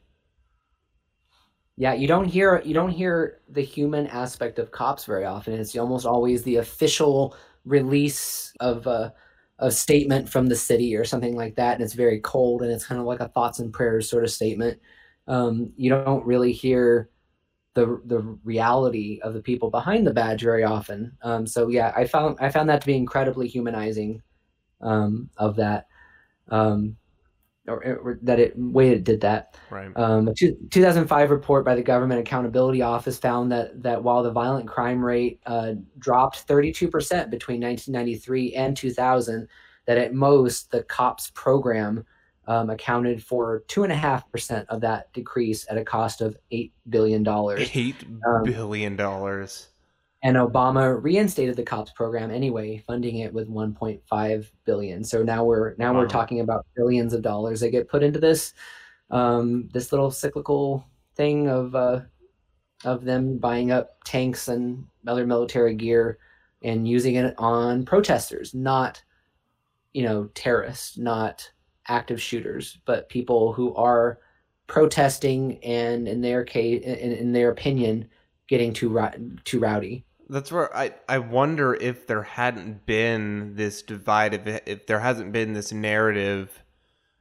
Yeah, 1.79 1.93
you 1.95 2.09
don't 2.09 2.25
hear 2.25 2.61
you 2.65 2.75
don't 2.75 2.91
hear 2.91 3.41
the 3.49 3.63
human 3.63 4.09
aspect 4.09 4.59
of 4.59 4.73
cops 4.73 5.05
very 5.05 5.25
often. 5.25 5.55
It's 5.55 5.77
almost 5.77 6.07
always 6.07 6.43
the 6.43 6.57
official 6.57 7.37
release 7.65 8.53
of 8.59 8.89
a, 8.89 9.15
a 9.61 9.71
statement 9.71 10.29
from 10.29 10.49
the 10.49 10.57
city 10.57 10.97
or 10.97 11.05
something 11.05 11.37
like 11.37 11.55
that, 11.55 11.75
and 11.75 11.85
it's 11.85 11.93
very 11.95 12.19
cold 12.19 12.63
and 12.63 12.73
it's 12.73 12.85
kind 12.85 13.01
of 13.01 13.07
like 13.07 13.21
a 13.21 13.29
thoughts 13.29 13.61
and 13.61 13.73
prayers 13.73 14.11
sort 14.11 14.25
of 14.25 14.31
statement. 14.33 14.81
Um, 15.29 15.73
you 15.77 15.89
don't 15.91 16.27
really 16.27 16.51
hear 16.51 17.11
the 17.75 18.01
the 18.07 18.23
reality 18.43 19.21
of 19.23 19.35
the 19.35 19.43
people 19.43 19.71
behind 19.71 20.05
the 20.05 20.13
badge 20.13 20.43
very 20.43 20.65
often. 20.65 21.17
Um, 21.23 21.47
so 21.47 21.69
yeah, 21.69 21.93
I 21.97 22.07
found 22.07 22.39
I 22.41 22.51
found 22.51 22.69
that 22.71 22.81
to 22.81 22.87
be 22.89 22.97
incredibly 22.97 23.47
humanizing 23.47 24.21
um, 24.81 25.31
of 25.37 25.55
that, 25.57 25.87
um, 26.51 26.97
or, 27.69 27.85
or 27.85 28.19
that 28.23 28.39
it 28.41 28.53
way 28.57 28.91
it 28.91 29.05
did 29.05 29.21
that. 29.21 29.57
Right. 29.71 29.91
Um, 29.97 30.29
a 30.29 30.35
two, 30.35 30.57
2005 30.71 31.31
report 31.31 31.65
by 31.65 31.75
the 31.75 31.83
Government 31.83 32.21
Accountability 32.21 32.83
Office 32.83 33.19
found 33.19 33.53
that 33.53 33.83
that 33.83 34.03
while 34.03 34.23
the 34.23 34.31
violent 34.31 34.67
crime 34.69 35.05
rate 35.05 35.41
uh, 35.47 35.75
dropped 35.99 36.47
32% 36.49 36.91
between 37.31 37.61
1993 37.61 38.55
and 38.55 38.77
2000, 38.77 39.49
that 39.87 39.99
at 39.99 40.15
most 40.15 40.71
the 40.71 40.83
COPS 40.85 41.31
program 41.35 42.05
um, 42.47 42.71
accounted 42.71 43.23
for 43.23 43.63
two 43.69 43.85
and 43.85 43.93
a 43.93 43.97
half 43.97 44.31
percent 44.33 44.69
of 44.71 44.81
that 44.81 45.13
decrease 45.13 45.67
at 45.71 45.77
a 45.77 45.85
cost 45.85 46.21
of 46.21 46.37
eight 46.51 46.73
billion 46.89 47.23
dollars. 47.23 47.69
Eight 47.75 47.97
Um, 48.27 48.43
billion 48.45 48.97
dollars. 48.97 49.69
And 50.23 50.37
Obama 50.37 51.01
reinstated 51.01 51.55
the 51.55 51.63
COPS 51.63 51.93
program 51.93 52.31
anyway, 52.33 52.83
funding 52.87 53.19
it 53.19 53.33
with 53.33 53.49
1.5 53.49 54.51
billion. 54.65 55.05
So 55.05 55.23
now 55.23 55.45
we're 55.45 55.75
now 55.77 55.93
Wow. 55.93 56.01
we're 56.01 56.09
talking 56.09 56.41
about 56.41 56.67
billions 56.75 57.13
of 57.13 57.23
dollars 57.23 57.61
that 57.61 57.71
get 57.71 57.89
put 57.89 58.03
into 58.03 58.19
this 58.19 58.53
um, 59.11 59.69
this 59.73 59.93
little 59.93 60.11
cyclical 60.11 60.85
thing 61.15 61.49
of 61.49 61.75
uh, 61.75 62.01
of 62.85 63.05
them 63.05 63.39
buying 63.39 63.71
up 63.71 63.97
tanks 64.05 64.49
and 64.49 64.85
other 65.07 65.27
military 65.27 65.75
gear 65.75 66.19
and 66.63 66.89
using 66.89 67.15
it 67.15 67.35
on 67.39 67.85
protesters, 67.85 68.55
not 68.55 69.03
you 69.93 70.03
know 70.03 70.29
terrorists, 70.35 70.99
not 70.99 71.49
active 71.87 72.21
shooters, 72.21 72.79
but 72.87 73.09
people 73.09 73.53
who 73.53 73.75
are 73.77 74.19
protesting 74.67 75.63
and 75.65 76.07
in 76.09 76.21
their 76.21 76.45
case, 76.45 76.83
in, 76.85 77.13
in 77.13 77.33
their 77.33 77.51
opinion, 77.51 78.09
getting 78.49 78.73
too 78.73 78.99
too 79.45 79.61
rowdy. 79.61 80.05
That's 80.31 80.53
where 80.53 80.75
I, 80.77 80.93
I 81.09 81.19
wonder 81.19 81.75
if 81.75 82.07
there 82.07 82.23
hadn't 82.23 82.85
been 82.85 83.55
this 83.57 83.83
divide, 83.83 84.35
if, 84.35 84.63
if 84.67 84.87
there 84.87 85.01
hasn't 85.01 85.33
been 85.33 85.55
this 85.55 85.73
narrative 85.73 86.63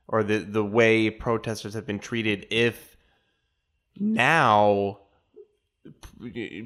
or 0.08 0.24
the, 0.24 0.40
the 0.40 0.64
way 0.64 1.10
protesters 1.10 1.74
have 1.74 1.86
been 1.86 2.00
treated, 2.00 2.48
if 2.50 2.98
now 3.98 5.00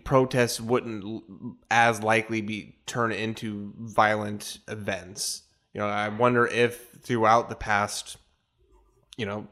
protests 0.03 0.59
wouldn't 0.59 1.23
as 1.69 2.01
likely 2.01 2.41
be 2.41 2.76
turn 2.85 3.11
into 3.11 3.73
violent 3.77 4.59
events. 4.68 5.43
You 5.73 5.81
know, 5.81 5.88
I 5.88 6.09
wonder 6.09 6.47
if 6.47 6.89
throughout 7.01 7.49
the 7.49 7.55
past, 7.55 8.18
you 9.18 9.26
know, 9.26 9.47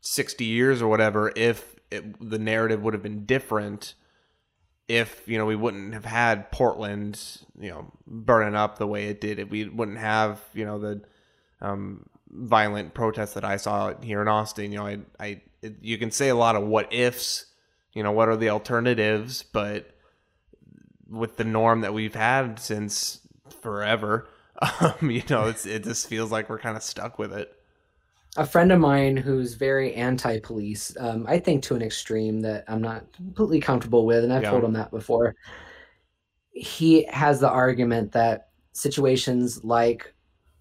60 0.00 0.44
years 0.44 0.82
or 0.82 0.88
whatever 0.88 1.32
if 1.34 1.76
it, 1.90 2.30
the 2.30 2.38
narrative 2.38 2.82
would 2.82 2.94
have 2.94 3.02
been 3.02 3.24
different 3.24 3.94
if 4.88 5.22
you 5.26 5.36
know 5.38 5.46
we 5.46 5.56
wouldn't 5.56 5.94
have 5.94 6.04
had 6.04 6.50
Portland 6.52 7.20
you 7.58 7.70
know 7.70 7.90
burning 8.06 8.54
up 8.54 8.78
the 8.78 8.86
way 8.86 9.06
it 9.06 9.20
did 9.20 9.38
if 9.38 9.50
we 9.50 9.68
wouldn't 9.68 9.98
have 9.98 10.40
you 10.54 10.64
know 10.64 10.78
the 10.78 11.00
um, 11.60 12.06
violent 12.30 12.94
protests 12.94 13.34
that 13.34 13.44
I 13.44 13.56
saw 13.56 13.94
here 14.00 14.22
in 14.22 14.28
Austin 14.28 14.72
you 14.72 14.78
know 14.78 14.86
I 14.86 14.98
I 15.18 15.40
it, 15.62 15.76
you 15.82 15.98
can 15.98 16.10
say 16.10 16.28
a 16.28 16.34
lot 16.34 16.56
of 16.56 16.64
what 16.64 16.92
ifs 16.92 17.46
you 17.92 18.02
know 18.02 18.12
what 18.12 18.28
are 18.28 18.36
the 18.36 18.50
alternatives 18.50 19.42
but 19.42 19.90
with 21.08 21.36
the 21.36 21.44
norm 21.44 21.80
that 21.80 21.94
we've 21.94 22.14
had 22.14 22.58
since 22.58 23.20
forever 23.60 24.28
um, 24.80 25.10
you 25.10 25.22
know 25.28 25.46
it's 25.46 25.66
it 25.66 25.82
just 25.84 26.08
feels 26.08 26.30
like 26.30 26.48
we're 26.48 26.58
kind 26.58 26.76
of 26.76 26.82
stuck 26.82 27.18
with 27.18 27.32
it 27.32 27.55
a 28.36 28.46
friend 28.46 28.70
of 28.72 28.80
mine 28.80 29.16
who's 29.16 29.54
very 29.54 29.94
anti-police 29.94 30.96
um, 31.00 31.24
i 31.28 31.38
think 31.38 31.62
to 31.62 31.74
an 31.74 31.82
extreme 31.82 32.40
that 32.40 32.64
i'm 32.68 32.82
not 32.82 33.10
completely 33.14 33.60
comfortable 33.60 34.04
with 34.06 34.24
and 34.24 34.32
i've 34.32 34.42
Yeah. 34.42 34.50
told 34.50 34.64
him 34.64 34.72
that 34.74 34.90
before 34.90 35.34
he 36.52 37.04
has 37.04 37.40
the 37.40 37.48
argument 37.50 38.12
that 38.12 38.48
situations 38.72 39.62
like 39.64 40.12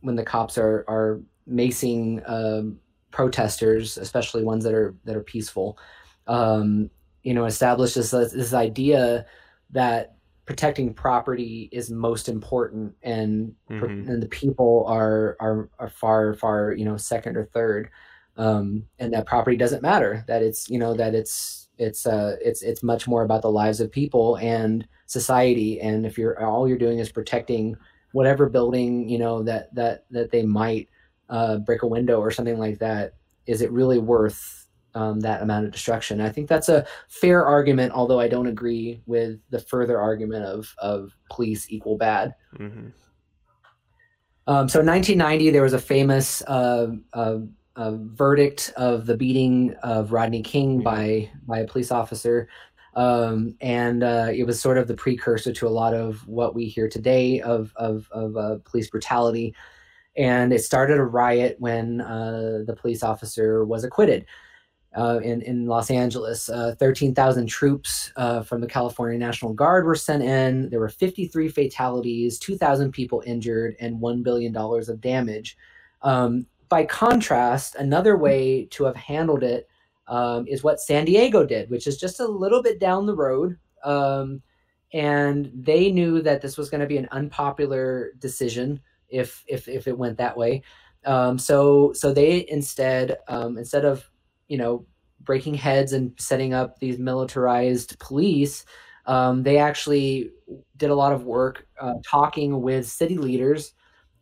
when 0.01 0.15
the 0.15 0.23
cops 0.23 0.57
are 0.57 0.83
are 0.87 1.21
macing 1.49 2.27
um, 2.29 2.79
protesters 3.11 3.97
especially 3.97 4.43
ones 4.43 4.63
that 4.63 4.73
are 4.73 4.95
that 5.05 5.15
are 5.15 5.23
peaceful 5.23 5.77
um, 6.27 6.89
you 7.23 7.33
know 7.33 7.45
establishes 7.45 8.11
this, 8.11 8.31
this 8.31 8.53
idea 8.53 9.25
that 9.71 10.14
protecting 10.45 10.93
property 10.93 11.69
is 11.71 11.89
most 11.89 12.29
important 12.29 12.95
and 13.03 13.55
Mhm. 13.69 14.07
and 14.09 14.21
the 14.23 14.27
people 14.27 14.85
are, 14.87 15.35
are 15.39 15.69
are 15.79 15.89
far 15.89 16.33
far 16.35 16.73
you 16.73 16.85
know 16.85 16.97
second 16.97 17.35
or 17.37 17.45
third 17.45 17.89
um 18.37 18.85
and 18.99 19.13
that 19.13 19.25
property 19.25 19.57
doesn't 19.57 19.81
matter 19.81 20.23
that 20.27 20.43
it's 20.43 20.69
you 20.69 20.77
know 20.77 20.93
that 20.93 21.15
it's 21.15 21.69
it's 21.77 22.05
uh 22.05 22.35
it's 22.41 22.61
it's 22.61 22.83
much 22.83 23.07
more 23.07 23.23
about 23.23 23.41
the 23.41 23.51
lives 23.51 23.79
of 23.79 23.91
people 23.91 24.37
and 24.37 24.87
society 25.07 25.79
and 25.81 26.05
if 26.05 26.17
you're 26.17 26.39
all 26.45 26.67
you're 26.67 26.77
doing 26.77 26.99
is 26.99 27.11
protecting 27.11 27.75
whatever 28.11 28.47
building 28.49 29.07
you 29.09 29.17
know 29.17 29.41
that 29.43 29.73
that 29.73 30.05
that 30.11 30.31
they 30.31 30.43
might 30.43 30.89
uh 31.29 31.57
break 31.57 31.81
a 31.83 31.87
window 31.87 32.19
or 32.19 32.31
something 32.31 32.57
like 32.59 32.79
that 32.79 33.13
is 33.45 33.61
it 33.61 33.71
really 33.71 33.97
worth 33.99 34.64
um, 34.95 35.19
that 35.19 35.41
amount 35.41 35.65
of 35.65 35.71
destruction. 35.71 36.19
I 36.19 36.29
think 36.29 36.49
that's 36.49 36.69
a 36.69 36.85
fair 37.07 37.45
argument 37.45 37.93
although 37.93 38.19
i 38.19 38.27
don't 38.27 38.47
agree 38.47 39.01
with 39.05 39.39
the 39.49 39.59
further 39.59 39.99
argument 39.99 40.45
of 40.45 40.73
of 40.79 41.15
police 41.29 41.67
equal 41.69 41.97
bad. 41.97 42.33
Hmm 42.57 42.87
um, 44.47 44.69
so 44.69 44.79
in 44.79 44.85
1990, 44.85 45.49
there 45.49 45.63
was 45.63 45.73
a 45.73 45.79
famous 45.79 46.41
uh, 46.43 46.91
uh, 47.13 47.39
uh, 47.75 47.91
verdict 47.95 48.71
of 48.77 49.05
the 49.05 49.17
beating 49.17 49.73
of 49.81 50.11
Rodney 50.11 50.43
King 50.43 50.81
by 50.81 51.29
by 51.47 51.59
a 51.59 51.67
police 51.67 51.91
officer, 51.91 52.47
um, 52.95 53.55
and 53.59 54.03
uh, 54.03 54.29
it 54.33 54.45
was 54.45 54.61
sort 54.61 54.77
of 54.77 54.87
the 54.87 54.93
precursor 54.93 55.51
to 55.51 55.67
a 55.67 55.69
lot 55.69 55.93
of 55.95 56.27
what 56.27 56.53
we 56.53 56.65
hear 56.65 56.87
today 56.87 57.41
of 57.41 57.73
of, 57.75 58.07
of 58.11 58.37
uh, 58.37 58.57
police 58.65 58.89
brutality. 58.89 59.55
And 60.15 60.53
it 60.53 60.63
started 60.63 60.97
a 60.97 61.03
riot 61.03 61.57
when 61.59 61.99
uh, 61.99 62.59
the 62.65 62.75
police 62.75 63.03
officer 63.03 63.65
was 63.65 63.83
acquitted. 63.83 64.25
Uh, 64.97 65.19
in, 65.21 65.41
in 65.41 65.65
Los 65.65 65.91
Angeles. 65.91 66.47
Uh, 66.47 66.73
13,000 66.79 67.47
troops 67.47 68.13
uh, 68.15 68.41
from 68.41 68.61
the 68.61 68.67
California 68.67 69.19
National 69.19 69.51
Guard 69.51 69.85
were 69.85 69.93
sent 69.93 70.23
in. 70.23 70.69
There 70.69 70.79
were 70.79 70.87
53 70.87 71.49
fatalities, 71.49 72.39
2,000 72.39 72.93
people 72.93 73.21
injured, 73.25 73.75
and 73.81 73.99
$1 73.99 74.23
billion 74.23 74.55
of 74.55 75.01
damage. 75.01 75.57
Um, 76.01 76.45
by 76.69 76.85
contrast, 76.85 77.75
another 77.75 78.15
way 78.15 78.67
to 78.71 78.85
have 78.85 78.95
handled 78.95 79.43
it 79.43 79.67
um, 80.07 80.47
is 80.47 80.63
what 80.63 80.79
San 80.79 81.03
Diego 81.03 81.45
did, 81.45 81.69
which 81.69 81.87
is 81.87 81.97
just 81.97 82.21
a 82.21 82.27
little 82.27 82.63
bit 82.63 82.79
down 82.79 83.05
the 83.05 83.15
road. 83.15 83.57
Um, 83.83 84.41
and 84.93 85.51
they 85.53 85.91
knew 85.91 86.21
that 86.21 86.41
this 86.41 86.57
was 86.57 86.69
going 86.69 86.81
to 86.81 86.87
be 86.87 86.97
an 86.97 87.09
unpopular 87.11 88.13
decision 88.19 88.79
if 89.09 89.43
if 89.47 89.67
if 89.67 89.87
it 89.87 89.97
went 89.97 90.17
that 90.17 90.37
way. 90.37 90.63
Um, 91.05 91.37
so 91.37 91.91
so 91.93 92.13
they 92.13 92.45
instead 92.49 93.17
um, 93.27 93.57
instead 93.57 93.83
of 93.83 94.09
you 94.47 94.57
know 94.57 94.85
breaking 95.21 95.55
heads 95.55 95.93
and 95.93 96.13
setting 96.17 96.53
up 96.53 96.79
these 96.79 96.99
militarized 96.99 97.97
police, 97.99 98.65
um, 99.05 99.43
they 99.43 99.57
actually 99.57 100.31
did 100.77 100.89
a 100.89 100.95
lot 100.95 101.13
of 101.13 101.23
work 101.23 101.67
uh, 101.79 101.93
talking 102.05 102.61
with 102.61 102.87
city 102.87 103.17
leaders, 103.17 103.73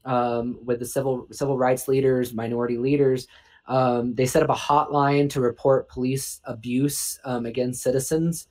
um, 0.06 0.60
with 0.64 0.80
the 0.80 0.86
civil 0.86 1.28
civil 1.32 1.58
rights 1.58 1.88
leaders, 1.88 2.34
minority 2.34 2.78
leaders. 2.78 3.28
Um, 3.68 4.14
they 4.16 4.26
set 4.26 4.44
up 4.44 4.50
a 4.50 4.54
hotline 4.54 5.30
to 5.32 5.42
report 5.42 5.90
police 5.90 6.42
abuse 6.44 7.20
um, 7.24 7.46
against 7.46 7.82
citizens. 7.82 8.48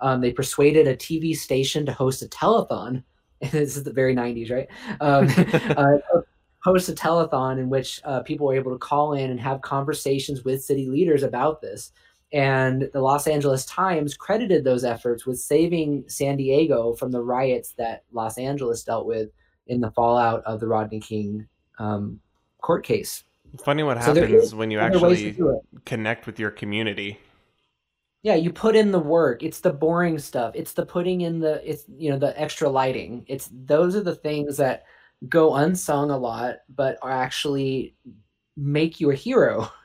Um, 0.00 0.20
they 0.20 0.32
persuaded 0.32 0.86
a 0.86 0.96
TV 0.96 1.36
station 1.36 1.84
to 1.86 1.92
host 1.92 2.22
a 2.22 2.26
telethon. 2.26 3.02
this 3.40 3.76
is 3.76 3.82
the 3.82 3.92
very 3.92 4.14
90s, 4.14 4.50
right? 4.50 4.68
Um, 5.00 5.28
uh, 5.76 6.20
host 6.62 6.88
a 6.88 6.92
telethon 6.92 7.58
in 7.58 7.68
which 7.68 8.00
uh, 8.04 8.20
people 8.20 8.46
were 8.46 8.54
able 8.54 8.72
to 8.72 8.78
call 8.78 9.14
in 9.14 9.30
and 9.30 9.40
have 9.40 9.60
conversations 9.62 10.44
with 10.44 10.64
city 10.64 10.88
leaders 10.88 11.22
about 11.22 11.60
this. 11.60 11.92
And 12.32 12.88
the 12.92 13.00
Los 13.00 13.26
Angeles 13.26 13.66
Times 13.66 14.16
credited 14.16 14.64
those 14.64 14.84
efforts 14.84 15.26
with 15.26 15.38
saving 15.38 16.04
San 16.06 16.36
Diego 16.36 16.94
from 16.94 17.10
the 17.10 17.20
riots 17.20 17.74
that 17.76 18.04
Los 18.12 18.38
Angeles 18.38 18.84
dealt 18.84 19.06
with 19.06 19.28
in 19.66 19.80
the 19.80 19.90
fallout 19.90 20.42
of 20.44 20.60
the 20.60 20.66
Rodney 20.66 21.00
King 21.00 21.46
um, 21.78 22.20
court 22.62 22.84
case. 22.84 23.24
Funny 23.62 23.82
what 23.82 24.02
So 24.02 24.14
happens 24.14 24.44
is 24.44 24.54
when 24.54 24.70
you 24.70 24.80
Other 24.80 24.98
ways 24.98 25.20
to 25.20 25.28
actually 25.28 25.58
connect 25.84 26.26
with 26.26 26.38
your 26.38 26.50
community. 26.50 27.18
Yeah, 28.22 28.36
you 28.36 28.50
put 28.52 28.76
in 28.76 28.92
the 28.92 29.00
work. 29.00 29.42
It's 29.42 29.60
the 29.60 29.72
boring 29.72 30.18
stuff. 30.18 30.54
It's 30.54 30.72
the 30.72 30.86
putting 30.86 31.22
in 31.22 31.40
the 31.40 31.60
it's 31.68 31.84
you 31.98 32.10
know 32.10 32.18
the 32.18 32.40
extra 32.40 32.68
lighting. 32.68 33.24
It's 33.26 33.50
those 33.52 33.94
are 33.94 34.00
the 34.00 34.14
things 34.14 34.56
that 34.56 34.84
go 35.28 35.54
unsung 35.54 36.10
a 36.10 36.18
lot, 36.18 36.56
but 36.68 36.98
are 37.02 37.10
actually 37.10 37.94
make 38.56 39.00
you 39.00 39.10
a 39.10 39.14
hero. 39.14 39.68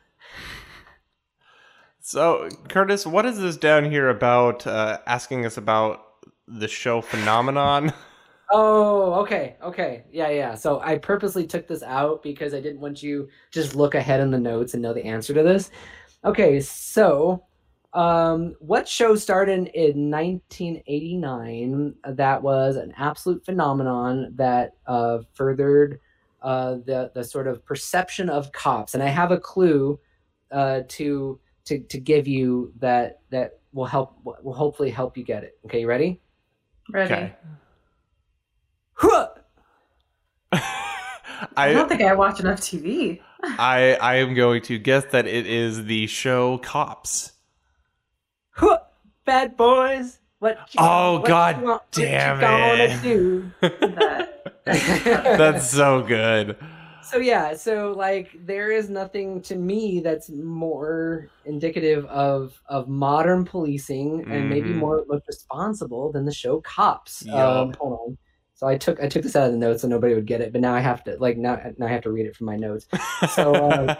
So, 1.99 2.47
Curtis, 2.69 3.05
what 3.05 3.25
is 3.25 3.37
this 3.37 3.57
down 3.57 3.91
here 3.91 4.07
about 4.07 4.65
uh, 4.65 4.99
asking 5.05 5.45
us 5.45 5.57
about 5.57 6.05
the 6.47 6.69
show 6.69 7.01
phenomenon? 7.01 7.91
Oh, 8.49 9.15
okay, 9.23 9.57
okay, 9.61 10.05
yeah, 10.09 10.29
yeah. 10.29 10.55
So 10.55 10.79
I 10.79 10.97
purposely 10.97 11.45
took 11.45 11.67
this 11.67 11.83
out 11.83 12.23
because 12.23 12.53
I 12.53 12.61
didn't 12.61 12.79
want 12.79 13.03
you 13.03 13.27
just 13.51 13.75
look 13.75 13.93
ahead 13.93 14.21
in 14.21 14.31
the 14.31 14.39
notes 14.39 14.73
and 14.73 14.81
know 14.81 14.93
the 14.93 15.03
answer 15.03 15.33
to 15.33 15.43
this. 15.43 15.69
Okay, 16.23 16.61
so 16.61 17.43
um, 17.93 18.55
what 18.59 18.87
show 18.87 19.15
started 19.15 19.69
in 19.73 20.11
1989 20.11 21.95
that 22.05 22.41
was 22.41 22.75
an 22.75 22.93
absolute 22.97 23.43
phenomenon 23.45 24.33
that 24.35 24.73
uh, 24.85 25.19
furthered 25.33 25.99
uh, 26.41 26.75
the 26.85 27.11
the 27.15 27.23
sort 27.23 27.47
of 27.47 27.65
perception 27.65 28.29
of 28.29 28.51
cops? 28.51 28.93
And 28.93 29.01
I 29.01 29.07
have 29.07 29.31
a 29.31 29.39
clue 29.39 29.99
uh, 30.51 30.81
to 30.89 31.39
to 31.65 31.79
to 31.79 31.99
give 31.99 32.27
you 32.27 32.73
that 32.79 33.21
that 33.29 33.59
will 33.73 33.85
help 33.85 34.17
will 34.23 34.53
hopefully 34.53 34.89
help 34.89 35.17
you 35.17 35.23
get 35.23 35.43
it. 35.43 35.57
Okay, 35.65 35.81
you 35.81 35.87
ready? 35.87 36.21
Ready. 36.91 37.13
Okay. 37.13 37.35
Huh! 38.93 39.29
I 41.55 41.73
don't 41.73 41.87
think 41.87 42.01
I 42.01 42.13
watch 42.15 42.39
enough 42.39 42.59
TV. 42.59 43.21
I 43.43 43.97
I 44.01 44.15
am 44.15 44.33
going 44.33 44.61
to 44.63 44.77
guess 44.77 45.05
that 45.11 45.27
it 45.27 45.45
is 45.45 45.85
the 45.85 46.07
show 46.07 46.57
Cops. 46.59 47.33
Bad 49.25 49.57
boys. 49.57 50.19
What? 50.39 50.57
You, 50.71 50.79
Oh, 50.79 51.13
what 51.19 51.27
God 51.27 51.55
want- 51.61 51.65
what 51.65 51.97
you 51.97 52.05
damn 52.05 52.39
gonna 52.39 53.51
it. 53.61 54.29
That's 54.65 55.69
so 55.69 56.01
good. 56.03 56.55
so 57.01 57.17
yeah, 57.17 57.53
so 57.55 57.93
like 57.97 58.29
there 58.45 58.71
is 58.71 58.89
nothing 58.89 59.41
to 59.43 59.55
me 59.55 59.99
that's 60.01 60.29
more 60.29 61.27
indicative 61.45 62.05
of 62.05 62.59
of 62.67 62.87
modern 62.87 63.45
policing 63.45 64.25
and 64.29 64.49
maybe 64.49 64.69
Mhm. 64.69 64.75
more 64.75 65.05
responsible 65.27 66.11
than 66.11 66.25
the 66.25 66.33
show 66.33 66.61
Cops. 66.61 67.23
Yup. 67.25 67.35
Um, 67.35 67.73
hold 67.79 67.99
on. 68.05 68.17
So 68.55 68.67
I 68.67 68.77
took 68.77 69.01
I 69.01 69.07
took 69.07 69.23
this 69.23 69.35
out 69.35 69.45
of 69.47 69.51
the 69.53 69.57
notes 69.57 69.81
so 69.83 69.87
nobody 69.87 70.13
would 70.15 70.25
get 70.25 70.41
it, 70.41 70.51
but 70.51 70.61
now 70.61 70.73
I 70.73 70.79
have 70.81 71.03
to 71.05 71.15
like 71.19 71.37
now 71.37 71.59
now 71.77 71.85
I 71.87 71.89
have 71.89 72.01
to 72.03 72.11
read 72.11 72.25
it 72.25 72.35
from 72.35 72.45
my 72.47 72.55
notes. 72.57 72.87
So, 73.33 73.53
uh, 73.69 73.95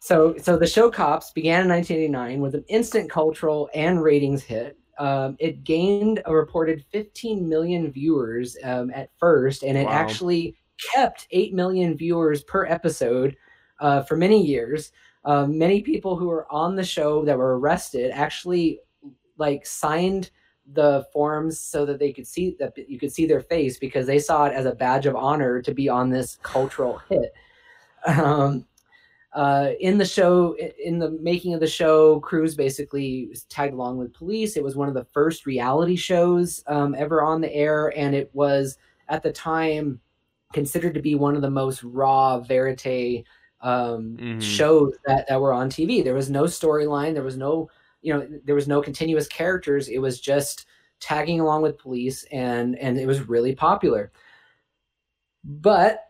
So, 0.00 0.36
so 0.38 0.56
the 0.56 0.66
show 0.66 0.90
Cops 0.90 1.32
began 1.32 1.62
in 1.62 1.68
1989 1.68 2.40
with 2.40 2.54
an 2.54 2.64
instant 2.68 3.10
cultural 3.10 3.68
and 3.74 4.02
ratings 4.02 4.42
hit. 4.42 4.78
Um, 4.98 5.36
it 5.38 5.64
gained 5.64 6.22
a 6.24 6.34
reported 6.34 6.84
15 6.90 7.48
million 7.48 7.90
viewers 7.90 8.56
um, 8.64 8.90
at 8.94 9.10
first, 9.18 9.62
and 9.62 9.76
it 9.78 9.86
Wow. 9.86 9.92
actually 9.92 10.56
kept 10.94 11.26
8 11.30 11.54
million 11.54 11.96
viewers 11.96 12.42
per 12.44 12.66
episode 12.66 13.36
uh, 13.80 14.02
for 14.02 14.16
many 14.16 14.44
years. 14.44 14.92
Um, 15.24 15.58
many 15.58 15.82
people 15.82 16.16
who 16.16 16.28
were 16.28 16.50
on 16.52 16.74
the 16.76 16.84
show 16.84 17.24
that 17.24 17.36
were 17.36 17.58
arrested 17.58 18.10
actually 18.12 18.80
like 19.36 19.66
signed 19.66 20.30
the 20.72 21.06
forms 21.12 21.58
so 21.58 21.86
that 21.86 21.98
they 21.98 22.12
could 22.12 22.26
see 22.26 22.54
that 22.58 22.72
you 22.88 22.98
could 22.98 23.12
see 23.12 23.26
their 23.26 23.40
face 23.40 23.78
because 23.78 24.06
they 24.06 24.18
saw 24.18 24.44
it 24.46 24.52
as 24.52 24.66
a 24.66 24.74
badge 24.74 25.06
of 25.06 25.16
honor 25.16 25.62
to 25.62 25.72
be 25.74 25.88
on 25.88 26.10
this 26.10 26.38
cultural 26.42 27.00
hit. 27.08 27.32
Um, 28.06 28.64
uh, 29.38 29.70
in 29.78 29.98
the 29.98 30.04
show, 30.04 30.56
in 30.84 30.98
the 30.98 31.12
making 31.12 31.54
of 31.54 31.60
the 31.60 31.66
show, 31.66 32.18
crews 32.18 32.56
basically 32.56 33.30
tagged 33.48 33.72
along 33.72 33.96
with 33.96 34.12
police. 34.12 34.56
It 34.56 34.64
was 34.64 34.74
one 34.74 34.88
of 34.88 34.94
the 34.94 35.04
first 35.04 35.46
reality 35.46 35.94
shows 35.94 36.64
um, 36.66 36.92
ever 36.98 37.22
on 37.22 37.40
the 37.40 37.54
air, 37.54 37.96
and 37.96 38.16
it 38.16 38.30
was 38.32 38.78
at 39.08 39.22
the 39.22 39.30
time 39.30 40.00
considered 40.52 40.92
to 40.94 41.00
be 41.00 41.14
one 41.14 41.36
of 41.36 41.42
the 41.42 41.50
most 41.50 41.84
raw 41.84 42.40
verite 42.40 43.24
um, 43.60 44.16
Mhm. 44.20 44.42
shows 44.42 44.94
that, 45.06 45.28
that 45.28 45.40
were 45.40 45.52
on 45.52 45.70
TV. 45.70 46.02
There 46.02 46.14
was 46.14 46.30
no 46.30 46.44
storyline. 46.44 47.14
There 47.14 47.22
was 47.22 47.36
no, 47.36 47.70
you 48.02 48.12
know, 48.12 48.26
there 48.44 48.56
was 48.56 48.66
no 48.66 48.82
continuous 48.82 49.28
characters. 49.28 49.86
It 49.86 49.98
was 49.98 50.20
just 50.20 50.66
tagging 50.98 51.38
along 51.38 51.62
with 51.62 51.78
police, 51.78 52.24
and 52.32 52.76
and 52.76 52.98
it 52.98 53.06
was 53.06 53.28
really 53.28 53.54
popular. 53.54 54.10
But 55.44 56.07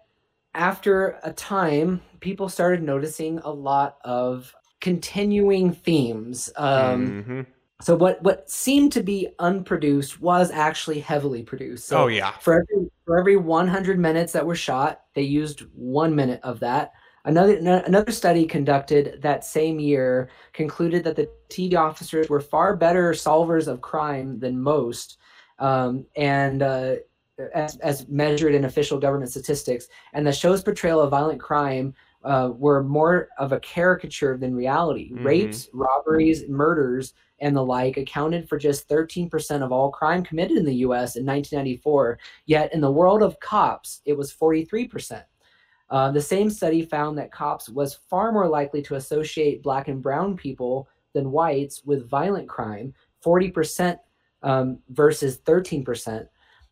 after 0.59 1.19
a 1.23 1.33
time, 1.33 2.03
people 2.21 2.49
started 2.49 2.83
noticing 2.83 3.39
a 3.39 3.51
lot 3.51 3.99
of 4.05 4.55
continuing 4.81 5.73
themes. 5.73 6.51
Um, 6.57 7.25
Mhm. 7.27 7.47
So 7.81 7.95
what 7.95 8.21
what 8.25 8.51
seemed 8.51 8.91
to 8.95 9.05
be 9.05 9.29
unproduced 9.39 10.21
was 10.21 10.51
actually 10.51 10.99
heavily 10.99 11.45
produced. 11.45 11.87
So 11.87 12.03
oh 12.03 12.07
yeah. 12.09 12.33
for 12.41 12.55
every 12.55 12.91
for 13.07 13.21
every 13.21 13.37
100 13.37 14.01
minutes 14.01 14.33
that 14.33 14.45
were 14.45 14.57
shot, 14.57 15.03
they 15.15 15.23
used 15.23 15.61
one 15.75 16.13
minute 16.13 16.41
of 16.43 16.59
that. 16.59 16.91
Another 17.25 17.61
no- 17.61 17.83
another 17.87 18.11
study 18.11 18.47
conducted 18.47 19.23
that 19.23 19.45
same 19.45 19.79
year 19.79 20.29
concluded 20.53 21.05
that 21.05 21.15
the 21.15 21.31
TV 21.51 21.77
officers 21.77 22.29
were 22.29 22.41
far 22.41 22.75
better 22.77 23.13
solvers 23.13 23.69
of 23.69 23.81
crime 23.81 24.41
than 24.41 24.61
most, 24.61 25.19
um, 25.61 26.05
and 26.17 26.63
uh, 26.65 26.97
as, 27.55 27.77
as 27.79 28.09
measured 28.09 28.55
in 28.55 28.65
official 28.65 28.99
government 28.99 29.31
statistics. 29.31 29.89
And 30.13 30.27
the 30.27 30.33
show's 30.33 30.63
portrayal 30.63 31.01
of 31.01 31.11
violent 31.11 31.41
crime 31.41 31.95
uh, 32.25 32.51
were 32.55 32.83
more 32.83 33.29
of 33.39 33.53
a 33.53 33.61
caricature 33.61 34.37
than 34.37 34.55
reality. 34.55 35.13
Mhm. 35.13 35.25
Rapes, 35.25 35.69
robberies, 35.73 36.49
murders, 36.49 37.15
and 37.41 37.57
the 37.57 37.65
like 37.65 37.97
accounted 37.97 38.49
for 38.49 38.59
just 38.59 38.89
13% 38.89 39.63
of 39.63 39.71
all 39.71 39.91
crime 39.91 40.25
committed 40.25 40.57
in 40.57 40.65
the 40.65 40.75
U.S. 40.77 41.17
in 41.17 41.25
1994. 41.25 42.19
Yet 42.47 42.75
in 42.75 42.81
the 42.81 42.91
world 42.91 43.23
of 43.23 43.39
cops, 43.41 44.01
it 44.05 44.15
was 44.15 44.33
43%. 44.33 45.23
Uh, 45.91 46.11
the 46.11 46.21
same 46.21 46.51
study 46.51 46.83
found 46.83 47.17
that 47.17 47.33
cops 47.33 47.69
was 47.69 47.95
far 48.11 48.33
more 48.33 48.49
likely 48.49 48.83
to 48.83 48.97
associate 48.97 49.63
black 49.63 49.89
and 49.89 50.03
brown 50.03 50.37
people 50.37 50.89
than 51.15 51.31
whites 51.31 51.83
with 51.85 52.09
violent 52.09 52.49
crime, 52.49 52.93
40% 53.25 53.99
um, 54.43 54.79
versus 54.91 55.39
13%, 55.39 56.27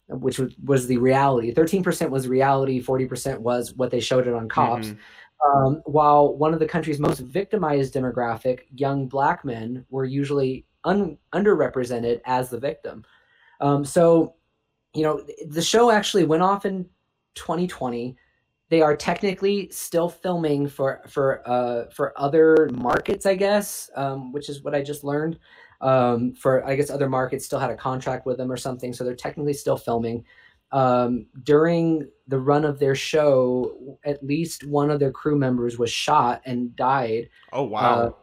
which 0.09 0.39
was, 0.39 0.55
was 0.65 0.87
the 0.87 0.99
reality. 0.99 1.53
13% 1.53 2.11
was 2.11 2.29
reality, 2.29 2.83
40% 2.83 3.39
was 3.39 3.75
what 3.75 3.91
they 3.91 4.01
showed 4.01 4.27
it 4.27 4.35
on 4.35 4.49
cops. 4.49 4.89
Mhm. 4.89 4.99
Um, 5.45 5.83
while 5.85 6.35
one 6.35 6.55
of 6.55 6.61
the 6.61 6.67
country's 6.67 6.99
most 6.99 7.21
victimized 7.21 7.95
demographic, 7.95 8.61
young 8.75 9.07
black 9.07 9.45
men, 9.45 9.85
were 9.91 10.05
usually 10.05 10.65
un- 10.85 11.19
underrepresented 11.35 12.21
as 12.25 12.49
the 12.49 12.59
victim. 12.59 13.05
Um, 13.61 13.85
so, 13.85 14.35
you 14.95 15.03
know, 15.03 15.23
the 15.49 15.63
show 15.63 15.91
actually 15.91 16.25
went 16.25 16.43
off 16.43 16.65
in 16.65 16.87
2020. 17.35 18.17
They 18.69 18.81
are 18.81 18.97
technically 18.97 19.69
still 19.71 20.09
filming 20.09 20.69
for 20.69 21.03
for 21.07 21.49
uh, 21.49 21.85
for 21.91 22.19
other 22.19 22.69
markets, 22.73 23.27
I 23.27 23.35
guess, 23.35 23.91
um, 23.95 24.33
which 24.33 24.49
is 24.49 24.65
what 24.65 24.75
I 24.75 24.83
just 24.83 25.05
learned. 25.05 25.39
Um, 25.81 26.35
for 26.35 26.67
I 26.67 26.75
guess 26.77 26.91
other 26.91 27.09
markets 27.09 27.45
still 27.45 27.59
had 27.59 27.71
a 27.71 27.77
contract 27.77 28.27
with 28.27 28.39
them 28.39 28.51
or 28.51 28.57
something, 28.57 28.93
so 28.93 29.05
they're 29.05 29.15
technically 29.15 29.53
still 29.53 29.77
filming 29.77 30.25
um, 30.73 31.27
during 31.43 32.09
the 32.27 32.39
run 32.39 32.65
of 32.65 32.79
their 32.79 32.95
show, 32.95 33.99
at 34.05 34.25
least 34.25 34.67
one 34.67 34.91
of 34.91 35.01
their 35.01 35.13
crew 35.13 35.37
members 35.37 35.79
was 35.79 35.91
shot 35.91 36.43
and 36.45 36.75
died. 36.77 37.29
Oh 37.53 37.65
wow. 37.65 38.17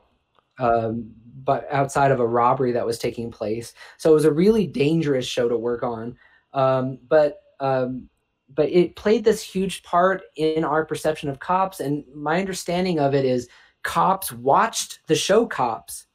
Um, 0.59 1.11
but 1.43 1.67
outside 1.71 2.11
of 2.11 2.19
a 2.19 2.27
robbery 2.27 2.71
that 2.73 2.85
was 2.85 2.99
taking 2.99 3.31
place, 3.31 3.73
so 3.97 4.11
it 4.11 4.13
was 4.13 4.25
a 4.25 4.31
really 4.31 4.67
dangerous 4.67 5.25
show 5.25 5.49
to 5.49 5.57
work 5.57 5.83
on. 5.83 6.15
Um, 6.53 6.99
but 7.07 7.41
um, 7.59 8.09
but 8.53 8.69
it 8.69 8.95
played 8.95 9.23
this 9.23 9.41
huge 9.41 9.81
part 9.83 10.23
in 10.35 10.63
our 10.63 10.85
perception 10.85 11.29
of 11.29 11.39
cops, 11.39 11.79
and 11.79 12.03
my 12.13 12.39
understanding 12.39 12.99
of 12.99 13.15
it 13.15 13.25
is 13.25 13.47
cops 13.83 14.31
watched 14.31 14.99
the 15.07 15.15
show 15.15 15.45
Cops 15.45 16.05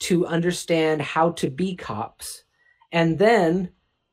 to 0.00 0.26
understand 0.26 1.02
how 1.02 1.30
to 1.32 1.50
be 1.50 1.74
cops, 1.76 2.44
and 2.92 3.18
then 3.18 3.70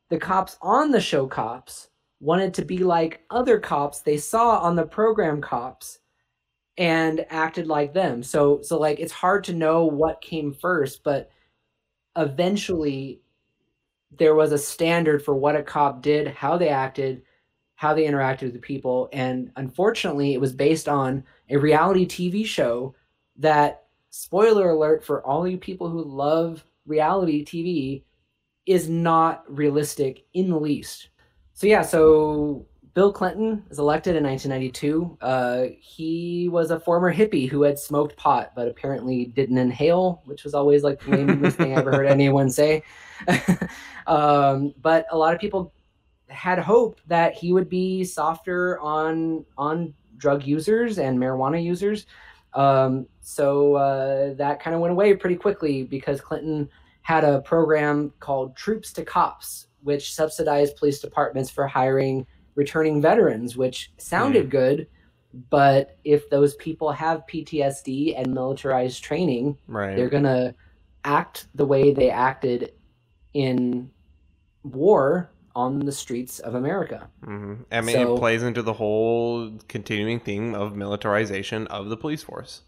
the 0.10 0.18
cops 0.18 0.58
on 0.62 0.92
the 0.92 1.02
show 1.02 1.28
cops 1.28 1.90
wanted 2.20 2.54
to 2.56 2.66
be 2.66 2.80
like 2.80 3.24
other 3.30 3.60
cops 3.60 4.02
they 4.02 4.18
saw 4.18 4.58
on 4.60 4.76
the 4.76 4.86
program 4.86 5.42
cops 5.42 6.00
and 6.78 7.26
acted 7.30 7.68
like 7.68 7.94
them. 7.94 8.24
So 8.24 8.62
so 8.62 8.80
like 8.80 9.00
it's 9.00 9.12
hard 9.12 9.44
to 9.46 9.54
know 9.54 9.86
what 9.86 10.22
came 10.22 10.54
first 10.54 11.04
but 11.04 11.30
eventually 12.16 13.22
there 14.18 14.36
was 14.36 14.52
a 14.52 14.58
standard 14.58 15.24
for 15.24 15.36
what 15.36 15.56
a 15.56 15.62
cop 15.62 16.02
did 16.02 16.28
how 16.28 16.58
they 16.58 16.70
acted 16.70 17.22
how 17.76 17.94
they 17.94 18.06
interacted 18.06 18.44
with 18.44 18.54
the 18.54 18.60
people. 18.60 19.08
And 19.14 19.52
unfortunately 19.56 20.34
it 20.34 20.42
was 20.42 20.54
based 20.54 20.88
on 20.88 21.24
a 21.50 21.58
reality 21.58 22.08
tv 22.08 22.46
show 22.46 22.96
that 23.38 23.87
spoiler 24.18 24.72
alert 24.72 25.04
for 25.04 25.24
all 25.24 25.48
you 25.48 25.58
people 25.58 25.90
who 25.90 26.04
love 26.04 26.64
reality 26.88 27.46
tv 27.46 28.02
is 28.66 28.90
not 28.90 29.44
realistic 29.48 30.26
in 30.34 30.50
the 30.50 30.60
least. 30.60 31.10
So 31.54 31.68
yeah, 31.68 31.82
so 31.84 32.66
Bill 32.94 33.14
Clinton 33.14 33.64
is 33.70 33.80
elected 33.80 34.16
in 34.16 34.24
1992. 34.24 35.18
Uh, 35.22 35.66
he 35.80 36.50
was 36.50 36.72
a 36.72 36.80
former 36.80 37.14
hippie 37.14 37.48
who 37.48 37.62
had 37.62 37.80
smoked 37.80 38.18
pot, 38.18 38.54
but 38.56 38.68
apparently 38.68 39.26
didn't 39.26 39.58
inhale, 39.58 40.22
which 40.26 40.44
was 40.44 40.54
always 40.54 40.84
like 40.84 41.00
the 41.00 41.12
lamest 41.12 41.58
thing 41.58 41.74
I 41.74 41.80
ever 41.80 41.92
heard 41.92 42.08
anyone 42.08 42.50
say. 42.50 42.84
um, 44.08 44.74
but 44.82 45.06
a 45.12 45.18
lot 45.18 45.34
of 45.34 45.40
people 45.40 45.74
had 46.28 46.60
hope 46.60 47.00
that 47.08 47.36
he 47.36 47.54
would 47.54 47.70
be 47.70 48.04
softer 48.04 48.80
on 48.80 49.46
on 49.58 49.94
drug 50.18 50.44
users 50.44 50.98
and 50.98 51.18
marijuana 51.18 51.64
users. 51.64 52.06
Um, 52.58 53.08
so 53.22 53.76
uh, 53.76 54.34
that 54.34 54.60
kind 54.60 54.76
of 54.76 54.82
went 54.82 54.92
away 54.92 55.14
pretty 55.16 55.36
quickly 55.36 55.84
because 55.84 56.20
Clinton 56.20 56.68
had 57.04 57.24
a 57.24 57.40
program 57.42 58.12
called 58.20 58.56
Troops 58.56 58.92
to 58.94 59.06
Cops, 59.06 59.68
which 59.84 60.14
subsidized 60.14 60.76
police 60.76 61.00
departments 61.00 61.52
for 61.52 61.68
hiring 61.68 62.26
returning 62.56 63.00
veterans, 63.00 63.56
which 63.56 63.92
sounded 63.98 64.50
good. 64.50 64.88
But 65.52 66.00
if 66.04 66.30
those 66.32 66.56
people 66.56 66.92
have 66.92 67.28
PTSD 67.32 68.20
and 68.20 68.34
militarized 68.34 69.04
training, 69.04 69.60
right. 69.68 69.96
they're 69.96 70.10
going 70.10 70.24
to 70.24 70.56
act 71.06 71.48
the 71.54 71.66
way 71.66 71.94
they 71.94 72.10
acted 72.10 72.74
in 73.36 73.92
war 74.64 75.30
on 75.58 75.80
the 75.80 75.92
streets 75.92 76.40
of 76.40 76.54
America. 76.56 77.10
hmm 77.24 77.56
I 77.72 77.82
mean, 77.82 77.96
So- 77.96 78.16
it 78.16 78.20
plays 78.20 78.44
into 78.44 78.62
the 78.62 78.74
whole 78.74 79.52
continuing 79.68 80.20
theme 80.20 80.54
of 80.54 80.76
militarization 80.76 81.66
of 81.68 81.90
the 81.90 81.98
police 81.98 82.24
force. 82.24 82.62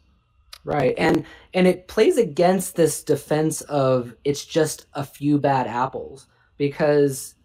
Right. 0.66 0.94
And 0.98 1.24
and 1.54 1.68
it 1.68 1.88
plays 1.88 2.18
against 2.18 2.76
this 2.76 3.04
defense 3.04 3.62
of 3.62 4.14
it's 4.26 4.44
just 4.44 4.88
a 4.94 5.06
few 5.06 5.40
bad 5.40 5.68
apples 5.68 6.28
because 6.58 7.36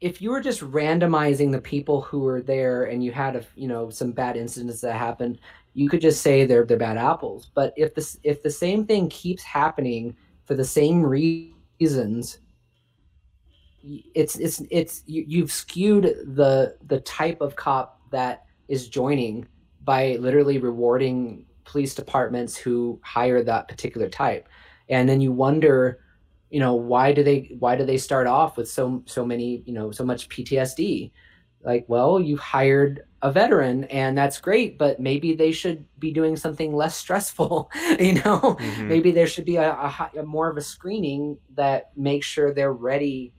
if 0.00 0.22
you 0.22 0.30
were 0.30 0.40
just 0.40 0.60
randomizing 0.60 1.50
the 1.52 1.60
people 1.60 2.00
who 2.02 2.20
were 2.20 2.40
there 2.40 2.84
and 2.84 3.02
you 3.04 3.12
had 3.12 3.34
a 3.36 3.42
you 3.56 3.66
know 3.66 3.90
some 3.90 4.12
bad 4.12 4.36
incidents 4.36 4.80
that 4.82 4.94
happened, 5.08 5.38
you 5.74 5.88
could 5.88 6.00
just 6.00 6.22
say 6.22 6.44
they're 6.46 6.64
they're 6.64 6.76
bad 6.88 6.96
apples. 6.98 7.50
But 7.54 7.72
if 7.76 7.94
this 7.94 8.18
if 8.22 8.42
the 8.42 8.50
same 8.64 8.86
thing 8.86 9.08
keeps 9.08 9.42
happening 9.42 10.16
for 10.46 10.54
the 10.54 10.64
same 10.64 11.02
reasons, 11.02 12.38
it's 13.82 14.36
it's 14.36 14.62
it's 14.70 15.02
you, 15.06 15.24
you've 15.26 15.52
skewed 15.52 16.04
the 16.34 16.76
the 16.86 17.00
type 17.00 17.40
of 17.40 17.56
cop 17.56 18.00
that 18.10 18.44
is 18.68 18.88
joining 18.88 19.46
by 19.82 20.16
literally 20.20 20.58
rewarding 20.58 21.46
police 21.64 21.94
departments 21.94 22.56
who 22.56 23.00
hire 23.02 23.42
that 23.42 23.68
particular 23.68 24.08
type. 24.08 24.48
And 24.88 25.08
then 25.08 25.20
you 25.20 25.32
wonder 25.32 26.00
you 26.50 26.58
know 26.58 26.74
why 26.74 27.12
do 27.12 27.22
they 27.22 27.54
why 27.58 27.76
do 27.76 27.84
they 27.84 27.96
start 27.96 28.26
off 28.26 28.56
with 28.56 28.68
so 28.68 29.02
so 29.06 29.24
many 29.24 29.62
you 29.66 29.72
know 29.72 29.92
so 29.92 30.04
much 30.04 30.28
ptsd 30.28 31.12
like 31.62 31.84
well 31.88 32.20
you've 32.20 32.40
hired 32.40 33.04
a 33.22 33.30
veteran 33.30 33.84
and 33.84 34.18
that's 34.18 34.40
great 34.40 34.76
but 34.76 34.98
maybe 34.98 35.34
they 35.34 35.52
should 35.52 35.84
be 36.00 36.10
doing 36.10 36.36
something 36.36 36.74
less 36.74 36.96
stressful 36.96 37.70
you 38.00 38.14
know? 38.14 38.56
Mhm. 38.58 38.88
maybe 38.88 39.12
there 39.12 39.26
should 39.26 39.44
be 39.44 39.56
a, 39.56 39.70
a, 39.70 40.10
a 40.18 40.22
more 40.24 40.50
of 40.50 40.56
a 40.56 40.62
screening 40.62 41.38
that 41.54 41.90
makes 41.96 42.26
sure 42.26 42.52
they're 42.52 42.72
ready 42.72 43.32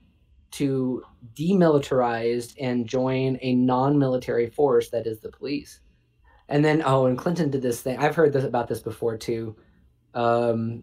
to 0.52 1.02
demilitarized 1.34 2.54
and 2.60 2.86
join 2.86 3.38
a 3.40 3.54
non-military 3.54 4.50
force 4.50 4.90
that 4.90 5.06
is 5.06 5.20
the 5.20 5.30
police. 5.30 5.80
And 6.48 6.64
then 6.64 6.82
oh 6.84 7.06
and 7.06 7.18
clinton 7.18 7.50
did 7.50 7.62
this 7.62 7.80
thing. 7.80 7.98
I've 7.98 8.16
heard 8.16 8.32
this 8.32 8.44
about 8.44 8.68
this 8.68 8.80
before 8.80 9.16
too. 9.16 9.56
Um 10.14 10.82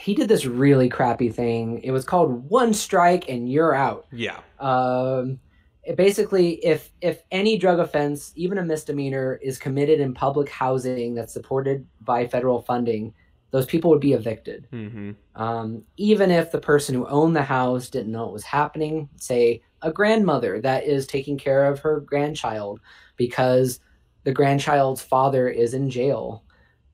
he 0.00 0.14
did 0.14 0.28
this 0.28 0.46
really 0.46 0.88
crappy 0.88 1.28
thing. 1.28 1.80
It 1.82 1.90
was 1.90 2.04
called 2.04 2.48
one 2.48 2.72
strike 2.72 3.28
and 3.28 3.50
you're 3.50 3.74
out. 3.74 4.06
Yeah. 4.12 4.40
um 4.58 5.38
it 5.84 5.96
basically 5.96 6.64
if 6.64 6.90
if 7.00 7.22
any 7.30 7.56
drug 7.58 7.78
offense 7.78 8.32
even 8.36 8.58
a 8.58 8.64
misdemeanor 8.64 9.38
is 9.42 9.58
committed 9.58 10.00
in 10.00 10.14
public 10.14 10.48
housing 10.48 11.14
that's 11.14 11.32
supported 11.32 11.86
by 12.00 12.26
federal 12.26 12.62
funding 12.62 13.14
those 13.50 13.66
people 13.66 13.90
would 13.90 14.00
be 14.00 14.12
evicted. 14.12 14.68
Mm-hmm. 14.72 15.12
um, 15.40 15.82
even 15.96 16.30
if 16.30 16.52
the 16.52 16.60
person 16.60 16.94
who 16.94 17.06
owned 17.06 17.34
the 17.34 17.42
house 17.42 17.88
didn't 17.88 18.12
know 18.12 18.28
it 18.28 18.32
was 18.32 18.44
happening 18.44 19.08
say 19.16 19.62
a 19.82 19.92
grandmother 19.92 20.60
that 20.60 20.84
is 20.84 21.06
taking 21.06 21.38
care 21.38 21.66
of 21.66 21.78
her 21.80 22.00
grandchild 22.00 22.80
because 23.16 23.80
the 24.24 24.32
grandchild's 24.32 25.02
father 25.02 25.48
is 25.48 25.74
in 25.74 25.88
jail. 25.88 26.44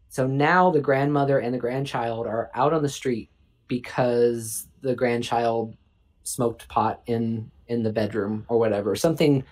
So 0.08 0.26
now 0.26 0.70
the 0.70 0.80
grandmother 0.80 1.38
and 1.38 1.52
the 1.52 1.58
grandchild 1.58 2.26
are 2.26 2.50
out 2.54 2.72
on 2.72 2.82
the 2.82 2.88
street 2.88 3.30
because 3.66 4.68
the 4.82 4.94
grandchild 4.94 5.74
smoked 6.22 6.68
pot 6.68 7.02
in 7.06 7.50
in 7.66 7.82
the 7.82 7.92
bedroom 7.92 8.44
or 8.48 8.58
whatever. 8.58 8.94
Something 8.94 9.42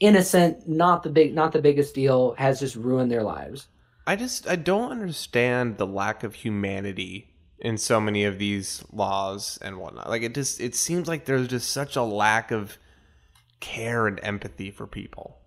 innocent 0.00 0.68
not 0.68 1.02
the 1.02 1.10
big 1.10 1.34
not 1.34 1.52
the 1.52 1.62
biggest 1.62 1.94
deal 1.94 2.34
has 2.36 2.58
just 2.58 2.74
ruined 2.74 3.10
their 3.10 3.22
lives 3.22 3.68
I 4.06 4.16
just 4.16 4.48
I 4.48 4.56
don't 4.56 4.90
understand 4.90 5.78
the 5.78 5.86
lack 5.86 6.24
of 6.24 6.34
humanity 6.34 7.28
in 7.58 7.78
so 7.78 8.00
many 8.00 8.24
of 8.24 8.38
these 8.38 8.84
laws 8.92 9.58
and 9.62 9.78
whatnot. 9.78 10.08
Like 10.08 10.22
it 10.22 10.34
just 10.34 10.60
it 10.60 10.74
seems 10.74 11.06
like 11.08 11.24
there's 11.24 11.48
just 11.48 11.70
such 11.70 11.94
a 11.96 12.02
lack 12.02 12.50
of 12.50 12.76
care 13.60 14.06
and 14.08 14.18
empathy 14.22 14.70
for 14.72 14.86
people. 14.86 15.38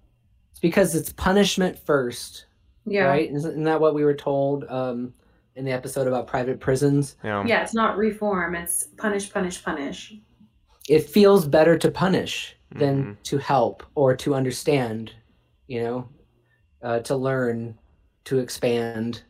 it's 0.52 0.60
because 0.60 0.95
it's 0.95 1.11
punishment 1.11 1.77
first 1.86 2.45
Yeah. 2.86 3.06
right 3.06 3.30
isn't, 3.30 3.52
isn't 3.52 3.64
that 3.65 3.82
what 3.82 3.94
we 3.94 4.06
were 4.06 4.14
told 4.14 4.64
um 4.69 5.14
in 5.57 5.65
the 5.65 5.72
episode 5.73 6.07
about 6.07 6.27
private 6.27 6.60
prisons 6.61 7.15
You 7.23 7.30
know? 7.30 7.44
Yeah, 7.45 7.61
it's 7.61 7.73
not 7.73 7.98
reform. 7.98 8.56
It's 8.56 8.84
punish, 8.98 9.32
punish, 9.32 9.61
punish. 9.64 10.14
it 10.88 11.10
feels 11.10 11.45
better 11.48 11.77
to 11.77 11.91
punish 11.91 12.56
than 12.72 13.03
Mhm. 13.03 13.23
to 13.23 13.38
help 13.38 13.84
or 13.95 14.15
to 14.18 14.34
understand 14.34 15.11
you 15.68 15.84
know 15.84 16.07
uh, 16.82 16.99
to 16.99 17.15
learn 17.18 17.77
to 18.26 18.40
expand 18.40 19.24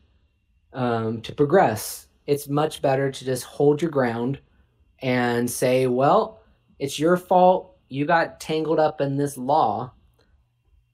um, 0.72 1.20
to 1.22 1.32
progress. 1.32 2.08
It's 2.26 2.48
much 2.48 2.82
better 2.82 3.10
to 3.10 3.24
just 3.24 3.44
hold 3.44 3.80
your 3.80 3.90
ground 3.90 4.40
and 5.00 5.50
say 5.50 5.86
well 5.86 6.40
it's 6.78 6.98
your 6.98 7.16
fault. 7.16 7.76
You 7.88 8.06
got 8.06 8.40
tangled 8.40 8.78
up 8.78 9.00
in 9.00 9.16
this 9.16 9.36
law. 9.36 9.92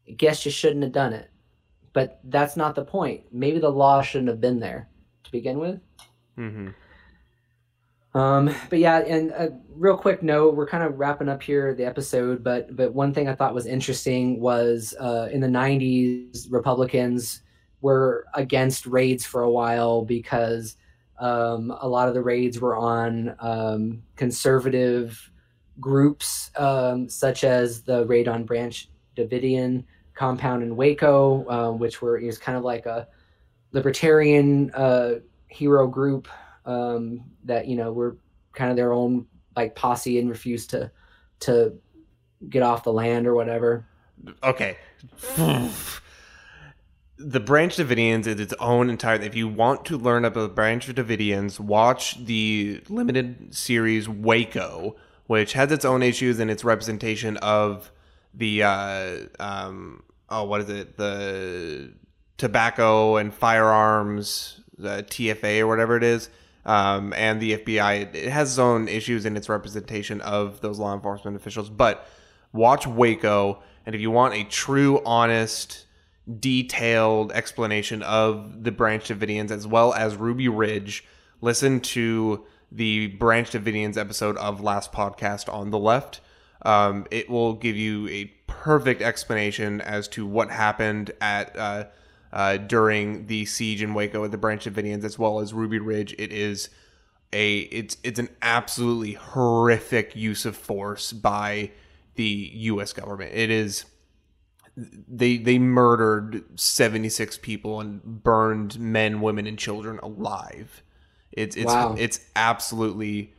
I 0.08 0.12
guess 0.12 0.44
you 0.44 0.50
shouldn't 0.50 0.82
have 0.82 0.92
done 0.92 1.12
it. 1.12 1.30
But 1.92 2.20
that's 2.24 2.56
not 2.56 2.74
the 2.74 2.84
point. 2.84 3.24
Maybe 3.32 3.58
the 3.58 3.70
law 3.70 4.02
shouldn't 4.02 4.28
have 4.28 4.40
been 4.40 4.60
there 4.60 4.88
to 5.24 5.32
begin 5.32 5.58
with. 5.58 5.80
Mm-hmm. 6.38 6.68
um, 8.18 8.54
but 8.70 8.78
yeah, 8.78 9.00
and 9.00 9.30
a 9.32 9.52
real 9.68 9.98
quick 9.98 10.22
note, 10.22 10.54
we're 10.54 10.66
kind 10.66 10.82
of 10.82 10.98
wrapping 10.98 11.28
up 11.28 11.42
here 11.42 11.74
the 11.74 11.84
episode, 11.84 12.42
but 12.42 12.74
but 12.74 12.94
one 12.94 13.12
thing 13.12 13.28
I 13.28 13.34
thought 13.34 13.54
was 13.54 13.66
interesting 13.66 14.40
was 14.40 14.94
uh, 14.98 15.28
in 15.30 15.42
the 15.42 15.48
'90s, 15.48 16.46
Republicans 16.50 17.42
were 17.82 18.26
against 18.34 18.86
raids 18.86 19.26
for 19.26 19.42
a 19.42 19.50
while 19.50 20.02
because 20.04 20.76
um, 21.18 21.76
a 21.80 21.88
lot 21.88 22.08
of 22.08 22.14
the 22.14 22.22
raids 22.22 22.60
were 22.60 22.76
on 22.76 23.36
um, 23.40 24.02
conservative 24.16 25.30
groups, 25.78 26.50
um, 26.56 27.08
such 27.08 27.44
as 27.44 27.82
the 27.82 28.06
raid 28.06 28.28
on 28.28 28.44
Branch 28.44 28.88
Davidian 29.16 29.84
compound 30.14 30.62
in 30.62 30.76
Waco, 30.76 31.46
uh, 31.48 31.72
which 31.72 32.00
were 32.00 32.16
is 32.16 32.38
kind 32.38 32.56
of 32.56 32.64
like 32.64 32.86
a 32.86 33.08
libertarian 33.72 34.70
uh, 34.72 35.14
hero 35.48 35.86
group 35.86 36.28
um, 36.64 37.24
that 37.44 37.66
you 37.66 37.76
know 37.76 37.92
were 37.92 38.16
kind 38.52 38.70
of 38.70 38.76
their 38.76 38.92
own 38.92 39.26
like 39.56 39.74
posse 39.74 40.18
and 40.18 40.30
refused 40.30 40.70
to 40.70 40.90
to 41.40 41.74
get 42.48 42.62
off 42.62 42.84
the 42.84 42.92
land 42.92 43.26
or 43.26 43.34
whatever. 43.34 43.86
Okay. 44.42 44.76
the 47.24 47.40
Branch 47.40 47.74
Davidians 47.76 48.26
is 48.26 48.40
its 48.40 48.54
own 48.58 48.90
entire. 48.90 49.20
If 49.20 49.34
you 49.34 49.48
want 49.48 49.84
to 49.86 49.96
learn 49.96 50.24
about 50.24 50.40
the 50.40 50.48
Branch 50.48 50.86
Davidians, 50.86 51.60
watch 51.60 52.24
the 52.24 52.82
limited 52.88 53.54
series 53.54 54.08
Waco, 54.08 54.96
which 55.26 55.52
has 55.52 55.70
its 55.72 55.84
own 55.84 56.02
issues 56.02 56.38
and 56.38 56.50
its 56.50 56.64
representation 56.64 57.36
of 57.38 57.90
the 58.34 58.62
uh, 58.62 59.16
um, 59.38 60.02
oh, 60.28 60.44
what 60.44 60.62
is 60.62 60.70
it? 60.70 60.96
The 60.96 61.92
tobacco 62.38 63.16
and 63.16 63.32
firearms, 63.32 64.60
the 64.76 65.04
TFA 65.04 65.60
or 65.60 65.66
whatever 65.66 65.96
it 65.96 66.02
is. 66.02 66.28
Um, 66.64 67.12
and 67.14 67.40
the 67.40 67.58
FBI, 67.58 68.14
it 68.14 68.30
has 68.30 68.50
its 68.50 68.58
own 68.58 68.88
issues 68.88 69.26
in 69.26 69.36
its 69.36 69.48
representation 69.48 70.20
of 70.20 70.60
those 70.60 70.78
law 70.78 70.94
enforcement 70.94 71.36
officials. 71.36 71.68
But 71.68 72.06
watch 72.52 72.86
Waco, 72.86 73.62
and 73.84 73.94
if 73.94 74.00
you 74.00 74.10
want 74.10 74.34
a 74.34 74.44
true, 74.44 75.02
honest, 75.04 75.86
detailed 76.40 77.32
explanation 77.32 78.02
of 78.02 78.64
the 78.64 78.72
Branch 78.72 79.06
Davidians 79.06 79.50
as 79.50 79.66
well 79.66 79.92
as 79.94 80.16
Ruby 80.16 80.48
Ridge, 80.48 81.04
listen 81.40 81.80
to 81.80 82.44
the 82.70 83.08
Branch 83.08 83.50
Davidians 83.50 83.96
episode 83.96 84.36
of 84.38 84.60
last 84.60 84.92
podcast 84.92 85.52
on 85.52 85.70
the 85.70 85.78
left. 85.78 86.20
Um, 86.62 87.06
it 87.10 87.28
will 87.28 87.54
give 87.54 87.76
you 87.76 88.08
a 88.08 88.26
perfect 88.46 89.02
explanation 89.02 89.80
as 89.80 90.08
to 90.08 90.26
what 90.26 90.50
happened 90.50 91.10
at 91.20 91.56
uh, 91.58 91.84
uh, 92.32 92.56
during 92.56 93.26
the 93.26 93.44
siege 93.44 93.82
in 93.82 93.94
Waco 93.94 94.24
at 94.24 94.30
the 94.30 94.38
Branch 94.38 94.64
Davidians 94.64 95.04
as 95.04 95.18
well 95.18 95.40
as 95.40 95.52
Ruby 95.52 95.78
Ridge. 95.78 96.14
It 96.18 96.32
is 96.32 96.70
a 97.32 97.60
it's 97.60 97.96
it's 98.02 98.18
an 98.18 98.28
absolutely 98.40 99.14
horrific 99.14 100.14
use 100.14 100.44
of 100.44 100.56
force 100.56 101.12
by 101.12 101.70
the 102.14 102.50
U.S. 102.54 102.92
government. 102.92 103.32
It 103.34 103.50
is 103.50 103.84
they 104.76 105.36
they 105.36 105.58
murdered 105.58 106.44
76 106.58 107.38
people 107.38 107.80
and 107.80 108.02
burned 108.22 108.78
men, 108.78 109.20
women, 109.20 109.46
and 109.46 109.58
children 109.58 109.98
alive. 110.02 110.82
It's 111.32 111.56
it's 111.56 111.66
Wow. 111.66 111.94
it's 111.98 112.20
absolutely 112.36 113.34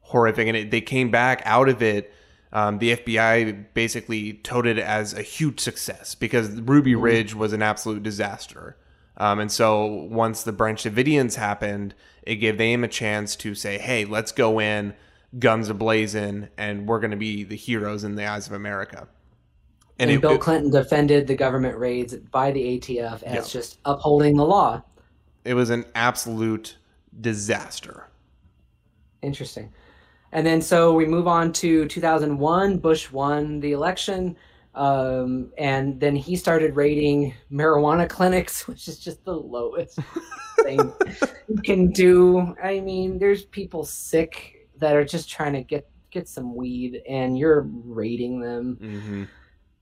horrific, 0.00 0.48
and 0.48 0.56
it, 0.56 0.70
they 0.70 0.80
came 0.80 1.10
back 1.10 1.42
out 1.44 1.68
of 1.68 1.82
it. 1.82 2.12
Um, 2.54 2.78
the 2.78 2.96
FBI 2.96 3.66
basically 3.72 4.34
touted 4.34 4.76
it 4.78 4.82
as 4.82 5.14
a 5.14 5.22
huge 5.22 5.58
success 5.60 6.14
because 6.14 6.50
Ruby 6.50 6.94
Ridge 6.94 7.34
was 7.34 7.54
an 7.54 7.62
absolute 7.62 8.02
disaster. 8.02 8.76
Um, 9.16 9.40
and 9.40 9.50
so 9.50 9.86
once 9.86 10.42
the 10.42 10.52
Branch 10.52 10.82
Davidians 10.82 11.36
happened, 11.36 11.94
it 12.22 12.36
gave 12.36 12.58
them 12.58 12.84
a 12.84 12.88
chance 12.88 13.36
to 13.36 13.54
say, 13.54 13.78
"Hey, 13.78 14.04
let's 14.04 14.32
go 14.32 14.58
in, 14.60 14.94
guns 15.38 15.68
ablazing, 15.70 16.48
and 16.58 16.86
we're 16.86 17.00
going 17.00 17.10
to 17.10 17.16
be 17.16 17.42
the 17.44 17.56
heroes 17.56 18.04
in 18.04 18.16
the 18.16 18.26
eyes 18.26 18.46
of 18.46 18.52
America." 18.52 19.08
And, 19.98 20.10
it- 20.10 20.20
Bill 20.20 20.32
it- 20.32 20.40
Clinton 20.40 20.70
defended 20.70 21.26
the 21.26 21.34
government 21.36 21.78
raids 21.78 22.14
by 22.16 22.50
the 22.50 22.78
ATF 22.78 23.22
as 23.22 23.34
Yeah. 23.46 23.60
just 23.60 23.78
upholding 23.84 24.36
the 24.36 24.44
law. 24.46 24.82
it 25.44 25.54
was 25.54 25.70
an 25.70 25.84
absolute 25.96 26.76
disaster. 27.20 28.06
Interesting. 29.22 29.72
And 30.32 30.46
then 30.46 30.62
so 30.62 30.94
we 30.94 31.04
move 31.04 31.26
on 31.28 31.52
to 31.54 31.86
2001. 31.86 32.78
Bush 32.78 33.10
won 33.12 33.60
the 33.60 33.72
election. 33.72 34.36
Um, 34.74 35.52
and 35.58 36.00
then 36.00 36.16
he 36.16 36.34
started 36.36 36.74
raiding 36.76 37.34
marijuana 37.52 38.08
clinics, 38.16 38.66
which 38.66 38.88
is 38.88 38.98
just 38.98 39.24
the 39.24 39.34
lowest 39.34 39.98
thing 40.62 40.92
you 41.48 41.62
can 41.62 41.90
do. 41.90 42.54
I 42.62 42.80
mean, 42.80 43.18
there's 43.18 43.44
people 43.44 43.84
sick 43.84 44.68
that 44.78 44.96
are 44.96 45.04
just 45.04 45.28
trying 45.28 45.52
to 45.52 45.62
get 45.62 45.86
get 46.10 46.28
some 46.28 46.54
weed, 46.54 47.02
and 47.08 47.36
you're 47.38 47.62
raiding 47.84 48.40
them. 48.40 48.76
hmm 48.80 49.24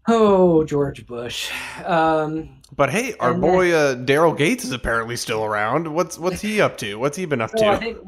Oh, 0.06 0.64
George 0.64 1.06
Bush. 1.06 1.50
Um, 1.84 2.62
But 2.76 2.90
hey, 2.90 3.14
our 3.18 3.34
boy 3.34 3.72
uh, 3.72 3.96
Daryl 3.96 4.36
Gates 4.36 4.64
is 4.64 4.72
apparently 4.72 5.16
still 5.16 5.44
around. 5.44 5.92
What's 5.92 6.18
what's 6.18 6.40
he 6.40 6.60
up 6.60 6.78
to? 6.78 6.96
What's 6.96 7.16
he 7.16 7.26
been 7.26 7.40
up 7.40 7.52
Well, 7.52 7.68
I 7.68 7.74
to? 7.74 7.78
think 7.78 7.98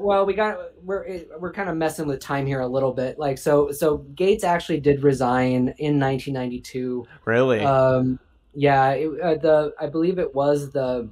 well, 0.00 0.24
we 0.24 0.34
got 0.34 0.58
we're 0.84 1.24
we're 1.38 1.52
kind 1.52 1.68
of 1.68 1.76
messing 1.76 2.06
with 2.06 2.20
time 2.20 2.46
here 2.46 2.60
a 2.60 2.66
little 2.68 2.92
bit. 2.92 3.18
Like 3.18 3.38
so, 3.38 3.72
so 3.72 3.98
Gates 4.14 4.44
actually 4.44 4.80
did 4.80 5.02
resign 5.02 5.74
in 5.78 5.98
1992. 6.00 7.06
Really? 7.24 7.60
Um, 7.60 8.18
yeah, 8.54 8.90
it, 8.90 9.20
uh, 9.20 9.34
the 9.34 9.74
I 9.80 9.86
believe 9.88 10.18
it 10.18 10.34
was 10.34 10.70
the 10.70 11.08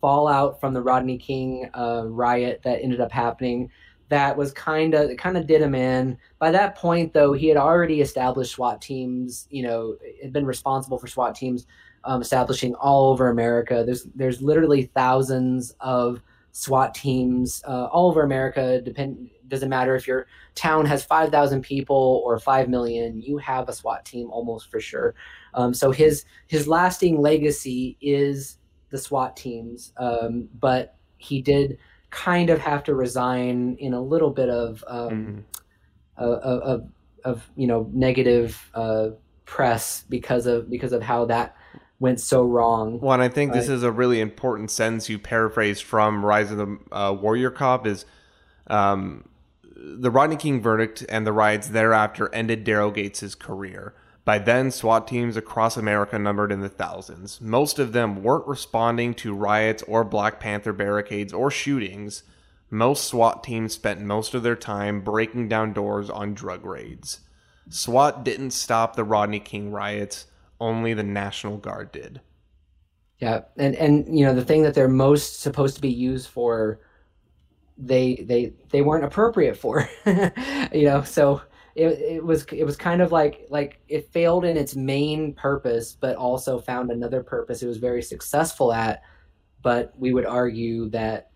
fallout 0.00 0.60
from 0.60 0.74
the 0.74 0.82
Rodney 0.82 1.18
King 1.18 1.70
uh, 1.74 2.04
riot 2.06 2.60
that 2.64 2.82
ended 2.82 3.00
up 3.00 3.12
happening. 3.12 3.70
That 4.12 4.36
was 4.36 4.52
kind 4.52 4.92
of 4.92 5.08
it 5.08 5.16
kind 5.16 5.38
of 5.38 5.46
did 5.46 5.62
him 5.62 5.74
in. 5.74 6.18
By 6.38 6.50
that 6.50 6.76
point, 6.76 7.14
though, 7.14 7.32
he 7.32 7.48
had 7.48 7.56
already 7.56 8.02
established 8.02 8.52
SWAT 8.52 8.82
teams. 8.82 9.48
You 9.48 9.62
know, 9.62 9.96
had 10.20 10.34
been 10.34 10.44
responsible 10.44 10.98
for 10.98 11.06
SWAT 11.06 11.34
teams 11.34 11.66
um, 12.04 12.20
establishing 12.20 12.74
all 12.74 13.10
over 13.10 13.30
America. 13.30 13.84
There's 13.86 14.04
there's 14.14 14.42
literally 14.42 14.90
thousands 14.94 15.74
of 15.80 16.20
SWAT 16.50 16.94
teams 16.94 17.62
uh, 17.66 17.86
all 17.86 18.10
over 18.10 18.22
America. 18.22 18.82
Depend 18.82 19.30
doesn't 19.48 19.70
matter 19.70 19.96
if 19.96 20.06
your 20.06 20.26
town 20.54 20.84
has 20.84 21.02
five 21.02 21.30
thousand 21.30 21.62
people 21.62 22.22
or 22.22 22.38
five 22.38 22.68
million. 22.68 23.18
You 23.18 23.38
have 23.38 23.66
a 23.70 23.72
SWAT 23.72 24.04
team 24.04 24.30
almost 24.30 24.70
for 24.70 24.78
sure. 24.78 25.14
Um, 25.54 25.72
so 25.72 25.90
his 25.90 26.26
his 26.48 26.68
lasting 26.68 27.18
legacy 27.18 27.96
is 28.02 28.58
the 28.90 28.98
SWAT 28.98 29.38
teams, 29.38 29.94
um, 29.96 30.50
but 30.60 30.96
he 31.16 31.40
did 31.40 31.78
kind 32.12 32.50
of 32.50 32.60
have 32.60 32.84
to 32.84 32.94
resign 32.94 33.74
in 33.80 33.94
a 33.94 34.00
little 34.00 34.30
bit 34.30 34.48
of 34.48 34.84
um, 34.86 35.08
Mhm. 35.08 35.42
of, 36.18 36.62
of, 36.62 36.88
of 37.24 37.50
you 37.56 37.66
know 37.66 37.90
negative 37.92 38.70
uh, 38.74 39.08
press 39.46 40.04
because 40.08 40.46
of 40.46 40.70
because 40.70 40.92
of 40.92 41.02
how 41.02 41.24
that 41.24 41.56
went 41.98 42.20
so 42.20 42.44
wrong. 42.44 43.00
Well, 43.00 43.14
and 43.14 43.22
I 43.22 43.28
think 43.28 43.52
this 43.52 43.68
is 43.68 43.82
a 43.82 43.90
really 43.90 44.20
important 44.20 44.70
sentence 44.70 45.08
you 45.08 45.18
paraphrased 45.18 45.84
from 45.84 46.24
Rise 46.24 46.50
of 46.50 46.58
the 46.58 46.78
uh, 46.92 47.12
Warrior 47.12 47.50
Cop 47.50 47.86
is 47.86 48.04
um, 48.66 49.28
the 49.74 50.10
Rodney 50.10 50.36
King 50.36 50.60
verdict 50.60 51.04
and 51.08 51.26
the 51.26 51.32
riots 51.32 51.68
thereafter 51.68 52.32
ended 52.34 52.64
Daryl 52.64 52.92
Gates' 52.92 53.34
career. 53.34 53.94
By 54.24 54.38
then, 54.38 54.70
SWAT 54.70 55.08
teams 55.08 55.36
across 55.36 55.76
America 55.76 56.18
numbered 56.18 56.52
in 56.52 56.60
the 56.60 56.68
thousands. 56.68 57.40
Most 57.40 57.78
of 57.78 57.92
them 57.92 58.22
weren't 58.22 58.46
responding 58.46 59.14
to 59.14 59.34
riots 59.34 59.82
or 59.84 60.04
Black 60.04 60.38
Panther 60.38 60.72
barricades 60.72 61.32
or 61.32 61.50
shootings. 61.50 62.22
Most 62.70 63.04
SWAT 63.04 63.42
teams 63.42 63.74
spent 63.74 64.00
most 64.00 64.32
of 64.34 64.44
their 64.44 64.56
time 64.56 65.00
breaking 65.00 65.48
down 65.48 65.72
doors 65.72 66.08
on 66.08 66.34
drug 66.34 66.64
raids. 66.64 67.20
SWAT 67.68 68.24
didn't 68.24 68.52
stop 68.52 68.94
the 68.94 69.04
Rodney 69.04 69.40
King 69.40 69.72
riots, 69.72 70.26
only 70.60 70.94
the 70.94 71.02
National 71.02 71.56
Guard 71.56 71.90
did. 71.90 72.20
Yeah, 73.18 73.42
and 73.56 73.74
and 73.76 74.18
you 74.18 74.24
know 74.24 74.34
the 74.34 74.44
thing 74.44 74.62
that 74.62 74.74
they're 74.74 74.88
most 74.88 75.40
supposed 75.40 75.76
to 75.76 75.80
be 75.80 75.92
used 75.92 76.28
for, 76.28 76.80
they 77.78 78.24
they 78.26 78.52
they 78.70 78.82
weren't 78.82 79.04
appropriate 79.04 79.56
for, 79.56 79.88
you 80.72 80.86
know. 80.86 81.02
So 81.04 81.40
it, 81.74 81.86
it 81.86 82.24
was 82.24 82.44
it 82.52 82.64
was 82.64 82.76
kind 82.76 83.00
of 83.00 83.12
like 83.12 83.46
like 83.50 83.80
it 83.88 84.12
failed 84.12 84.44
in 84.44 84.56
its 84.56 84.76
main 84.76 85.34
purpose, 85.34 85.96
but 85.98 86.16
also 86.16 86.58
found 86.58 86.90
another 86.90 87.22
purpose 87.22 87.62
it 87.62 87.66
was 87.68 87.78
very 87.78 88.02
successful 88.02 88.72
at. 88.72 89.02
But 89.62 89.92
we 89.96 90.12
would 90.12 90.26
argue 90.26 90.88
that 90.90 91.30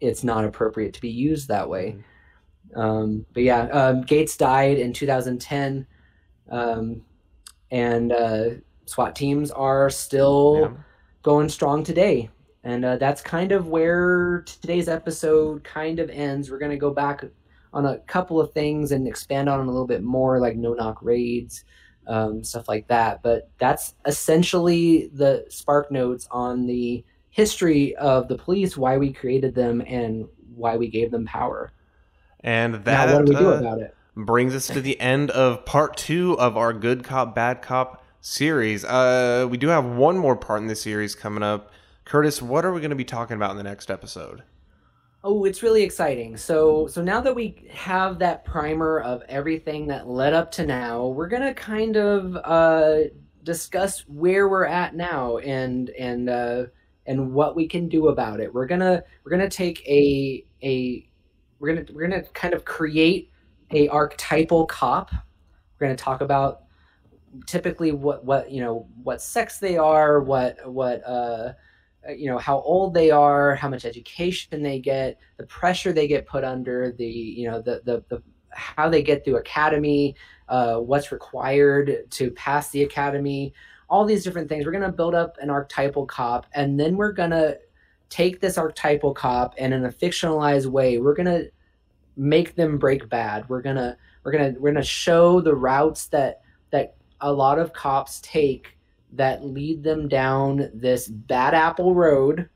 it's 0.00 0.22
not 0.24 0.44
appropriate 0.44 0.94
to 0.94 1.00
be 1.00 1.10
used 1.10 1.48
that 1.48 1.68
way. 1.68 1.96
Um, 2.76 3.26
but 3.32 3.42
yeah, 3.42 3.62
um, 3.68 4.02
Gates 4.02 4.36
died 4.36 4.78
in 4.78 4.92
2010, 4.92 5.86
um, 6.50 7.02
and 7.70 8.12
uh, 8.12 8.44
SWAT 8.86 9.16
teams 9.16 9.50
are 9.50 9.90
still 9.90 10.58
Yeah. 10.60 10.82
going 11.22 11.48
strong 11.48 11.82
today. 11.82 12.30
And 12.64 12.84
uh, 12.84 12.96
that's 12.96 13.22
kind 13.22 13.52
of 13.52 13.68
where 13.68 14.42
today's 14.42 14.88
episode 14.88 15.64
kind 15.64 15.98
of 16.00 16.10
ends. 16.10 16.50
We're 16.50 16.58
going 16.58 16.70
to 16.72 16.76
go 16.76 16.90
back 16.92 17.24
on 17.78 17.86
a 17.86 17.98
couple 18.00 18.40
of 18.40 18.52
things 18.52 18.90
and 18.90 19.06
expand 19.06 19.48
on 19.48 19.60
it 19.60 19.62
a 19.62 19.70
little 19.70 19.86
bit 19.86 20.02
more, 20.02 20.40
like 20.40 20.56
no 20.56 20.74
knock 20.74 20.98
raids, 21.00 21.64
um, 22.08 22.42
stuff 22.42 22.68
like 22.68 22.88
that. 22.88 23.22
But 23.22 23.50
that's 23.58 23.94
essentially 24.04 25.10
the 25.14 25.46
spark 25.48 25.92
notes 25.92 26.26
on 26.32 26.66
the 26.66 27.04
history 27.30 27.94
of 27.94 28.26
the 28.26 28.36
police, 28.36 28.76
why 28.76 28.98
we 28.98 29.12
created 29.12 29.54
them, 29.54 29.80
and 29.86 30.26
why 30.56 30.76
we 30.76 30.88
gave 30.88 31.12
them 31.12 31.24
power. 31.24 31.70
And 32.40 32.72
now, 32.72 32.80
that 32.82 33.14
what 33.14 33.26
do 33.26 33.32
we 33.32 33.38
do 33.38 33.52
uh, 33.52 33.58
about 33.58 33.78
it? 33.78 33.94
brings 34.16 34.56
us 34.56 34.66
to 34.66 34.80
the 34.80 34.98
end 35.00 35.30
of 35.30 35.64
part 35.64 35.96
two 35.96 36.36
of 36.40 36.56
our 36.56 36.72
Good 36.72 37.04
Cop, 37.04 37.36
Bad 37.36 37.62
Cop 37.62 38.04
series. 38.20 38.84
Uh, 38.84 39.46
we 39.48 39.56
do 39.56 39.68
have 39.68 39.84
one 39.84 40.18
more 40.18 40.34
part 40.34 40.60
in 40.60 40.66
this 40.66 40.82
series 40.82 41.14
coming 41.14 41.44
up. 41.44 41.70
Curtis, 42.04 42.42
what 42.42 42.64
are 42.64 42.72
we 42.72 42.80
going 42.80 42.90
to 42.90 42.96
be 42.96 43.04
talking 43.04 43.36
about 43.36 43.52
in 43.52 43.56
the 43.56 43.62
next 43.62 43.88
episode? 43.88 44.42
Oh, 45.24 45.44
it's 45.44 45.62
really 45.62 45.82
exciting. 45.82 46.36
So 46.36 46.86
so 46.86 47.02
now 47.02 47.20
that 47.20 47.34
we 47.34 47.66
have 47.72 48.20
that 48.20 48.44
primer 48.44 49.00
of 49.00 49.22
everything 49.28 49.88
that 49.88 50.06
led 50.08 50.32
up 50.32 50.50
to 50.52 50.66
now, 50.66 51.08
we're 51.08 51.28
gonna 51.28 51.54
kind 51.54 51.96
of 51.96 52.36
uh, 52.44 53.08
discuss 53.42 54.00
where 54.08 54.48
we're 54.48 54.64
at 54.64 54.94
now 54.94 55.38
and 55.38 55.90
and 55.90 56.30
uh, 56.30 56.66
and 57.06 57.32
what 57.32 57.56
we 57.56 57.66
can 57.66 57.88
do 57.88 58.08
about 58.08 58.38
it. 58.40 58.52
We're 58.54 58.66
gonna 58.66 59.02
we're 59.24 59.30
gonna 59.32 59.50
take 59.50 59.84
a 59.88 60.44
a 60.62 61.08
we're 61.58 61.74
gonna 61.74 61.86
we're 61.92 62.08
gonna 62.08 62.22
kind 62.34 62.54
of 62.54 62.64
create 62.64 63.32
a 63.72 63.88
archetypal 63.88 64.66
cop. 64.66 65.10
We're 65.12 65.88
gonna 65.88 65.96
talk 65.96 66.20
about 66.20 66.62
typically 67.46 67.90
what 67.90 68.24
what 68.24 68.52
you 68.52 68.60
know 68.60 68.86
what 69.02 69.20
sex 69.20 69.58
they 69.58 69.76
are, 69.78 70.20
what 70.20 70.58
what 70.70 71.02
uh, 71.04 71.54
you 72.08 72.26
know 72.26 72.38
how 72.38 72.60
old 72.60 72.94
they 72.94 73.10
are 73.10 73.54
how 73.54 73.68
much 73.68 73.84
education 73.84 74.62
they 74.62 74.78
get 74.78 75.18
the 75.36 75.46
pressure 75.46 75.92
they 75.92 76.08
get 76.08 76.26
put 76.26 76.44
under 76.44 76.92
the 76.92 77.06
you 77.06 77.48
know 77.50 77.60
the 77.60 77.82
the, 77.84 78.02
the 78.08 78.22
how 78.50 78.88
they 78.88 79.02
get 79.02 79.24
through 79.24 79.36
academy 79.36 80.14
uh, 80.48 80.76
what's 80.76 81.12
required 81.12 82.10
to 82.10 82.30
pass 82.30 82.70
the 82.70 82.82
academy 82.82 83.52
all 83.88 84.04
these 84.04 84.22
different 84.22 84.48
things. 84.48 84.64
We're 84.64 84.72
going 84.72 84.84
to 84.84 84.92
build 84.92 85.14
up 85.14 85.36
an 85.40 85.50
archetypal 85.50 86.06
cop 86.06 86.46
and 86.52 86.78
then 86.78 86.96
we're 86.96 87.12
going 87.12 87.30
to 87.30 87.58
take 88.10 88.40
this 88.40 88.58
archetypal 88.58 89.14
cop 89.14 89.54
and 89.58 89.74
in 89.74 89.84
a 89.84 89.90
fictionalized 89.90 90.66
way 90.66 90.98
we're 90.98 91.14
going 91.14 91.26
to 91.26 91.50
make 92.16 92.54
them 92.54 92.78
break 92.78 93.08
bad. 93.08 93.48
We're 93.48 93.62
going 93.62 93.76
to 93.76 93.96
we're 94.24 94.32
going 94.32 94.54
to 94.54 94.60
we're 94.60 94.72
going 94.72 94.82
to 94.82 94.88
show 94.88 95.40
the 95.40 95.54
routes 95.54 96.06
that 96.06 96.42
that 96.70 96.96
a 97.20 97.32
lot 97.32 97.58
of 97.58 97.72
cops 97.72 98.20
take 98.20 98.76
that 99.12 99.44
lead 99.44 99.82
them 99.82 100.08
down 100.08 100.70
this 100.74 101.08
bad 101.08 101.54
apple 101.54 101.94
road 101.94 102.48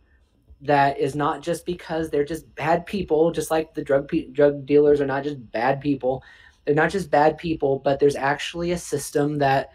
that 0.61 0.99
is 0.99 1.15
not 1.15 1.43
just 1.43 1.67
because 1.67 2.11
they're 2.11 2.25
just 2.25 2.53
bad 2.55 2.87
people 2.87 3.31
just 3.31 3.51
like 3.51 3.75
the 3.75 3.83
drug 3.83 4.07
pe- 4.09 4.29
drug 4.29 4.65
dealers 4.67 5.01
are 5.01 5.07
not 5.07 5.25
just 5.25 5.51
bad 5.51 5.81
people 5.81 6.23
they're 6.65 6.75
not 6.75 6.91
just 6.91 7.11
bad 7.11 7.37
people 7.39 7.79
but 7.79 7.99
there's 7.99 8.17
actually 8.17 8.73
a 8.73 8.79
system 8.79 9.39
that 9.39 9.73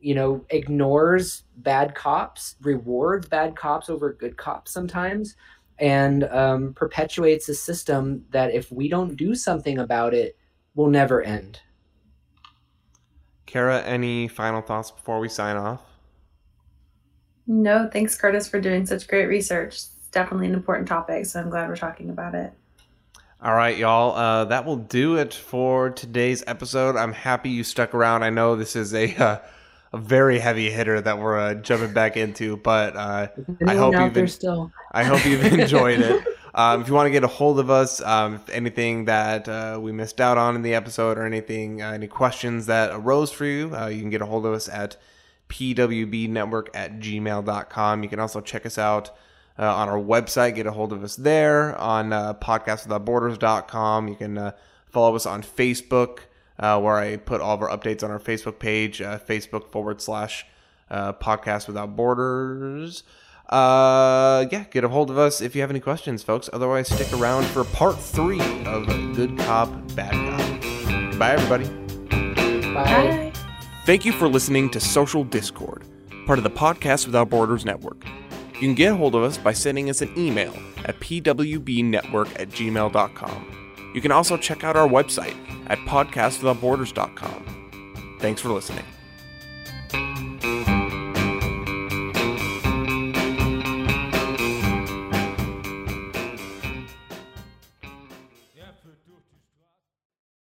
you 0.00 0.14
know 0.14 0.44
ignores 0.50 1.44
bad 1.58 1.94
cops 1.94 2.56
rewards 2.62 3.28
bad 3.28 3.54
cops 3.54 3.88
over 3.88 4.12
good 4.14 4.36
cops 4.36 4.72
sometimes 4.72 5.36
and 5.78 6.24
um, 6.24 6.72
perpetuates 6.72 7.50
a 7.50 7.54
system 7.54 8.24
that 8.30 8.52
if 8.54 8.72
we 8.72 8.88
don't 8.88 9.16
do 9.16 9.34
something 9.34 9.78
about 9.78 10.14
it 10.14 10.36
will 10.74 10.88
never 10.88 11.22
end 11.22 11.60
Kara, 13.46 13.80
any 13.84 14.26
final 14.26 14.60
thoughts 14.60 14.90
before 14.90 15.20
we 15.20 15.28
sign 15.28 15.56
off? 15.56 15.82
No, 17.46 17.88
thanks, 17.92 18.16
Curtis, 18.16 18.48
for 18.48 18.60
doing 18.60 18.86
such 18.86 19.06
great 19.08 19.26
research. 19.26 19.74
It's 19.74 20.08
definitely 20.10 20.48
an 20.48 20.54
important 20.54 20.88
topic, 20.88 21.26
so 21.26 21.40
I'm 21.40 21.50
glad 21.50 21.68
we're 21.68 21.76
talking 21.76 22.10
about 22.10 22.34
it. 22.34 22.52
All 23.42 23.54
right, 23.54 23.76
y'all. 23.76 24.16
Uh, 24.16 24.44
that 24.46 24.64
will 24.64 24.76
do 24.76 25.16
it 25.16 25.32
for 25.34 25.90
today's 25.90 26.42
episode. 26.46 26.96
I'm 26.96 27.12
happy 27.12 27.50
you 27.50 27.62
stuck 27.64 27.94
around. 27.94 28.22
I 28.22 28.30
know 28.30 28.56
this 28.56 28.74
is 28.74 28.94
a 28.94 29.14
uh, 29.22 29.38
a 29.92 29.98
very 29.98 30.38
heavy 30.40 30.70
hitter 30.70 31.00
that 31.00 31.18
we're 31.18 31.38
uh, 31.38 31.54
jumping 31.54 31.92
back 31.92 32.16
into, 32.16 32.56
but 32.56 32.96
uh, 32.96 33.28
Anyone 33.60 33.76
hope 33.76 33.92
you've 33.92 34.14
there 34.14 34.24
been- 34.24 34.28
still 34.28 34.72
I 34.92 35.04
hope 35.04 35.24
you've 35.24 35.44
enjoyed 35.60 36.00
it. 36.00 36.26
Um, 36.54 36.80
if 36.80 36.88
you 36.88 36.94
want 36.94 37.06
to 37.06 37.10
get 37.10 37.22
a 37.22 37.28
hold 37.28 37.60
of 37.60 37.68
us, 37.70 38.00
um, 38.00 38.36
if 38.36 38.48
anything 38.48 39.04
that 39.04 39.46
uh, 39.46 39.78
we 39.80 39.92
missed 39.92 40.20
out 40.22 40.38
on 40.38 40.56
in 40.56 40.62
the 40.62 40.74
episode 40.74 41.18
or 41.18 41.26
anything, 41.26 41.82
uh, 41.82 41.92
any 41.92 42.06
questions 42.08 42.64
that 42.66 42.90
arose 42.94 43.30
for 43.30 43.44
you, 43.44 43.76
uh, 43.76 43.88
you 43.88 44.00
can 44.00 44.08
get 44.08 44.22
a 44.22 44.26
hold 44.26 44.46
of 44.46 44.54
us 44.54 44.66
at 44.68 44.96
pwbnetwork 45.48 46.68
at 46.74 46.98
gmail.com. 46.98 48.02
You 48.02 48.08
can 48.08 48.20
also 48.20 48.40
check 48.40 48.66
us 48.66 48.78
out 48.78 49.10
uh, 49.58 49.74
on 49.74 49.88
our 49.88 49.98
website, 49.98 50.54
get 50.54 50.66
a 50.66 50.72
hold 50.72 50.92
of 50.92 51.02
us 51.02 51.16
there 51.16 51.76
on 51.78 52.12
uh, 52.12 52.34
podcastwithoutborders.com. 52.34 54.08
You 54.08 54.14
can 54.14 54.38
uh, 54.38 54.52
follow 54.86 55.16
us 55.16 55.26
on 55.26 55.42
Facebook, 55.42 56.20
uh, 56.58 56.80
where 56.80 56.96
I 56.96 57.16
put 57.16 57.40
all 57.40 57.54
of 57.54 57.62
our 57.62 57.68
updates 57.68 58.02
on 58.02 58.10
our 58.10 58.18
Facebook 58.18 58.58
page, 58.58 59.00
uh, 59.00 59.18
Facebook 59.18 59.70
forward 59.70 60.00
slash 60.00 60.46
uh, 60.90 61.12
podcast 61.14 61.66
without 61.66 61.96
borders. 61.96 63.02
Uh, 63.48 64.46
yeah, 64.50 64.64
get 64.70 64.82
a 64.82 64.88
hold 64.88 65.08
of 65.10 65.18
us 65.18 65.40
if 65.40 65.54
you 65.54 65.60
have 65.60 65.70
any 65.70 65.80
questions, 65.80 66.22
folks. 66.22 66.50
Otherwise, 66.52 66.88
stick 66.88 67.12
around 67.12 67.44
for 67.46 67.64
part 67.64 67.98
three 67.98 68.40
of 68.64 68.86
Good 69.14 69.38
Cop, 69.38 69.70
Bad 69.94 70.12
Cop. 70.12 71.10
Goodbye, 71.10 71.32
everybody. 71.32 71.68
Bye. 72.74 73.25
Thank 73.86 74.04
you 74.04 74.10
for 74.10 74.26
listening 74.26 74.68
to 74.70 74.80
Social 74.80 75.22
Discord, 75.22 75.84
part 76.26 76.40
of 76.40 76.42
the 76.42 76.50
Podcast 76.50 77.06
Without 77.06 77.30
Borders 77.30 77.64
network. 77.64 78.04
You 78.54 78.60
can 78.60 78.74
get 78.74 78.90
a 78.90 78.96
hold 78.96 79.14
of 79.14 79.22
us 79.22 79.38
by 79.38 79.52
sending 79.52 79.88
us 79.88 80.02
an 80.02 80.12
email 80.18 80.52
at 80.86 80.98
pwbnetwork 80.98 82.40
at 82.40 82.48
gmail.com. 82.48 83.92
You 83.94 84.00
can 84.00 84.10
also 84.10 84.36
check 84.36 84.64
out 84.64 84.74
our 84.74 84.88
website 84.88 85.36
at 85.68 85.78
podcastwithoutborders.com. 85.86 88.16
Thanks 88.18 88.40
for 88.40 88.48
listening. 88.48 88.84